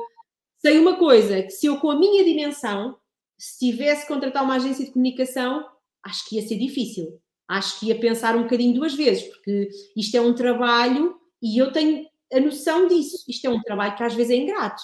sei 0.59 0.79
uma 0.79 0.97
coisa, 0.97 1.43
que 1.43 1.51
se 1.51 1.67
eu 1.67 1.79
com 1.79 1.91
a 1.91 1.99
minha 1.99 2.25
dimensão, 2.25 2.97
se 3.39 3.71
tivesse 3.71 4.03
que 4.03 4.13
contratar 4.13 4.43
uma 4.43 4.57
agência 4.57 4.85
de 4.85 4.91
comunicação, 4.91 5.65
acho 6.03 6.29
que 6.29 6.37
ia 6.37 6.47
ser 6.47 6.59
difícil. 6.59 7.21
Acho 7.47 7.79
que 7.79 7.87
ia 7.87 7.99
pensar 7.99 8.37
um 8.37 8.43
bocadinho 8.43 8.75
duas 8.75 8.95
vezes, 8.95 9.23
porque 9.23 9.69
isto 9.97 10.17
é 10.17 10.21
um 10.21 10.35
trabalho 10.35 11.17
e 11.41 11.57
eu 11.57 11.73
tenho 11.73 12.05
a 12.33 12.41
noção 12.41 12.87
disso. 12.89 13.25
Isto 13.29 13.47
é 13.47 13.51
um 13.51 13.63
trabalho 13.63 13.97
que 13.97 14.03
às 14.03 14.15
vezes 14.15 14.33
é 14.33 14.37
ingrato. 14.37 14.83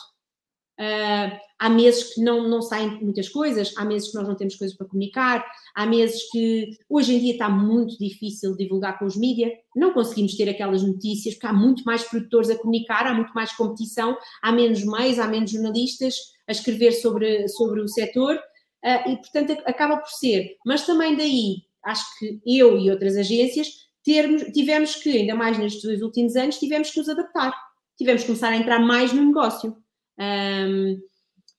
Uh, 0.78 1.38
há 1.56 1.68
meses 1.68 2.14
que 2.14 2.20
não, 2.20 2.48
não 2.48 2.60
saem 2.60 3.00
muitas 3.00 3.28
coisas, 3.28 3.72
há 3.76 3.84
meses 3.84 4.10
que 4.10 4.16
nós 4.16 4.26
não 4.26 4.34
temos 4.34 4.56
coisas 4.56 4.76
para 4.76 4.88
comunicar, 4.88 5.46
há 5.72 5.86
meses 5.86 6.28
que 6.32 6.70
hoje 6.88 7.14
em 7.14 7.20
dia 7.20 7.34
está 7.34 7.48
muito 7.48 7.96
difícil 7.96 8.56
divulgar 8.56 8.98
com 8.98 9.04
os 9.04 9.16
mídias, 9.16 9.52
não 9.76 9.92
conseguimos 9.92 10.36
ter 10.36 10.48
aquelas 10.48 10.82
notícias, 10.82 11.34
porque 11.34 11.46
há 11.46 11.52
muito 11.52 11.84
mais 11.84 12.02
produtores 12.02 12.50
a 12.50 12.58
comunicar, 12.58 13.06
há 13.06 13.14
muito 13.14 13.32
mais 13.34 13.52
competição, 13.52 14.18
há 14.42 14.50
menos 14.50 14.84
meios, 14.84 15.20
há 15.20 15.28
menos 15.28 15.52
jornalistas 15.52 16.16
a 16.48 16.50
escrever 16.50 16.90
sobre, 16.90 17.46
sobre 17.48 17.80
o 17.80 17.86
setor, 17.86 18.34
uh, 18.34 19.10
e 19.10 19.16
portanto 19.16 19.52
acaba 19.66 19.96
por 19.98 20.10
ser. 20.10 20.56
Mas 20.66 20.84
também 20.84 21.16
daí, 21.16 21.58
acho 21.84 22.04
que 22.18 22.40
eu 22.44 22.76
e 22.76 22.90
outras 22.90 23.16
agências 23.16 23.68
termos, 24.04 24.42
tivemos 24.52 24.96
que, 24.96 25.18
ainda 25.18 25.34
mais 25.34 25.58
nestes 25.58 25.82
dois 25.82 26.02
últimos 26.02 26.36
anos, 26.36 26.58
tivemos 26.58 26.90
que 26.90 26.98
nos 26.98 27.08
adaptar, 27.08 27.54
tivemos 27.96 28.22
que 28.22 28.28
começar 28.28 28.50
a 28.50 28.56
entrar 28.56 28.78
mais 28.78 29.12
no 29.12 29.24
negócio. 29.24 29.76
Um, 30.18 31.00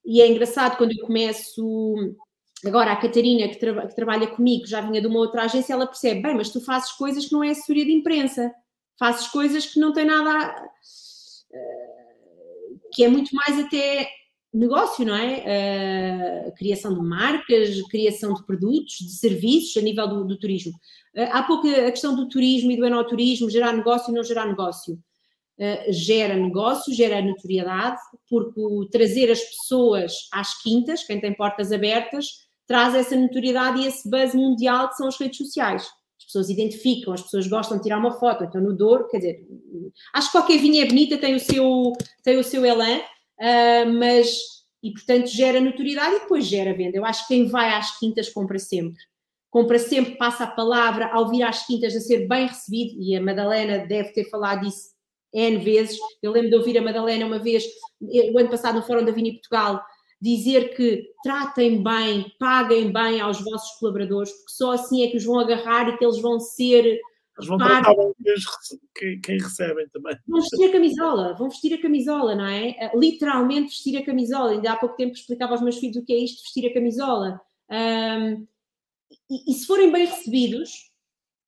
e 0.06 0.22
é 0.22 0.28
engraçado 0.28 0.78
quando 0.78 0.92
eu 0.92 1.06
começo. 1.06 1.96
Agora, 2.66 2.92
a 2.92 2.96
Catarina, 2.96 3.48
que, 3.50 3.60
tra 3.60 3.88
que, 3.88 3.96
trabalha 3.96 4.28
comigo, 4.28 4.66
já 4.66 4.82
vinha 4.82 5.02
de 5.02 5.08
uma 5.08 5.20
outra 5.20 5.44
agência, 5.44 5.74
ela 5.74 5.88
percebe: 5.88 6.22
bem, 6.22 6.36
mas 6.36 6.50
tu 6.50 6.62
fazes 6.62 6.92
coisas 6.92 7.26
que 7.26 7.34
não 7.34 7.44
é 7.44 7.50
assessoria 7.50 7.86
de 7.86 7.92
imprensa, 7.92 8.54
fazes 8.98 9.28
coisas 9.28 9.66
que 9.66 9.80
não 9.80 9.92
têm 9.92 10.06
nada. 10.06 10.30
A, 10.30 10.64
uh, 10.64 11.86
que 12.94 13.04
é 13.04 13.10
muito 13.10 13.36
mais 13.36 13.60
até 13.60 14.08
negócio, 14.56 15.06
não 15.06 15.16
é? 15.16 16.48
Uh, 16.48 16.56
criação 16.56 16.94
de 16.94 17.02
marcas, 17.02 17.82
criação 17.90 18.34
de 18.34 18.46
produtos, 18.46 18.98
de 19.00 19.12
serviços 19.12 19.76
a 19.78 19.82
nível 19.82 20.08
do, 20.08 20.26
do 20.26 20.38
turismo. 20.38 20.72
Uh, 21.16 21.30
há 21.32 21.44
pouco 21.44 21.68
a 21.68 21.92
questão 21.92 22.16
do 22.16 22.30
turismo 22.30 22.72
e 22.72 22.78
do 22.78 22.86
enoturismo, 22.86 23.50
gerar 23.50 23.74
negócio 23.74 24.12
e 24.12 24.16
não 24.16 24.24
gerar 24.24 24.46
negócio. 24.48 24.98
Uh, 25.58 25.92
gera 25.92 26.36
negócio, 26.36 26.94
gera 26.94 27.22
notoriedade, 27.22 28.00
porque 28.30 28.62
trazer 28.92 29.30
as 29.32 29.42
pessoas 29.42 30.14
às 30.32 30.62
quintas, 30.62 31.04
quem 31.04 31.20
tem 31.20 31.34
portas 31.34 31.72
abertas, 31.72 32.46
traz 32.66 32.96
essa 32.96 33.16
notoriedade 33.16 33.82
e 33.82 33.88
esse 33.88 34.10
buzz 34.10 34.34
mundial 34.34 34.90
que 34.90 34.96
são 34.96 35.08
as 35.08 35.20
redes 35.20 35.38
sociais. 35.38 35.84
As 36.18 36.26
pessoas 36.26 36.50
identificam, 36.50 37.14
as 37.14 37.22
pessoas 37.22 37.48
gostam 37.48 37.78
de 37.78 37.84
tirar 37.84 38.00
uma 38.00 38.18
foto, 38.20 38.44
então 38.44 38.60
no 38.60 38.74
Douro, 38.74 39.08
quer 39.10 39.18
dizer, 39.18 39.48
acho 40.14 40.28
que 40.28 40.38
qualquer 40.38 40.58
vinha 40.58 40.84
é 40.84 40.88
bonita, 40.88 41.18
tem 41.18 41.36
o 41.36 41.40
seu, 41.40 41.94
tem 42.24 42.38
o 42.38 42.44
seu 42.44 42.66
elan, 42.66 43.00
uh, 43.40 43.92
mas, 43.94 44.38
e 44.84 44.92
portanto 44.92 45.28
gera 45.28 45.60
notoriedade 45.60 46.16
e 46.16 46.20
depois 46.20 46.46
gera 46.46 46.74
venda. 46.74 46.98
Eu 46.98 47.06
acho 47.06 47.28
que 47.28 47.34
quem 47.34 47.48
vai 47.48 47.70
às 47.74 47.98
quintas 48.00 48.30
compra 48.30 48.60
sempre. 48.60 49.02
Compra 49.50 49.80
sempre, 49.80 50.18
passa 50.18 50.44
a 50.44 50.52
palavra, 50.52 51.08
ao 51.14 51.30
vir 51.30 51.44
às 51.44 51.66
quintas 51.66 51.96
a 51.96 52.00
ser 52.00 52.28
bem 52.28 52.48
recebido, 52.48 53.02
e 53.02 53.16
a 53.16 53.22
Madalena 53.22 53.86
deve 53.86 54.12
ter 54.12 54.26
falado 54.30 54.66
disso 54.66 54.96
N 55.34 55.58
vezes. 55.58 55.98
Eu 56.22 56.32
lembro 56.32 56.50
de 56.50 56.56
ouvir 56.56 56.78
a 56.78 56.82
Madalena 56.82 57.26
uma 57.26 57.40
vez, 57.40 57.64
eh, 58.14 58.32
o 58.34 58.40
ano 58.40 58.50
passado, 58.50 58.76
no 58.76 58.84
Fórum 58.84 59.06
da 59.06 59.12
Vini 59.12 59.34
Portugal, 59.34 59.82
dizer 60.22 60.76
que 60.76 61.04
tratem 61.24 61.84
bem, 61.84 62.26
paguem 62.40 62.92
bem 62.92 63.20
aos 63.20 63.42
vossos 63.42 63.78
colaboradores, 63.80 64.32
porque 64.32 64.52
só 64.52 64.72
assim 64.72 65.04
é 65.04 65.08
que 65.08 65.18
os 65.18 65.26
vão 65.26 65.40
agarrar 65.40 65.90
e 65.90 65.98
que 65.98 66.06
eles 66.06 66.22
vão 66.22 66.40
ser. 66.40 67.00
Eles 67.38 67.50
vão 67.50 67.58
tratar 67.58 67.94
bem 67.94 69.22
quem 69.22 69.38
recebem 69.38 69.88
também. 69.90 70.16
Vão 70.28 70.40
vestir 70.40 70.70
a 70.70 70.72
camisola, 70.72 71.34
vão 71.34 71.50
vestir 71.50 71.74
a 71.74 71.82
camisola, 71.82 72.36
não 72.36 72.46
é? 72.46 72.70
Eh, 72.70 72.92
literalmente 72.96 73.70
vestir 73.70 73.98
a 73.98 74.06
camisola. 74.06 74.52
Ainda 74.52 74.72
há 74.72 74.78
pouco 74.78 74.96
tempo 74.96 75.14
explicava 75.14 75.52
aos 75.52 75.62
meus 75.62 75.78
filhos 75.78 75.98
o 75.98 76.06
que 76.06 76.14
é 76.14 76.18
isto, 76.18 76.44
vestir 76.44 76.66
a 76.70 76.74
camisola. 76.74 77.42
Um, 77.70 78.48
e, 79.30 79.52
e 79.52 79.54
se 79.54 79.68
forem 79.68 79.92
bem 79.92 80.06
recebidos, 80.06 80.92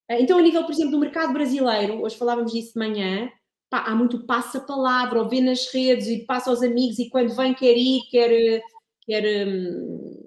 eh, 0.10 0.22
então 0.22 0.38
a 0.38 0.42
nível, 0.42 0.64
por 0.66 0.72
exemplo, 0.74 0.92
do 0.92 1.00
mercado 1.00 1.32
brasileiro, 1.32 2.02
hoje 2.02 2.18
falávamos 2.18 2.52
disso 2.52 2.74
de 2.74 2.80
manhã, 2.80 3.30
pá, 3.70 3.84
há 3.86 3.96
muito 3.96 4.26
passa-palavra, 4.26 5.22
ou 5.22 5.30
vê 5.30 5.40
nas 5.40 5.72
redes 5.74 6.08
e 6.08 6.26
passa 6.26 6.50
aos 6.50 6.62
amigos 6.62 7.00
e 7.00 7.10
quando 7.10 7.34
vem 7.34 7.54
quer 7.54 7.78
ir, 7.78 8.02
quer. 8.12 8.62
quer 9.06 9.48
hum, 9.48 10.24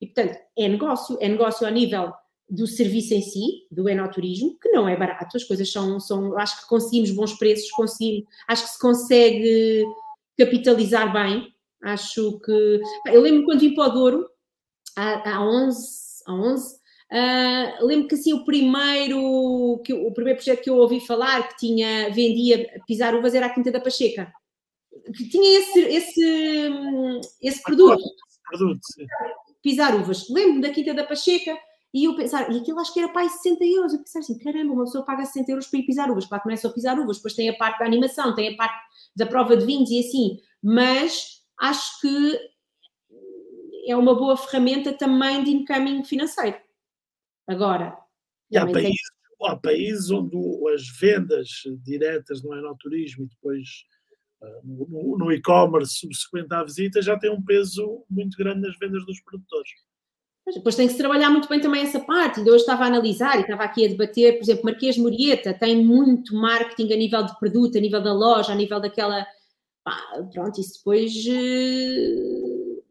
e 0.00 0.06
portanto, 0.06 0.38
é 0.56 0.68
negócio, 0.68 1.18
é 1.20 1.28
negócio 1.28 1.66
a 1.66 1.70
nível 1.70 2.12
do 2.48 2.66
serviço 2.66 3.14
em 3.14 3.22
si, 3.22 3.66
do 3.70 3.88
enoturismo, 3.88 4.58
que 4.58 4.70
não 4.70 4.88
é 4.88 4.96
barato, 4.96 5.36
as 5.36 5.44
coisas 5.44 5.70
são, 5.70 6.00
são 6.00 6.36
acho 6.38 6.62
que 6.62 6.68
conseguimos 6.68 7.10
bons 7.10 7.34
preços, 7.34 7.70
conseguimos, 7.70 8.28
acho 8.48 8.64
que 8.64 8.70
se 8.70 8.78
consegue 8.78 9.84
capitalizar 10.36 11.12
bem, 11.12 11.52
acho 11.82 12.38
que, 12.40 12.80
eu 13.06 13.20
lembro 13.20 13.44
quando 13.44 13.60
vim 13.60 13.74
para 13.74 13.88
o 13.88 13.92
Douro, 13.92 14.30
há, 14.96 15.36
há 15.36 15.44
11, 15.44 15.78
há 16.26 16.32
11 16.32 16.78
Uh, 17.10 17.86
lembro 17.86 18.06
que 18.06 18.16
assim 18.16 18.34
o 18.34 18.44
primeiro, 18.44 19.80
que, 19.82 19.94
o 19.94 20.12
primeiro 20.12 20.36
projeto 20.36 20.62
que 20.62 20.68
eu 20.68 20.76
ouvi 20.76 21.00
falar 21.00 21.48
que 21.48 21.56
tinha, 21.56 22.10
vendia 22.10 22.68
pisar 22.86 23.14
uvas 23.14 23.34
era 23.34 23.46
a 23.46 23.48
Quinta 23.48 23.72
da 23.72 23.80
Pacheca. 23.80 24.30
Que 25.16 25.26
tinha 25.26 25.58
esse, 25.58 25.80
esse, 25.80 27.20
esse 27.40 27.62
produto. 27.62 28.02
produto 28.46 28.80
pisar 29.62 29.94
uvas. 29.94 30.28
Lembro-me 30.28 30.60
da 30.60 30.70
Quinta 30.70 30.92
da 30.92 31.04
Pacheca 31.04 31.58
e 31.92 32.04
eu 32.04 32.14
pensar, 32.14 32.52
e 32.52 32.58
aquilo 32.58 32.78
acho 32.80 32.92
que 32.92 33.00
era 33.00 33.10
para 33.10 33.22
aí 33.22 33.30
60 33.30 33.64
euros. 33.64 33.92
Eu 33.92 34.00
pensava 34.00 34.22
assim, 34.22 34.38
caramba, 34.38 34.72
uma 34.72 34.84
pessoa 34.84 35.04
paga 35.04 35.24
60 35.24 35.50
euros 35.50 35.66
para 35.66 35.78
ir 35.78 35.86
pisar 35.86 36.10
uvas. 36.10 36.26
Claro 36.26 36.42
que 36.42 36.48
não 36.48 36.54
é 36.54 36.56
só 36.56 36.70
pisar 36.70 36.98
uvas, 36.98 37.16
depois 37.16 37.34
tem 37.34 37.48
a 37.48 37.56
parte 37.56 37.78
da 37.78 37.86
animação, 37.86 38.34
tem 38.34 38.52
a 38.52 38.56
parte 38.56 38.78
da 39.16 39.26
prova 39.26 39.56
de 39.56 39.64
vinhos 39.64 39.90
e 39.90 40.00
assim. 40.00 40.38
Mas 40.62 41.42
acho 41.58 42.00
que 42.00 42.38
é 43.86 43.96
uma 43.96 44.14
boa 44.14 44.36
ferramenta 44.36 44.92
também 44.92 45.42
de 45.42 45.50
incoming 45.50 46.04
financeiro. 46.04 46.58
Agora. 47.46 47.96
E 48.50 48.58
há 48.58 48.66
países, 48.66 49.00
há 49.42 49.56
países 49.56 50.10
onde 50.10 50.36
as 50.74 50.86
vendas 51.00 51.48
diretas 51.82 52.42
no 52.42 52.54
enoturismo 52.54 53.24
e 53.24 53.28
depois 53.28 53.66
no, 54.62 55.16
no 55.18 55.32
e-commerce 55.32 55.98
subsequente 55.98 56.54
à 56.54 56.62
visita 56.62 57.02
já 57.02 57.18
tem 57.18 57.30
um 57.30 57.42
peso 57.42 58.04
muito 58.08 58.36
grande 58.36 58.60
nas 58.60 58.78
vendas 58.78 59.04
dos 59.06 59.20
produtores. 59.22 59.70
Depois 60.54 60.74
tem 60.74 60.86
que 60.86 60.92
se 60.92 60.98
trabalhar 60.98 61.30
muito 61.30 61.48
bem 61.48 61.60
também 61.60 61.82
essa 61.82 62.00
parte. 62.00 62.38
Ainda 62.38 62.50
hoje 62.50 62.60
estava 62.60 62.84
a 62.84 62.86
analisar 62.86 63.36
e 63.38 63.42
estava 63.42 63.64
aqui 63.64 63.84
a 63.84 63.88
debater, 63.88 64.34
por 64.34 64.42
exemplo, 64.42 64.64
Marquês 64.64 64.96
Morieta 64.96 65.52
tem 65.52 65.84
muito 65.84 66.34
marketing 66.34 66.92
a 66.92 66.96
nível 66.96 67.22
de 67.24 67.38
produto, 67.38 67.76
a 67.76 67.80
nível 67.80 68.02
da 68.02 68.12
loja, 68.12 68.52
a 68.52 68.54
nível 68.54 68.80
daquela. 68.80 69.26
Pá, 69.84 70.00
pronto, 70.32 70.60
isso 70.60 70.78
depois. 70.78 71.12
Uh, 71.26 72.82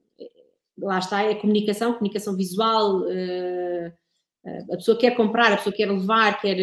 lá 0.80 1.00
está, 1.00 1.24
é 1.24 1.36
comunicação, 1.36 1.94
comunicação 1.94 2.36
visual. 2.36 3.02
Uh, 3.02 3.92
a 4.72 4.78
pessoa 4.78 4.98
quer 4.98 5.12
comprar, 5.12 5.52
a 5.52 5.58
pessoa 5.58 5.76
quer 5.76 5.90
levar, 5.90 6.40
quer. 6.40 6.58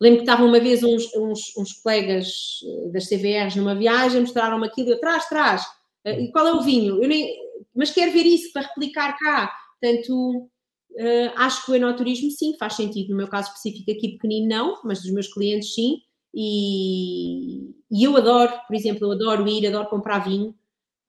Lembro 0.00 0.18
que 0.18 0.24
estavam 0.24 0.46
uma 0.46 0.60
vez 0.60 0.84
uns, 0.84 1.12
uns, 1.16 1.56
uns 1.56 1.72
colegas 1.72 2.60
das 2.92 3.08
CVRs 3.08 3.56
numa 3.56 3.74
viagem, 3.74 4.20
mostraram-me 4.20 4.66
aquilo, 4.66 4.90
eu 4.90 5.00
traz, 5.00 5.28
traz. 5.28 5.66
E 6.04 6.30
qual 6.30 6.46
é 6.46 6.52
o 6.52 6.62
vinho? 6.62 7.02
Eu 7.02 7.08
nem, 7.08 7.36
mas 7.74 7.90
quero 7.90 8.12
ver 8.12 8.24
isso 8.24 8.52
para 8.52 8.62
replicar 8.62 9.18
cá. 9.18 9.52
Portanto, 9.80 10.50
acho 11.36 11.64
que 11.64 11.72
o 11.72 11.74
enoturismo 11.74 12.30
sim 12.30 12.56
faz 12.58 12.74
sentido. 12.74 13.10
No 13.10 13.16
meu 13.16 13.28
caso 13.28 13.48
específico 13.48 13.90
aqui 13.90 14.12
pequenino 14.12 14.48
não, 14.48 14.80
mas 14.84 15.02
dos 15.02 15.12
meus 15.12 15.32
clientes 15.32 15.74
sim. 15.74 16.02
E, 16.34 17.70
e 17.90 18.04
eu 18.04 18.16
adoro, 18.16 18.52
por 18.66 18.74
exemplo, 18.76 19.06
eu 19.06 19.12
adoro 19.12 19.48
ir, 19.48 19.66
adoro 19.66 19.88
comprar 19.88 20.18
vinho. 20.20 20.54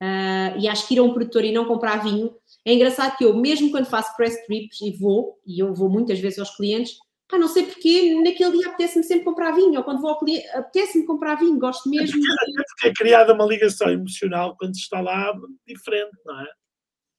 Uh, 0.02 0.56
e 0.58 0.66
acho 0.66 0.88
que 0.88 0.94
ir 0.94 0.98
a 0.98 1.02
um 1.02 1.12
produtor 1.12 1.44
e 1.44 1.52
não 1.52 1.66
comprar 1.66 2.02
vinho 2.02 2.34
é 2.64 2.72
engraçado 2.72 3.18
que 3.18 3.24
eu, 3.24 3.36
mesmo 3.36 3.70
quando 3.70 3.84
faço 3.84 4.16
press 4.16 4.34
trips 4.46 4.80
e 4.80 4.92
vou, 4.92 5.38
e 5.46 5.60
eu 5.60 5.74
vou 5.74 5.90
muitas 5.90 6.18
vezes 6.18 6.38
aos 6.38 6.56
clientes, 6.56 6.96
pá, 7.28 7.38
não 7.38 7.48
sei 7.48 7.64
porquê, 7.64 8.14
naquele 8.22 8.58
dia 8.58 8.68
apetece-me 8.68 9.04
sempre 9.04 9.24
comprar 9.24 9.52
vinho, 9.52 9.76
ou 9.76 9.84
quando 9.84 10.00
vou 10.00 10.10
ao 10.10 10.18
cliente, 10.18 10.46
apetece-me 10.48 11.04
comprar 11.04 11.34
vinho, 11.34 11.58
gosto 11.58 11.88
mesmo. 11.90 12.18
É 12.18 12.62
porque 12.64 12.88
é 12.88 12.92
criada 12.94 13.34
uma 13.34 13.44
ligação 13.44 13.90
emocional 13.90 14.56
quando 14.58 14.74
se 14.74 14.80
está 14.80 15.02
lá 15.02 15.34
diferente, 15.66 16.16
não 16.24 16.40
é? 16.40 16.46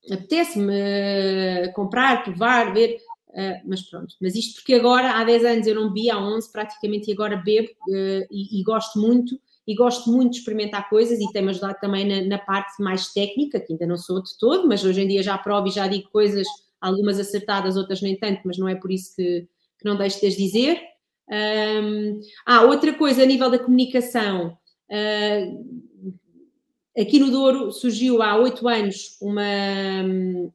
Apetece-me 0.10 0.74
eh, 0.74 1.68
comprar, 1.76 2.24
provar, 2.24 2.74
ver, 2.74 2.98
uh, 3.30 3.62
mas 3.68 3.82
pronto. 3.84 4.16
Mas 4.22 4.36
isto 4.36 4.56
porque 4.56 4.74
agora, 4.74 5.12
há 5.12 5.24
10 5.24 5.46
anos 5.46 5.68
eu 5.68 5.76
não 5.76 5.88
bebia, 5.90 6.16
há 6.16 6.20
11 6.20 6.52
praticamente, 6.52 7.10
e 7.10 7.14
agora 7.14 7.38
bebo 7.38 7.70
uh, 7.70 8.28
e, 8.32 8.60
e 8.60 8.64
gosto 8.64 9.00
muito 9.00 9.40
e 9.68 9.76
gosto 9.76 10.10
muito 10.12 10.32
de 10.32 10.40
experimentar 10.40 10.90
coisas 10.90 11.20
e 11.20 11.32
tem-me 11.32 11.50
ajudado 11.50 11.78
também 11.80 12.06
na, 12.06 12.28
na, 12.28 12.38
parte 12.40 12.82
mais 12.82 13.14
técnica, 13.14 13.60
que 13.60 13.74
ainda 13.74 13.86
não 13.86 13.98
sou 13.98 14.22
de 14.22 14.38
todo, 14.40 14.68
mas 14.68 14.84
hoje 14.84 15.02
em 15.02 15.08
dia 15.08 15.22
já 15.22 15.38
provo 15.38 15.68
e 15.68 15.72
já 15.72 15.88
digo 15.88 16.10
coisas, 16.10 16.48
algumas 16.80 17.20
acertadas, 17.20 17.78
outras 17.78 18.02
nem 18.02 18.18
tanto, 18.18 18.42
mas 18.44 18.58
não 18.58 18.68
é 18.68 18.76
por 18.76 18.92
isso 18.92 19.16
que, 19.16 19.48
que 19.80 19.86
não 19.86 19.96
deixo 19.96 20.20
de 20.20 20.28
as 20.28 20.36
dizer. 20.36 20.82
Um, 21.30 22.20
ah, 22.46 22.64
outra 22.64 22.94
coisa 22.94 23.24
a 23.24 23.26
nível 23.26 23.50
da 23.50 23.60
comunicação. 23.60 24.58
Uh, 24.90 26.12
aqui 27.02 27.20
no 27.20 27.32
Douro 27.32 27.72
surgiu 27.72 28.22
há 28.22 28.36
oito 28.38 28.68
anos 28.68 29.18
uma, 29.22 29.42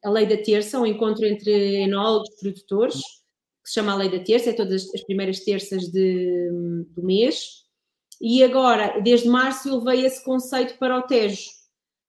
a 0.05 0.11
Lei 0.11 0.27
da 0.27 0.37
Terça, 0.37 0.79
um 0.79 0.87
encontro 0.87 1.25
entre 1.27 1.83
enólogos 1.83 2.29
e 2.31 2.41
produtores, 2.41 2.97
que 2.97 3.71
se 3.71 3.75
chama 3.75 3.93
a 3.93 3.97
Lei 3.97 4.09
da 4.09 4.21
Terça, 4.21 4.51
é 4.51 4.53
todas 4.53 4.93
as 4.95 5.03
primeiras 5.05 5.41
terças 5.41 5.89
de, 5.89 6.51
do 6.95 7.03
mês. 7.03 7.65
E 8.21 8.43
agora, 8.43 9.01
desde 9.01 9.29
março, 9.29 9.69
eu 9.69 9.79
levei 9.79 10.07
esse 10.07 10.25
conceito 10.25 10.79
para 10.79 10.99
o 10.99 11.03
Tejo. 11.03 11.51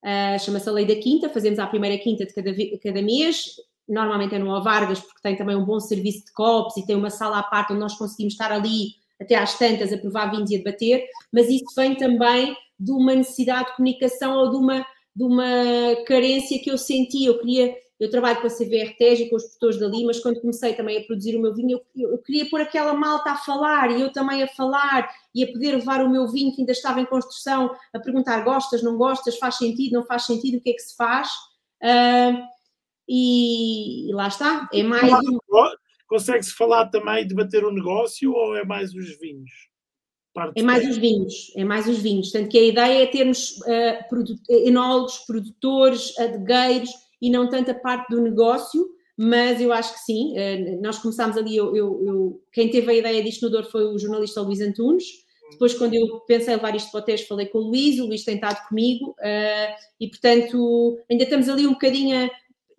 Uh, 0.04 0.40
Chama-se 0.40 0.70
a 0.70 0.72
Lei 0.72 0.86
da 0.86 0.96
Quinta, 0.96 1.30
fazemos 1.30 1.60
a 1.60 1.68
primeira 1.68 1.98
quinta 1.98 2.26
de 2.26 2.34
cada, 2.34 2.52
cada 2.82 3.02
mês. 3.02 3.56
Normalmente 3.88 4.36
é 4.36 4.40
no 4.40 4.62
Vargas, 4.62 5.00
porque 5.00 5.22
tem 5.22 5.36
também 5.36 5.56
um 5.56 5.66
bom 5.66 5.80
serviço 5.80 6.26
de 6.26 6.34
copos 6.34 6.78
e 6.78 6.86
tem 6.86 6.96
uma 6.96 7.10
sala 7.10 7.40
à 7.40 7.44
parte 7.44 7.72
onde 7.72 7.82
nós 7.82 7.98
conseguimos 7.98 8.34
estar 8.34 8.52
ali 8.52 8.96
até 9.20 9.36
às 9.36 9.58
tantas 9.58 9.92
a 9.92 9.98
provar 9.98 10.32
vinhos 10.32 10.52
e 10.52 10.56
a 10.56 10.58
debater, 10.60 11.06
mas 11.32 11.50
isso 11.50 11.66
vem 11.76 11.96
também 11.96 12.56
de 12.80 12.92
uma 12.92 13.16
necessidade 13.16 13.70
de 13.70 13.76
comunicação 13.76 14.38
ou 14.38 14.50
de 14.52 14.58
uma, 14.58 14.86
de 15.16 15.24
uma 15.24 16.06
carência 16.06 16.60
que 16.60 16.70
eu 16.70 16.78
sentia. 16.78 17.30
Eu 17.30 17.40
queria, 17.40 17.76
eu 18.00 18.10
trabalho 18.10 18.40
com 18.40 18.48
a 18.48 18.52
CVRTES 18.52 19.22
e 19.22 19.30
com 19.30 19.36
os 19.36 19.44
produtores 19.44 19.80
dali, 19.80 20.06
mas 20.06 20.20
quando 20.20 20.40
comecei 20.40 20.74
também 20.74 20.98
a 20.98 21.04
produzir 21.04 21.36
o 21.36 21.42
meu 21.42 21.54
vinho, 21.54 21.82
eu, 21.96 22.12
eu, 22.12 22.18
queria 22.20 22.48
pôr 22.50 22.62
aquela 22.62 22.94
malta 22.94 23.32
a 23.32 23.36
falar 23.36 23.92
e 23.92 24.02
eu 24.02 24.12
também 24.12 24.44
a 24.44 24.48
falar 24.48 25.10
e 25.34 25.44
a 25.44 25.52
poder 25.52 25.76
levar 25.76 26.04
o 26.04 26.10
meu 26.10 26.28
vinho 26.28 26.54
que 26.54 26.62
ainda 26.62 26.72
estava 26.72 27.02
em 27.02 27.06
construção, 27.06 27.76
a 27.94 28.00
perguntar 28.00 28.44
gostas, 28.44 28.84
não 28.84 28.98
gostas, 28.98 29.38
faz 29.38 29.56
sentido, 29.56 29.94
não 29.94 30.06
faz 30.06 30.26
sentido, 30.26 30.58
o 30.58 30.62
que 30.62 30.70
é 30.70 30.74
que 30.74 30.82
se 30.82 30.96
faz? 30.96 31.30
Uh, 31.82 32.44
e, 33.08 34.10
e, 34.10 34.14
lá 34.14 34.28
está, 34.28 34.70
é 34.72 34.84
mais. 34.84 35.12
Consegue-se 36.08 36.54
falar 36.54 36.88
também 36.88 37.28
de 37.28 37.36
bater 37.36 37.64
o 37.64 37.70
um 37.70 37.74
negócio 37.74 38.32
ou 38.32 38.56
é 38.56 38.64
mais 38.64 38.94
os 38.94 39.18
vinhos? 39.20 39.52
é 40.56 40.62
mais 40.62 40.88
os 40.88 40.98
vinhos, 40.98 41.52
é 41.56 41.64
mais 41.64 41.88
os 41.88 41.98
vinhos. 41.98 42.32
Tanto 42.32 42.50
que 42.50 42.58
a 42.58 42.64
ideia 42.64 43.04
é 43.04 43.08
termos 43.08 43.58
uh, 43.62 44.46
enólogos, 44.50 45.20
produtores, 45.26 46.18
adegueiros 46.20 46.90
e 47.22 47.30
não 47.30 47.50
tanto 47.50 47.72
a 47.72 47.76
parte 47.76 48.10
do 48.10 48.22
negócio, 48.22 48.88
mas 49.18 49.60
eu 49.60 49.74
acho 49.74 49.94
que 49.94 50.00
sim. 50.02 50.34
Uh, 50.34 50.82
nós 50.82 51.00
começámos 51.00 51.38
ali, 51.38 51.58
eu, 51.58 51.76
eu, 51.76 52.04
eu, 52.06 52.42
quem 52.52 52.70
teve 52.70 52.92
a 52.92 52.96
ideia 52.96 53.24
disto 53.24 53.44
no 53.44 53.50
Dor 53.50 53.64
foi 53.64 53.86
o 53.86 53.98
jornalista 53.98 54.42
Luís 54.42 54.62
Antunes. 54.62 55.06
Depois, 55.52 55.74
quando 55.74 55.94
eu 55.94 56.20
pensei 56.28 56.54
em 56.54 56.58
levar 56.58 56.76
isto 56.76 56.92
para 56.92 57.00
o 57.00 57.04
teste, 57.04 57.26
falei 57.26 57.46
com 57.48 57.60
o 57.60 57.70
Luís, 57.70 58.00
o 58.00 58.06
Luís 58.06 58.26
tem 58.26 58.36
estado 58.36 58.68
comigo 58.68 59.12
uh, 59.12 59.76
e, 60.00 60.10
portanto, 60.10 61.00
ainda 61.10 61.24
estamos 61.24 61.48
ali 61.48 61.66
um 61.66 61.72
bocadinho 61.72 62.26
a, 62.26 62.30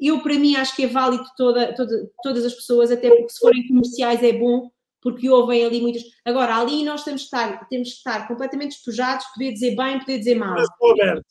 eu, 0.01 0.20
para 0.22 0.34
mim, 0.34 0.57
acho 0.57 0.76
que 0.76 0.84
é 0.84 0.86
válido 0.86 1.24
toda, 1.36 1.74
toda, 1.74 2.11
todas 2.22 2.44
as 2.44 2.55
pessoas, 2.55 2.90
até 2.90 3.09
porque 3.09 3.30
se 3.30 3.40
forem 3.40 3.66
comerciais 3.66 4.22
é 4.22 4.32
bom, 4.32 4.70
porque 5.01 5.28
ouvem 5.28 5.64
ali 5.64 5.80
muitas. 5.80 6.03
Agora, 6.24 6.57
ali 6.57 6.84
nós 6.84 7.05
temos 7.05 7.22
que 7.22 7.26
estar, 7.26 7.68
temos 7.68 7.88
que 7.90 7.96
estar 7.96 8.28
completamente 8.28 8.72
despojados, 8.72 9.26
poder 9.34 9.53
dizer 9.53 9.76
bem, 9.76 9.99
poder 9.99 10.18
dizer 10.18 10.34
mal. 10.36 10.57
Aberto. 10.92 11.24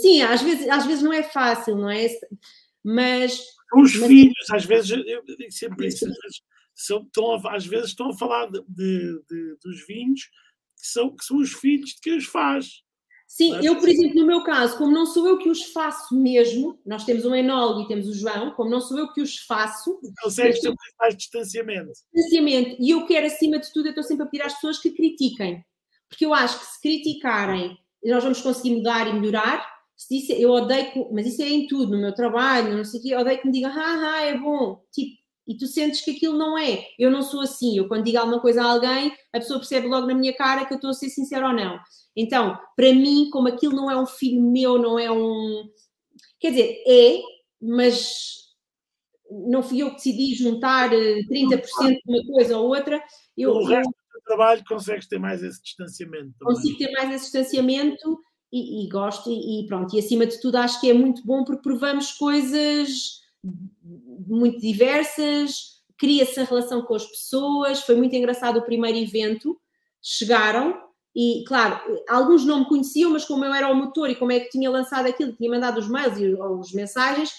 Sim, 0.00 0.22
às 0.22 0.42
vezes, 0.42 0.68
às 0.68 0.86
vezes 0.86 1.02
não 1.02 1.12
é 1.12 1.22
fácil, 1.22 1.76
não 1.76 1.90
é? 1.90 2.06
Mas. 2.82 3.40
Os 3.74 3.94
mas... 3.96 4.08
filhos, 4.08 4.50
às 4.50 4.64
vezes, 4.64 4.90
eu 4.90 5.24
digo 5.24 5.52
sempre 5.52 5.86
isso, 5.86 6.04
às 6.04 6.16
vezes, 6.18 6.42
são, 6.74 7.02
estão 7.02 7.34
a, 7.34 7.56
às 7.56 7.66
vezes 7.66 7.88
estão 7.88 8.10
a 8.10 8.16
falar 8.16 8.46
de, 8.46 8.60
de, 8.68 9.22
de, 9.28 9.56
dos 9.62 9.86
vinhos 9.86 10.22
que 10.78 10.86
são, 10.88 11.14
que 11.14 11.24
são 11.24 11.38
os 11.38 11.52
filhos 11.52 11.90
de 11.90 12.00
quem 12.00 12.16
os 12.16 12.26
faz. 12.26 12.82
Sim, 13.32 13.64
eu, 13.64 13.76
por 13.78 13.88
exemplo, 13.88 14.20
no 14.20 14.26
meu 14.26 14.44
caso, 14.44 14.76
como 14.76 14.92
não 14.92 15.06
sou 15.06 15.26
eu 15.26 15.38
que 15.38 15.48
os 15.48 15.62
faço 15.72 16.14
mesmo, 16.14 16.78
nós 16.84 17.02
temos 17.06 17.24
um 17.24 17.34
enólogo 17.34 17.80
e 17.80 17.88
temos 17.88 18.06
o 18.06 18.12
João, 18.12 18.50
como 18.50 18.68
não 18.68 18.78
sou 18.78 18.98
eu 18.98 19.10
que 19.10 19.22
os 19.22 19.38
faço. 19.38 19.98
Consegues 20.22 20.60
ter 20.60 20.74
mais 21.00 21.16
distanciamento. 21.16 21.92
Distanciamento. 22.12 22.76
E 22.78 22.90
eu 22.90 23.06
quero, 23.06 23.26
acima 23.26 23.58
de 23.58 23.72
tudo, 23.72 23.86
eu 23.86 23.92
estou 23.92 24.04
sempre 24.04 24.24
a 24.24 24.26
pedir 24.28 24.42
às 24.42 24.52
pessoas 24.52 24.76
que 24.76 24.90
critiquem. 24.90 25.64
Porque 26.10 26.26
eu 26.26 26.34
acho 26.34 26.58
que 26.58 26.66
se 26.66 26.82
criticarem, 26.82 27.78
nós 28.04 28.22
vamos 28.22 28.42
conseguir 28.42 28.76
mudar 28.76 29.08
e 29.08 29.14
melhorar. 29.14 29.66
Se 29.96 30.14
disse, 30.14 30.38
eu 30.38 30.50
odeio, 30.50 30.92
que, 30.92 31.08
mas 31.10 31.26
isso 31.26 31.40
é 31.40 31.48
em 31.48 31.66
tudo, 31.66 31.92
no 31.92 32.02
meu 32.02 32.14
trabalho, 32.14 32.76
não 32.76 32.84
sei 32.84 33.00
o 33.00 33.02
quê, 33.02 33.14
eu 33.14 33.20
odeio 33.20 33.40
que 33.40 33.46
me 33.46 33.52
digam, 33.54 33.70
ah, 33.74 34.12
ah, 34.12 34.22
é 34.26 34.36
bom. 34.36 34.84
Tipo, 34.92 35.21
e 35.52 35.56
tu 35.56 35.66
sentes 35.66 36.00
que 36.00 36.12
aquilo 36.12 36.38
não 36.38 36.56
é. 36.56 36.86
Eu 36.98 37.10
não 37.10 37.22
sou 37.22 37.40
assim. 37.40 37.76
Eu, 37.76 37.86
quando 37.86 38.04
digo 38.04 38.18
alguma 38.18 38.40
coisa 38.40 38.62
a 38.62 38.72
alguém, 38.72 39.12
a 39.32 39.38
pessoa 39.38 39.58
percebe 39.58 39.86
logo 39.86 40.06
na 40.06 40.14
minha 40.14 40.34
cara 40.34 40.64
que 40.64 40.72
eu 40.72 40.76
estou 40.76 40.90
a 40.90 40.94
ser 40.94 41.10
sincera 41.10 41.48
ou 41.48 41.52
não. 41.52 41.78
Então, 42.16 42.58
para 42.74 42.92
mim, 42.94 43.28
como 43.30 43.48
aquilo 43.48 43.76
não 43.76 43.90
é 43.90 44.00
um 44.00 44.06
filho 44.06 44.42
meu, 44.42 44.78
não 44.78 44.98
é 44.98 45.10
um. 45.10 45.68
Quer 46.40 46.50
dizer, 46.50 46.82
é, 46.86 47.20
mas 47.60 48.42
não 49.30 49.62
fui 49.62 49.82
eu 49.82 49.90
que 49.90 49.96
decidi 49.96 50.34
juntar 50.34 50.90
30% 50.90 50.94
eh, 50.94 51.90
de 51.90 52.00
uma 52.06 52.24
coisa 52.32 52.56
ou 52.56 52.68
outra. 52.68 53.02
Eu, 53.36 53.50
o 53.52 53.66
resto 53.66 53.90
do 53.90 54.20
trabalho 54.24 54.64
consegues 54.66 55.06
ter 55.06 55.18
mais 55.18 55.42
esse 55.42 55.62
distanciamento. 55.62 56.32
Também. 56.38 56.54
Consigo 56.54 56.78
ter 56.78 56.90
mais 56.92 57.10
esse 57.10 57.24
distanciamento 57.24 58.18
e, 58.50 58.86
e 58.86 58.88
gosto, 58.88 59.30
e, 59.30 59.60
e, 59.60 59.66
pronto. 59.66 59.94
E 59.94 59.98
acima 59.98 60.24
de 60.26 60.40
tudo, 60.40 60.56
acho 60.56 60.80
que 60.80 60.88
é 60.88 60.94
muito 60.94 61.22
bom 61.26 61.44
porque 61.44 61.62
provamos 61.62 62.12
coisas 62.12 63.21
muito 63.42 64.60
diversas, 64.60 65.82
cria-se 65.98 66.40
a 66.40 66.44
relação 66.44 66.82
com 66.82 66.94
as 66.94 67.06
pessoas. 67.06 67.80
Foi 67.82 67.94
muito 67.96 68.14
engraçado 68.14 68.58
o 68.58 68.64
primeiro 68.64 68.98
evento. 68.98 69.58
Chegaram, 70.00 70.80
e, 71.14 71.44
claro, 71.46 71.78
alguns 72.08 72.44
não 72.44 72.60
me 72.60 72.68
conheciam, 72.68 73.10
mas 73.10 73.24
como 73.24 73.44
eu 73.44 73.52
era 73.52 73.70
o 73.70 73.74
motor 73.74 74.08
e 74.08 74.16
como 74.16 74.32
é 74.32 74.40
que 74.40 74.48
tinha 74.48 74.70
lançado 74.70 75.06
aquilo, 75.06 75.32
tinha 75.34 75.50
mandado 75.50 75.78
os 75.78 75.88
mails 75.88 76.18
e 76.18 76.34
as 76.40 76.72
mensagens, 76.72 77.32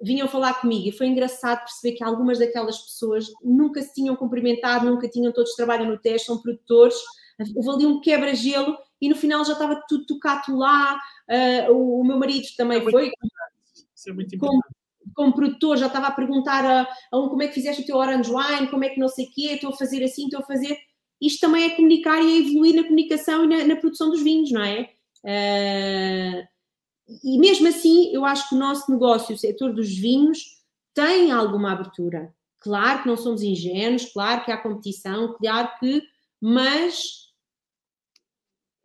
vinham 0.00 0.28
falar 0.28 0.60
comigo. 0.60 0.88
E 0.88 0.92
foi 0.92 1.06
engraçado 1.06 1.60
perceber 1.60 1.96
que 1.96 2.04
algumas 2.04 2.38
daquelas 2.38 2.78
pessoas 2.78 3.26
nunca 3.42 3.80
se 3.80 3.94
tinham 3.94 4.14
cumprimentado, 4.14 4.86
nunca 4.86 5.08
tinham, 5.08 5.32
todos 5.32 5.54
trabalham 5.54 5.86
no 5.86 5.98
teste, 5.98 6.26
são 6.26 6.38
produtores. 6.38 6.96
Houve 7.56 7.70
ali 7.70 7.86
um 7.86 8.00
quebra-gelo 8.00 8.76
e 9.00 9.08
no 9.08 9.16
final 9.16 9.44
já 9.44 9.54
estava 9.54 9.82
tudo 9.88 10.04
tocado 10.06 10.56
lá. 10.56 11.00
Uh, 11.28 11.72
o, 11.72 12.00
o, 12.00 12.04
meu 12.04 12.18
marido 12.18 12.46
também 12.56 12.78
é 12.78 12.90
foi. 12.90 13.10
Isso 13.94 14.10
é 14.10 14.12
muito 14.12 14.34
importante. 14.36 14.83
Como, 15.14 15.34
produtor, 15.34 15.76
já 15.76 15.86
estava 15.86 16.06
a 16.08 16.12
perguntar 16.12 16.64
a, 16.64 16.88
a 17.12 17.18
um 17.18 17.28
como 17.28 17.42
é 17.42 17.48
que 17.48 17.54
fizeste 17.54 17.82
o 17.82 17.86
teu 17.86 17.96
orange 17.96 18.30
wine, 18.30 18.68
como 18.68 18.84
é 18.84 18.88
que 18.88 19.00
não 19.00 19.08
sei 19.08 19.26
o 19.26 19.30
quê, 19.30 19.52
estou 19.52 19.70
a 19.70 19.76
fazer 19.76 20.02
assim, 20.04 20.24
estou 20.24 20.40
a 20.40 20.44
fazer 20.44 20.78
isto 21.20 21.40
também 21.40 21.64
é 21.64 21.70
comunicar 21.70 22.22
e 22.22 22.32
é 22.32 22.38
evoluir 22.38 22.74
na 22.74 22.82
comunicação 22.82 23.44
e 23.44 23.48
na, 23.48 23.64
na 23.64 23.76
produção 23.76 24.10
dos 24.10 24.22
vinhos, 24.22 24.50
não 24.50 24.62
é? 24.62 24.90
Uh, 25.24 26.46
e 27.22 27.38
mesmo 27.38 27.68
assim, 27.68 28.12
eu 28.14 28.24
acho 28.24 28.48
que 28.48 28.54
o 28.54 28.58
nosso 28.58 28.90
negócio, 28.90 29.34
o 29.34 29.38
setor 29.38 29.72
dos 29.72 29.88
vinhos, 29.96 30.62
tem 30.92 31.32
alguma 31.32 31.72
abertura. 31.72 32.34
Claro 32.60 33.02
que 33.02 33.08
não 33.08 33.16
somos 33.16 33.42
ingênuos, 33.42 34.06
claro 34.06 34.44
que 34.44 34.52
há 34.52 34.56
competição, 34.56 35.34
claro 35.38 35.70
que, 35.78 36.02
mas 36.40 37.30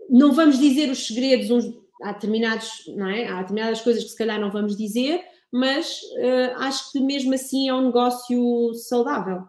não 0.10 0.32
vamos 0.32 0.58
dizer 0.58 0.90
os 0.90 1.08
segredos, 1.08 1.50
uns, 1.50 1.74
há 2.04 2.14
determinados, 2.14 2.84
não 2.96 3.08
é? 3.08 3.28
Há 3.28 3.42
determinadas 3.42 3.82
coisas 3.82 4.04
que 4.04 4.10
se 4.10 4.18
calhar 4.18 4.40
não 4.40 4.52
vamos 4.52 4.76
dizer, 4.76 5.24
mas 5.52 6.02
uh, 6.18 6.58
acho 6.58 6.92
que 6.92 7.00
mesmo 7.00 7.34
assim 7.34 7.68
é 7.70 7.74
um 7.74 7.88
negócio 7.88 8.74
saudável. 8.76 9.48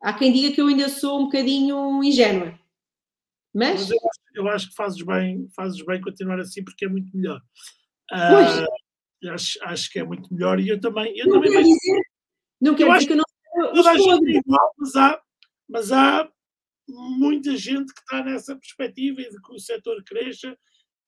Há 0.00 0.12
quem 0.12 0.32
diga 0.32 0.54
que 0.54 0.60
eu 0.60 0.66
ainda 0.66 0.88
sou 0.88 1.20
um 1.20 1.24
bocadinho 1.24 2.02
ingênua. 2.02 2.58
Mas, 3.54 3.80
mas 3.80 3.90
eu, 3.90 3.96
acho, 3.96 4.20
eu, 4.34 4.48
acho, 4.48 4.68
que 4.70 4.74
fazes 4.74 5.02
bem, 5.02 5.48
fazes 5.54 5.84
bem 5.84 6.00
continuar 6.00 6.40
assim 6.40 6.64
porque 6.64 6.86
é 6.86 6.88
muito 6.88 7.14
melhor. 7.14 7.40
Uh, 8.10 9.30
acho, 9.30 9.58
acho 9.62 9.90
que 9.90 9.98
é 9.98 10.04
muito 10.04 10.32
melhor 10.32 10.58
e 10.58 10.68
eu 10.68 10.80
também. 10.80 11.16
Eu 11.16 11.26
não 11.26 11.34
também 11.34 11.52
quero 11.52 11.64
dizer, 11.64 12.02
não 12.60 12.74
quero 12.74 12.92
dizer 12.94 13.06
que 13.06 13.12
eu 13.12 13.16
não 13.16 13.82
sou 13.82 14.28
igual, 14.28 14.74
mas 14.78 14.96
há, 14.96 15.22
mas 15.68 15.92
há 15.92 16.28
muita 16.88 17.56
gente 17.56 17.92
que 17.92 18.00
está 18.00 18.24
nessa 18.24 18.56
perspectiva 18.56 19.20
e 19.20 19.30
de 19.30 19.40
que 19.40 19.52
o 19.52 19.58
setor 19.58 20.02
cresça 20.04 20.56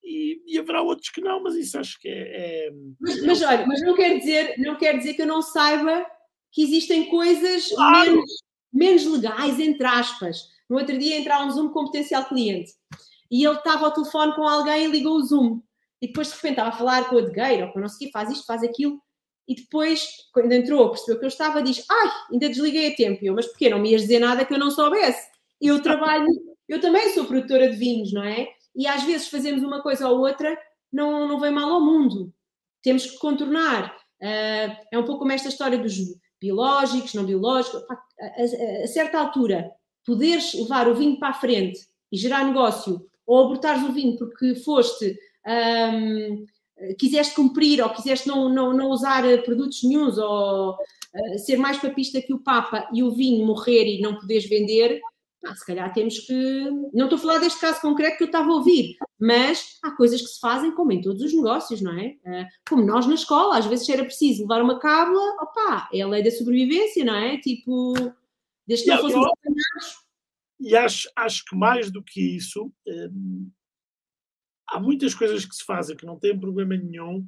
e, 0.05 0.43
e, 0.47 0.59
haverá 0.59 0.83
outros 0.83 1.09
que 1.09 1.21
não, 1.21 1.43
mas 1.43 1.55
isso 1.55 1.79
acho 1.79 1.99
que 2.01 2.09
é. 2.09 2.67
é... 2.67 2.71
Mas, 3.01 3.23
mas, 3.23 3.43
olha, 3.43 3.67
mas 3.67 3.81
não 3.83 3.95
quer 3.95 4.19
dizer, 4.19 4.55
não 4.59 4.77
quer 4.77 4.99
dizer 4.99 5.15
que 5.15 5.23
eu 5.23 5.27
não 5.27 5.43
saiba 5.43 6.07
que 6.53 6.63
existem 6.63 7.07
coisas 7.07 7.69
claro. 7.69 8.13
menos 8.13 8.31
menos 8.75 9.07
legais, 9.07 9.61
entre 9.61 9.87
aspas. 9.87 10.49
No 10.69 10.79
outro 10.79 10.99
dia 10.99 11.19
entrar 11.19 11.47
um 11.47 11.51
Zoom 11.51 11.69
com 11.69 11.83
um 11.83 11.85
potencial 11.85 12.25
cliente 12.25 12.73
e 13.31 13.45
ele 13.45 13.57
estava 13.57 13.85
ao 13.85 13.93
telefone 13.93 14.35
com 14.35 14.43
alguém 14.43 14.85
e 14.85 14.91
ligou 14.91 15.15
o 15.15 15.23
Zoom. 15.23 15.63
E 16.03 16.09
depois 16.09 16.29
de 16.29 16.35
repente 16.35 16.53
estava 16.53 16.71
a 16.71 16.73
falar 16.73 17.09
com 17.09 17.17
o 17.17 17.19
adegueiro 17.19 17.67
ou 17.67 17.73
com 17.73 17.81
não 17.81 17.89
sei 17.89 18.07
o 18.07 18.09
que, 18.09 18.13
faz 18.13 18.31
isto, 18.31 18.45
faz 18.45 18.63
aquilo. 18.65 19.01
E 19.47 19.55
depois, 19.55 20.09
quando 20.33 20.53
entrou, 20.53 20.91
percebeu 20.91 21.19
que 21.19 21.25
eu 21.25 21.29
estava, 21.29 21.63
diz: 21.63 21.85
Ai, 21.91 22.11
ainda 22.33 22.49
desliguei 22.49 22.93
a 22.93 22.97
tempo. 22.97 23.23
E 23.23 23.27
eu, 23.27 23.35
mas 23.35 23.47
porquê? 23.47 23.69
Não 23.69 23.79
me 23.79 23.91
ias 23.93 24.03
dizer 24.03 24.19
nada 24.19 24.45
que 24.45 24.53
eu 24.53 24.59
não 24.59 24.71
soubesse. 24.71 25.29
Eu 25.61 25.83
trabalho, 25.83 26.27
eu 26.69 26.81
também 26.81 27.11
sou 27.11 27.27
produtora 27.27 27.71
de 27.71 27.77
vinhos, 27.77 28.13
não 28.13 28.25
é? 28.25 28.49
E 28.75 28.87
às 28.87 29.03
vezes 29.05 29.29
fazemos 29.29 29.63
uma 29.63 29.83
coisa 29.83 30.09
ou 30.09 30.21
outra, 30.21 30.59
não, 30.93 31.29
não 31.29 31.41
vem 31.41 31.53
mal 31.53 31.71
ao 31.71 31.81
mundo. 31.81 32.33
Temos 32.83 33.07
que 33.07 33.19
contornar. 33.19 33.97
Uh, 34.21 34.77
é 34.93 34.99
um 34.99 35.05
pouco 35.05 35.21
como 35.21 35.33
esta 35.33 35.49
história 35.49 35.79
dos 35.79 35.95
biológicos, 36.41 37.15
não 37.15 37.25
biológicos, 37.25 37.83
a, 37.91 37.95
a, 37.95 38.85
a, 38.85 38.87
certa 38.87 39.19
altura, 39.19 39.71
poderes 40.05 40.53
levar 40.55 40.89
o 40.89 40.95
vinho 40.95 41.19
para 41.19 41.29
a 41.31 41.35
frente 41.35 41.81
e 42.13 42.17
gerar 42.17 42.45
negócio, 42.45 43.07
ou 43.27 43.45
abortares 43.45 43.83
o 43.83 43.93
vinho 43.93 44.17
porque 44.19 44.55
foste, 44.57 45.19
um, 45.47 46.45
quiseste 46.99 47.35
cumprir 47.35 47.83
ou 47.83 47.91
quiseste 47.91 48.29
não, 48.29 48.49
não, 48.49 48.73
não 48.73 48.91
usar 48.91 49.23
produtos 49.43 49.83
nenhums 49.83 50.19
ou 50.19 50.73
uh, 50.73 51.39
ser 51.39 51.57
mais 51.57 51.79
papista 51.79 52.21
que 52.21 52.35
o 52.35 52.43
Papa 52.43 52.89
e 52.93 53.03
o 53.03 53.11
vinho 53.11 53.47
morrer 53.47 53.87
e 53.87 54.03
não 54.03 54.19
poderes 54.19 54.47
vender, 54.47 55.01
ah, 55.47 55.55
se 55.55 55.67
calhar 55.67 55.93
temos 55.93 56.19
que. 56.21 56.71
Não 56.93 57.05
estou 57.05 57.17
a 57.17 57.21
falar 57.21 57.39
deste 57.39 57.61
caso 57.61 57.81
concreto 57.81 58.17
que 58.17 58.25
eu 58.25 58.29
estava 58.29 58.49
a 58.49 58.55
ouvir, 58.55 58.97
mas 59.19 59.79
há 59.83 59.91
coisas 59.91 60.21
que 60.21 60.29
se 60.29 60.41
fazem 60.41 60.75
como 60.75 60.93
em 60.93 61.01
todos 61.01 61.23
os 61.23 61.35
negócios, 61.35 61.81
não 61.81 61.99
é? 61.99 62.17
Ah, 62.27 62.49
como 62.69 62.85
nós 62.85 63.07
na 63.07 63.15
escola, 63.15 63.59
às 63.59 63.67
vezes 63.67 63.89
era 63.89 64.05
preciso 64.05 64.43
levar 64.43 64.63
uma 64.63 64.79
cábula, 64.79 65.23
opá, 65.43 65.89
é 65.93 66.01
a 66.01 66.09
lei 66.09 66.23
da 66.23 66.31
sobrevivência, 66.31 67.05
não 67.05 67.15
é? 67.15 67.39
Tipo, 67.39 67.95
desde 68.67 68.85
que 68.85 68.91
não, 68.91 69.01
fossem 69.01 69.19
apanhados. 69.19 70.05
E 70.61 70.77
acho, 70.77 71.11
acho 71.17 71.45
que 71.45 71.57
mais 71.57 71.91
do 71.91 72.03
que 72.03 72.37
isso, 72.37 72.73
hum, 72.87 73.51
há 74.69 74.81
muitas 74.81 75.15
coisas 75.15 75.45
que 75.45 75.55
se 75.55 75.65
fazem 75.65 75.97
que 75.97 76.07
não 76.07 76.19
têm 76.19 76.39
problema 76.39 76.77
nenhum, 76.77 77.27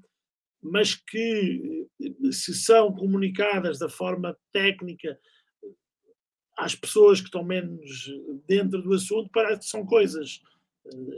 mas 0.63 0.95
que 0.95 1.87
se 2.33 2.55
são 2.55 2.93
comunicadas 2.93 3.79
da 3.79 3.89
forma 3.89 4.37
técnica 4.53 5.19
às 6.57 6.75
pessoas 6.75 7.21
que 7.21 7.27
estão 7.27 7.45
menos 7.45 8.09
dentro 8.49 8.81
do 8.83 8.95
assunto, 8.95 9.29
parece 9.33 9.61
que 9.61 9.67
são 9.67 9.85
coisas 9.85 10.41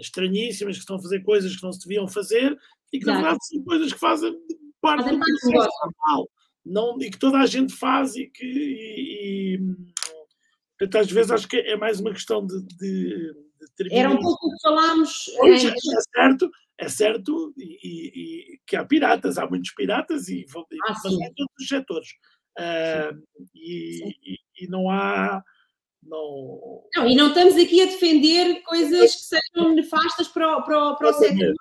estranhíssimas, 0.01 0.77
que 0.77 0.81
estão 0.81 0.97
a 0.97 1.03
fazer 1.03 1.21
coisas 1.23 1.55
que 1.55 1.63
não 1.63 1.73
se 1.73 1.87
deviam 1.87 2.09
fazer 2.09 2.57
e 2.93 2.99
que 2.99 3.07
na 3.07 3.15
verdade 3.17 3.47
são 3.47 3.63
coisas 3.63 3.93
que 3.93 3.99
fazem 3.99 4.33
parte 4.81 5.03
Fazem 5.05 5.19
do 5.19 5.25
processo 5.25 5.69
normal. 5.85 6.31
Não, 6.65 7.01
e 7.01 7.11
que 7.11 7.19
toda 7.19 7.39
a 7.39 7.47
gente 7.47 7.73
faz 7.75 8.15
e 8.17 8.27
que 8.27 8.45
e, 8.45 9.55
e, 9.57 9.59
portanto, 10.79 11.03
às 11.03 11.11
vezes 11.11 11.31
acho 11.31 11.49
que 11.49 11.57
é 11.57 11.77
mais 11.77 12.01
uma 12.01 12.13
questão 12.13 12.45
de, 12.47 12.61
de, 12.77 13.33
de 13.79 13.93
Era 13.95 14.11
um 14.11 14.21
pouco 14.21 14.47
o 14.49 14.51
que 14.51 14.61
falámos 14.63 15.31
Pois, 15.39 15.65
é, 15.65 15.69
é 15.69 16.01
certo, 16.15 16.51
é 16.79 16.89
certo 16.89 17.55
e, 17.57 17.79
e- 18.55 18.61
que 18.67 18.77
há 18.77 18.85
piratas, 18.85 19.39
há 19.39 19.47
muitos 19.49 19.73
piratas, 19.75 20.29
e, 20.29 20.45
vão- 20.49 20.67
Ah, 20.87 20.95
todos 21.03 21.53
os 21.61 21.69
setores. 21.69 22.09
Ah, 22.59 23.13
e, 23.55 24.09
e- 24.35 24.39
e 24.65 24.69
não 24.69 24.91
há. 24.91 25.43
Não, 26.03 26.85
Não, 26.95 27.09
e 27.09 27.15
não 27.15 27.29
estamos 27.29 27.57
aqui 27.57 27.83
a 27.83 27.87
defender 27.87 28.63
coisas 28.63 29.15
que 29.15 29.23
sejam 29.37 29.75
nefastas 29.75 30.29
para 30.29 30.57
o, 30.59 30.63
para 30.65 30.85
o, 30.93 30.97
para 30.97 31.11
o 31.11 31.13
setor. 31.13 31.55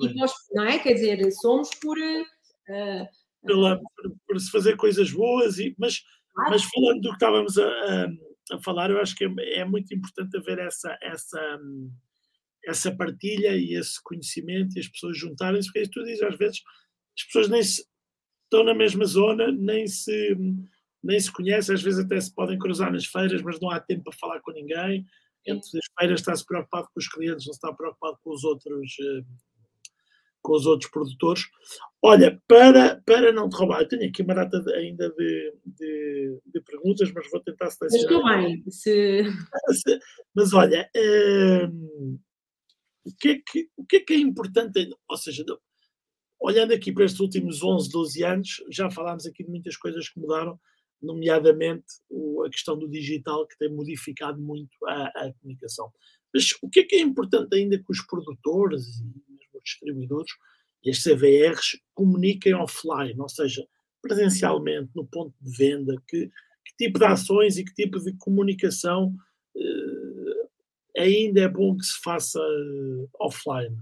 E 0.00 0.24
os- 0.24 0.32
não 0.52 0.64
é? 0.64 0.78
Quer 0.78 0.94
dizer, 0.94 1.30
somos 1.32 1.70
por. 1.80 1.96
eh, 2.00 3.08
Pela- 3.44 3.78
por, 3.78 4.16
por 4.26 4.40
se 4.40 4.50
fazer 4.50 4.76
coisas 4.76 5.10
boas, 5.12 5.58
e, 5.58 5.74
mas, 5.78 6.00
Claro. 6.34 6.50
mas 6.50 6.62
falando 6.64 7.00
do 7.00 7.08
que 7.08 7.14
estávamos 7.14 7.58
a, 7.58 7.66
a- 7.68 8.08
a 8.52 8.58
falar, 8.62 8.90
eu 8.90 9.00
acho 9.00 9.14
que 9.16 9.24
é, 9.24 9.58
é 9.60 9.64
muito 9.64 9.94
importante 9.94 10.36
haver 10.36 10.58
essa, 10.58 10.96
essa, 11.02 11.58
essa 12.64 12.94
partilha 12.94 13.56
e 13.56 13.74
esse 13.74 14.02
conhecimento 14.02 14.76
e 14.76 14.80
as 14.80 14.88
pessoas 14.88 15.16
juntarem-se, 15.18 15.68
porque 15.68 15.80
é 15.80 15.90
tu 15.90 16.04
dizes, 16.04 16.22
às 16.22 16.36
vezes 16.36 16.60
as 17.18 17.24
pessoas 17.26 17.48
nem 17.48 17.62
se, 17.62 17.84
estão 18.50 18.64
na 18.64 18.74
mesma 18.74 19.04
zona, 19.04 19.50
nem 19.52 19.86
se, 19.86 20.36
nem 21.02 21.20
se 21.20 21.32
conhecem, 21.32 21.74
às 21.74 21.82
vezes 21.82 22.04
até 22.04 22.20
se 22.20 22.34
podem 22.34 22.58
cruzar 22.58 22.92
nas 22.92 23.06
feiras, 23.06 23.40
mas 23.42 23.60
não 23.60 23.70
há 23.70 23.78
tempo 23.78 24.04
para 24.04 24.18
falar 24.18 24.40
com 24.40 24.50
ninguém. 24.52 25.06
Entre 25.46 25.78
as 25.78 25.86
feiras 25.98 26.20
está-se 26.20 26.44
preocupado 26.44 26.88
com 26.92 26.98
os 27.00 27.08
clientes, 27.08 27.46
não 27.46 27.52
se 27.54 27.58
está 27.58 27.72
preocupado 27.72 28.18
com 28.22 28.30
os 28.34 28.44
outros. 28.44 28.92
eh, 29.00 29.22
com 30.42 30.54
os 30.54 30.64
outros 30.64 30.90
produtores. 30.90 31.42
Olha, 32.02 32.42
para, 32.48 32.98
para 33.04 33.30
não 33.30 33.46
te 33.50 33.56
roubar, 33.56 33.82
eu 33.82 33.88
tenho 33.88 34.08
aqui 34.08 34.22
uma 34.22 34.34
data 34.34 34.58
de- 34.58 34.72
ainda 34.72 35.10
de, 35.10 35.54
de, 35.66 36.38
de 36.46 36.60
perguntas, 36.62 37.12
mas 37.12 37.30
vou 37.30 37.40
tentar 37.42 37.66
mas 37.66 37.74
selecionar. 37.76 38.42
estou 38.42 38.48
bem. 38.48 38.64
Se, 38.70 40.00
Mas 40.34 40.54
olha, 40.54 40.88
hum, 41.70 42.18
o, 43.04 43.14
que 43.20 43.28
é 43.28 43.34
que, 43.46 43.68
o 43.76 43.84
que 43.84 43.96
é 43.96 44.00
que 44.00 44.14
é 44.14 44.16
importante, 44.16 44.88
ou 45.06 45.16
seja, 45.18 45.44
olhando 46.40 46.72
aqui 46.72 46.90
para 46.92 47.04
estes 47.04 47.20
últimos 47.20 47.62
11, 47.62 47.90
12 47.90 48.24
anos, 48.24 48.64
já 48.70 48.90
falámos 48.90 49.26
aqui 49.26 49.44
de 49.44 49.50
muitas 49.50 49.76
coisas 49.76 50.08
que 50.08 50.18
mudaram, 50.18 50.58
nomeadamente 51.02 51.86
o- 52.08 52.42
a 52.44 52.50
questão 52.50 52.78
do 52.78 52.88
digital, 52.88 53.46
que 53.46 53.56
tem 53.58 53.70
modificado 53.70 54.40
muito 54.40 54.74
a, 54.86 55.06
a 55.08 55.32
comunicação. 55.40 55.90
Mas 56.32 56.50
o 56.62 56.68
que 56.68 56.80
é 56.80 56.84
que 56.84 56.96
é 56.96 57.00
importante 57.00 57.54
ainda 57.56 57.78
que 57.78 57.90
os 57.90 58.02
produtores 58.06 58.86
e 59.00 59.04
mesmo 59.04 59.58
os 59.58 59.62
distribuidores 59.64 60.30
e 60.84 60.90
as 60.90 61.02
CVRs 61.02 61.78
comuniquem 61.94 62.54
offline, 62.54 63.18
ou 63.20 63.28
seja, 63.28 63.66
presencialmente, 64.02 64.90
no 64.94 65.06
ponto 65.06 65.34
de 65.40 65.56
venda, 65.56 65.94
que, 66.08 66.26
que 66.64 66.76
tipo 66.78 66.98
de 66.98 67.04
ações 67.04 67.58
e 67.58 67.64
que 67.64 67.74
tipo 67.74 67.98
de 68.00 68.14
comunicação 68.16 69.14
eh, 69.56 71.00
ainda 71.02 71.40
é 71.42 71.48
bom 71.48 71.76
que 71.76 71.84
se 71.84 72.00
faça 72.00 72.38
eh, 72.40 73.06
offline. 73.18 73.76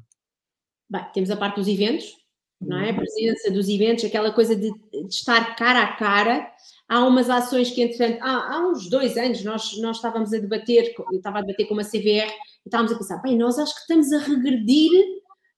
bem, 0.91 1.05
temos 1.15 1.31
a 1.31 1.37
parte 1.37 1.57
dos 1.57 1.69
eventos, 1.69 2.17
não 2.61 2.77
Uhum. 2.77 2.83
é? 2.83 2.91
A 2.91 2.95
presença 2.95 3.51
dos 3.51 3.69
eventos, 3.69 4.05
aquela 4.05 4.33
coisa 4.33 4.55
de, 4.57 4.71
de 4.71 5.07
estar 5.09 5.57
cara 5.57 5.83
a 5.83 5.97
cara. 5.97 6.51
Há 6.89 7.05
umas 7.07 7.29
ações 7.29 7.71
que, 7.71 7.83
entretanto, 7.83 8.19
há, 8.23 8.55
há 8.55 8.67
uns 8.67 8.89
dois 8.89 9.17
anos 9.17 9.45
nós, 9.45 9.79
nós 9.79 9.97
estávamos 9.97 10.33
a 10.33 10.39
debater, 10.39 10.95
eu 11.13 11.19
estava 11.19 11.39
a 11.39 11.43
debater 11.43 11.67
com 11.67 11.75
uma 11.75 11.85
CVR 11.85 12.31
e 12.31 12.69
estávamos 12.69 12.93
a 12.93 12.99
pensar, 12.99 13.19
bem, 13.19 13.37
nós 13.37 13.59
acho 13.59 13.75
que 13.75 13.81
estamos 13.81 14.13
a 14.13 14.19
regredir, 14.19 14.91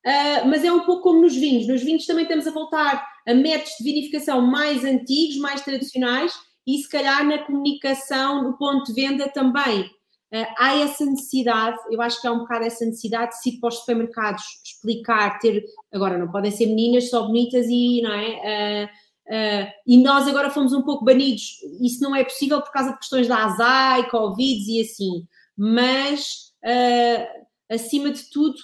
ah, 0.04 0.44
mas 0.46 0.64
é 0.64 0.72
um 0.72 0.80
pouco 0.80 1.02
como 1.02 1.22
nos 1.22 1.36
vinhos. 1.36 1.66
Nos 1.66 1.82
vinhos 1.82 2.06
também 2.06 2.24
estamos 2.24 2.46
a 2.46 2.50
voltar 2.50 3.06
a 3.26 3.34
métodos 3.34 3.74
de 3.78 3.84
vinificação 3.84 4.40
mais 4.40 4.84
antigos, 4.84 5.36
mais 5.36 5.60
tradicionais 5.62 6.32
e 6.66 6.78
se 6.78 6.88
calhar 6.88 7.24
na 7.26 7.38
comunicação, 7.38 8.42
no 8.42 8.56
ponto 8.56 8.92
de 8.92 9.00
venda 9.00 9.28
também. 9.28 9.90
Ah, 10.32 10.54
há 10.58 10.78
essa 10.78 11.04
necessidade, 11.04 11.78
eu 11.90 12.00
acho 12.00 12.20
que 12.20 12.26
há 12.26 12.32
um 12.32 12.40
bocado 12.40 12.64
essa 12.64 12.84
necessidade 12.84 13.32
de 13.32 13.42
se 13.42 13.48
ir 13.50 13.60
para 13.60 13.68
os 13.68 13.78
supermercados 13.78 14.42
explicar, 14.64 15.38
ter 15.38 15.64
Agora, 15.92 16.16
não 16.18 16.30
podem 16.30 16.50
ser 16.50 16.66
meninas 16.66 17.10
só 17.10 17.26
bonitas 17.26 17.66
e, 17.68 18.00
não 18.02 18.12
é? 18.12 18.88
Ah, 19.30 19.72
e 19.86 19.96
nós 19.98 20.26
agora 20.26 20.50
fomos 20.50 20.72
um 20.72 20.82
pouco 20.82 21.04
banidos. 21.04 21.58
Isso 21.80 22.02
não 22.02 22.14
é 22.14 22.24
possível 22.24 22.60
por 22.60 22.72
causa 22.72 22.92
de 22.92 22.98
questões 22.98 23.28
da 23.28 23.44
ASAI, 23.44 24.10
Covid 24.10 24.72
e 24.72 24.80
assim. 24.80 25.26
Mas, 25.56 26.52
ah, 26.64 27.74
acima 27.74 28.10
de 28.10 28.24
tudo, 28.30 28.56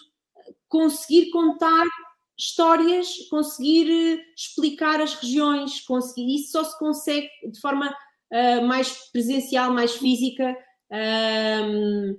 conseguir 0.69 1.31
contar 1.31 1.85
histórias, 2.39 3.09
conseguir 3.31 3.91
eh, 3.91 4.23
explicar 4.37 5.01
as 5.01 5.15
regiões, 5.15 5.81
conseguir, 5.81 6.35
isso 6.35 6.53
só 6.53 6.65
se 6.65 6.79
consegue 6.79 7.29
de 7.51 7.61
forma 7.61 7.95
ah, 8.33 8.61
mais 8.63 9.11
presencial, 9.11 9.73
mais 9.73 9.93
física. 9.97 10.57
Ahm, 10.91 12.17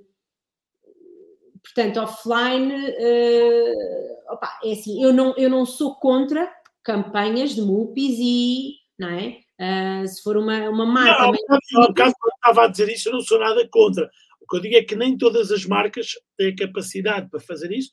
portanto, 1.63 1.99
offline, 1.99 2.73
eh, 2.97 4.23
opa, 4.29 4.59
é 4.63 4.71
assim, 4.71 5.03
eu 5.03 5.13
não, 5.13 5.35
eu 5.37 5.49
não 5.49 5.65
sou 5.65 5.95
contra 5.95 6.51
campanhas 6.83 7.55
de 7.55 7.61
MUPIs 7.61 8.17
e, 8.19 8.75
não 8.97 9.09
é? 9.09 9.39
Ah, 9.59 10.05
se 10.07 10.21
for 10.21 10.37
uma, 10.37 10.69
uma 10.69 10.85
marca... 10.85 11.25
Não, 11.71 11.93
caso, 11.93 12.13
quando 12.19 12.33
estava 12.35 12.65
a 12.65 12.67
dizer 12.67 12.89
isso, 12.89 13.09
eu 13.09 13.13
não 13.13 13.21
sou 13.21 13.39
nada 13.39 13.67
contra. 13.69 14.09
O 14.41 14.47
que 14.47 14.57
eu 14.57 14.61
digo 14.61 14.75
é 14.75 14.83
que 14.83 14.95
nem 14.95 15.17
todas 15.17 15.51
as 15.51 15.65
marcas 15.65 16.11
têm 16.37 16.55
capacidade 16.55 17.29
para 17.29 17.39
fazer 17.39 17.71
isso 17.71 17.91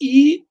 e 0.00 0.44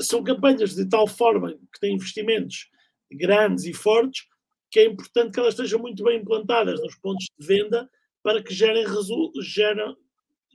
são 0.00 0.22
campanhas 0.22 0.74
de 0.74 0.88
tal 0.88 1.06
forma 1.06 1.54
que 1.72 1.80
têm 1.80 1.94
investimentos 1.94 2.68
grandes 3.10 3.64
e 3.64 3.72
fortes 3.72 4.24
que 4.70 4.78
é 4.78 4.84
importante 4.84 5.32
que 5.32 5.40
elas 5.40 5.54
estejam 5.54 5.80
muito 5.80 6.04
bem 6.04 6.20
implantadas 6.20 6.80
nos 6.80 6.94
pontos 6.96 7.26
de 7.38 7.46
venda 7.46 7.90
para 8.22 8.42
que 8.42 8.52
gerem, 8.52 8.84
resu 8.86 9.32
gerem, 9.42 9.96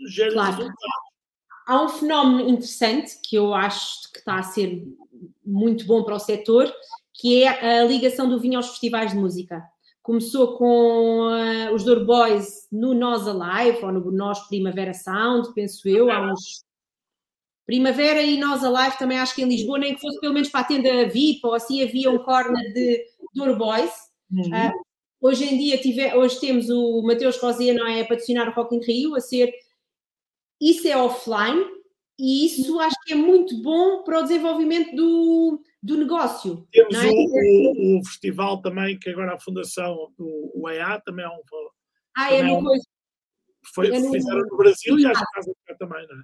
gerem 0.07 0.33
Claro. 0.33 0.51
resultados. 0.51 1.05
Há 1.67 1.81
um 1.83 1.89
fenómeno 1.89 2.49
interessante 2.49 3.19
que 3.23 3.35
eu 3.35 3.53
acho 3.53 4.11
que 4.11 4.19
está 4.19 4.37
a 4.37 4.43
ser 4.43 4.83
muito 5.43 5.85
bom 5.85 6.03
para 6.03 6.15
o 6.15 6.19
setor, 6.19 6.71
que 7.13 7.43
é 7.43 7.81
a 7.81 7.85
ligação 7.85 8.29
do 8.29 8.39
vinho 8.39 8.57
aos 8.57 8.69
festivais 8.69 9.11
de 9.11 9.17
música. 9.17 9.63
Começou 10.03 10.57
com 10.57 11.27
ah, 11.31 11.71
os 11.73 11.83
Douro 11.83 12.05
Boys 12.05 12.67
no 12.71 12.93
Nós 12.93 13.27
Alive, 13.27 13.83
ou 13.83 13.91
no 13.91 14.11
Nós 14.11 14.47
Primavera 14.47 14.93
Sound, 14.93 15.53
penso 15.55 15.87
eu, 15.89 16.11
há 16.11 16.31
uns... 16.31 16.63
Primavera 17.65 18.21
e 18.21 18.37
Nós 18.37 18.63
Alive 18.63 18.99
também 18.99 19.17
acho 19.17 19.33
que 19.33 19.41
em 19.41 19.49
Lisboa, 19.49 19.79
nem 19.79 19.95
que 19.95 20.01
fosse 20.01 20.19
pelo 20.19 20.35
menos 20.35 20.49
para 20.49 20.61
a 20.61 20.65
tenda 20.65 21.09
VIP, 21.09 21.39
ou 21.43 21.55
assim 21.55 21.81
havia 21.81 22.11
um 22.11 22.19
corner 22.19 22.73
de 22.73 23.03
Douro 23.33 23.57
Boys. 23.57 23.91
Ah, 24.53 24.71
hoje 25.25 25.43
em 25.45 25.57
dia 25.57 25.77
tive, 25.77 26.13
hoje 26.15 26.39
temos 26.39 26.69
o 26.69 27.01
Mateus 27.01 27.37
Rosé, 27.37 27.73
não 27.73 27.87
é? 27.87 28.01
A 28.01 28.07
patrocinar 28.07 28.49
o 28.49 28.53
Rock 28.53 28.75
in 28.75 28.79
Rio, 28.81 29.15
a 29.15 29.19
ser. 29.21 29.51
Isso 30.61 30.87
é 30.87 30.95
offline 30.95 31.65
e 32.17 32.45
isso 32.45 32.79
acho 32.79 32.95
que 33.03 33.13
é 33.13 33.15
muito 33.15 33.61
bom 33.61 34.03
para 34.03 34.19
o 34.19 34.23
desenvolvimento 34.23 34.95
do, 34.95 35.61
do 35.83 35.97
negócio. 35.97 36.65
Temos 36.71 36.95
é? 36.95 37.07
o, 37.07 37.11
o- 37.11 37.99
o 37.99 38.05
festival 38.05 38.61
também, 38.61 38.97
que 38.97 39.09
agora 39.09 39.33
a 39.35 39.39
Fundação, 39.39 39.95
o, 40.17 40.61
o 40.63 40.69
EA, 40.69 41.01
também 41.01 41.25
é 41.25 41.29
um. 41.29 41.41
Ah, 42.17 42.33
é 42.33 42.37
também 42.37 42.55
no 42.55 42.63
coisa. 42.63 42.83
Foi, 43.73 43.87
É 43.87 43.99
fizeram 44.11 44.41
no 44.41 44.57
Brasil 44.57 44.99
e 44.99 45.05
acho 45.05 45.19
que 45.19 45.35
fazem 45.35 45.53
cá 45.65 45.75
também, 45.75 46.07
não 46.07 46.15
é? 46.19 46.23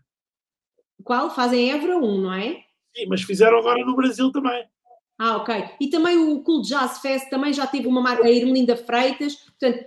Qual? 1.04 1.30
Fazem 1.34 1.72
Évora 1.72 1.98
1, 1.98 2.22
não 2.22 2.34
é? 2.34 2.54
Sim, 2.96 3.06
mas 3.08 3.24
fizeram 3.24 3.58
agora 3.58 3.84
no 3.84 3.96
Brasil 3.96 4.32
também. 4.32 4.64
Ah, 5.24 5.38
ok. 5.38 5.54
E 5.80 5.88
também 5.88 6.18
o 6.18 6.42
Cool 6.42 6.64
Jazz 6.64 6.98
Fest 6.98 7.30
também 7.30 7.54
já 7.54 7.68
teve 7.68 7.86
uma 7.88 8.02
marca, 8.02 8.26
a 8.26 8.32
Irmelinda 8.32 8.76
Freitas, 8.76 9.36
portanto, 9.36 9.86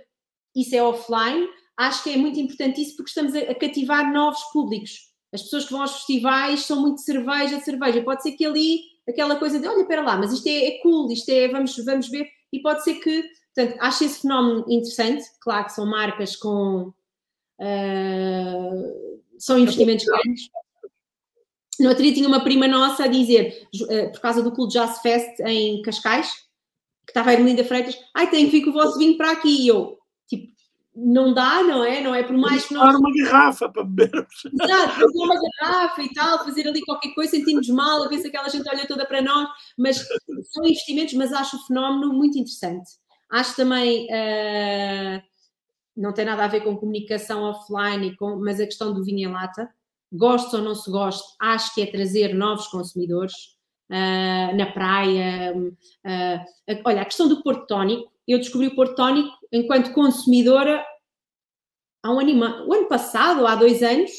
isso 0.55 0.73
é 0.73 0.81
offline. 0.81 1.45
Acho 1.75 2.05
que 2.05 2.11
é 2.11 2.15
muito 2.15 2.39
importante 2.39 2.81
isso 2.81 2.95
porque 2.95 3.09
estamos 3.09 3.35
a, 3.35 3.51
a 3.51 3.55
cativar 3.55 4.13
novos 4.13 4.41
públicos. 4.53 5.11
As 5.33 5.43
pessoas 5.43 5.65
que 5.65 5.73
vão 5.73 5.81
aos 5.81 5.91
festivais 5.91 6.61
são 6.61 6.81
muito 6.81 7.01
cerveja, 7.01 7.59
cerveja. 7.59 8.01
Pode 8.01 8.23
ser 8.23 8.31
que 8.31 8.45
ali 8.45 8.79
aquela 9.09 9.35
coisa 9.35 9.59
de 9.59 9.67
olha, 9.67 9.81
espera 9.81 10.03
lá, 10.03 10.15
mas 10.15 10.31
isto 10.31 10.47
é, 10.47 10.67
é 10.67 10.79
cool, 10.81 11.11
isto 11.11 11.27
é, 11.27 11.49
vamos, 11.49 11.75
vamos 11.83 12.07
ver. 12.07 12.29
E 12.53 12.61
pode 12.61 12.85
ser 12.85 12.93
que, 13.01 13.21
portanto, 13.53 13.77
acho 13.81 14.05
esse 14.05 14.21
fenómeno 14.21 14.63
interessante. 14.69 15.25
Claro 15.41 15.65
que 15.65 15.73
são 15.73 15.85
marcas 15.85 16.37
com. 16.37 16.93
ah, 17.59 18.71
são 19.37 19.59
investimentos 19.59 20.05
grandes. 20.05 20.49
No 21.79 21.89
outro 21.89 22.03
dia 22.03 22.13
tinha 22.13 22.27
uma 22.27 22.43
prima 22.43 22.67
nossa 22.67 23.03
a 23.03 23.07
dizer, 23.07 23.67
eh, 23.89 24.07
por 24.09 24.21
causa 24.21 24.41
do 24.41 24.51
Cool 24.51 24.67
Jazz 24.67 24.99
Fest 25.01 25.39
em 25.41 25.81
Cascais, 25.81 26.29
que 27.05 27.11
estava 27.11 27.29
a 27.29 27.33
Ermelinda 27.33 27.63
Freitas, 27.63 27.97
ai, 28.15 28.29
tem 28.29 28.45
que 28.45 28.51
vir 28.51 28.63
com 28.63 28.69
o 28.69 28.73
vosso 28.73 28.97
vinho 28.97 29.17
para 29.17 29.31
aqui. 29.31 29.63
E 29.63 29.67
eu, 29.67 29.97
tipo, 30.27 30.51
não 30.95 31.33
dá, 31.33 31.61
não 31.63 31.83
é? 31.83 31.99
Não 32.01 32.15
é 32.15 32.23
por 32.23 32.37
mais 32.37 32.65
que 32.65 32.73
nós 32.73 32.93
Dar 32.93 32.99
uma 32.99 33.11
garrafa 33.13 33.67
para 33.69 33.83
bebermos. 33.83 34.45
Exato, 34.45 34.93
fazer 34.93 35.17
uma 35.17 35.35
garrafa 35.59 36.01
e 36.01 36.13
tal, 36.13 36.39
fazer 36.45 36.67
ali 36.67 36.81
qualquer 36.85 37.13
coisa, 37.13 37.31
sentimos 37.31 37.67
mal, 37.67 38.03
a 38.03 38.07
ver 38.07 38.19
se 38.19 38.27
aquela 38.27 38.47
gente 38.49 38.67
olha 38.69 38.87
toda 38.87 39.05
para 39.05 39.21
nós, 39.21 39.49
mas 39.77 39.97
são 40.51 40.65
investimentos, 40.65 41.13
mas 41.15 41.33
acho 41.33 41.57
o 41.57 41.65
fenómeno 41.67 42.13
muito 42.13 42.37
interessante. 42.37 42.89
Acho 43.29 43.55
também, 43.57 44.07
ah, 44.11 45.21
não 45.97 46.13
tem 46.13 46.25
nada 46.25 46.45
a 46.45 46.47
ver 46.47 46.61
com 46.61 46.77
comunicação 46.77 47.43
offline, 47.43 48.15
com- 48.15 48.37
mas 48.37 48.59
a 48.59 48.65
questão 48.65 48.93
do 48.93 49.03
vinho 49.03 49.29
em 49.29 49.31
lata. 49.33 49.69
Goste 50.11 50.55
ou 50.55 50.61
não 50.61 50.75
se 50.75 50.89
goste, 50.89 51.23
acho 51.39 51.73
que 51.73 51.81
é 51.81 51.85
trazer 51.85 52.33
novos 52.33 52.67
consumidores 52.67 53.33
uh, 53.89 54.55
na 54.55 54.71
praia. 54.71 55.53
Uh, 55.55 56.81
olha, 56.85 57.01
a 57.01 57.05
questão 57.05 57.27
do 57.27 57.41
Porto 57.41 57.67
Tónico, 57.67 58.11
eu 58.27 58.37
descobri 58.37 58.67
o 58.67 58.75
Porto 58.75 58.95
Tónico 58.95 59.29
enquanto 59.51 59.93
consumidora 59.93 60.83
há 62.03 62.11
um 62.11 62.19
ano, 62.19 62.67
o 62.67 62.73
ano 62.73 62.87
passado, 62.87 63.45
há 63.45 63.55
dois 63.55 63.81
anos, 63.81 64.11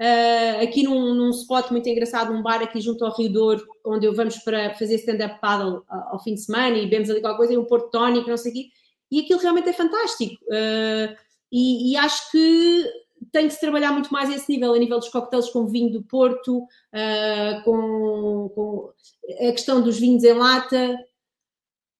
uh, 0.00 0.62
aqui 0.62 0.82
num, 0.82 1.14
num 1.14 1.30
spot 1.30 1.70
muito 1.70 1.88
engraçado, 1.88 2.32
um 2.32 2.42
bar 2.42 2.62
aqui 2.62 2.80
junto 2.80 3.04
ao 3.04 3.14
Rio 3.14 3.32
Douro, 3.32 3.66
onde 3.84 4.06
eu 4.06 4.14
vamos 4.14 4.38
para 4.38 4.74
fazer 4.74 4.96
stand-up 4.96 5.40
paddle 5.40 5.82
ao 5.88 6.22
fim 6.22 6.34
de 6.34 6.40
semana 6.40 6.76
e 6.76 6.84
bebemos 6.84 7.10
ali 7.10 7.20
qualquer 7.20 7.38
coisa, 7.38 7.52
e 7.52 7.58
um 7.58 7.64
Porto 7.64 7.90
Tónico, 7.90 8.28
não 8.28 8.36
sei 8.36 8.52
o 8.52 8.54
quê, 8.54 8.68
e 9.10 9.20
aquilo 9.20 9.40
realmente 9.40 9.68
é 9.68 9.72
fantástico. 9.72 10.36
E, 11.50 11.92
e, 11.92 11.96
acho 11.96 12.30
que 12.30 12.84
tem 13.32 13.48
que 13.48 13.54
se 13.54 13.60
trabalhar 13.60 13.92
muito 13.92 14.12
mais 14.12 14.30
esse 14.30 14.50
nível, 14.50 14.74
a 14.74 14.78
nível 14.78 14.98
dos 14.98 15.08
coquetéis 15.08 15.50
com 15.50 15.66
vinho 15.66 15.90
do 15.90 16.02
Porto, 16.02 16.58
uh, 16.58 17.62
com, 17.64 18.50
com, 18.54 18.92
a 19.48 19.52
questão 19.52 19.82
dos 19.82 19.98
vinhos 19.98 20.24
em 20.24 20.32
lata. 20.32 20.98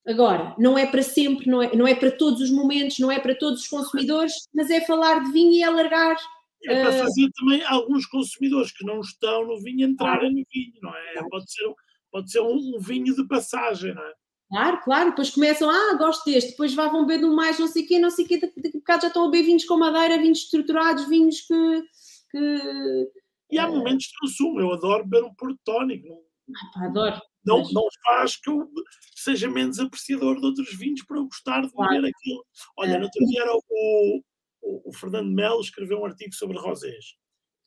Agora, 0.06 0.55
não 0.59 0.78
é 0.78 0.86
para 0.86 1.02
sempre, 1.02 1.46
não 1.50 1.62
é, 1.62 1.76
não 1.76 1.86
é 1.86 1.94
para 1.94 2.10
todos 2.10 2.40
os 2.40 2.50
momentos, 2.50 2.98
não 2.98 3.12
é 3.12 3.18
para 3.18 3.34
todos 3.34 3.60
os 3.60 3.68
consumidores, 3.68 4.32
mas 4.55 4.70
é 4.70 4.80
falar 4.80 5.22
de 5.24 5.32
vinho 5.32 5.52
e 5.52 5.62
alargar. 5.62 6.16
É 6.64 6.82
para 6.82 6.90
uh, 6.90 6.98
fazer 6.98 7.28
também 7.38 7.62
alguns 7.64 8.06
consumidores 8.06 8.72
que 8.72 8.84
não 8.84 9.00
estão 9.00 9.46
no 9.46 9.60
vinho 9.60 9.88
entrarem 9.88 10.30
no 10.30 10.44
vinho, 10.52 10.74
não 10.82 10.94
é? 10.94 11.22
Pode 11.30 11.52
ser, 11.52 11.74
pode 12.10 12.30
ser 12.30 12.40
um, 12.40 12.76
um 12.76 12.80
vinho 12.80 13.14
de 13.14 13.26
passagem, 13.28 13.94
não 13.94 14.02
é? 14.02 14.12
Claro, 14.48 14.80
claro, 14.82 15.10
depois 15.10 15.30
começam, 15.30 15.68
ah, 15.68 15.94
gosto 15.98 16.24
deste, 16.24 16.52
depois 16.52 16.74
vá, 16.74 16.88
vão 16.88 17.04
beber 17.04 17.26
mais, 17.26 17.58
não 17.58 17.68
sei 17.68 17.84
o 17.84 17.86
quê, 17.86 17.98
não 17.98 18.10
sei 18.10 18.24
o 18.24 18.28
quê, 18.28 18.38
daqui, 18.38 18.76
a 18.76 18.78
bocado 18.78 19.02
já 19.02 19.08
estão 19.08 19.26
a 19.26 19.30
beber 19.30 19.44
vinhos 19.44 19.64
com 19.66 19.76
madeira, 19.76 20.22
vinhos 20.22 20.38
estruturados, 20.38 21.06
vinhos 21.06 21.42
que. 21.42 21.82
que 22.30 23.10
e 23.50 23.58
há 23.58 23.68
uh... 23.68 23.76
momentos 23.76 24.06
de 24.06 24.18
consumo, 24.18 24.58
eu 24.58 24.72
adoro 24.72 25.04
beber 25.06 25.26
um 25.26 25.34
porto 25.34 25.58
tónico. 25.64 26.24
Ah, 26.48 26.70
pá, 26.72 26.86
adoro. 26.86 27.20
Não, 27.44 27.58
mas... 27.58 27.72
não 27.72 27.86
faz 28.06 28.36
que 28.36 28.48
eu 28.48 28.70
seja 29.14 29.50
menos 29.50 29.78
apreciador 29.78 30.40
de 30.40 30.46
outros 30.46 30.74
vinhos 30.78 31.02
para 31.04 31.18
eu 31.18 31.24
gostar 31.24 31.60
de 31.60 31.68
beber 31.68 31.74
claro. 31.74 32.06
aquilo. 32.06 32.46
Olha, 32.78 32.92
é. 32.92 32.98
no 32.98 33.04
outro 33.04 33.26
dia 33.26 33.42
era 33.42 33.52
o, 33.54 34.22
o, 34.62 34.88
o, 34.88 34.92
Fernando 34.94 35.30
Melo 35.30 35.60
escreveu 35.60 35.98
um 35.98 36.06
artigo 36.06 36.34
sobre 36.34 36.58
rosés. 36.58 37.16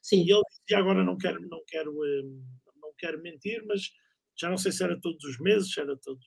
Sim. 0.01 0.23
E 0.23 0.31
ele 0.31 0.41
dizia, 0.49 0.79
agora 0.79 1.03
não 1.03 1.15
quero, 1.15 1.39
não 1.47 1.61
quero, 1.67 1.91
eh, 2.03 2.23
não 2.81 2.91
quero 2.97 3.21
mentir, 3.21 3.63
mas 3.67 3.91
já 4.35 4.49
não 4.49 4.57
sei 4.57 4.71
se 4.71 4.83
era 4.83 4.99
todos 4.99 5.23
os 5.23 5.39
meses, 5.39 5.71
se 5.71 5.79
era 5.79 5.95
todos 5.97 6.25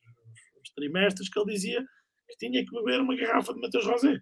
trimestres 0.73 1.29
que 1.29 1.39
ele 1.39 1.53
dizia 1.53 1.85
que 2.29 2.37
tinha 2.39 2.65
que 2.65 2.71
beber 2.71 3.01
uma 3.01 3.17
garrafa 3.17 3.53
de 3.53 3.61
Mateus 3.61 3.87
Rosé. 3.87 4.21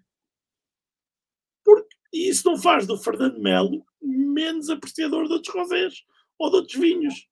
Porque 1.63 1.95
isso 2.11 2.49
não 2.49 2.57
faz 2.57 2.85
do 2.85 2.97
Fernando 2.97 3.39
Melo 3.39 3.85
menos 4.01 4.69
apreciador 4.69 5.27
de 5.27 5.33
outros 5.33 5.53
rosés 5.53 6.03
ou 6.37 6.49
de 6.49 6.55
outros 6.57 6.75
vinhos. 6.75 7.27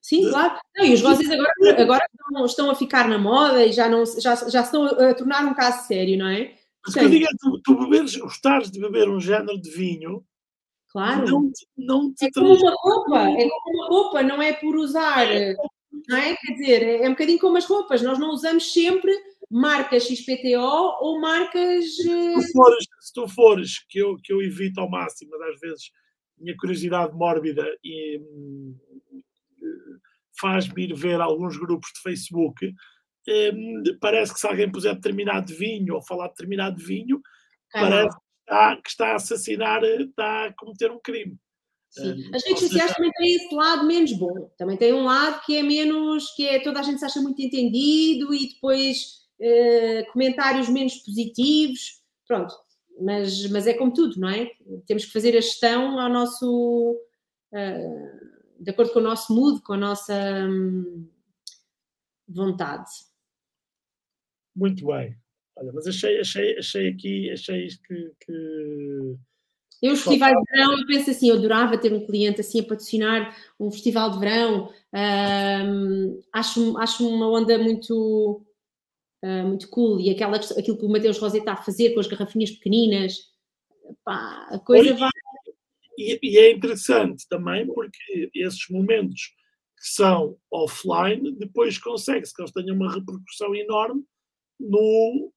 Sim, 0.00 0.28
claro. 0.30 0.58
Não, 0.76 0.84
e 0.84 0.94
os 0.94 1.02
rosés 1.02 1.30
agora, 1.30 1.82
agora 1.82 2.08
estão, 2.46 2.70
a 2.70 2.74
ficar 2.74 3.08
na 3.08 3.18
moda 3.18 3.64
e 3.64 3.72
já, 3.72 3.88
não, 3.88 4.04
já, 4.06 4.34
já 4.48 4.60
estão 4.62 4.84
a 4.86 5.14
tornar 5.14 5.44
um 5.44 5.54
caso 5.54 5.86
sério, 5.86 6.18
não 6.18 6.28
é? 6.28 6.56
Mas 6.84 6.94
que 6.94 7.00
eu 7.00 7.08
digo 7.08 7.24
é 7.24 7.28
tu, 7.40 7.60
tu 7.62 7.78
beberes, 7.78 8.16
gostares 8.16 8.70
de 8.70 8.80
beber 8.80 9.08
um 9.08 9.20
género 9.20 9.60
de 9.60 9.70
vinho, 9.70 10.24
Claro. 10.96 11.26
Não 11.26 11.50
não 11.76 12.14
te 12.14 12.24
é 12.24 12.30
como 12.32 12.54
uma 12.54 12.74
roupa, 12.74 13.28
é 13.28 13.48
como 13.48 13.78
uma 13.78 13.86
roupa, 13.86 14.22
não 14.22 14.40
é 14.40 14.54
por 14.54 14.76
usar 14.76 15.30
é 15.30 15.54
não 16.08 16.16
é? 16.16 16.36
Quer 16.36 16.52
dizer, 16.52 16.82
é 17.02 17.06
um 17.06 17.12
bocadinho 17.12 17.38
como 17.38 17.56
as 17.56 17.64
roupas, 17.64 18.02
nós 18.02 18.18
não 18.18 18.30
usamos 18.30 18.72
sempre 18.72 19.12
marcas 19.50 20.04
XPTO 20.04 20.96
ou 21.00 21.20
marcas. 21.20 21.84
Se 21.96 22.04
tu 22.04 22.40
eh, 22.40 22.52
fores, 22.52 22.86
se 23.00 23.12
tu 23.12 23.28
fores 23.28 23.86
que, 23.88 23.98
eu, 23.98 24.16
que 24.16 24.32
eu 24.32 24.42
evito 24.42 24.80
ao 24.80 24.90
máximo, 24.90 25.30
mas 25.32 25.54
às 25.54 25.60
vezes 25.60 25.90
minha 26.38 26.56
curiosidade 26.56 27.14
mórbida 27.14 27.64
e 27.82 28.18
hum, 28.18 28.76
faz-me 30.38 30.84
ir 30.84 30.94
ver 30.94 31.20
alguns 31.20 31.56
grupos 31.56 31.90
de 31.94 32.02
Facebook. 32.02 32.72
Hum, 33.28 33.82
parece 34.00 34.34
que 34.34 34.40
se 34.40 34.46
alguém 34.46 34.70
puser 34.70 34.94
determinado 34.94 35.52
vinho 35.54 35.94
ou 35.94 36.02
falar 36.02 36.28
de 36.28 36.34
determinado 36.34 36.78
vinho, 36.78 37.20
parece 37.72 38.16
que 38.16 38.22
está, 38.40 38.76
que 38.76 38.88
está 38.88 39.06
a 39.08 39.16
assassinar, 39.16 39.84
está 39.84 40.44
a 40.46 40.52
cometer 40.54 40.90
um 40.90 41.00
crime. 41.00 41.36
Sim. 41.90 42.30
As 42.34 42.44
redes 42.44 42.60
sociais 42.60 42.92
também 42.94 43.10
têm 43.12 43.34
esse 43.34 43.54
lado 43.54 43.86
menos 43.86 44.12
bom. 44.12 44.50
Também 44.58 44.76
tem 44.76 44.92
um 44.92 45.04
lado 45.04 45.42
que 45.44 45.56
é 45.56 45.62
menos, 45.62 46.30
que 46.34 46.46
é 46.46 46.62
toda 46.62 46.80
a 46.80 46.82
gente 46.82 46.98
se 46.98 47.04
acha 47.04 47.20
muito 47.20 47.40
entendido 47.40 48.34
e 48.34 48.50
depois 48.50 49.26
uh, 49.40 50.12
comentários 50.12 50.68
menos 50.68 50.96
positivos. 50.96 52.02
Pronto. 52.26 52.54
Mas, 53.00 53.46
mas 53.50 53.66
é 53.66 53.74
como 53.74 53.92
tudo, 53.92 54.18
não 54.20 54.28
é? 54.28 54.50
Temos 54.86 55.04
que 55.04 55.12
fazer 55.12 55.36
a 55.36 55.40
gestão 55.40 55.98
ao 55.98 56.08
nosso. 56.08 57.00
Uh, 57.52 58.36
de 58.58 58.70
acordo 58.70 58.92
com 58.92 59.00
o 59.00 59.02
nosso 59.02 59.34
mood, 59.34 59.60
com 59.62 59.74
a 59.74 59.78
nossa 59.78 60.14
um, 60.48 61.08
vontade. 62.26 62.90
Muito 64.54 64.86
bem. 64.86 65.16
Olha, 65.56 65.72
mas 65.72 65.86
achei, 65.86 66.20
achei, 66.20 66.58
achei 66.58 66.88
aqui, 66.88 67.30
achei 67.30 67.68
que, 67.68 68.12
que 68.20 69.16
eu, 69.82 69.92
os 69.92 70.02
festivais 70.02 70.34
de 70.34 70.42
verão, 70.50 70.78
eu 70.78 70.86
penso 70.86 71.10
assim, 71.10 71.28
eu 71.28 71.36
adorava 71.36 71.76
ter 71.76 71.92
um 71.92 72.06
cliente 72.06 72.40
assim 72.40 72.60
a 72.60 72.64
patrocinar 72.64 73.36
um 73.60 73.70
festival 73.70 74.10
de 74.10 74.18
verão. 74.18 74.72
Um, 74.94 76.22
acho, 76.32 76.78
acho 76.78 77.08
uma 77.08 77.30
onda 77.30 77.58
muito, 77.58 78.42
uh, 79.22 79.46
muito 79.46 79.68
cool. 79.68 80.00
E 80.00 80.10
aquela, 80.10 80.36
aquilo 80.36 80.78
que 80.78 80.84
o 80.84 80.88
Mateus 80.88 81.18
Rosé 81.18 81.38
está 81.38 81.52
a 81.52 81.62
fazer 81.62 81.92
com 81.92 82.00
as 82.00 82.06
garrafinhas 82.06 82.50
pequeninas, 82.50 83.16
pá, 84.02 84.48
a 84.50 84.58
coisa 84.58 84.94
vai. 84.94 85.10
E, 85.98 86.18
e 86.22 86.38
é 86.38 86.52
interessante 86.52 87.26
também 87.28 87.66
porque 87.66 88.30
esses 88.34 88.68
momentos 88.70 89.34
que 89.78 89.88
são 89.88 90.38
offline, 90.50 91.36
depois 91.36 91.78
consegue-se 91.78 92.34
que 92.34 92.40
eles 92.40 92.52
tenham 92.52 92.74
uma 92.74 92.92
repercussão 92.92 93.54
enorme 93.54 94.02
no, 94.58 95.30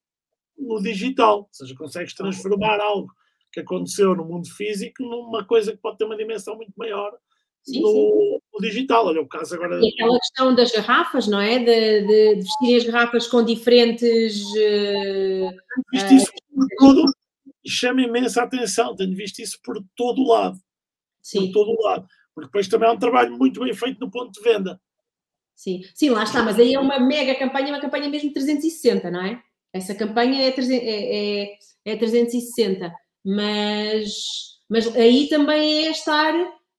no 0.56 0.82
digital. 0.82 1.40
Ou 1.40 1.48
seja, 1.52 1.74
consegues 1.74 2.14
transformar 2.14 2.80
algo 2.80 3.12
que 3.52 3.60
aconteceu 3.60 4.14
no 4.14 4.24
mundo 4.24 4.48
físico 4.48 5.02
numa 5.02 5.44
coisa 5.44 5.72
que 5.72 5.78
pode 5.78 5.98
ter 5.98 6.04
uma 6.04 6.16
dimensão 6.16 6.56
muito 6.56 6.72
maior 6.76 7.12
sim, 7.62 7.80
no, 7.80 8.40
sim. 8.54 8.68
digital. 8.68 9.06
Olha, 9.06 9.20
o 9.20 9.28
caso 9.28 9.54
agora. 9.54 9.80
E 9.82 9.88
aquela 9.88 10.18
questão 10.18 10.54
das 10.54 10.72
garrafas, 10.72 11.26
não 11.26 11.40
é? 11.40 11.58
De, 11.58 12.06
de, 12.06 12.34
vestir 12.36 12.76
as 12.76 12.84
garrafas 12.84 13.26
com 13.26 13.44
diferentes. 13.44 14.42
Uh, 14.44 15.50
visto 15.92 16.14
isso 16.14 16.32
por 16.54 16.66
todo 16.78 17.04
e 17.64 17.70
chama 17.70 18.02
imensa 18.02 18.42
atenção. 18.42 18.94
Tenho 18.96 19.14
visto 19.14 19.40
isso 19.40 19.58
por 19.62 19.82
todo 19.96 20.22
o 20.22 20.28
lado. 20.28 20.58
Sim. 21.22 21.46
Por 21.46 21.52
todo 21.52 21.70
o 21.70 21.82
lado. 21.82 22.06
Porque 22.34 22.46
depois 22.46 22.68
também 22.68 22.88
é 22.88 22.92
um 22.92 22.98
trabalho 22.98 23.36
muito 23.36 23.60
bem 23.60 23.74
feito 23.74 24.00
no 24.00 24.10
ponto 24.10 24.32
de 24.32 24.42
venda. 24.42 24.80
Sim, 25.54 25.82
sim, 25.94 26.08
lá 26.08 26.22
está, 26.22 26.42
mas 26.42 26.58
aí 26.58 26.72
é 26.72 26.80
uma 26.80 26.98
mega 26.98 27.34
campanha, 27.34 27.68
uma 27.68 27.82
campanha 27.82 28.08
mesmo 28.08 28.32
360, 28.32 29.10
não 29.10 29.22
é? 29.22 29.42
Essa 29.74 29.94
campanha 29.94 30.40
é, 30.40 30.54
é, 30.58 31.42
é, 31.42 31.58
é 31.84 31.96
360 31.96 32.90
mas, 33.24 34.12
mas 34.68 34.94
aí 34.96 35.28
também 35.28 35.86
é 35.86 35.90
estar 35.90 36.34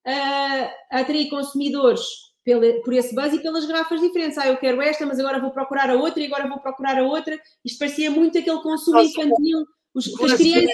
a, 0.06 0.74
a 0.92 1.00
atrair 1.00 1.30
consumidores 1.30 2.02
pela, 2.44 2.82
por 2.84 2.94
esse 2.94 3.14
buzz 3.14 3.34
e 3.34 3.40
pelas 3.40 3.66
garrafas 3.66 4.02
diferentes. 4.02 4.38
Ah, 4.38 4.48
eu 4.48 4.58
quero 4.58 4.82
esta, 4.82 5.06
mas 5.06 5.20
agora 5.20 5.40
vou 5.40 5.52
procurar 5.52 5.90
a 5.90 5.96
outra 5.96 6.22
e 6.22 6.26
agora 6.26 6.48
vou 6.48 6.60
procurar 6.60 6.98
a 6.98 7.04
outra. 7.04 7.40
Isto 7.64 7.80
parecia 7.80 8.10
muito 8.10 8.38
aquele 8.38 8.62
consumo 8.62 8.98
Nossa, 8.98 9.10
infantil. 9.10 9.66
Os, 9.94 10.22
as 10.22 10.34
crianças. 10.34 10.72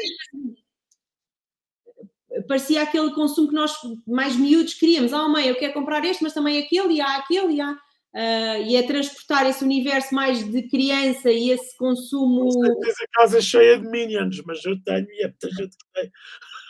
Parecia 2.48 2.84
aquele 2.84 3.12
consumo 3.14 3.48
que 3.48 3.56
nós, 3.56 3.74
mais 4.06 4.36
miúdos, 4.36 4.76
queríamos. 4.76 5.12
Ah, 5.12 5.28
mãe, 5.28 5.48
eu 5.48 5.56
quero 5.56 5.74
comprar 5.74 6.04
este, 6.06 6.24
mas 6.24 6.34
também 6.34 6.60
aquele, 6.60 6.96
e 6.96 7.02
há 7.02 7.18
aquele, 7.18 7.54
e 7.54 7.62
há. 7.62 7.78
Uh, 8.18 8.66
e 8.66 8.76
é 8.76 8.82
transportar 8.82 9.46
esse 9.46 9.64
universo 9.64 10.16
mais 10.16 10.44
de 10.44 10.68
criança 10.68 11.32
e 11.32 11.52
esse 11.52 11.78
consumo. 11.78 12.50
Tens 12.80 12.96
a 13.00 13.08
casa 13.14 13.40
cheia 13.40 13.80
de 13.80 13.88
minions, 13.88 14.42
mas 14.44 14.66
eu 14.66 14.82
tenho 14.82 15.06
e 15.12 15.24
é 15.24 15.28
muita 15.28 15.50
gente 15.52 15.78
que 15.78 15.86
tem. 15.94 16.12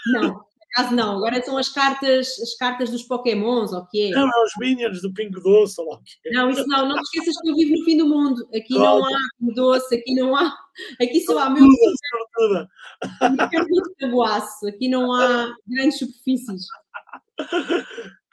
Não, 0.07 0.33
por 0.33 0.45
acaso 0.73 0.93
não. 0.93 1.15
Agora 1.15 1.41
são 1.41 1.57
as 1.57 1.69
cartas, 1.69 2.37
as 2.41 2.53
cartas 2.55 2.89
dos 2.89 3.03
Pokémons, 3.03 3.71
ou 3.71 3.85
que 3.85 4.07
é? 4.07 4.09
Não, 4.09 4.27
é 4.27 4.43
os 4.43 4.51
minions 4.59 5.01
do 5.01 5.13
Pingo 5.13 5.39
Doce, 5.39 5.79
ou 5.79 5.93
o 5.93 5.97
que 5.99 6.11
é. 6.25 6.31
Não, 6.33 6.49
isso 6.49 6.67
não. 6.67 6.85
Não 6.85 6.97
te 6.97 7.03
esqueças 7.03 7.41
que 7.41 7.49
eu 7.49 7.55
vivo 7.55 7.77
no 7.77 7.85
fim 7.85 7.97
do 7.97 8.07
mundo. 8.07 8.45
Aqui 8.53 8.73
não 8.73 9.05
há 9.05 9.17
Pingo 9.39 9.53
Doce, 9.53 9.95
aqui 9.95 10.15
não 10.15 10.35
há. 10.35 10.53
Aqui 11.01 11.21
só 11.21 11.39
há 11.39 11.49
meu. 11.49 11.63
Tudo, 11.63 12.67
Aqui 14.67 14.89
não 14.89 15.13
há 15.13 15.55
grandes 15.65 15.97
superfícies. 15.97 16.65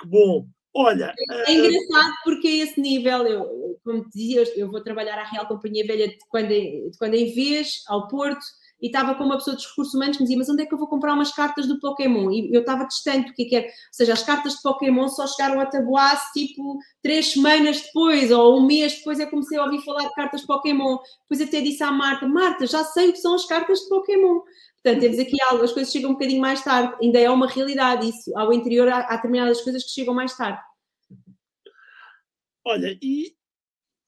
Que 0.01 0.09
bom. 0.09 0.49
Olha. 0.75 1.15
É, 1.31 1.53
é 1.53 1.55
engraçado 1.55 2.15
porque 2.25 2.49
a 2.49 2.65
esse 2.65 2.81
nível, 2.81 3.27
eu, 3.27 3.79
como 3.85 4.05
te 4.05 4.19
dizia, 4.19 4.43
eu 4.57 4.69
vou 4.69 4.83
trabalhar 4.83 5.17
à 5.19 5.25
Real 5.25 5.47
Companhia 5.47 5.87
Velha 5.87 6.09
de 6.09 6.19
quando, 6.29 6.51
em, 6.51 6.91
de 6.91 6.99
quando 6.99 7.15
em 7.15 7.33
vez, 7.33 7.85
ao 7.87 8.09
Porto, 8.09 8.45
e 8.81 8.87
estava 8.87 9.15
com 9.15 9.25
uma 9.25 9.37
pessoa 9.37 9.57
dos 9.57 9.67
recursos 9.67 9.95
humanos 9.95 10.17
que 10.17 10.23
me 10.23 10.27
dizia, 10.27 10.39
mas 10.39 10.49
onde 10.49 10.63
é 10.63 10.67
que 10.67 10.75
eu 10.75 10.79
vou 10.79 10.89
comprar 10.89 11.15
umas 11.15 11.33
cartas 11.33 11.67
do 11.67 11.79
Pokémon? 11.81 12.31
E 12.31 12.53
eu 12.53 12.61
estava 12.61 12.85
distante 12.85 13.29
do 13.29 13.35
que 13.35 13.45
é 13.45 13.47
que 13.47 13.57
era. 13.57 13.67
Ou 13.67 13.73
seja, 13.93 14.13
as 14.13 14.23
cartas 14.23 14.55
de 14.55 14.63
Pokémon 14.63 15.09
só 15.09 15.27
chegaram 15.27 15.61
a 15.61 15.67
Tabuaço 15.67 16.33
tipo 16.33 16.79
três 17.03 17.33
semanas 17.33 17.81
depois, 17.81 18.31
ou 18.31 18.59
um 18.59 18.67
mês 18.67 18.97
depois 18.99 19.21
é 19.21 19.25
que 19.25 19.31
comecei 19.31 19.59
a 19.59 19.65
ouvir 19.65 19.83
falar 19.83 20.09
de 20.09 20.15
cartas 20.15 20.43
de 20.43 20.47
Pokémon. 20.47 20.99
Depois 21.29 21.49
até 21.49 21.61
disse 21.61 21.83
à 21.83 21.91
Marta, 21.91 22.27
Marta, 22.27 22.67
já 22.67 22.85
sei 22.85 23.11
o 23.11 23.13
que 23.13 23.19
são 23.19 23.35
as 23.35 23.47
cartas 23.47 23.81
de 23.81 23.89
Pokémon. 23.89 24.41
Portanto, 24.83 25.01
temos 25.01 25.19
aqui 25.19 25.37
algo, 25.49 25.65
as 25.65 25.73
coisas 25.73 25.91
chegam 25.91 26.11
um 26.11 26.15
bocadinho 26.15 26.43
mais 26.43 26.63
tarde, 26.63 26.95
ainda 27.03 27.19
é 27.19 27.31
uma 27.31 27.49
realidade 27.49 28.09
isso. 28.09 28.37
Ao 28.37 28.53
interior 28.53 28.87
há, 28.89 28.99
há 29.01 29.17
determinadas 29.17 29.63
coisas 29.63 29.83
que 29.83 29.91
chegam 29.91 30.13
mais 30.13 30.37
tarde. 30.37 30.61
Olha, 32.67 32.99
e 33.01 33.35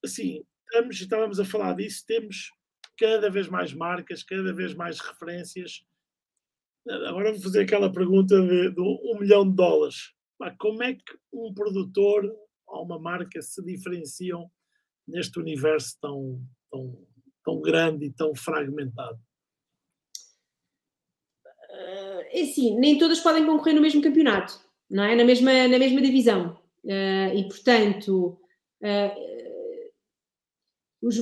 assim, 0.04 0.44
estamos, 0.66 1.00
estávamos 1.00 1.40
a 1.40 1.44
falar 1.44 1.74
disso, 1.74 2.04
temos 2.06 2.50
cada 2.98 3.30
vez 3.30 3.48
mais 3.48 3.72
marcas, 3.72 4.22
cada 4.22 4.52
vez 4.52 4.74
mais 4.74 5.00
referências. 5.00 5.84
Agora 6.88 7.32
vou 7.32 7.42
fazer 7.42 7.62
aquela 7.62 7.92
pergunta 7.92 8.40
de, 8.40 8.70
de 8.70 8.80
um 8.80 9.18
milhão 9.18 9.48
de 9.48 9.56
dólares. 9.56 10.12
Como 10.58 10.82
é 10.82 10.94
que 10.94 11.18
um 11.32 11.52
produtor 11.52 12.24
ou 12.66 12.84
uma 12.84 12.98
marca 12.98 13.40
se 13.42 13.62
diferenciam 13.64 14.50
neste 15.06 15.38
universo 15.38 15.96
tão, 16.00 16.40
tão, 16.70 17.06
tão 17.44 17.60
grande 17.60 18.06
e 18.06 18.12
tão 18.12 18.34
fragmentado? 18.34 19.18
É 22.30 22.42
assim, 22.42 22.78
nem 22.78 22.98
todas 22.98 23.20
podem 23.20 23.44
concorrer 23.44 23.74
no 23.74 23.82
mesmo 23.82 24.02
campeonato, 24.02 24.58
não 24.90 25.04
é? 25.04 25.14
Na 25.14 25.24
mesma, 25.24 25.68
na 25.68 25.78
mesma 25.78 26.00
divisão. 26.00 26.60
Uh, 26.84 27.34
e, 27.34 27.48
portanto, 27.48 28.40
uh, 28.82 29.90
os, 31.02 31.18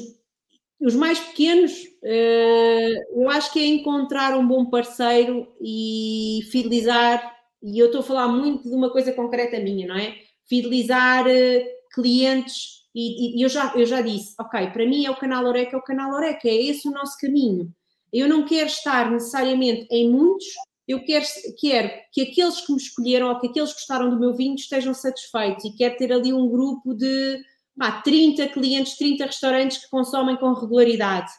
os 0.84 0.94
mais 0.94 1.18
pequenos, 1.18 1.72
uh, 2.02 3.20
eu 3.22 3.30
acho 3.30 3.50
que 3.52 3.58
é 3.58 3.64
encontrar 3.64 4.36
um 4.36 4.46
bom 4.46 4.66
parceiro 4.66 5.48
e 5.58 6.40
fidelizar, 6.52 7.34
e 7.62 7.78
eu 7.78 7.86
estou 7.86 8.02
a 8.02 8.04
falar 8.04 8.28
muito 8.28 8.68
de 8.68 8.74
uma 8.74 8.90
coisa 8.90 9.10
concreta 9.12 9.58
minha, 9.58 9.86
não 9.86 9.96
é? 9.96 10.14
Fidelizar 10.46 11.26
uh, 11.26 11.64
clientes, 11.94 12.84
e, 12.94 13.40
e, 13.40 13.42
eu, 13.42 13.48
já, 13.48 13.72
eu 13.74 13.86
já 13.86 14.02
disse, 14.02 14.34
ok, 14.38 14.70
para 14.70 14.86
mim 14.86 15.06
é 15.06 15.10
o 15.10 15.16
canal 15.16 15.46
Oreca, 15.46 15.74
é 15.74 15.78
o 15.78 15.82
canal 15.82 16.12
Oreca, 16.12 16.46
é 16.46 16.54
esse 16.54 16.86
o 16.86 16.92
nosso 16.92 17.18
caminho. 17.18 17.72
Eu 18.12 18.28
não 18.28 18.44
quero 18.44 18.66
estar 18.66 19.10
necessariamente 19.10 19.88
em 19.90 20.10
muitos, 20.10 20.44
eu 20.86 21.02
quero, 21.02 21.24
quero 21.58 21.90
que 22.12 22.20
aqueles 22.20 22.60
que 22.60 22.72
me 22.72 22.78
escolheram 22.78 23.28
ou 23.30 23.40
que 23.40 23.46
aqueles 23.46 23.70
que 23.70 23.78
gostaram 23.78 24.10
do 24.10 24.20
meu 24.20 24.34
vinho 24.34 24.54
estejam 24.54 24.92
satisfeitos 24.92 25.64
e 25.64 25.74
quero 25.74 25.96
ter 25.96 26.12
ali 26.12 26.30
um 26.30 26.46
grupo 26.46 26.92
de 26.92 27.42
pá, 27.78 28.00
30 28.02 28.48
clientes, 28.48 28.96
30 28.96 29.26
restaurantes 29.26 29.78
que 29.78 29.90
consomem 29.90 30.36
com 30.36 30.52
regularidade. 30.52 31.30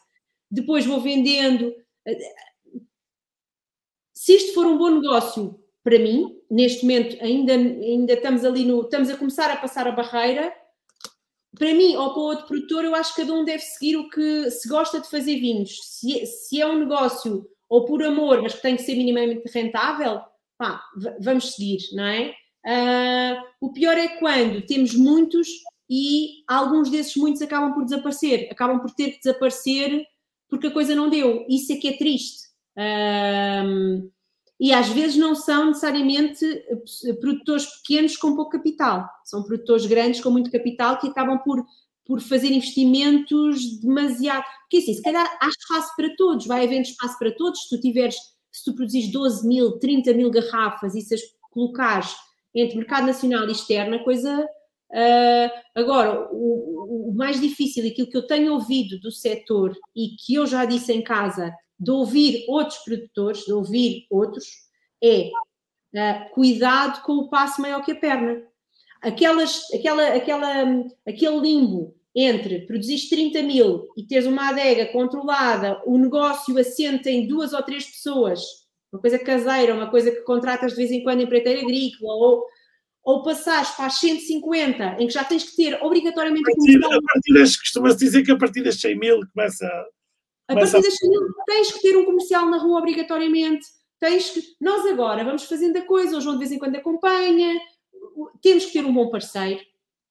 Depois 0.49 0.85
vou 0.85 1.01
vendendo. 1.01 1.73
Se 4.13 4.33
isto 4.33 4.53
for 4.53 4.65
um 4.65 4.77
bom 4.77 4.89
negócio 4.89 5.59
para 5.83 5.99
mim, 5.99 6.39
neste 6.49 6.83
momento 6.83 7.23
ainda, 7.23 7.53
ainda 7.53 8.13
estamos 8.13 8.43
ali 8.43 8.65
no. 8.65 8.81
estamos 8.81 9.09
a 9.09 9.17
começar 9.17 9.51
a 9.51 9.57
passar 9.57 9.87
a 9.87 9.91
barreira. 9.91 10.53
Para 11.57 11.73
mim 11.73 11.95
ou 11.95 12.13
para 12.13 12.21
outro 12.21 12.47
produtor, 12.47 12.83
eu 12.83 12.95
acho 12.95 13.15
que 13.15 13.21
cada 13.21 13.33
um 13.33 13.45
deve 13.45 13.63
seguir 13.63 13.95
o 13.95 14.09
que 14.09 14.51
se 14.51 14.67
gosta 14.67 14.99
de 14.99 15.09
fazer 15.09 15.39
vinhos. 15.39 15.79
Se, 15.83 16.25
se 16.25 16.59
é 16.59 16.67
um 16.67 16.79
negócio 16.79 17.47
ou 17.69 17.85
por 17.85 18.03
amor, 18.03 18.41
mas 18.41 18.55
que 18.55 18.61
tem 18.61 18.75
que 18.75 18.81
ser 18.81 18.95
minimamente 18.95 19.49
rentável, 19.53 20.21
pá, 20.57 20.83
vamos 21.21 21.53
seguir, 21.53 21.79
não 21.93 22.03
é? 22.03 22.33
Uh, 22.65 23.43
o 23.61 23.71
pior 23.71 23.97
é 23.97 24.07
quando 24.17 24.65
temos 24.65 24.95
muitos 24.95 25.47
e 25.89 26.43
alguns 26.47 26.89
desses 26.89 27.15
muitos 27.15 27.41
acabam 27.41 27.73
por 27.73 27.83
desaparecer, 27.83 28.49
acabam 28.51 28.79
por 28.79 28.91
ter 28.91 29.11
que 29.11 29.19
desaparecer 29.19 30.05
porque 30.49 30.67
a 30.67 30.71
coisa 30.71 30.95
não 30.95 31.09
deu. 31.09 31.45
Isso 31.49 31.73
é 31.73 31.75
que 31.75 31.87
é 31.87 31.97
triste. 31.97 32.45
Um, 32.77 34.09
e 34.59 34.71
às 34.71 34.87
vezes 34.89 35.17
não 35.17 35.35
são 35.35 35.67
necessariamente 35.67 36.45
produtores 37.19 37.65
pequenos 37.77 38.15
com 38.15 38.35
pouco 38.35 38.51
capital, 38.51 39.05
são 39.25 39.43
produtores 39.43 39.85
grandes 39.85 40.21
com 40.21 40.29
muito 40.29 40.51
capital 40.51 40.97
que 40.97 41.07
acabam 41.07 41.37
por, 41.39 41.65
por 42.05 42.21
fazer 42.21 42.51
investimentos 42.51 43.79
demasiado. 43.81 44.45
Porque 44.61 44.77
assim, 44.77 44.93
se 44.93 45.01
calhar 45.01 45.25
há 45.41 45.47
espaço 45.47 45.93
para 45.97 46.15
todos, 46.15 46.47
vai 46.47 46.65
havendo 46.65 46.83
espaço 46.83 47.17
para 47.19 47.35
todos. 47.35 47.63
Se 47.63 47.69
tu 47.69 47.81
tiveres, 47.81 48.15
se 48.51 48.63
tu 48.63 48.73
produzires 48.73 49.11
12 49.11 49.47
mil, 49.47 49.77
30 49.77 50.13
mil 50.13 50.31
garrafas 50.31 50.95
e 50.95 51.01
se 51.01 51.15
as 51.15 51.21
colocares 51.51 52.15
entre 52.53 52.77
mercado 52.77 53.07
nacional 53.07 53.47
e 53.49 53.51
externo, 53.51 53.95
a 53.95 54.03
coisa 54.03 54.47
agora, 55.75 56.29
o, 56.31 57.09
o, 57.09 57.13
mais 57.15 57.39
difícil, 57.39 57.85
aquilo 57.85 58.09
que 58.09 58.17
eu 58.17 58.27
tenho 58.27 58.53
ouvido 58.53 58.99
do 58.99 59.11
setor 59.11 59.77
e 59.95 60.15
que 60.15 60.35
eu 60.35 60.47
já 60.47 60.63
disse 60.65 60.93
em 60.93 61.01
casa, 61.01 61.53
de 61.79 61.91
ouvir 61.91 62.45
outros 62.47 62.79
produtores, 62.79 63.45
de 63.45 63.53
ouvir 63.53 64.05
outros, 64.09 64.45
é 65.03 65.29
uh, 65.93 66.29
cuidado 66.33 67.01
com 67.03 67.13
o 67.13 67.29
passo 67.29 67.61
maior 67.61 67.83
que 67.83 67.91
a 67.91 67.95
perna. 67.95 68.41
Aquelas, 69.01 69.61
aquela, 69.73 70.07
aquela, 70.15 70.85
aquele 71.05 71.39
limbo 71.39 71.95
entre 72.15 72.65
produzir 72.65 73.09
30 73.09 73.43
mil 73.43 73.87
e 73.97 74.03
teres 74.03 74.25
uma 74.25 74.49
adega 74.49 74.85
controlada, 74.87 75.81
o 75.85 75.97
negócio 75.97 76.57
assenta 76.57 77.09
em 77.09 77.27
duas 77.27 77.51
ou 77.51 77.61
três 77.61 77.85
pessoas, 77.85 78.41
uma 78.91 79.01
coisa 79.01 79.19
caseira, 79.19 79.75
uma 79.75 79.91
coisa 79.91 80.09
que 80.09 80.21
contratas 80.21 80.71
de 80.71 80.77
vez 80.77 80.91
em 80.91 81.03
quando 81.03 81.19
em 81.19 81.23
empreiteira 81.23 81.61
agrícola, 81.61 82.13
ou 82.13 82.45
ou 83.05 83.21
passares 83.21 83.69
para 83.69 83.85
as 83.85 83.99
150, 83.99 84.97
em 84.99 85.05
que 85.05 85.13
já 85.13 85.23
tens 85.23 85.43
que 85.43 85.55
ter 85.55 85.81
obrigatoriamente. 85.83 86.49
A 86.49 86.55
partir, 86.55 86.83
a 86.83 87.01
partir 87.13 87.33
das, 87.35 87.55
costuma-se 87.55 87.97
dizer 87.97 88.23
que 88.23 88.31
a 88.31 88.37
partir 88.37 88.63
das 88.63 88.81
100 88.81 88.97
mil 88.97 89.19
começa. 89.31 89.67
A 90.47 90.55
partir 90.55 90.81
das 90.81 90.97
100 90.97 91.09
mil 91.11 91.21
tens 91.45 91.71
que 91.71 91.81
ter 91.81 91.95
um 91.95 92.03
comercial 92.03 92.49
na 92.49 92.57
rua 92.57 92.79
obrigatoriamente. 92.79 93.63
Tens 93.99 94.31
que. 94.31 94.41
Nós 94.59 94.87
agora 94.87 95.23
vamos 95.23 95.43
fazendo 95.43 95.77
a 95.77 95.85
coisa, 95.85 96.17
o 96.17 96.21
João 96.21 96.33
de 96.33 96.39
vez 96.39 96.51
em 96.51 96.57
quando 96.57 96.75
acompanha, 96.75 97.55
temos 98.41 98.65
que 98.65 98.73
ter 98.73 98.83
um 98.83 98.93
bom 98.93 99.09
parceiro, 99.11 99.61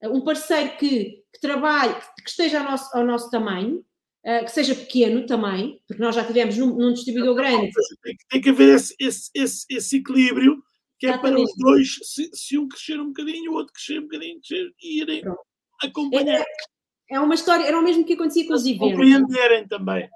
um 0.05 0.21
parceiro 0.21 0.77
que, 0.77 1.25
que 1.33 1.41
trabalhe, 1.41 1.95
que 2.23 2.31
esteja 2.31 2.61
ao 2.61 2.65
nosso, 2.65 2.97
ao 2.97 3.05
nosso 3.05 3.29
tamanho, 3.29 3.85
uh, 4.25 4.45
que 4.45 4.53
seja 4.53 4.75
pequeno 4.75 5.27
também, 5.27 5.81
porque 5.89 6.03
nós 6.03 6.15
já 6.15 6.25
tivemos 6.25 6.57
num, 6.57 6.77
num 6.77 6.93
distribuidor 6.93 7.35
grande. 7.35 7.73
Tem 8.03 8.17
que, 8.17 8.27
tem 8.31 8.41
que 8.41 8.51
haver 8.51 8.77
esse, 8.77 8.95
esse, 9.01 9.31
esse, 9.35 9.67
esse 9.69 9.97
equilíbrio 9.97 10.63
que 11.05 11.11
é 11.11 11.19
para 11.19 11.41
os 11.41 11.55
dois, 11.57 11.99
se, 12.03 12.31
se, 12.33 12.59
um 12.59 12.69
crescer 12.69 13.01
um 13.01 13.09
bocadinho, 13.09 13.53
o 13.53 13.55
outro 13.55 13.73
crescer 13.73 13.99
um 13.99 14.03
bocadinho, 14.03 14.41
crescer, 14.41 14.75
e 14.83 15.03
irem 15.03 15.21
Pronto. 15.21 15.41
acompanhar. 15.83 16.41
É, 16.41 17.17
é 17.17 17.21
uma 17.21 17.35
história, 17.35 17.65
era 17.65 17.79
o 17.79 17.83
mesmo 17.83 18.05
que 18.05 18.15
acontecia 18.15 18.47
com 18.47 18.55
os 18.55 18.65
eventos. 18.65 18.91
Compreenderem 18.91 19.69
também. 19.69 20.09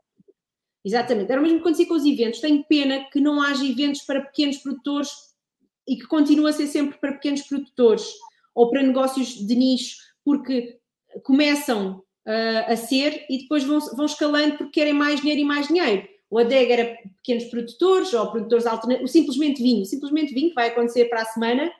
Exatamente, 0.84 1.30
era 1.30 1.40
o 1.40 1.42
mesmo 1.42 1.58
que 1.58 1.62
acontecia 1.62 1.86
com 1.86 1.94
os 1.94 2.04
eventos. 2.04 2.40
Tenho 2.40 2.64
pena 2.64 3.04
que 3.10 3.20
não 3.20 3.42
haja 3.42 3.66
eventos 3.66 4.02
para 4.02 4.22
pequenos 4.22 4.58
produtores 4.58 5.10
e 5.86 5.96
que 5.96 6.06
continue 6.06 6.48
a 6.48 6.52
ser 6.52 6.66
sempre 6.66 6.98
para 6.98 7.12
pequenos 7.12 7.42
produtores 7.42 8.06
ou 8.54 8.70
para 8.70 8.82
negócios 8.82 9.34
de 9.46 9.54
nicho, 9.54 9.96
porque 10.24 10.78
começam 11.22 12.02
uh, 12.26 12.72
a 12.72 12.76
ser 12.76 13.26
e 13.28 13.38
depois 13.38 13.64
vão, 13.64 13.78
vão 13.94 14.06
escalando 14.06 14.56
porque 14.56 14.80
querem 14.80 14.92
mais 14.92 15.20
dinheiro 15.20 15.42
e 15.42 15.44
mais 15.44 15.68
dinheiro 15.68 16.08
o 16.30 16.38
ADEG 16.38 16.72
era 16.72 16.98
pequenos 17.16 17.44
produtores 17.44 18.12
ou 18.12 18.30
produtores 18.30 18.66
alternativos, 18.66 19.10
o 19.10 19.12
simplesmente 19.12 19.62
vinho, 19.62 19.84
simplesmente 19.84 20.34
vinho 20.34 20.50
que 20.50 20.54
vai 20.54 20.68
acontecer 20.68 21.06
para 21.06 21.22
a 21.22 21.26
semana, 21.26 21.72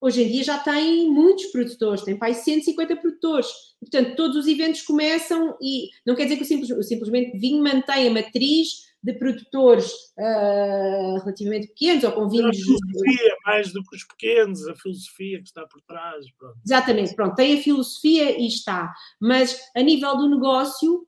hoje 0.00 0.22
em 0.22 0.28
dia 0.30 0.44
já 0.44 0.58
tem 0.58 1.10
muitos 1.10 1.46
produtores, 1.46 2.02
tem 2.02 2.16
para 2.16 2.32
150 2.32 2.96
produtores. 2.96 3.48
portanto, 3.80 4.14
todos 4.16 4.36
os 4.36 4.46
eventos 4.46 4.82
começam 4.82 5.56
e 5.60 5.88
não 6.06 6.14
quer 6.14 6.24
dizer 6.24 6.36
que 6.36 6.42
o, 6.42 6.46
simples, 6.46 6.70
o 6.70 6.82
simplesmente 6.82 7.36
vinho 7.38 7.62
mantém 7.62 8.08
a 8.08 8.10
matriz 8.10 8.86
de 9.02 9.12
produtores 9.14 9.92
uh, 10.18 11.18
relativamente 11.20 11.68
pequenos 11.68 12.02
ou 12.04 12.12
com 12.12 12.28
vinhos. 12.28 12.56
A 12.56 12.64
filosofia, 12.64 13.36
mais 13.44 13.72
do 13.72 13.82
que 13.84 13.96
os 13.96 14.04
pequenos, 14.04 14.66
a 14.66 14.74
filosofia 14.74 15.38
que 15.38 15.46
está 15.46 15.66
por 15.66 15.80
trás. 15.82 16.24
Pronto. 16.36 16.58
Exatamente, 16.64 17.14
pronto, 17.14 17.34
tem 17.36 17.58
a 17.58 17.62
filosofia 17.62 18.38
e 18.38 18.46
está. 18.46 18.92
Mas 19.20 19.60
a 19.76 19.82
nível 19.82 20.16
do 20.16 20.28
negócio. 20.28 21.06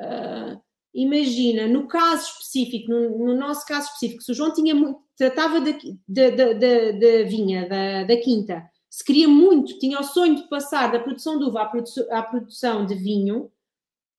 Uh, 0.00 0.67
imagina, 1.02 1.68
no 1.68 1.86
caso 1.86 2.30
específico, 2.32 2.90
no, 2.90 3.26
no, 3.26 3.36
nosso 3.36 3.64
caso 3.66 3.86
específico, 3.86 4.22
se 4.22 4.32
o 4.32 4.34
João 4.34 4.52
tinha 4.52 4.74
muito, 4.74 5.00
tratava 5.16 5.60
da, 5.60 5.70
da, 6.08 6.30
da, 6.30 6.52
da, 6.54 7.22
vinha, 7.24 7.68
da, 7.68 8.04
da 8.04 8.16
quinta, 8.16 8.68
se 8.90 9.04
queria 9.04 9.28
muito, 9.28 9.78
tinha 9.78 10.00
o 10.00 10.04
sonho 10.04 10.36
de 10.36 10.48
passar 10.48 10.90
da 10.90 10.98
produção 10.98 11.38
de 11.38 11.44
uva 11.44 11.62
à, 11.62 11.66
produ 11.66 11.90
à 12.10 12.22
produção 12.22 12.84
de 12.84 12.94
vinho, 12.94 13.50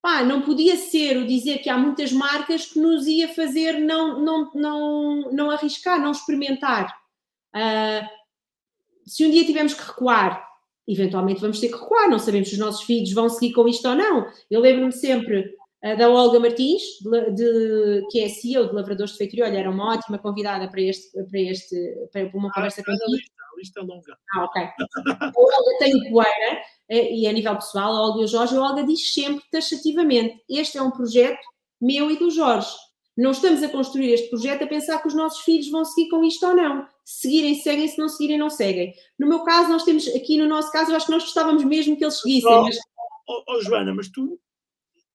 pá, 0.02 0.24
não 0.24 0.42
podia 0.42 0.78
ser 0.78 1.18
o 1.18 1.28
dizer 1.28 1.58
que 1.58 1.70
há 1.70 1.78
muitas 1.78 2.14
marcas 2.14 2.68
que 2.68 2.80
nos 2.80 3.06
ia 3.08 3.28
fazer 3.28 3.80
não, 3.80 4.20
não, 4.24 4.52
não, 4.54 5.32
não 5.32 5.52
arriscar, 5.52 6.00
não 6.02 6.12
experimentar. 6.12 6.96
Uh, 7.54 8.08
se 9.06 9.26
um 9.26 9.32
dia 9.32 9.46
tivermos 9.46 9.74
que 9.74 9.84
recuar, 9.84 10.48
eventualmente 10.88 11.42
vamos 11.42 11.60
ter 11.60 11.68
que 11.68 11.78
recuar, 11.78 12.10
não 12.10 12.20
sabemos 12.20 12.48
se 12.48 12.54
os 12.54 12.60
nossos 12.60 12.84
filhos 12.84 13.12
vão 13.12 13.28
seguir 13.28 13.54
com 13.54 13.68
isto 13.68 13.88
ou 13.90 13.96
não. 13.96 14.28
Eu 14.50 14.62
lembro-me 14.62 14.94
sempre 14.94 15.59
da 15.82 16.10
Olga 16.10 16.40
Martins, 16.40 16.82
de, 17.02 17.32
de, 17.32 18.08
que 18.12 18.22
é 18.22 18.28
CEO 18.28 18.68
de 18.68 18.76
Lavradores 18.76 19.14
de 19.14 19.18
Feitoria. 19.18 19.46
Olha, 19.46 19.60
era 19.60 19.70
uma 19.70 19.94
ótima 19.94 20.18
convidada 20.18 20.68
para, 20.70 20.82
este, 20.82 21.12
para, 21.24 21.40
este, 21.40 21.76
para 22.12 22.30
uma 22.34 22.50
ah, 22.50 22.54
conversa 22.54 22.84
contigo. 22.84 23.04
A 23.04 23.12
lista, 23.12 23.34
a 23.42 23.58
lista 23.58 23.80
é 23.80 23.84
longa. 23.84 24.18
Ah, 24.36 24.44
ok. 24.44 24.62
a 24.62 25.32
Olga 25.36 25.78
tem 25.80 26.12
poeira, 26.12 26.62
eh, 26.90 27.14
e 27.14 27.28
a 27.28 27.32
nível 27.32 27.56
pessoal, 27.56 27.96
a 27.96 28.02
Olga 28.08 28.22
e 28.22 28.26
o 28.26 28.28
Jorge, 28.28 28.58
a 28.58 28.62
Olga 28.62 28.84
diz 28.84 29.14
sempre 29.14 29.44
taxativamente: 29.52 30.44
este 30.50 30.78
é 30.78 30.82
um 30.82 30.92
projeto 30.92 31.40
meu 31.82 32.12
e 32.12 32.18
do 32.18 32.30
Jorge. 32.30 32.70
não 33.18 33.32
estamos 33.32 33.64
a 33.64 33.70
construir 33.70 34.12
este 34.12 34.30
projeto 34.30 34.64
a 34.64 34.68
pensar 34.68 35.02
que 35.02 35.08
os 35.08 35.14
nossos 35.14 35.44
filhos 35.44 35.70
vão 35.70 35.86
seguir 35.86 36.10
com 36.10 36.24
isto 36.24 36.46
ou 36.46 36.56
não. 36.56 36.86
Se 37.06 37.22
seguirem, 37.22 37.56
seguem, 37.56 37.88
se 37.88 37.98
não 37.98 38.10
seguirem, 38.10 38.38
não 38.38 38.50
seguem. 38.50 38.94
No 39.18 39.28
meu 39.28 39.44
caso, 39.44 39.70
nós 39.70 39.84
temos, 39.84 40.08
aqui 40.10 40.38
no 40.38 40.48
nosso 40.48 40.72
caso, 40.72 40.92
eu 40.92 40.96
acho 40.96 41.06
que 41.06 41.12
nós 41.12 41.24
gostávamos 41.24 41.64
mesmo 41.64 41.98
que 41.98 42.04
eles 42.04 42.20
seguissem. 42.20 42.52
Oh, 42.52 42.64
mas... 42.64 42.78
oh, 43.28 43.44
oh, 43.48 43.62
Joana, 43.62 43.94
mas 43.94 44.10
tu, 44.10 44.40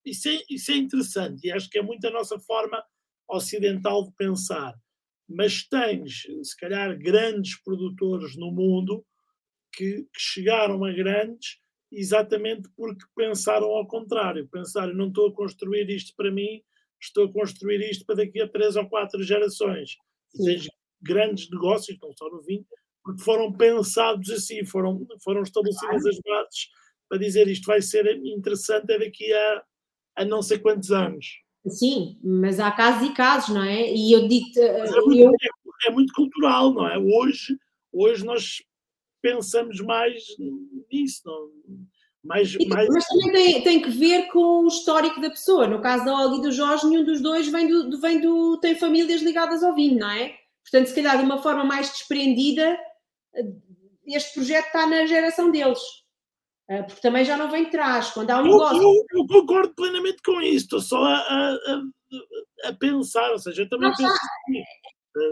isso 0.05 0.29
é, 0.29 0.39
isso 0.51 0.73
é 0.73 0.77
interessante 0.77 1.47
e 1.47 1.53
acho 1.53 1.69
que 1.71 1.79
é 1.79 1.83
muito 1.83 2.07
a 2.07 2.11
nossa 2.11 2.39
forma 2.39 2.83
ocidental 3.29 4.05
de 4.05 4.13
pensar. 4.17 4.75
Mas 5.29 5.67
tens, 5.67 6.27
se 6.43 6.57
calhar, 6.59 6.99
grandes 6.99 7.61
produtores 7.63 8.37
no 8.37 8.53
mundo 8.53 9.05
que, 9.73 10.03
que 10.03 10.21
chegaram 10.21 10.85
a 10.85 10.93
grandes 10.93 11.59
exatamente 11.91 12.69
porque 12.77 13.05
pensaram 13.17 13.69
ao 13.69 13.87
contrário. 13.87 14.49
Pensaram, 14.49 14.95
não 14.95 15.09
estou 15.09 15.29
a 15.29 15.35
construir 15.35 15.89
isto 15.89 16.15
para 16.17 16.31
mim, 16.31 16.63
estou 17.01 17.27
a 17.27 17.33
construir 17.33 17.81
isto 17.91 18.05
para 18.05 18.17
daqui 18.17 18.41
a 18.41 18.49
três 18.49 18.77
ou 18.77 18.89
quatro 18.89 19.23
gerações. 19.23 19.97
E 20.35 20.45
tens 20.45 20.69
grandes 21.01 21.49
negócios, 21.51 21.99
não 22.03 22.13
só 22.13 22.29
no 22.29 22.43
vinho, 22.43 22.67
porque 23.03 23.23
foram 23.23 23.53
pensados 23.53 24.31
assim, 24.31 24.65
foram, 24.65 25.07
foram 25.23 25.43
estabelecidas 25.43 26.07
as 26.07 26.19
bases 26.21 26.69
para 27.09 27.19
dizer 27.19 27.47
isto 27.49 27.67
vai 27.67 27.83
ser 27.83 28.07
interessante 28.25 28.91
é 28.91 28.99
daqui 28.99 29.33
a, 29.33 29.63
a 30.17 30.25
não 30.25 30.43
sei 30.43 30.59
quantos 30.59 30.91
anos. 30.91 31.27
Sim, 31.67 32.19
mas 32.23 32.61
há 32.61 32.71
casos 32.71 33.09
e 33.09 33.15
casos, 33.15 33.55
não 33.55 33.63
é? 33.63 33.91
E 33.91 34.13
eu 34.13 34.29
digo. 34.29 34.47
É 34.59 35.01
muito, 35.01 35.19
eu... 35.19 35.31
é, 35.31 35.89
é 35.89 35.91
muito 35.91 36.13
cultural, 36.13 36.73
não 36.75 36.87
é? 36.87 36.99
Hoje, 36.99 37.57
hoje 37.93 38.25
nós 38.25 38.63
pensamos 39.23 39.81
mais 39.81 40.23
nisso, 40.93 41.23
não? 41.25 41.49
Mais, 42.23 42.57
mais... 42.69 42.89
Mas 42.89 43.07
também 43.07 43.33
tem, 43.33 43.63
tem 43.63 43.83
que 43.83 43.91
ver 43.91 44.29
com 44.29 44.65
o 44.65 44.69
histórico 44.69 45.21
da 45.21 45.31
pessoa. 45.31 45.67
No 45.67 45.81
caso 45.81 46.05
da 46.05 46.15
Olga 46.15 46.37
e 46.37 46.43
do 46.43 46.53
Jorge, 46.53 46.87
nenhum 46.87 47.05
dos 47.05 47.21
dois 47.21 47.49
vem 47.49 47.67
do, 47.67 48.01
vem 48.01 48.21
do, 48.21 48.59
tem 48.59 48.75
famílias 48.75 49.23
ligadas 49.23 49.63
ao 49.63 49.75
vinho, 49.75 50.01
não 50.01 50.11
é? 50.11 50.35
Portanto, 50.63 50.87
se 50.87 50.95
calhar 50.95 51.19
de 51.19 51.25
uma 51.25 51.43
forma 51.43 51.65
mais 51.65 51.91
desprendida, 51.91 52.79
este 54.07 54.35
projeto 54.35 54.67
está 54.67 54.87
na 54.87 55.07
geração 55.07 55.51
deles. 55.51 55.81
Eh, 56.69 56.83
porque 56.83 57.01
também 57.01 57.25
já 57.25 57.37
não 57.37 57.51
vem 57.51 57.65
de 57.65 57.71
trás. 57.71 58.11
Quando 58.11 58.31
há 58.31 58.41
um 58.41 58.45
negócio. 58.45 58.83
Eu, 58.83 58.91
eu, 58.91 59.07
eu 59.21 59.27
concordo 59.27 59.75
plenamente 59.75 60.23
com 60.25 60.41
isso, 60.41 60.65
estou 60.65 60.81
só 60.81 61.03
a, 61.03 61.19
a, 61.19 61.83
a, 62.65 62.73
pensar, 62.73 63.31
ou 63.33 63.39
seja, 63.39 63.63
eu 63.63 63.69
também 63.69 63.91
penso. 63.91 64.13
Assim. 64.13 64.65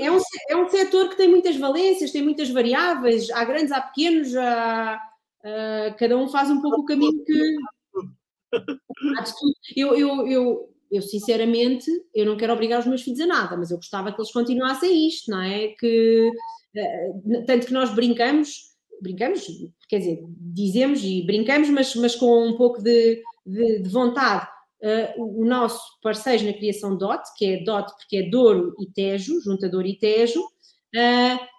É 0.00 0.10
um, 0.10 0.18
é 0.50 0.56
um 0.56 0.68
setor 0.68 1.09
que 1.09 1.16
tem 1.16 1.28
muitas 1.28 1.56
valências, 1.56 2.12
tem 2.12 2.22
muitas 2.22 2.48
variáveis, 2.50 3.30
há 3.30 3.44
grandes, 3.44 3.72
há 3.72 3.80
pequenos, 3.80 4.36
há, 4.36 5.02
cada 5.98 6.16
um 6.16 6.28
faz 6.28 6.50
um 6.50 6.60
pouco 6.60 6.82
o 6.82 6.84
caminho 6.84 7.24
que. 7.24 7.56
Eu, 9.74 9.96
eu, 9.96 10.26
eu, 10.28 10.74
eu, 10.90 11.00
sinceramente, 11.00 11.90
eu 12.14 12.26
não 12.26 12.36
quero 12.36 12.52
obrigar 12.52 12.80
os 12.80 12.86
meus 12.86 13.00
filhos 13.00 13.20
a 13.20 13.26
nada, 13.26 13.56
mas 13.56 13.70
eu 13.70 13.78
gostava 13.78 14.12
que 14.12 14.20
eles 14.20 14.30
continuassem 14.30 15.09
isto, 15.09 15.30
não 15.30 15.40
é? 15.40 15.68
Que, 15.68 16.30
uh, 16.76 17.46
tanto 17.46 17.66
que 17.66 17.72
nós 17.72 17.94
brincamos, 17.94 18.74
brincamos, 19.00 19.46
quer 19.93 19.98
dizer, 19.98 20.24
dizemos 20.27 21.05
e 21.05 21.20
brincamos, 21.20 21.69
mas, 21.69 21.94
mas 21.97 22.16
com 22.16 22.48
um 22.48 22.56
pouco 22.56 22.82
de, 22.82 23.23
de, 23.44 23.81
de 23.81 23.89
vontade. 23.90 24.48
Uh, 24.82 25.40
o 25.40 25.44
nosso 25.44 25.82
parceiro 26.02 26.47
na 26.47 26.55
criação 26.55 26.97
DOT, 26.97 27.23
que 27.36 27.44
é 27.44 27.62
DOT 27.62 27.93
porque 27.98 28.16
é 28.16 28.23
Douro 28.31 28.74
e 28.81 28.86
Tejo, 28.86 29.39
junta 29.43 29.69
Douro 29.69 29.86
e 29.86 29.98
Tejo, 29.98 30.43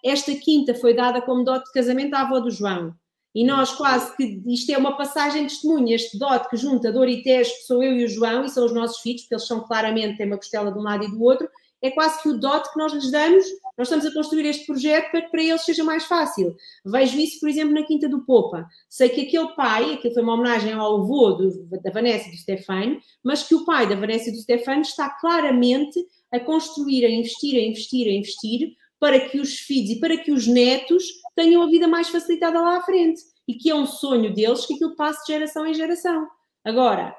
esta 0.03 0.33
quinta 0.35 0.73
foi 0.73 0.95
dada 0.95 1.21
como 1.21 1.43
DOT 1.43 1.63
de 1.63 1.71
casamento 1.73 2.15
à 2.15 2.21
avó 2.21 2.39
do 2.39 2.49
João. 2.49 2.95
E 3.35 3.45
nós 3.45 3.71
quase 3.71 4.15
que 4.15 4.41
isto 4.47 4.71
é 4.71 4.77
uma 4.77 4.97
passagem 4.97 5.43
de 5.45 5.53
testemunha, 5.53 5.95
este 5.95 6.17
dote 6.17 6.49
que 6.49 6.57
junta 6.57 6.91
Dor 6.91 7.07
e 7.07 7.21
Tejo, 7.21 7.51
que 7.51 7.63
sou 7.63 7.83
eu 7.83 7.93
e 7.93 8.05
o 8.05 8.09
João, 8.09 8.45
e 8.45 8.49
são 8.49 8.65
os 8.65 8.73
nossos 8.73 8.99
filhos, 9.01 9.21
porque 9.21 9.35
eles 9.35 9.47
são 9.47 9.61
claramente, 9.61 10.17
têm 10.17 10.27
uma 10.27 10.37
costela 10.37 10.71
de 10.71 10.77
um 10.77 10.83
lado 10.83 11.03
e 11.03 11.09
do 11.09 11.21
outro, 11.21 11.47
é 11.83 11.91
quase 11.91 12.21
que 12.21 12.29
o 12.29 12.39
dote 12.39 12.71
que 12.71 12.79
nós 12.79 12.93
lhes 12.93 13.11
damos, 13.11 13.45
nós 13.77 13.87
estamos 13.87 14.05
a 14.05 14.13
construir 14.13 14.45
este 14.45 14.65
projeto 14.65 15.11
para 15.11 15.21
que 15.21 15.29
para 15.29 15.43
eles 15.43 15.65
seja 15.65 15.83
mais 15.83 16.05
fácil. 16.05 16.55
Vejo 16.85 17.19
isso, 17.19 17.41
por 17.41 17.49
exemplo, 17.49 17.73
na 17.73 17.83
Quinta 17.83 18.07
do 18.07 18.23
Popa. 18.25 18.65
Sei 18.89 19.09
que 19.09 19.21
aquele 19.21 19.53
pai, 19.53 19.93
aquilo 19.93 20.13
foi 20.13 20.23
uma 20.23 20.35
homenagem 20.35 20.71
ao 20.71 21.01
avô 21.01 21.33
do, 21.33 21.67
da 21.83 21.91
Vanessa 21.91 22.29
e 22.29 22.31
do 22.31 22.37
Stefano, 22.37 22.99
mas 23.21 23.43
que 23.43 23.53
o 23.53 23.65
pai 23.65 23.87
da 23.87 23.95
Vanessa 23.95 24.29
e 24.29 24.31
do 24.31 24.39
Stefano 24.39 24.81
está 24.81 25.09
claramente 25.09 25.99
a 26.31 26.39
construir, 26.39 27.05
a 27.05 27.09
investir, 27.09 27.55
a 27.59 27.67
investir, 27.67 28.07
a 28.07 28.11
investir, 28.11 28.75
para 28.97 29.19
que 29.19 29.37
os 29.37 29.59
filhos 29.59 29.89
e 29.89 29.99
para 29.99 30.17
que 30.17 30.31
os 30.31 30.47
netos 30.47 31.03
tenham 31.35 31.61
a 31.63 31.67
vida 31.67 31.85
mais 31.85 32.07
facilitada 32.07 32.61
lá 32.61 32.77
à 32.77 32.81
frente 32.81 33.21
e 33.45 33.55
que 33.55 33.69
é 33.69 33.75
um 33.75 33.85
sonho 33.85 34.33
deles 34.33 34.65
que 34.65 34.75
aquilo 34.75 34.95
passe 34.95 35.25
de 35.25 35.33
geração 35.33 35.65
em 35.65 35.73
geração. 35.73 36.25
Agora, 36.63 37.13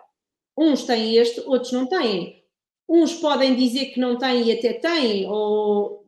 uns 0.56 0.84
têm 0.84 1.16
este, 1.16 1.40
outros 1.40 1.72
não 1.72 1.86
têm. 1.86 2.43
Uns 2.88 3.14
podem 3.14 3.56
dizer 3.56 3.86
que 3.86 4.00
não 4.00 4.18
têm 4.18 4.44
e 4.44 4.52
até 4.52 4.74
têm, 4.74 5.26
ou 5.26 6.04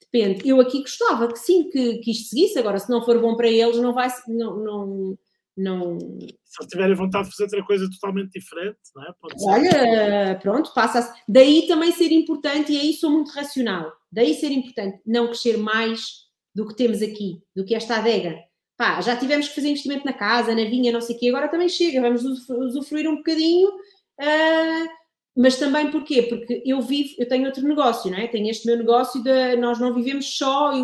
depende. 0.00 0.48
Eu 0.48 0.60
aqui 0.60 0.80
gostava 0.80 1.28
que 1.28 1.38
sim, 1.38 1.68
que, 1.68 1.98
que 1.98 2.12
isto 2.12 2.28
seguisse. 2.28 2.58
Agora, 2.58 2.78
se 2.78 2.88
não 2.88 3.04
for 3.04 3.20
bom 3.20 3.36
para 3.36 3.48
eles, 3.48 3.76
não 3.78 3.92
vai. 3.92 4.08
Não, 4.28 4.56
não, 4.56 5.18
não... 5.56 5.98
Se 5.98 6.62
eles 6.62 6.70
tiverem 6.70 6.94
vontade 6.94 7.24
de 7.24 7.30
fazer 7.32 7.44
outra 7.44 7.64
coisa 7.64 7.90
totalmente 7.90 8.32
diferente, 8.32 8.78
não 8.94 9.04
é? 9.04 9.14
Olha, 9.42 10.38
pronto, 10.40 10.72
passa 10.72 11.02
-se. 11.02 11.22
Daí 11.28 11.66
também 11.66 11.92
ser 11.92 12.12
importante, 12.12 12.72
e 12.72 12.78
aí 12.78 12.92
sou 12.92 13.10
muito 13.10 13.32
racional, 13.32 13.92
daí 14.10 14.34
ser 14.34 14.52
importante 14.52 15.00
não 15.04 15.26
crescer 15.26 15.56
mais 15.56 16.24
do 16.54 16.66
que 16.66 16.76
temos 16.76 17.02
aqui, 17.02 17.42
do 17.54 17.64
que 17.64 17.74
esta 17.74 17.96
adega. 17.96 18.38
Pá, 18.76 19.00
já 19.00 19.16
tivemos 19.16 19.48
que 19.48 19.54
fazer 19.54 19.68
investimento 19.68 20.04
na 20.04 20.12
casa, 20.12 20.54
na 20.54 20.64
vinha, 20.64 20.92
não 20.92 21.00
sei 21.00 21.16
o 21.16 21.18
quê, 21.18 21.28
agora 21.28 21.48
também 21.48 21.68
chega, 21.68 22.00
vamos 22.00 22.24
usufruir 22.48 23.08
um 23.08 23.16
bocadinho, 23.16 23.68
uh, 23.68 24.88
mas 25.36 25.58
também 25.58 25.90
porquê? 25.90 26.22
Porque 26.22 26.62
eu 26.64 26.80
vivo, 26.80 27.14
eu 27.18 27.28
tenho 27.28 27.46
outro 27.46 27.66
negócio, 27.66 28.10
não 28.10 28.18
é? 28.18 28.28
Tenho 28.28 28.48
este 28.48 28.66
meu 28.66 28.76
negócio 28.76 29.22
de 29.22 29.56
nós 29.56 29.80
não 29.80 29.92
vivemos 29.92 30.36
só, 30.36 30.72
e, 30.72 30.82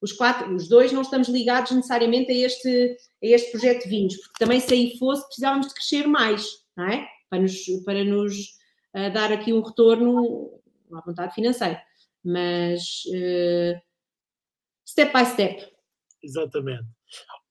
os 0.00 0.12
quatro, 0.12 0.54
os 0.54 0.68
dois 0.68 0.92
não 0.92 1.02
estamos 1.02 1.28
ligados 1.28 1.70
necessariamente 1.70 2.32
a 2.32 2.34
este, 2.34 2.96
a 3.22 3.26
este 3.26 3.50
projeto 3.52 3.84
de 3.84 3.88
vinhos, 3.88 4.16
porque 4.16 4.44
também 4.44 4.60
se 4.60 4.74
aí 4.74 4.98
fosse 4.98 5.24
precisávamos 5.26 5.68
de 5.68 5.74
crescer 5.74 6.06
mais, 6.06 6.46
não 6.76 6.88
é? 6.88 7.06
Para 7.30 7.40
nos, 7.40 7.66
para 7.84 8.04
nos 8.04 8.34
uh, 8.96 9.12
dar 9.12 9.32
aqui 9.32 9.52
um 9.52 9.60
retorno 9.60 10.60
à 10.92 11.00
vontade 11.00 11.34
financeira. 11.34 11.80
Mas 12.24 12.80
uh, 13.08 13.80
step 14.86 15.12
by 15.12 15.24
step. 15.24 15.64
Exatamente. 16.22 16.86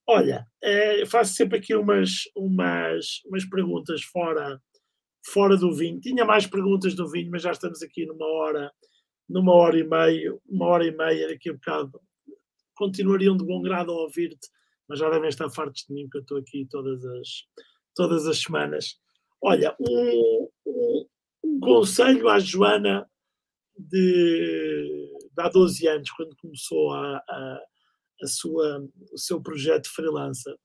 Olha, 0.10 0.48
é, 0.64 1.06
faço 1.06 1.34
sempre 1.34 1.58
aqui 1.58 1.76
umas, 1.76 2.12
umas, 2.36 3.22
umas 3.26 3.46
perguntas 3.46 4.04
fora, 4.04 4.62
fora 5.34 5.58
do 5.58 5.74
vinho. 5.74 6.00
Tinha 6.00 6.26
mais 6.26 6.48
perguntas 6.48 6.96
do 6.96 7.10
vinho, 7.10 7.32
mas 7.32 7.42
já 7.42 7.52
estamos 7.52 7.82
aqui 7.82 8.06
numa 8.06 8.26
hora, 8.26 8.72
numa 9.30 9.54
hora 9.54 9.78
e 9.78 9.84
meia, 9.84 10.38
uma 10.48 10.68
hora 10.68 10.86
e 10.86 10.96
meia, 10.96 11.28
daqui 11.28 11.50
a 11.50 11.54
bocado. 11.54 12.02
Continuariam 12.76 13.36
de 13.36 13.46
bom 13.46 13.62
grado 13.62 13.92
a 13.92 13.96
ouvir-te, 13.96 14.48
mas 14.88 15.00
já 15.00 15.10
devem 15.10 15.30
estar 15.30 15.50
fartos 15.50 15.86
de 15.88 15.94
mim, 15.94 16.04
porque 16.04 16.18
eu 16.18 16.22
estou 16.22 16.38
aqui 16.38 16.68
todas 16.70 17.04
as, 17.06 17.28
todas 17.96 18.28
as 18.28 18.40
semanas. 18.40 19.00
Olha, 19.42 19.76
um, 19.80 20.50
um, 20.66 21.06
um 21.44 21.60
conselho 21.60 22.30
à 22.30 22.40
Joana 22.40 23.10
de, 23.78 25.12
de 25.36 25.42
há 25.42 25.50
12 25.50 25.88
anos, 25.88 26.12
quando 26.12 26.36
começou 26.38 26.94
a, 26.94 27.18
a, 27.18 27.62
a 28.24 28.28
sua, 28.28 28.88
o 29.12 29.18
seu 29.18 29.42
projeto 29.42 29.90
freelancer? 29.94 30.56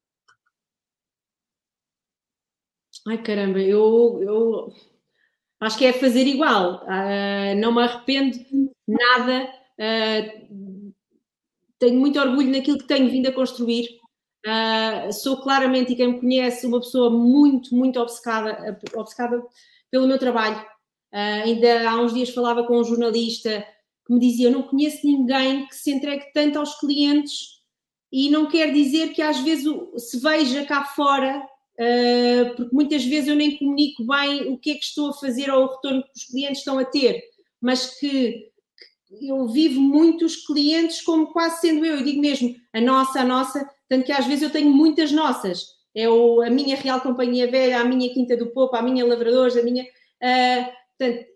Ai 3.07 3.21
caramba, 3.21 3.59
eu, 3.59 4.21
eu 4.23 4.73
acho 5.61 5.77
que 5.77 5.85
é 5.85 5.93
fazer 5.93 6.27
igual. 6.27 6.85
Uh, 6.85 7.59
não 7.59 7.75
me 7.75 7.83
arrependo 7.83 8.39
nada. 8.87 9.53
Uh, 9.79 10.93
tenho 11.79 11.99
muito 11.99 12.21
orgulho 12.21 12.51
naquilo 12.51 12.79
que 12.79 12.87
tenho 12.87 13.11
vindo 13.11 13.29
a 13.29 13.33
construir. 13.33 13.89
Uh, 14.47 15.13
sou 15.13 15.41
claramente, 15.43 15.93
e 15.93 15.97
quem 15.97 16.15
me 16.15 16.21
conhece, 16.21 16.67
uma 16.67 16.81
pessoa 16.81 17.11
muito, 17.11 17.75
muito 17.75 17.99
obcecada, 18.01 18.79
obcecada 18.95 19.43
pelo 19.91 20.07
meu 20.07 20.19
trabalho. 20.19 20.65
ainda 21.13 21.91
há 21.91 22.01
uns 22.01 22.15
dias 22.15 22.31
falava 22.31 22.65
com 22.65 22.79
um 22.79 22.85
jornalista 22.85 23.67
que 24.07 24.13
me 24.13 24.21
dizia: 24.21 24.49
Eu 24.49 24.53
não 24.53 24.63
conheço 24.63 25.05
ninguém 25.05 25.67
que 25.67 25.75
se 25.75 25.91
entregue 25.93 26.33
tanto 26.33 26.59
aos 26.59 26.79
clientes, 26.79 27.61
e 28.13 28.31
não 28.31 28.47
quer 28.47 28.73
dizer 28.73 29.13
que 29.13 29.23
às 29.23 29.41
vezes 29.41 29.67
se 29.97 30.21
veja 30.21 30.65
cá 30.67 30.85
fora, 30.85 31.43
uh, 31.79 32.57
porque 32.57 32.75
muitas 32.75 33.05
vezes 33.05 33.29
eu 33.29 33.37
nem 33.37 33.57
comunico 33.57 34.05
bem 34.05 34.53
o 34.53 34.59
que 34.59 34.71
é 34.73 34.75
que 34.75 34.85
estou 34.85 35.11
a 35.11 35.15
fazer 35.15 35.51
ou 35.51 35.65
o 35.65 35.75
retorno 35.75 36.03
que 36.03 36.11
os 36.17 36.25
clientes 36.25 36.59
estão 36.59 36.79
a 36.79 36.85
ter, 36.85 37.23
mas 37.61 37.99
que, 37.99 38.51
eu 39.21 39.47
vivo 39.49 39.79
muitos 39.79 40.37
clientes 40.47 41.03
como 41.03 41.33
quase 41.33 41.61
sendo 41.61 41.85
eu, 41.85 41.97
eu 41.97 42.05
digo 42.05 42.21
mesmo, 42.21 42.55
a 42.73 42.81
nossa, 42.81 43.21
a 43.21 43.25
nossa, 43.25 43.71
tanto 43.89 44.07
que 44.07 44.13
às 44.13 44.27
vezes 44.27 44.43
eu 44.43 44.51
tenho 44.51 44.71
muitas 44.71 45.13
nossas. 45.13 45.67
É 45.95 46.09
o, 46.09 46.41
a 46.41 46.49
minha 46.49 46.75
Real 46.77 47.03
Companhia 47.03 47.51
Velha, 47.51 47.79
a 47.79 47.85
minha 47.85 48.11
Quinta 48.15 48.35
do 48.35 48.47
Popo, 48.47 48.75
a 48.75 48.81
minha 48.81 49.05
Lavradores, 49.05 49.55
a 49.55 49.63
minha. 49.63 49.85
Uh, 49.85 50.73
portanto, 50.97 51.33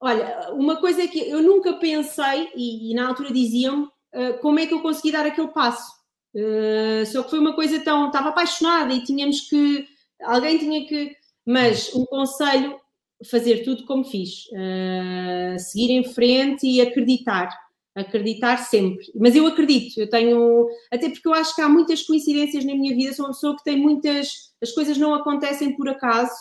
Olha, 0.00 0.50
uma 0.52 0.76
coisa 0.76 1.02
é 1.02 1.08
que 1.08 1.18
eu 1.18 1.42
nunca 1.42 1.72
pensei, 1.74 2.50
e, 2.54 2.92
e 2.92 2.94
na 2.94 3.08
altura 3.08 3.32
diziam-me, 3.32 3.84
uh, 3.86 4.38
como 4.40 4.58
é 4.58 4.66
que 4.66 4.74
eu 4.74 4.82
consegui 4.82 5.10
dar 5.10 5.26
aquele 5.26 5.48
passo. 5.48 5.90
Uh, 6.36 7.06
só 7.06 7.22
que 7.22 7.30
foi 7.30 7.38
uma 7.38 7.54
coisa 7.54 7.80
tão. 7.80 8.06
Estava 8.06 8.28
apaixonada 8.28 8.92
e 8.92 9.02
tínhamos 9.02 9.48
que. 9.48 9.88
Alguém 10.22 10.58
tinha 10.58 10.86
que. 10.86 11.16
Mas 11.46 11.94
um 11.94 12.04
conselho 12.04 12.78
fazer 13.24 13.64
tudo 13.64 13.86
como 13.86 14.04
fiz, 14.04 14.46
uh, 14.46 15.58
seguir 15.58 15.90
em 15.90 16.04
frente 16.04 16.66
e 16.66 16.80
acreditar, 16.80 17.48
acreditar 17.94 18.58
sempre. 18.58 19.06
Mas 19.14 19.34
eu 19.34 19.46
acredito, 19.46 19.98
eu 19.98 20.10
tenho, 20.10 20.68
até 20.92 21.08
porque 21.08 21.26
eu 21.26 21.32
acho 21.32 21.54
que 21.54 21.62
há 21.62 21.68
muitas 21.68 22.02
coincidências 22.02 22.64
na 22.64 22.74
minha 22.74 22.94
vida, 22.94 23.14
sou 23.14 23.24
uma 23.26 23.32
pessoa 23.32 23.56
que 23.56 23.64
tem 23.64 23.78
muitas, 23.78 24.52
as 24.62 24.72
coisas 24.72 24.98
não 24.98 25.14
acontecem 25.14 25.74
por 25.76 25.88
acaso, 25.88 26.34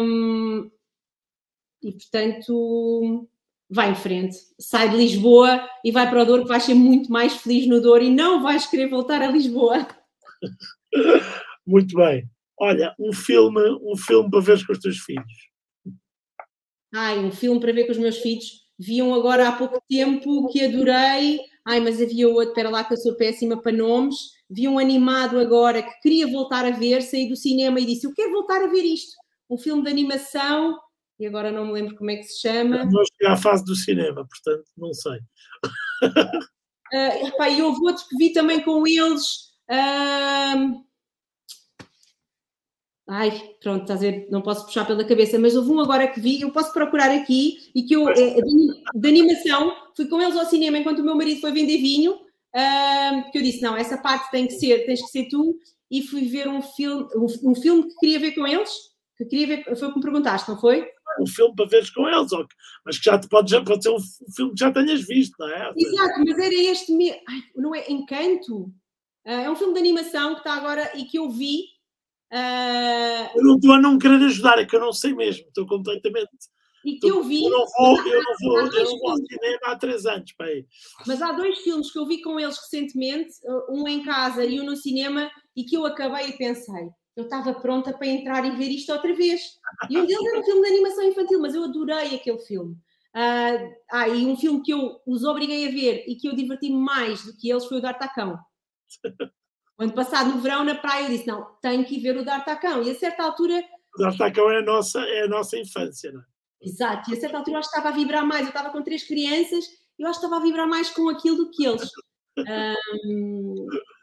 um, 0.00 0.70
e 1.82 1.92
portanto 1.92 3.28
vai 3.70 3.90
em 3.90 3.94
frente, 3.94 4.36
sai 4.58 4.88
de 4.88 4.96
Lisboa 4.96 5.66
e 5.84 5.90
vai 5.90 6.08
para 6.08 6.22
o 6.22 6.24
Douro, 6.24 6.42
que 6.42 6.48
vais 6.48 6.62
ser 6.62 6.74
muito 6.74 7.10
mais 7.10 7.34
feliz 7.34 7.66
no 7.66 7.80
Douro 7.80 8.04
e 8.04 8.10
não 8.10 8.42
vais 8.42 8.66
querer 8.66 8.88
voltar 8.88 9.22
a 9.22 9.30
Lisboa. 9.30 9.86
Muito 11.66 11.96
bem. 11.96 12.28
Olha, 12.58 12.94
um 13.00 13.12
filme, 13.12 13.60
um 13.82 13.96
filme 13.96 14.30
para 14.30 14.40
ver 14.40 14.66
com 14.66 14.72
os 14.72 14.78
teus 14.78 14.98
filhos. 14.98 15.32
Ai, 16.94 17.18
um 17.18 17.32
filme 17.32 17.58
para 17.58 17.72
ver 17.72 17.86
com 17.86 17.92
os 17.92 17.98
meus 17.98 18.18
filhos. 18.18 18.64
Viam 18.78 19.14
agora 19.14 19.48
há 19.48 19.52
pouco 19.52 19.82
tempo 19.88 20.48
que 20.48 20.64
adorei. 20.64 21.40
Ai, 21.66 21.80
mas 21.80 22.00
havia 22.00 22.28
outro, 22.28 22.50
espera 22.50 22.70
lá 22.70 22.84
que 22.84 22.92
eu 22.92 22.98
sou 22.98 23.16
péssima 23.16 23.60
para 23.60 23.72
nomes. 23.72 24.16
Vi 24.48 24.68
um 24.68 24.78
animado 24.78 25.38
agora 25.38 25.82
que 25.82 26.00
queria 26.02 26.26
voltar 26.26 26.64
a 26.64 26.70
ver, 26.70 27.02
saí 27.02 27.28
do 27.28 27.34
cinema 27.34 27.80
e 27.80 27.86
disse: 27.86 28.06
Eu 28.06 28.14
quero 28.14 28.30
voltar 28.30 28.62
a 28.62 28.66
ver 28.66 28.82
isto. 28.82 29.16
Um 29.50 29.58
filme 29.58 29.82
de 29.82 29.90
animação, 29.90 30.78
e 31.18 31.26
agora 31.26 31.52
não 31.52 31.66
me 31.66 31.72
lembro 31.72 31.96
como 31.96 32.10
é 32.10 32.16
que 32.16 32.24
se 32.24 32.40
chama. 32.40 32.84
Não 32.84 33.04
cheguei 33.04 33.28
à 33.28 33.36
fase 33.36 33.64
do 33.64 33.74
cinema, 33.74 34.26
portanto, 34.26 34.64
não 34.76 34.92
sei. 34.92 35.18
uh, 36.02 37.26
epá, 37.26 37.48
e 37.48 37.62
houve 37.62 37.80
outros 37.80 38.06
que 38.08 38.16
vi 38.16 38.32
também 38.32 38.62
com 38.62 38.86
eles. 38.86 39.54
Uh, 39.70 40.84
Ai, 43.06 43.30
pronto, 43.60 43.82
estás 43.82 44.00
a 44.00 44.02
ver, 44.02 44.28
não 44.30 44.40
posso 44.40 44.64
puxar 44.64 44.86
pela 44.86 45.04
cabeça, 45.04 45.38
mas 45.38 45.54
houve 45.54 45.70
um 45.70 45.80
agora 45.80 46.08
que 46.08 46.18
vi, 46.18 46.40
eu 46.40 46.50
posso 46.50 46.72
procurar 46.72 47.10
aqui, 47.10 47.58
e 47.74 47.82
que 47.82 47.94
eu, 47.94 48.08
é, 48.08 48.14
de, 48.14 48.82
de, 48.94 49.08
animação, 49.08 49.76
fui 49.94 50.06
com 50.06 50.20
eles 50.22 50.34
ao 50.36 50.46
cinema 50.46 50.78
enquanto 50.78 51.00
o 51.00 51.04
meu 51.04 51.14
marido 51.14 51.40
foi 51.40 51.52
vender 51.52 51.76
vinho, 51.76 52.12
uh, 52.14 53.30
que 53.30 53.36
eu 53.38 53.42
disse, 53.42 53.60
não, 53.60 53.76
essa 53.76 53.98
parte 53.98 54.30
tem 54.30 54.46
que 54.46 54.54
ser, 54.54 54.86
tens 54.86 55.02
que 55.02 55.08
ser 55.08 55.28
tu, 55.28 55.54
e 55.90 56.02
fui 56.02 56.24
ver 56.24 56.48
um 56.48 56.62
filme, 56.62 57.06
um, 57.14 57.50
um 57.50 57.54
filme 57.54 57.82
que 57.88 57.96
queria 57.96 58.18
ver 58.18 58.32
com 58.32 58.46
eles, 58.46 58.70
que 59.18 59.26
queria 59.26 59.48
ver, 59.48 59.76
foi 59.76 59.88
o 59.88 59.90
que 59.92 59.98
me 59.98 60.04
perguntaste, 60.04 60.48
não 60.48 60.58
foi? 60.58 60.88
Um 61.20 61.26
filme 61.26 61.54
para 61.54 61.66
veres 61.66 61.90
com 61.90 62.08
eles, 62.08 62.30
mas 62.84 62.98
que 62.98 63.04
já 63.04 63.18
te 63.18 63.28
pode, 63.28 63.50
já, 63.50 63.62
pode 63.62 63.82
ser 63.82 63.90
um 63.90 63.98
filme 64.34 64.52
que 64.52 64.60
já 64.60 64.72
tenhas 64.72 65.02
visto, 65.02 65.34
não 65.38 65.48
é? 65.48 65.72
Exato, 65.76 66.20
mas 66.26 66.38
era 66.38 66.54
este, 66.54 66.92
Ai, 67.28 67.42
não 67.56 67.74
é 67.74 67.90
Encanto? 67.90 68.64
Uh, 69.26 69.30
é 69.30 69.50
um 69.50 69.56
filme 69.56 69.74
de 69.74 69.80
animação 69.80 70.34
que 70.34 70.40
está 70.40 70.54
agora 70.54 70.90
e 70.96 71.04
que 71.04 71.18
eu 71.18 71.30
vi 71.30 71.74
Uh... 72.34 73.30
Eu 73.38 73.44
não 73.44 73.54
estou 73.54 73.72
a 73.72 73.80
não 73.80 73.96
querer 73.96 74.24
ajudar, 74.24 74.58
é 74.58 74.64
que 74.64 74.74
eu 74.74 74.80
não 74.80 74.92
sei 74.92 75.14
mesmo, 75.14 75.46
estou 75.46 75.64
completamente. 75.66 76.30
E 76.84 76.98
que 76.98 77.08
eu 77.08 77.22
vi. 77.22 77.44
Eu 77.44 77.50
não 77.50 77.64
vou, 77.78 78.06
eu 78.06 78.22
não 78.22 78.34
vou, 78.40 78.58
eu 78.58 78.84
não 78.84 78.98
vou 78.98 79.10
ao 79.10 79.16
cinema 79.16 79.60
há 79.62 79.76
três 79.76 80.04
anos, 80.04 80.32
pai. 80.32 80.66
Mas 81.06 81.22
há 81.22 81.32
dois 81.32 81.58
filmes 81.60 81.90
que 81.90 81.98
eu 81.98 82.06
vi 82.06 82.20
com 82.20 82.38
eles 82.38 82.58
recentemente, 82.58 83.32
um 83.70 83.88
em 83.88 84.02
casa 84.02 84.44
e 84.44 84.60
um 84.60 84.64
no 84.64 84.76
cinema, 84.76 85.30
e 85.56 85.64
que 85.64 85.76
eu 85.76 85.86
acabei 85.86 86.28
e 86.28 86.36
pensei, 86.36 86.88
eu 87.16 87.24
estava 87.24 87.54
pronta 87.54 87.92
para 87.92 88.06
entrar 88.06 88.44
e 88.44 88.50
ver 88.50 88.68
isto 88.68 88.92
outra 88.92 89.14
vez. 89.14 89.58
E 89.88 89.96
um 89.96 90.06
deles 90.06 90.26
era 90.26 90.40
um 90.40 90.44
filme 90.44 90.62
de 90.62 90.68
animação 90.68 91.04
infantil, 91.04 91.40
mas 91.40 91.54
eu 91.54 91.64
adorei 91.64 92.14
aquele 92.14 92.38
filme. 92.38 92.74
Uh, 93.14 93.72
ah, 93.92 94.08
e 94.08 94.26
um 94.26 94.36
filme 94.36 94.60
que 94.62 94.72
eu 94.72 95.00
os 95.06 95.22
obriguei 95.22 95.68
a 95.68 95.70
ver 95.70 96.04
e 96.08 96.16
que 96.16 96.28
eu 96.28 96.34
diverti-me 96.34 96.76
mais 96.76 97.24
do 97.24 97.36
que 97.36 97.48
eles 97.48 97.64
foi 97.66 97.78
o 97.78 97.80
D'Artacão. 97.80 98.38
O 99.78 99.82
ano 99.82 99.92
passado, 99.92 100.30
no 100.30 100.40
verão, 100.40 100.64
na 100.64 100.74
praia, 100.74 101.04
eu 101.04 101.10
disse: 101.10 101.26
não, 101.26 101.46
tenho 101.62 101.84
que 101.84 101.96
ir 101.96 102.00
ver 102.00 102.16
o 102.16 102.24
D'Artacão. 102.24 102.82
E 102.82 102.90
a 102.90 102.94
certa 102.94 103.22
altura. 103.22 103.62
O 103.96 104.02
D'Artacão 104.02 104.50
é 104.50 104.58
a 104.58 104.62
nossa, 104.62 105.00
é 105.00 105.22
a 105.22 105.28
nossa 105.28 105.56
infância, 105.56 106.10
não 106.10 106.20
é? 106.20 106.24
Exato, 106.60 107.10
e 107.10 107.14
a 107.14 107.20
certa 107.20 107.36
altura 107.36 107.56
eu 107.56 107.58
acho 107.60 107.70
que 107.70 107.76
estava 107.76 107.94
a 107.94 107.96
vibrar 107.96 108.26
mais. 108.26 108.42
Eu 108.42 108.48
estava 108.48 108.70
com 108.70 108.82
três 108.82 109.04
crianças 109.04 109.64
e 109.98 110.02
eu 110.02 110.08
acho 110.08 110.18
que 110.18 110.26
estava 110.26 110.40
a 110.40 110.44
vibrar 110.44 110.66
mais 110.66 110.90
com 110.90 111.08
aquilo 111.08 111.36
do 111.36 111.50
que 111.50 111.64
eles. 111.66 111.88
Um... 113.06 113.66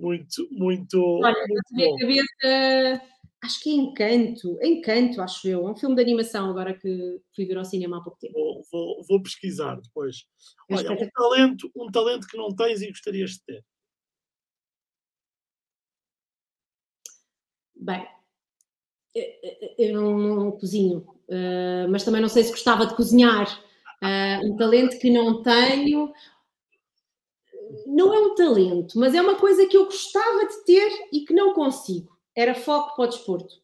Muito, 0.00 0.48
muito. 0.50 1.00
Olha, 1.00 1.46
muito 1.48 1.62
na 1.72 1.76
minha 1.76 1.98
cabeça, 1.98 3.02
acho 3.42 3.62
que 3.62 3.70
é 3.70 3.74
Encanto, 3.74 4.58
Encanto, 4.62 5.22
acho 5.22 5.48
eu. 5.48 5.66
É 5.66 5.70
um 5.70 5.76
filme 5.76 5.96
de 5.96 6.02
animação 6.02 6.50
agora 6.50 6.74
que 6.74 7.20
fui 7.34 7.46
ver 7.46 7.58
ao 7.58 7.64
cinema 7.64 7.98
há 7.98 8.00
pouco 8.00 8.18
tempo. 8.18 8.34
Vou, 8.34 8.62
vou, 8.70 9.04
vou 9.08 9.22
pesquisar 9.22 9.80
depois. 9.80 10.26
Olha, 10.70 10.92
um 10.92 11.10
talento, 11.10 11.70
um 11.76 11.90
talento 11.90 12.26
que 12.26 12.36
não 12.36 12.54
tens 12.54 12.82
e 12.82 12.88
gostarias 12.88 13.30
de 13.30 13.44
ter. 13.44 13.64
Bem, 17.78 18.06
eu 19.78 19.94
não, 19.94 20.18
não 20.18 20.52
cozinho, 20.52 21.06
uh, 21.28 21.88
mas 21.90 22.04
também 22.04 22.20
não 22.20 22.28
sei 22.28 22.42
se 22.42 22.50
gostava 22.50 22.86
de 22.86 22.94
cozinhar. 22.94 23.46
Um 24.44 24.56
talento 24.56 24.98
que 24.98 25.10
não 25.10 25.42
tenho. 25.42 26.12
Não 27.86 28.14
é 28.14 28.18
um 28.20 28.34
talento, 28.34 28.98
mas 28.98 29.14
é 29.14 29.20
uma 29.20 29.36
coisa 29.36 29.66
que 29.66 29.76
eu 29.76 29.84
gostava 29.84 30.46
de 30.46 30.64
ter 30.64 31.08
e 31.12 31.20
que 31.20 31.34
não 31.34 31.54
consigo. 31.54 32.16
Era 32.34 32.54
foco 32.54 32.94
para 32.94 33.04
o 33.04 33.08
desporto. 33.08 33.54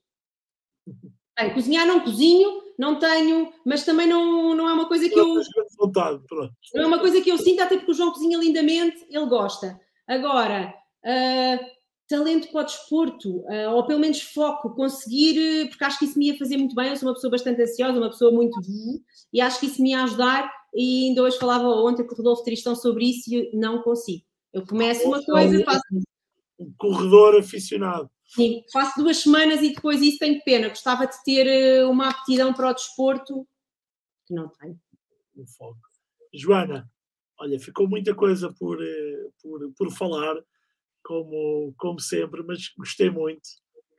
Bem, 1.38 1.54
cozinhar 1.54 1.86
não 1.86 2.00
cozinho, 2.00 2.62
não 2.78 2.98
tenho, 2.98 3.52
mas 3.64 3.84
também 3.84 4.06
não, 4.06 4.54
não 4.54 4.68
é 4.68 4.72
uma 4.72 4.86
coisa 4.86 5.08
que 5.08 5.18
eu. 5.18 5.34
Não 6.74 6.82
é 6.82 6.86
uma 6.86 6.98
coisa 6.98 7.20
que 7.20 7.30
eu 7.30 7.38
sinto, 7.38 7.62
até 7.62 7.76
porque 7.76 7.92
o 7.92 7.94
João 7.94 8.12
cozinha 8.12 8.38
lindamente, 8.38 9.06
ele 9.08 9.26
gosta. 9.26 9.80
Agora, 10.06 10.74
uh, 11.04 11.66
talento 12.08 12.50
para 12.50 12.62
o 12.62 12.64
desporto, 12.64 13.38
uh, 13.40 13.70
ou 13.74 13.86
pelo 13.86 14.00
menos 14.00 14.20
foco, 14.20 14.74
conseguir, 14.74 15.68
porque 15.68 15.84
acho 15.84 15.98
que 15.98 16.04
isso 16.04 16.18
me 16.18 16.28
ia 16.28 16.38
fazer 16.38 16.56
muito 16.56 16.74
bem. 16.74 16.88
Eu 16.88 16.96
sou 16.96 17.08
uma 17.08 17.14
pessoa 17.14 17.30
bastante 17.30 17.62
ansiosa, 17.62 17.98
uma 17.98 18.10
pessoa 18.10 18.30
muito. 18.30 18.60
e 19.32 19.40
acho 19.40 19.60
que 19.60 19.66
isso 19.66 19.82
me 19.82 19.90
ia 19.90 20.02
ajudar. 20.04 20.50
E 20.74 21.08
ainda 21.08 21.22
hoje 21.22 21.38
falava 21.38 21.66
ontem 21.66 22.06
com 22.06 22.14
o 22.14 22.16
Rodolfo 22.16 22.44
Tristão 22.44 22.74
sobre 22.74 23.10
isso 23.10 23.32
e 23.32 23.54
não 23.54 23.82
consigo. 23.82 24.24
Eu 24.52 24.66
começo 24.66 25.06
uma 25.06 25.22
coisa, 25.24 25.64
faço. 25.64 25.82
Um 26.58 26.72
corredor 26.78 27.38
aficionado. 27.38 28.10
Sim, 28.26 28.64
faço 28.72 29.00
duas 29.02 29.18
semanas 29.18 29.60
e 29.60 29.74
depois 29.74 30.00
isso 30.00 30.18
tenho 30.18 30.42
pena. 30.44 30.68
Gostava 30.68 31.06
de 31.06 31.22
ter 31.24 31.46
eh, 31.46 31.84
uma 31.84 32.08
aptidão 32.08 32.54
para 32.54 32.70
o 32.70 32.74
desporto 32.74 33.46
que 34.26 34.34
não 34.34 34.48
tenho. 34.48 34.80
Um 35.36 35.46
foco. 35.46 35.80
Joana, 36.32 36.90
olha, 37.38 37.58
ficou 37.58 37.88
muita 37.88 38.14
coisa 38.14 38.52
por, 38.58 38.82
eh, 38.82 39.28
por, 39.42 39.72
por 39.76 39.92
falar 39.92 40.36
como, 41.02 41.74
como 41.76 42.00
sempre, 42.00 42.42
mas 42.42 42.72
gostei 42.76 43.10
muito. 43.10 43.42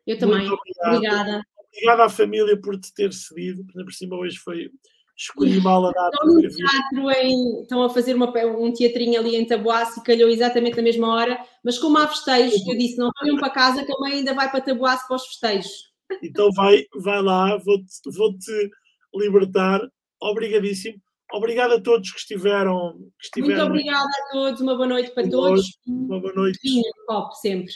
Eu 0.07 0.17
também. 0.17 0.47
Obrigada. 0.49 1.43
Obrigada 1.67 2.05
à 2.05 2.09
família 2.09 2.59
por 2.59 2.79
te 2.79 2.93
ter 2.93 3.11
cedido, 3.13 3.65
por 3.65 3.93
cima 3.93 4.15
hoje 4.15 4.37
foi. 4.37 4.69
Escolhi 5.15 5.61
mal 5.61 5.85
a 5.85 5.91
data. 5.91 6.15
Estão, 6.15 6.41
teatro 6.41 7.11
em, 7.11 7.61
estão 7.61 7.83
a 7.83 7.89
fazer 7.89 8.15
uma, 8.15 8.31
um 8.57 8.73
teatrinho 8.73 9.19
ali 9.19 9.35
em 9.35 9.45
Taboaço 9.45 9.99
e 9.99 10.03
calhou 10.03 10.29
exatamente 10.29 10.77
na 10.77 10.83
mesma 10.83 11.13
hora, 11.13 11.45
mas 11.63 11.77
como 11.77 11.97
há 11.97 12.07
festejos, 12.07 12.65
eu 12.67 12.77
disse: 12.77 12.97
não 12.97 13.11
venham 13.21 13.37
para 13.37 13.49
casa, 13.51 13.85
que 13.85 13.91
a 13.91 13.99
mãe 13.99 14.13
ainda 14.13 14.33
vai 14.33 14.49
para 14.49 14.61
Taboaço 14.61 15.07
para 15.07 15.15
os 15.15 15.27
festejos. 15.27 15.93
Então 16.21 16.49
vai, 16.51 16.85
vai 16.95 17.21
lá, 17.21 17.57
vou-te 17.57 17.85
vou 18.17 18.37
-te 18.37 18.71
libertar. 19.15 19.81
Obrigadíssimo. 20.21 20.99
Obrigado 21.33 21.73
a 21.73 21.81
todos 21.81 22.11
que 22.11 22.19
estiveram. 22.19 22.93
Que 23.19 23.25
estiveram 23.25 23.69
Muito 23.69 23.69
obrigada 23.71 24.07
a 24.07 24.31
todos, 24.31 24.61
uma 24.61 24.75
boa 24.75 24.87
noite 24.87 25.11
para 25.11 25.27
todos. 25.27 25.79
Uma 25.87 26.19
boa 26.19 26.33
noite. 26.33 26.59
Vinho, 26.61 26.83
copo, 27.07 27.33
sempre. 27.35 27.73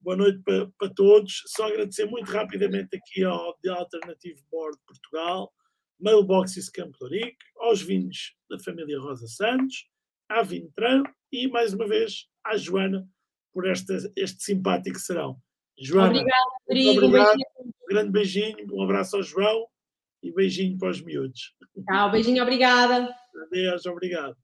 Boa 0.00 0.16
noite 0.16 0.40
para, 0.44 0.68
para, 0.78 0.94
todos. 0.94 1.42
Só 1.46 1.68
agradecer 1.68 2.06
muito 2.06 2.30
rapidamente 2.30 2.96
aqui 2.96 3.22
ao 3.22 3.54
The 3.62 3.70
Alternative 3.70 4.42
Board 4.50 4.76
Portugal, 4.86 5.52
Mailboxes 6.00 6.68
Campo 6.68 6.96
Lorique, 7.00 7.36
aos 7.56 7.82
vinhos 7.82 8.34
da 8.50 8.58
família 8.58 9.00
Rosa 9.00 9.26
Santos, 9.26 9.86
à 10.28 10.42
Vintran 10.42 11.02
e, 11.32 11.48
mais 11.48 11.72
uma 11.72 11.86
vez, 11.86 12.26
à 12.44 12.56
Joana 12.56 13.06
por 13.52 13.66
esta, 13.66 13.94
este 14.16 14.42
simpático 14.42 14.98
serão. 14.98 15.36
Joana, 15.78 16.10
obrigado, 16.10 16.48
Rodrigo. 16.68 17.06
Obrigado. 17.06 17.38
Um 17.60 17.86
grande 17.88 18.10
beijinho, 18.10 18.66
um 18.72 18.82
abraço 18.82 19.16
ao 19.16 19.22
João 19.22 19.66
e 20.22 20.32
beijinho 20.32 20.76
para 20.78 20.90
os 20.90 21.00
miúdos. 21.00 21.54
Tchau, 21.86 22.10
beijinho, 22.10 22.42
obrigada. 22.42 23.14
Adeus, 23.46 23.86
obrigado. 23.86 24.36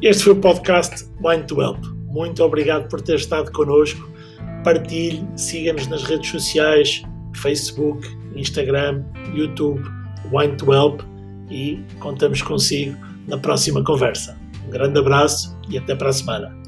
Este 0.00 0.24
foi 0.24 0.32
o 0.32 0.40
podcast 0.40 1.04
Wine 1.20 1.44
to 1.46 1.60
Help. 1.60 1.97
Muito 2.18 2.42
obrigado 2.42 2.88
por 2.88 3.00
ter 3.00 3.14
estado 3.14 3.52
connosco. 3.52 4.10
Partilhe, 4.64 5.24
siga-nos 5.36 5.86
nas 5.86 6.02
redes 6.02 6.28
sociais, 6.28 7.00
Facebook, 7.32 8.04
Instagram, 8.34 9.04
YouTube, 9.32 9.80
Wine 10.32 10.56
to 10.56 10.74
Help 10.74 11.00
e 11.48 11.80
contamos 12.00 12.42
consigo 12.42 12.98
na 13.28 13.38
próxima 13.38 13.84
conversa. 13.84 14.36
Um 14.66 14.70
grande 14.70 14.98
abraço 14.98 15.56
e 15.68 15.78
até 15.78 15.94
para 15.94 16.08
a 16.08 16.12
semana. 16.12 16.58